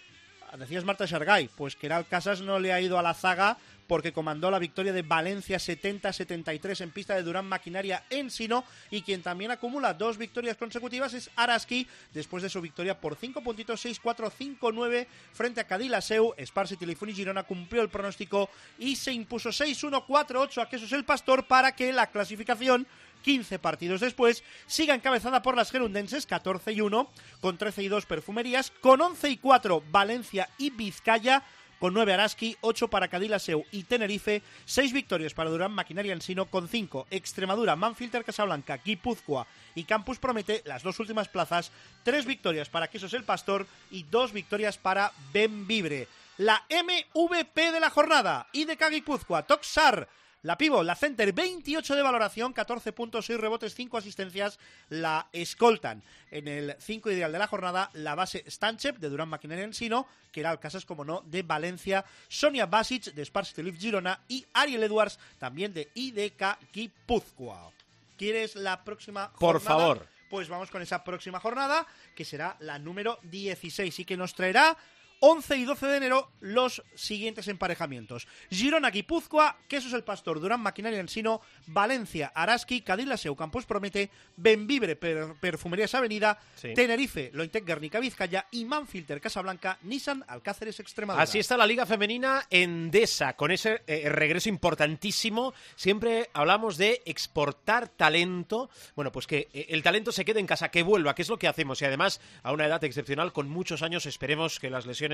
Decías 0.58 0.84
Marta 0.84 1.06
Shargay, 1.06 1.50
pues 1.56 1.76
que 1.76 1.90
Casas 2.10 2.42
no 2.42 2.60
le 2.60 2.74
ha 2.74 2.82
ido 2.82 2.98
a 2.98 3.02
la 3.02 3.14
zaga 3.14 3.58
porque 3.88 4.14
comandó 4.14 4.50
la 4.52 4.60
victoria 4.60 4.94
de 4.94 5.02
Valencia 5.02 5.58
70-73 5.58 6.82
en 6.82 6.92
pista 6.92 7.16
de 7.16 7.24
Durán 7.24 7.46
Maquinaria 7.46 8.04
en 8.10 8.30
Sino 8.30 8.64
y 8.92 9.02
quien 9.02 9.22
también 9.22 9.52
acumula 9.52 9.94
dos 9.94 10.18
victorias 10.18 10.58
consecutivas 10.58 11.14
es 11.14 11.30
Araski 11.36 11.88
después 12.14 12.44
de 12.44 12.50
su 12.50 12.62
victoria 12.62 13.00
por 13.00 13.16
5 13.16 13.42
puntitos 13.42 13.86
6-4-5-9 13.86 15.08
frente 15.34 15.62
a 15.62 15.68
Cadilaseu. 15.68 16.34
Sparsi 16.40 16.78
Telefoni 16.78 17.14
Girona 17.14 17.44
cumplió 17.44 17.82
el 17.82 17.90
pronóstico 17.90 18.50
y 18.80 18.96
se 18.96 19.12
impuso 19.12 19.50
6-1-4-8 19.50 20.62
a 20.62 20.70
Quesos 20.70 20.92
el 20.92 21.06
Pastor 21.06 21.48
para 21.48 21.76
que 21.76 21.94
la 21.94 22.08
clasificación 22.08 22.88
15 23.26 23.58
partidos 23.58 24.02
después, 24.02 24.44
siga 24.68 24.94
encabezada 24.94 25.42
por 25.42 25.56
las 25.56 25.72
gerundenses 25.72 26.28
14 26.28 26.74
y 26.74 26.82
1, 26.82 27.10
con 27.42 27.58
13 27.58 27.82
y 27.82 27.88
2 27.88 28.06
perfumerías, 28.06 28.72
con 28.82 29.02
11 29.02 29.32
y 29.32 29.38
4 29.38 29.84
Valencia 29.90 30.48
y 30.60 30.70
Vizcaya, 30.70 31.42
con 31.80 31.94
9 31.94 32.14
Araski, 32.14 32.58
8 32.62 32.88
para 32.88 33.08
Cadilaseu 33.08 33.66
y 33.72 33.84
Tenerife, 33.84 34.42
6 34.66 34.94
victorias 34.94 35.34
para 35.34 35.50
Durán 35.50 35.72
Maquinaria 35.72 36.14
Ensino, 36.14 36.46
con 36.46 36.68
5 36.68 37.08
Extremadura, 37.12 37.76
Manfilter 37.76 38.24
Casablanca, 38.24 38.78
Guipúzcoa 38.78 39.48
y 39.76 39.84
Campus 39.84 40.20
Promete, 40.20 40.62
las 40.66 40.84
dos 40.84 41.00
últimas 41.00 41.28
plazas, 41.28 41.72
3 42.04 42.26
victorias 42.26 42.70
para 42.70 42.88
Quesos 42.88 43.14
el 43.14 43.24
Pastor 43.24 43.68
y 43.92 44.04
2 44.04 44.32
victorias 44.34 44.78
para 44.78 45.12
Benvibre. 45.34 46.08
La 46.38 46.64
MVP 46.70 47.72
de 47.72 47.80
la 47.80 47.90
jornada, 47.90 48.48
IDK 48.52 48.90
Guipúzcoa, 48.90 49.44
Toxar, 49.44 50.10
la 50.46 50.60
Pivo, 50.60 50.84
la 50.84 50.94
Center, 50.94 51.34
28 51.34 51.96
de 51.96 52.04
valoración, 52.04 52.54
14 52.54 52.94
puntos, 52.94 53.26
6 53.26 53.40
rebotes, 53.40 53.74
5 53.74 53.98
asistencias. 53.98 54.60
La 54.90 55.28
escoltan 55.34 56.04
en 56.30 56.48
el 56.48 56.76
5 56.78 57.10
ideal 57.10 57.32
de 57.32 57.40
la 57.40 57.48
jornada 57.48 57.90
la 57.94 58.14
base 58.14 58.44
Stanchep 58.48 59.00
de 59.00 59.10
Durán 59.10 59.28
Maquinaria 59.28 59.64
Ensino, 59.64 60.06
que 60.32 60.42
era 60.42 60.52
el 60.52 60.60
casas, 60.60 60.86
como 60.86 61.04
no, 61.04 61.24
de 61.26 61.42
Valencia, 61.42 62.06
Sonia 62.28 62.68
Basic 62.68 63.06
de 63.06 63.26
Spars 63.26 63.56
Telif 63.56 63.80
Girona 63.80 64.20
y 64.28 64.46
Ariel 64.54 64.84
Edwards, 64.84 65.18
también 65.40 65.74
de 65.74 65.90
IDK 65.96 66.60
Guipúzcoa. 66.72 67.72
¿Quieres 68.16 68.56
la 68.56 68.84
próxima 68.84 69.32
Por 69.34 69.60
jornada? 69.60 69.80
favor. 69.80 70.08
Pues 70.30 70.48
vamos 70.48 70.70
con 70.70 70.84
esa 70.84 71.04
próxima 71.04 71.40
jornada, 71.40 71.88
que 72.16 72.24
será 72.24 72.56
la 72.60 72.78
número 72.78 73.18
16 73.24 74.00
y 74.00 74.06
que 74.06 74.16
nos 74.16 74.36
traerá 74.36 74.78
11 75.20 75.58
y 75.58 75.66
12 75.66 75.86
de 75.88 75.98
enero 75.98 76.32
los 76.40 76.84
siguientes 76.96 77.48
emparejamientos. 77.48 78.28
Girona, 78.50 78.90
Guipúzcoa, 78.92 79.58
Quesos 79.68 79.94
el 79.94 80.04
Pastor, 80.04 80.40
Durán 80.40 80.60
Maquinaria 80.62 81.00
Ensino, 81.00 81.42
Valencia, 81.68 82.32
Araski, 82.36 82.82
Cadilaseu, 82.82 83.36
Campos 83.36 83.66
Promete, 83.66 84.10
Benvibre, 84.38 84.96
Per- 84.96 85.36
Perfumerías 85.40 85.96
Avenida, 85.96 86.40
Sí. 86.56 86.74
Tenerife, 86.74 87.32
Lointec 87.34 87.66
Guernica 87.66 88.00
Vizcaya 88.00 88.46
y 88.52 88.66
Manfilter 88.66 89.22
Casablanca, 89.22 89.78
Nissan 89.84 90.24
Alcáceres 90.28 90.80
Extremadura. 90.80 91.24
Así 91.24 91.40
está 91.40 91.58
la 91.58 91.66
Liga 91.68 91.86
Femenina 91.86 92.46
Endesa, 92.50 93.36
con 93.36 93.52
ese 93.52 93.82
eh, 93.88 94.10
regreso 94.10 94.50
importantísimo. 94.50 95.54
Siempre 95.76 96.30
hablamos 96.34 96.78
de 96.78 97.02
exportar 97.06 97.88
talento. 97.88 98.70
Bueno, 98.96 99.12
pues 99.12 99.28
que 99.28 99.48
eh, 99.54 99.68
el 99.70 99.84
talento 99.84 100.12
se 100.12 100.26
quede 100.26 100.40
en 100.40 100.48
casa, 100.48 100.70
que 100.70 100.84
vuelva, 100.84 101.16
que 101.16 101.22
es 101.22 101.30
lo 101.30 101.38
que 101.40 101.48
hacemos. 101.48 101.82
Y 101.82 101.86
además, 101.86 102.22
a 102.44 102.52
una 102.52 102.66
edad 102.66 102.84
excepcional, 102.84 103.34
con 103.34 103.50
muchos 103.50 103.82
años, 103.82 104.06
esperemos 104.06 104.60
que 104.60 104.70
las 104.70 104.86
lesiones 104.86 105.05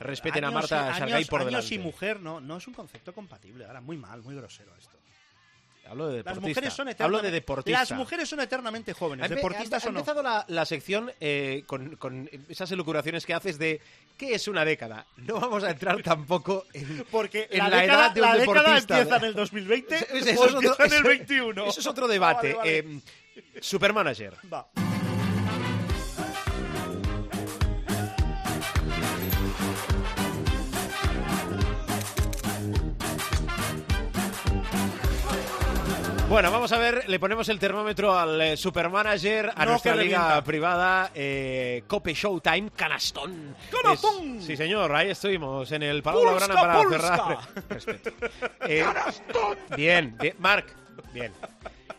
respeten 0.00 0.44
a 0.44 0.48
Años 0.48 0.54
Marta 0.70 0.90
y- 0.94 0.98
Shargay 0.98 1.14
años- 1.14 1.28
por 1.28 1.40
años 1.40 1.50
delante. 1.52 1.74
y 1.74 1.78
mujer 1.78 2.20
no, 2.20 2.40
no 2.40 2.56
es 2.56 2.66
un 2.66 2.74
concepto 2.74 3.12
compatible. 3.12 3.64
Ahora, 3.64 3.80
muy 3.80 3.96
mal, 3.96 4.22
muy 4.22 4.34
grosero 4.34 4.74
esto. 4.76 4.90
Hablo 5.86 6.08
de 6.08 6.16
Las 6.16 6.24
deportista. 6.36 6.48
mujeres 6.48 6.72
son 6.72 6.88
Hablo 6.88 6.92
eternamente, 6.92 7.26
de 7.26 7.30
deportista. 7.32 7.78
Las 7.80 7.92
mujeres 7.92 8.28
son 8.30 8.40
eternamente 8.40 8.92
jóvenes, 8.94 9.22
Ha 9.24 9.28
empe- 9.28 9.34
deportistas 9.34 9.84
ha, 9.84 9.88
o 9.88 9.92
no. 9.92 9.98
empezado 9.98 10.22
la, 10.22 10.42
la 10.48 10.64
sección 10.64 11.12
eh, 11.20 11.62
con, 11.66 11.96
con 11.96 12.30
esas 12.48 12.70
elucuraciones 12.72 13.26
que 13.26 13.34
haces 13.34 13.58
de 13.58 13.82
¿qué 14.16 14.34
es 14.34 14.48
una 14.48 14.64
década? 14.64 15.04
No 15.18 15.38
vamos 15.40 15.62
a 15.62 15.70
entrar 15.72 16.02
tampoco 16.02 16.64
en, 16.72 17.04
Porque 17.10 17.48
en 17.50 17.58
la, 17.58 17.68
la, 17.68 17.80
década, 17.82 18.06
edad 18.06 18.14
de 18.14 18.20
un 18.22 18.26
la 18.28 18.36
década 18.38 18.60
deportista. 18.62 18.98
empieza 19.00 19.16
en 19.18 19.24
el 19.24 19.34
2020 19.34 19.96
Eso- 19.96 20.06
o 20.14 20.16
eso 20.16 20.28
es 20.30 20.38
otro- 20.38 20.56
empieza 20.56 20.84
en 20.86 20.92
el 20.92 20.98
eso- 21.00 21.08
21. 21.08 21.66
Eso 21.66 21.80
es 21.80 21.86
otro 21.86 22.08
debate. 22.08 22.54
Vale, 22.54 22.80
vale. 22.82 22.96
Eh, 22.96 23.60
Supermanager. 23.60 24.34
Va. 24.50 24.66
Bueno, 36.34 36.50
vamos 36.50 36.72
a 36.72 36.78
ver, 36.78 37.08
le 37.08 37.20
ponemos 37.20 37.48
el 37.48 37.60
termómetro 37.60 38.12
al 38.18 38.40
eh, 38.40 38.56
supermanager, 38.56 39.52
a 39.54 39.64
No, 39.64 39.70
nuestra 39.70 39.92
que 39.92 39.98
liga 40.02 40.18
revienta. 40.18 40.44
privada, 40.44 41.10
eh, 41.14 41.84
Cope 41.86 42.12
Showtime, 42.12 42.70
Canastón. 42.74 43.54
¡Canastón! 43.70 44.42
Sí, 44.42 44.56
señor, 44.56 44.92
ahí 44.92 45.10
estuvimos, 45.10 45.70
en 45.70 45.84
el 45.84 46.02
Palau 46.02 46.22
Blaugrana 46.22 46.54
para 46.54 46.88
cerrar. 46.88 47.38
Respeto. 47.68 48.10
Eh, 48.62 48.84
bien, 49.76 50.16
bien, 50.20 50.34
Marc, 50.40 50.74
bien. 51.12 51.32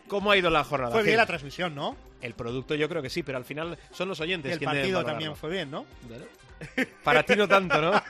¿Cómo 0.06 0.30
ha 0.30 0.36
ido 0.36 0.50
la 0.50 0.64
jornada? 0.64 0.92
Fue 0.92 1.00
bien 1.00 1.12
Gil? 1.12 1.16
la 1.16 1.26
transmisión, 1.26 1.74
¿no? 1.74 1.96
El 2.20 2.34
producto 2.34 2.74
yo 2.74 2.90
creo 2.90 3.00
que 3.00 3.08
sí, 3.08 3.22
pero 3.22 3.38
al 3.38 3.46
final 3.46 3.78
son 3.90 4.10
los 4.10 4.20
oyentes 4.20 4.52
el 4.52 4.58
quienes 4.58 4.76
partido 4.76 5.02
también 5.02 5.34
fue 5.34 5.48
bien, 5.48 5.70
¿no? 5.70 5.86
Para 7.04 7.22
ti 7.22 7.36
no 7.36 7.46
tanto, 7.46 7.80
¿no? 7.80 7.92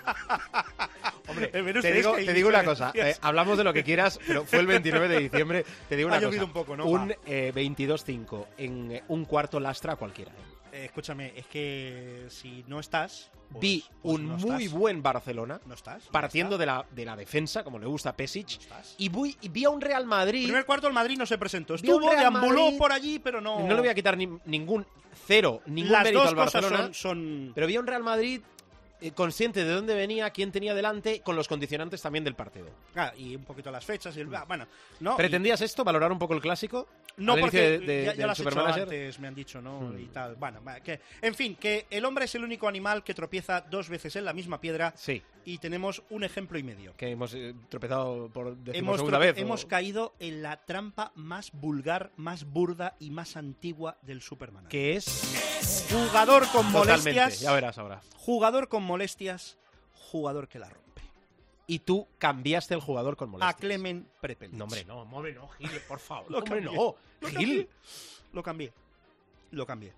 Hombre, 1.29 1.49
te 1.49 1.93
digo, 1.93 2.15
te 2.15 2.33
digo 2.33 2.49
una 2.49 2.65
cosa, 2.65 2.93
eh, 2.95 3.17
hablamos 3.21 3.59
de 3.59 3.65
lo 3.65 3.73
que 3.73 3.83
quieras, 3.83 4.21
pero 4.27 4.45
fue 4.45 4.61
el 4.61 4.67
29 4.67 5.09
de 5.09 5.19
diciembre, 5.21 5.65
te 5.89 5.97
digo 5.97 6.09
Ha 6.09 6.13
una 6.13 6.19
cosa. 6.19 6.27
llovido 6.29 6.47
un 6.47 6.53
poco, 6.53 6.77
¿no? 6.77 6.87
Un 6.87 7.11
Va. 7.11 7.15
eh, 7.27 7.53
22-5 7.55 8.47
en 8.59 8.93
eh, 8.93 9.03
un 9.09 9.25
cuarto 9.25 9.59
lastra 9.59 9.95
a 9.95 9.97
cualquiera. 9.97 10.31
Eh. 10.77 10.85
Escúchame, 10.87 11.33
es 11.37 11.47
que 11.47 12.27
si 12.29 12.65
no 12.69 12.81
estás... 12.81 13.31
pues- 13.51 13.61
Vi 13.61 13.85
pues 14.03 14.15
un 14.17 14.29
no 14.29 14.37
muy 14.39 14.65
estás. 14.65 14.79
buen 14.79 15.03
Barcelona, 15.03 15.61
No 15.67 15.75
estás. 15.75 16.05
no 16.07 16.11
partiendo 16.13 16.59
de 16.59 16.67
la, 16.67 16.85
de 16.91 17.05
la 17.05 17.15
defensa, 17.17 17.63
como 17.65 17.79
le 17.79 17.87
gusta 17.87 18.11
a 18.11 18.17
Pesic, 18.17 18.49
estás. 18.61 18.95
y, 18.99 19.09
voy- 19.09 19.37
y 19.41 19.49
vi 19.49 19.65
a 19.65 19.71
un 19.71 19.81
Real 19.81 20.05
Madrid, 20.07 20.45
primer 20.45 20.67
cuarto 20.67 20.87
el 20.89 20.93
Madrid 20.93 21.17
no 21.19 21.27
se 21.27 21.39
presentó. 21.39 21.75
Vi 21.75 21.81
Estuvo, 21.89 22.11
deambuló 22.11 22.65
Madrid- 22.65 22.79
por 22.79 22.93
allí, 22.93 23.19
pero 23.19 23.41
no... 23.41 23.61
no 23.61 23.75
le 23.75 23.81
voy 23.81 23.89
a 23.89 23.95
quitar 23.95 24.17
ni- 24.17 24.39
ningún 24.47 24.85
cero, 25.27 25.63
ningún 25.67 25.93
Las 25.93 26.03
mérito 26.05 26.21
dos 26.23 26.29
al 26.31 26.35
cosas 26.37 26.53
Barcelona, 26.63 26.85
son, 26.87 26.95
son- 26.95 27.53
pero 27.55 27.67
vi 27.67 27.77
a 27.77 27.81
un 27.81 27.87
Real 27.87 28.03
Madrid 28.03 28.41
consciente 29.15 29.65
de 29.65 29.71
dónde 29.73 29.95
venía, 29.95 30.31
quién 30.31 30.51
tenía 30.53 30.75
delante, 30.75 31.21
con 31.21 31.37
los 31.37 31.49
condicionantes 31.49 32.01
también 32.01 32.25
del 32.25 32.35
partido. 32.35 32.69
Ah, 32.95 33.13
y 33.17 33.37
un 33.37 33.45
poquito 33.45 33.71
las 33.71 33.85
fechas 33.85 34.17
y 34.17 34.21
el... 34.21 34.35
ah, 34.35 34.45
Bueno, 34.49 34.67
no... 35.01 35.17
¿Pretendías 35.17 35.61
esto, 35.61 35.85
valorar 35.85 36.11
un 36.13 36.19
poco 36.19 36.35
el 36.35 36.41
clásico? 36.41 36.89
No, 37.19 37.37
porque 37.37 37.79
de- 37.79 37.79
de- 37.81 38.05
ya, 38.07 38.15
ya 38.15 38.27
las 38.27 38.41
antes, 38.41 39.19
me 39.21 39.29
han 39.29 39.35
dicho, 39.35 39.61
¿no? 39.61 39.81
Mm. 39.81 40.01
Y 40.01 40.07
tal. 40.07 40.37
Bueno, 40.37 40.61
que, 40.85 41.01
en 41.23 41.35
fin, 41.35 41.57
que 41.57 41.87
el 41.91 42.05
hombre 42.05 42.25
es 42.27 42.35
el 42.35 42.45
único 42.45 42.69
animal 42.69 43.03
que 43.05 43.15
tropieza 43.15 43.61
dos 43.63 43.89
veces 43.89 44.17
en 44.17 44.25
la 44.25 44.33
misma 44.33 44.61
piedra 44.61 44.93
Sí, 44.97 45.23
y 45.47 45.59
tenemos 45.59 46.03
un 46.11 46.25
ejemplo 46.25 46.59
y 46.59 46.63
medio. 46.63 46.95
que 46.97 47.09
hemos 47.11 47.33
eh, 47.33 47.55
tropezado 47.71 48.29
por 48.29 48.57
Hemos, 48.75 49.03
vez. 49.19 49.37
o- 49.37 49.41
hemos 49.41 49.65
caído 49.65 50.13
en 50.19 50.43
la 50.43 50.59
trampa 50.67 51.13
más 51.15 51.53
vulgar, 51.53 52.11
más 52.17 52.45
burda 52.45 52.97
y 53.01 53.11
más 53.11 53.37
antigua 53.37 53.97
del 54.03 54.21
Superman. 54.21 54.67
que 54.69 54.97
es 54.97 55.87
Jugador 55.91 56.47
con 56.53 56.71
totalmente, 56.73 57.11
molestias, 57.13 57.41
ya 57.41 57.53
verás 57.53 57.79
ahora. 57.79 58.01
jugador 58.17 58.69
con 58.69 58.83
molestias, 58.83 59.57
jugador 59.95 60.49
que 60.49 60.59
la 60.59 60.69
rompe. 60.69 61.03
Y 61.69 61.81
tú 61.81 62.07
cambiaste 62.19 62.75
el 62.75 62.81
jugador 62.81 63.17
con 63.17 63.31
molestias. 63.31 63.55
A 63.55 63.59
Clemen 63.59 64.07
Prepelic. 64.21 64.55
No, 64.57 64.65
hombre, 64.65 64.85
no, 64.85 65.01
hombre, 65.03 65.33
no, 65.35 65.49
Gil, 65.49 65.71
por 65.89 65.99
favor. 65.99 66.31
Lo 66.31 66.39
hombre, 66.39 66.61
cambié. 66.63 66.77
no. 66.77 66.95
Lo 67.21 67.29
Gil. 67.29 67.35
cambié. 67.37 67.69
Lo 68.33 68.43
cambié. 68.43 68.73
Lo. 69.51 69.67
Madre 69.67 69.77
mía. 69.77 69.93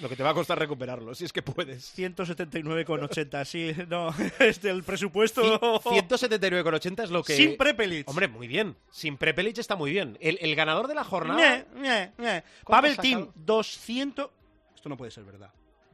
Lo 0.00 0.08
que 0.08 0.16
te 0.16 0.22
va 0.24 0.30
a 0.30 0.34
costar 0.34 0.58
recuperarlo, 0.58 1.14
si 1.14 1.24
es 1.24 1.32
que 1.32 1.42
puedes. 1.42 1.96
179,80, 1.96 3.44
sí, 3.44 3.72
no, 3.88 4.12
es 4.40 4.60
del 4.60 4.82
presupuesto. 4.82 5.80
179,80 5.82 7.04
es 7.04 7.10
lo 7.10 7.22
que... 7.22 7.36
Sin 7.36 7.56
Prepelic. 7.56 8.08
Hombre, 8.08 8.26
muy 8.26 8.48
bien. 8.48 8.76
Sin 8.90 9.16
Prepelic 9.16 9.58
está 9.58 9.76
muy 9.76 9.92
bien. 9.92 10.18
El, 10.20 10.38
el 10.40 10.56
ganador 10.56 10.88
de 10.88 10.96
la 10.96 11.04
jornada... 11.04 11.38
Ñe, 11.38 11.80
Ñe, 11.80 12.12
Ñe. 12.18 12.42
¿Cuánto 12.64 12.94
Pavel 12.94 12.96
sacado? 12.96 13.32
200. 13.36 14.30
Esto 14.74 14.88
no 14.88 14.96
puede 14.96 15.12
ser 15.12 15.22
verdad. 15.24 15.52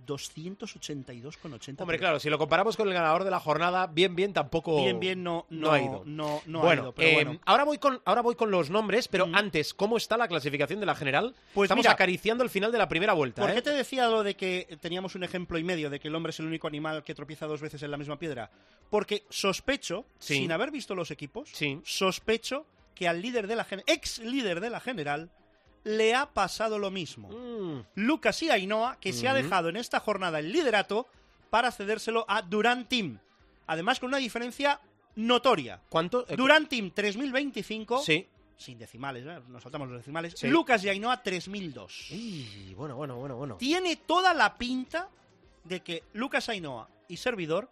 282,80. 0.09 1.81
Hombre, 1.83 1.99
claro, 1.99 2.19
si 2.19 2.31
lo 2.31 2.39
comparamos 2.39 2.77
con 2.77 2.89
el 2.89 2.95
ganador 2.95 3.25
de 3.25 3.31
la 3.31 3.41
jornada, 3.41 3.87
bien, 3.87 4.17
bien, 4.17 4.33
tampoco... 4.33 4.83
Bien, 4.83 4.99
bien, 4.99 5.23
no, 5.23 5.47
no, 5.51 5.61
no 5.69 5.73
ha 5.73 5.81
ido. 5.81 6.03
No, 6.07 6.41
no 6.47 6.61
bueno, 6.61 6.83
ha 6.83 6.85
ido, 6.87 6.95
pero 6.95 7.09
eh, 7.09 7.15
bueno. 7.15 7.41
Ahora, 7.45 7.65
voy 7.65 7.79
con, 7.79 8.01
ahora 8.05 8.23
voy 8.23 8.35
con 8.35 8.51
los 8.51 8.71
nombres, 8.71 9.09
pero 9.09 9.27
Mm. 9.27 9.35
antes, 9.35 9.75
¿cómo 9.75 9.97
está 9.97 10.17
la 10.17 10.29
clasificación 10.29 10.81
de 10.81 10.87
la 10.87 10.95
general? 10.95 11.35
Pues 11.55 11.67
Estamos 11.69 11.83
mira, 11.85 11.93
acariciando 11.93 12.43
el 12.45 12.51
final 12.51 12.73
de 12.73 12.79
la 12.79 12.89
primera 12.89 13.13
vuelta. 13.13 13.43
¿Por 13.43 13.51
¿eh? 13.51 13.55
qué 13.55 13.63
te 13.63 13.71
decía 13.71 14.09
lo 14.09 14.23
de 14.23 14.35
que 14.35 14.79
teníamos 14.81 15.15
un 15.15 15.25
ejemplo 15.25 15.59
y 15.59 15.65
medio 15.65 15.91
de 15.91 16.01
que 16.01 16.09
el 16.09 16.15
hombre 16.15 16.31
es 16.31 16.41
el 16.41 16.47
único 16.47 16.67
animal 16.67 17.03
que 17.05 17.15
tropieza 17.15 17.47
dos 17.47 17.61
veces 17.61 17.83
en 17.83 17.91
la 17.91 17.97
misma 17.97 18.19
piedra? 18.19 18.51
Porque 18.91 19.25
sospecho, 19.29 20.07
Sí. 20.19 20.37
sin 20.37 20.53
haber 20.53 20.71
visto 20.71 20.95
los 20.95 21.11
equipos, 21.11 21.51
Sí. 21.53 21.81
sospecho 21.85 22.67
que 22.95 23.07
al 23.07 23.21
líder 23.23 23.47
de 23.47 23.57
la 23.57 23.67
ex 23.87 24.19
líder 24.19 24.61
de 24.61 24.71
la 24.71 24.81
general 24.81 25.31
le 25.85 26.15
ha 26.15 26.27
pasado 26.27 26.79
lo 26.79 26.91
mismo. 26.91 27.29
Mm, 27.31 27.81
Lucas 27.95 28.43
y 28.43 28.51
Ainhoa, 28.51 28.99
que 29.01 29.13
se 29.13 29.29
ha 29.29 29.35
dejado 29.35 29.69
en 29.69 29.77
esta 29.77 30.01
jornada 30.01 30.39
el 30.39 30.53
liderato 30.53 31.07
para 31.51 31.71
cedérselo 31.73 32.25
a 32.29 32.43
Durant 32.43 32.89
Team. 32.89 33.19
Además, 33.67 34.01
con 34.01 34.09
una 34.09 34.19
diferencia 34.19 34.81
notoria. 35.17 35.81
¿Cuánto? 35.89 36.27
Eh, 36.29 36.37
Durant 36.37 36.69
Team 36.69 36.91
3025, 36.91 37.99
Sí. 38.03 38.27
sin 38.57 38.79
decimales, 38.79 39.25
¿eh? 39.27 39.41
nos 39.49 39.63
saltamos 39.63 39.89
los 39.89 39.99
decimales. 39.99 40.35
Sí. 40.37 40.49
Lucas 40.49 40.83
y 40.85 40.89
Ainhoa 40.89 41.23
3002. 41.23 42.11
Y 42.11 42.75
bueno, 42.75 42.97
bueno, 42.97 43.17
bueno, 43.17 43.37
bueno. 43.37 43.57
Tiene 43.57 43.97
toda 43.97 44.35
la 44.35 44.57
pinta 44.57 45.09
de 45.65 45.81
que 45.81 46.05
Lucas 46.13 46.49
Ainhoa 46.49 46.89
y 47.09 47.17
servidor 47.17 47.69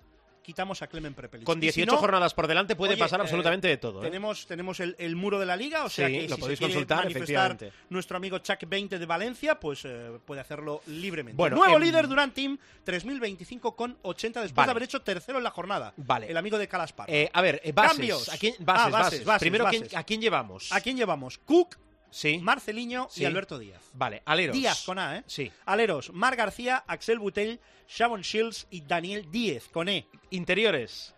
quitamos 0.46 0.80
a 0.80 0.86
Clemen 0.86 1.12
Prepelic. 1.12 1.44
Con 1.44 1.58
Y 1.58 1.72
si 1.72 1.80
18 1.80 1.92
no, 1.92 1.98
jornadas 1.98 2.32
por 2.32 2.46
delante 2.46 2.76
puede 2.76 2.92
oye, 2.94 3.00
pasar 3.00 3.18
eh, 3.18 3.22
absolutamente 3.24 3.66
de 3.66 3.76
todo. 3.78 4.00
¿eh? 4.00 4.06
Tenemos, 4.06 4.46
tenemos 4.46 4.78
el, 4.78 4.94
el 4.98 5.16
muro 5.16 5.40
de 5.40 5.46
la 5.46 5.56
liga, 5.56 5.84
o 5.84 5.88
sea 5.90 6.06
Sí, 6.06 6.12
que 6.20 6.28
lo 6.28 6.36
si 6.36 6.40
podéis 6.40 6.58
se 6.60 6.64
consultar, 6.64 6.98
manifestar 6.98 7.50
efectivamente. 7.50 7.72
nuestro 7.90 8.16
amigo 8.16 8.38
Chuck 8.38 8.60
20 8.66 8.98
de 9.00 9.06
Valencia, 9.06 9.58
pues 9.58 9.80
eh, 9.84 10.12
puede 10.24 10.40
hacerlo 10.40 10.80
libremente. 10.86 11.36
Bueno, 11.36 11.56
Nuevo 11.56 11.76
em, 11.76 11.82
líder 11.82 12.06
Durant 12.06 12.32
Team, 12.32 12.56
3025 12.84 13.74
con 13.74 13.98
80 14.02 14.40
después 14.42 14.54
Vale. 14.56 14.66
de 14.68 14.70
haber 14.70 14.82
hecho 14.84 15.02
tercero 15.02 15.38
en 15.38 15.44
la 15.44 15.50
jornada. 15.50 15.92
Vale. 15.96 16.30
El 16.30 16.36
amigo 16.36 16.58
de 16.58 16.68
Calaspar. 16.68 17.08
A 17.32 17.40
ver, 17.42 17.60
bases. 17.74 17.90
Cambios. 17.96 18.28
¿A 18.28 18.38
quién, 18.38 18.54
Ah, 18.60 18.62
bases, 18.64 18.92
bases, 18.92 18.92
bases. 18.92 19.24
bases, 19.24 19.40
Primero, 19.40 19.66
¿quién- 19.68 19.82
bases. 19.82 19.98
¿a 19.98 20.04
quién 20.04 20.20
llevamos? 20.20 20.72
¿A 20.72 20.80
quién 20.80 20.96
llevamos? 20.96 21.38
Cook, 21.38 21.76
Sí. 22.10 22.38
Marceliño 22.38 23.08
Sí. 23.10 23.22
y 23.22 23.24
Alberto 23.24 23.58
Díaz. 23.58 23.82
Vale, 23.94 24.22
aleros. 24.24 24.56
Díaz 24.56 24.84
con 24.84 24.98
A, 24.98 25.18
¿eh? 25.18 25.24
Sí. 25.26 25.50
Aleros, 25.66 26.12
Mar 26.12 26.36
García, 26.36 26.84
Axel 26.86 27.18
Butell, 27.18 27.60
Shavon 27.88 28.22
Shields 28.22 28.66
y 28.70 28.80
Daniel 28.82 29.30
Díez 29.30 29.68
con 29.68 29.88
E. 29.88 30.06
Interiores. 30.30 31.14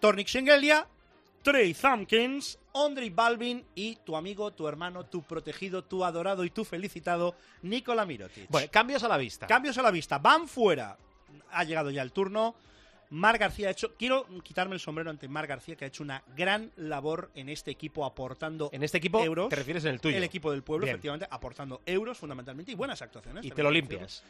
Tornik 0.00 0.28
Schengelia, 0.28 0.86
Trey 1.42 1.74
Thumpkins, 1.74 2.58
Ondrej 2.72 3.14
Balvin 3.14 3.64
y 3.74 3.96
tu 3.96 4.16
amigo, 4.16 4.52
tu 4.52 4.68
hermano, 4.68 5.06
tu 5.06 5.22
protegido, 5.22 5.82
tu 5.84 6.04
adorado 6.04 6.44
y 6.44 6.50
tu 6.50 6.64
felicitado, 6.64 7.34
Nikola 7.62 8.04
Mirotic. 8.06 8.48
Bueno, 8.48 8.68
cambios 8.70 9.02
a 9.02 9.08
la 9.08 9.16
vista. 9.16 9.46
Cambios 9.46 9.76
a 9.78 9.82
la 9.82 9.90
vista. 9.90 10.18
Van 10.18 10.46
fuera. 10.48 10.96
Ha 11.50 11.64
llegado 11.64 11.90
ya 11.90 12.02
el 12.02 12.12
turno. 12.12 12.54
Mar 13.10 13.38
García 13.38 13.68
ha 13.68 13.70
hecho. 13.70 13.94
Quiero 13.96 14.26
quitarme 14.42 14.74
el 14.74 14.80
sombrero 14.80 15.10
ante 15.10 15.28
Mar 15.28 15.46
García, 15.46 15.76
que 15.76 15.84
ha 15.84 15.88
hecho 15.88 16.02
una 16.02 16.22
gran 16.36 16.70
labor 16.76 17.30
en 17.34 17.48
este 17.48 17.70
equipo, 17.70 18.04
aportando 18.04 18.70
en 18.72 18.82
este 18.82 18.98
equipo 18.98 19.22
euros. 19.24 19.48
te 19.48 19.56
refieres 19.56 19.84
en 19.84 19.92
el 19.92 20.00
tuyo. 20.00 20.16
El 20.16 20.24
equipo 20.24 20.50
del 20.50 20.62
pueblo, 20.62 20.84
Bien. 20.84 20.94
efectivamente, 20.96 21.26
aportando 21.30 21.80
euros 21.86 22.18
fundamentalmente 22.18 22.72
y 22.72 22.74
buenas 22.74 23.00
actuaciones. 23.02 23.44
Y 23.44 23.50
te 23.50 23.62
lo 23.62 23.70
limpias. 23.70 24.22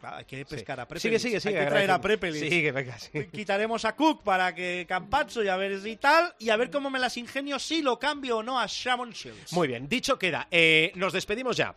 Claro, 0.00 0.16
hay 0.16 0.24
que 0.26 0.38
Sí. 0.38 0.44
pescar 0.44 0.80
a 0.80 0.86
Prepelic. 0.88 1.02
Sigue, 1.02 1.18
sigue, 1.18 1.40
sigue. 1.40 1.58
Hay 1.58 1.64
que 1.64 1.70
traer 1.70 1.90
a. 1.90 2.00
Prepelic. 2.00 2.48
Sigue, 2.48 2.72
venga. 2.72 2.96
Quitaremos 3.32 3.84
a 3.86 3.96
Cook 3.96 4.22
para 4.22 4.54
que 4.54 4.84
Campazzo 4.86 5.42
y 5.42 5.48
a 5.48 5.56
ver 5.56 5.80
si 5.80 5.96
tal. 5.96 6.34
Y 6.38 6.50
a 6.50 6.56
ver 6.56 6.70
cómo 6.70 6.90
me 6.90 6.98
las 6.98 7.16
ingenio 7.16 7.58
si 7.58 7.80
lo 7.82 7.98
cambio 7.98 8.38
o 8.38 8.42
no 8.42 8.58
a 8.60 8.66
Shamon 8.68 9.12
Shields. 9.12 9.52
Muy 9.52 9.68
bien, 9.68 9.88
dicho 9.88 10.18
queda. 10.18 10.46
Eh, 10.50 10.92
nos 10.96 11.12
despedimos 11.14 11.56
ya. 11.56 11.74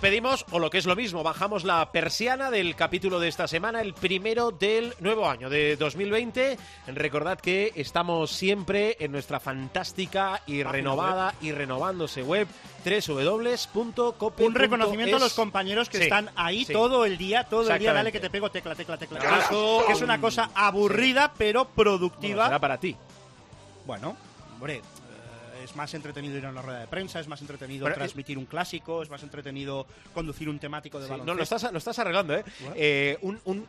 Despedimos, 0.00 0.46
o 0.50 0.58
lo 0.58 0.70
que 0.70 0.78
es 0.78 0.86
lo 0.86 0.96
mismo, 0.96 1.22
bajamos 1.22 1.62
la 1.64 1.92
persiana 1.92 2.50
del 2.50 2.74
capítulo 2.74 3.20
de 3.20 3.28
esta 3.28 3.46
semana, 3.46 3.82
el 3.82 3.92
primero 3.92 4.50
del 4.50 4.94
nuevo 5.00 5.28
año 5.28 5.50
de 5.50 5.76
2020. 5.76 6.56
Recordad 6.86 7.38
que 7.38 7.70
estamos 7.76 8.30
siempre 8.30 8.96
en 8.98 9.12
nuestra 9.12 9.40
fantástica 9.40 10.40
y 10.46 10.64
Página 10.64 10.72
renovada 10.72 11.34
y 11.42 11.52
renovándose 11.52 12.22
web 12.22 12.48
www.cope.es. 12.82 14.46
Un 14.46 14.54
reconocimiento 14.54 15.16
a 15.16 15.20
los 15.20 15.34
compañeros 15.34 15.90
que 15.90 15.98
Sí, 15.98 16.04
están 16.04 16.30
ahí 16.34 16.64
sí. 16.64 16.72
todo 16.72 17.04
el 17.04 17.18
día, 17.18 17.44
todo 17.44 17.70
el 17.70 17.78
día, 17.78 17.92
dale 17.92 18.10
que 18.10 18.20
te 18.20 18.30
pego 18.30 18.50
tecla, 18.50 18.74
tecla, 18.74 18.96
tecla. 18.96 19.20
Que 19.86 19.92
es 19.92 20.00
una 20.00 20.18
cosa 20.18 20.48
aburrida 20.54 21.34
pero 21.36 21.64
Bueno, 21.64 21.74
productiva. 21.76 22.46
será 22.46 22.58
para 22.58 22.80
ti. 22.80 22.96
Bueno, 23.84 24.16
hombre, 24.54 24.80
es 25.70 25.76
más 25.76 25.94
entretenido 25.94 26.36
ir 26.36 26.46
a 26.46 26.50
una 26.50 26.62
rueda 26.62 26.80
de 26.80 26.86
prensa, 26.88 27.20
es 27.20 27.28
más 27.28 27.40
entretenido 27.40 27.84
Pero 27.84 27.94
es- 27.94 27.98
transmitir 27.98 28.36
un 28.38 28.46
clásico, 28.46 29.02
es 29.02 29.10
más 29.10 29.22
entretenido 29.22 29.86
conducir 30.12 30.48
un 30.48 30.58
temático 30.58 30.98
de 30.98 31.06
Sí, 31.06 31.10
baloncesto. 31.10 31.32
no, 31.32 31.36
lo 31.36 31.42
estás, 31.42 31.72
lo 31.72 31.78
estás 31.78 31.98
arreglando, 31.98 32.34
¿eh? 32.34 32.44
Eh, 32.74 33.18
un, 33.22 33.40
un 33.44 33.66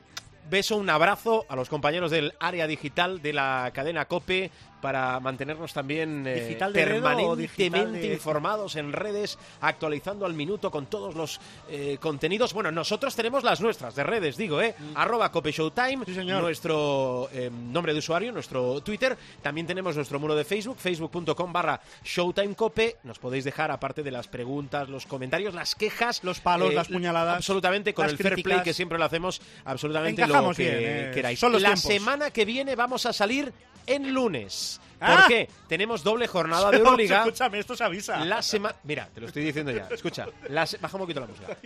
beso, 0.50 0.76
un 0.78 0.90
abrazo 0.90 1.46
a 1.48 1.56
los 1.56 1.70
compañeros 1.70 2.10
del 2.12 2.34
área 2.40 2.66
digital 2.68 3.22
de 3.22 3.34
la 3.34 3.72
cadena 3.74 4.06
COPE, 4.06 4.50
para 4.82 5.20
mantenernos 5.20 5.74
también 5.74 6.26
eh, 6.28 6.44
¿Digital 6.46 6.74
de 6.74 6.86
dedo 6.86 7.08
o 7.30 7.36
digital 7.36 7.72
permanentemente 7.72 8.08
de- 8.08 8.14
informados 8.14 8.76
en 8.76 8.92
redes, 8.92 9.38
actualizando 9.62 10.26
al 10.26 10.34
minuto 10.34 10.72
con 10.72 10.88
todos 10.88 11.16
los 11.16 11.40
eh, 11.70 11.98
contenidos. 12.02 12.54
Bueno, 12.54 12.72
nosotros 12.72 13.16
tenemos 13.16 13.44
las 13.44 13.62
nuestras 13.62 13.96
de 13.96 14.04
redes, 14.04 14.38
digo, 14.38 14.62
¿eh? 14.62 14.76
Arroba 14.96 15.32
Cope 15.32 15.52
Showtime, 15.52 16.04
nuestro 16.42 17.30
eh, 17.32 17.50
nombre 17.52 17.94
de 17.94 18.00
usuario, 18.00 18.32
nuestro 18.32 18.82
Twitter. 18.82 19.18
También 19.42 19.68
tenemos 19.68 19.96
nuestro 19.96 20.20
muro 20.20 20.36
de 20.36 20.44
Facebook, 20.44 20.78
facebook.com 20.78 21.54
barra 21.54 21.80
Showtime 22.04 22.56
Cope. 22.56 22.98
Nos 23.04 23.20
podéis 23.20 23.44
dejar, 23.44 23.72
aparte 23.72 24.04
de 24.04 24.12
las 24.12 24.28
preguntas, 24.28 24.90
los 24.90 25.06
comentarios, 25.06 25.54
las 25.54 25.76
quejas. 25.76 26.24
Los 26.24 26.40
palos, 26.40 26.74
las 26.74 26.88
puñaladas, 26.88 27.38
Absolutamente, 27.38 27.94
con 27.94 28.10
el 28.10 28.18
fair 28.18 28.42
play 28.42 28.62
que 28.64 28.74
siempre 28.74 28.98
lo 28.98 29.06
hacemos, 29.06 29.42
absolutamente 29.66 30.26
lo 30.28 30.52
que 30.54 30.76
bien, 30.78 31.12
queráis. 31.14 31.40
son 31.40 31.52
los 31.52 31.62
La 31.62 31.70
tiempos. 31.74 31.84
semana 31.92 32.32
que 32.32 32.46
viene 32.46 32.76
vamos 32.76 33.06
a 33.06 33.14
salir 33.14 33.52
en 33.88 34.14
lunes. 34.14 34.71
¿Por 35.00 35.10
Ah. 35.10 35.26
qué? 35.28 35.50
Tenemos 35.68 36.04
doble 36.04 36.28
jornada 36.28 36.70
de 36.72 36.78
Euroliga. 36.80 37.20
Escúchame, 37.20 37.60
esto 37.60 37.76
se 37.76 37.84
avisa. 37.84 38.24
La 38.26 38.42
semana. 38.42 38.76
Mira, 38.84 39.10
te 39.14 39.20
lo 39.22 39.28
estoy 39.28 39.44
diciendo 39.44 39.72
ya. 39.72 39.88
Escucha, 39.92 40.28
la 40.50 40.66
se- 40.68 40.78
baja 40.78 40.96
un 40.98 41.02
poquito 41.04 41.20
la 41.20 41.28
música. 41.28 41.58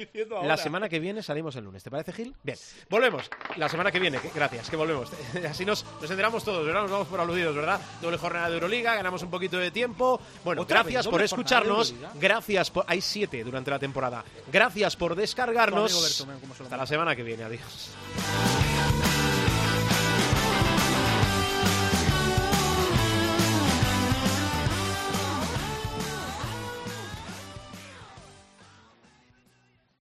La 0.44 0.57
semana 0.57 0.88
que 0.90 0.99
viene 0.99 1.22
salimos 1.22 1.56
el 1.56 1.64
lunes. 1.65 1.84
¿Te 1.84 1.91
parece, 1.91 2.14
Gil? 2.14 2.34
Bien. 2.44 2.57
Volvemos. 2.90 3.30
La 3.57 3.68
semana 3.69 3.91
que 3.91 3.99
viene. 3.99 4.19
que- 4.19 4.30
gracias, 4.34 4.69
que 4.69 4.76
volvemos. 4.76 5.10
Así 5.49 5.65
nos, 5.65 5.86
nos 6.02 6.10
enteramos 6.10 6.44
todos, 6.44 6.65
¿verdad? 6.65 6.82
Nos 6.84 6.91
vamos 6.91 7.07
por 7.07 7.19
aludidos, 7.19 7.56
¿verdad? 7.56 7.80
Doble 8.02 8.18
jornada 8.18 8.48
de 8.49 8.53
Euroliga, 8.56 8.95
ganamos 8.95 9.22
un 9.23 9.30
poquito 9.30 9.57
de 9.57 9.72
tiempo. 9.72 10.19
Bueno, 10.44 10.61
¿Otra 10.61 10.84
gracias 10.84 11.06
vez? 11.06 11.11
por 11.11 11.19
¿Doble 11.22 11.27
jornada 11.27 11.60
de 11.61 11.72
escucharnos. 11.82 12.22
Gracias 12.22 12.72
por. 12.72 12.86
Hay 12.88 13.02
siete 13.02 13.44
durante 13.44 13.69
la 13.72 13.80
temporada. 13.80 14.23
Gracias 14.52 14.95
por 14.95 15.15
descargarnos. 15.15 15.91
Tu 15.91 15.98
amigo 15.98 16.07
Bertomeu, 16.07 16.40
¿cómo 16.40 16.53
se 16.53 16.60
lo 16.60 16.65
Hasta 16.65 16.77
la 16.77 16.86
semana 16.88 17.15
que 17.15 17.23
viene. 17.23 17.44
Adiós. 17.44 17.91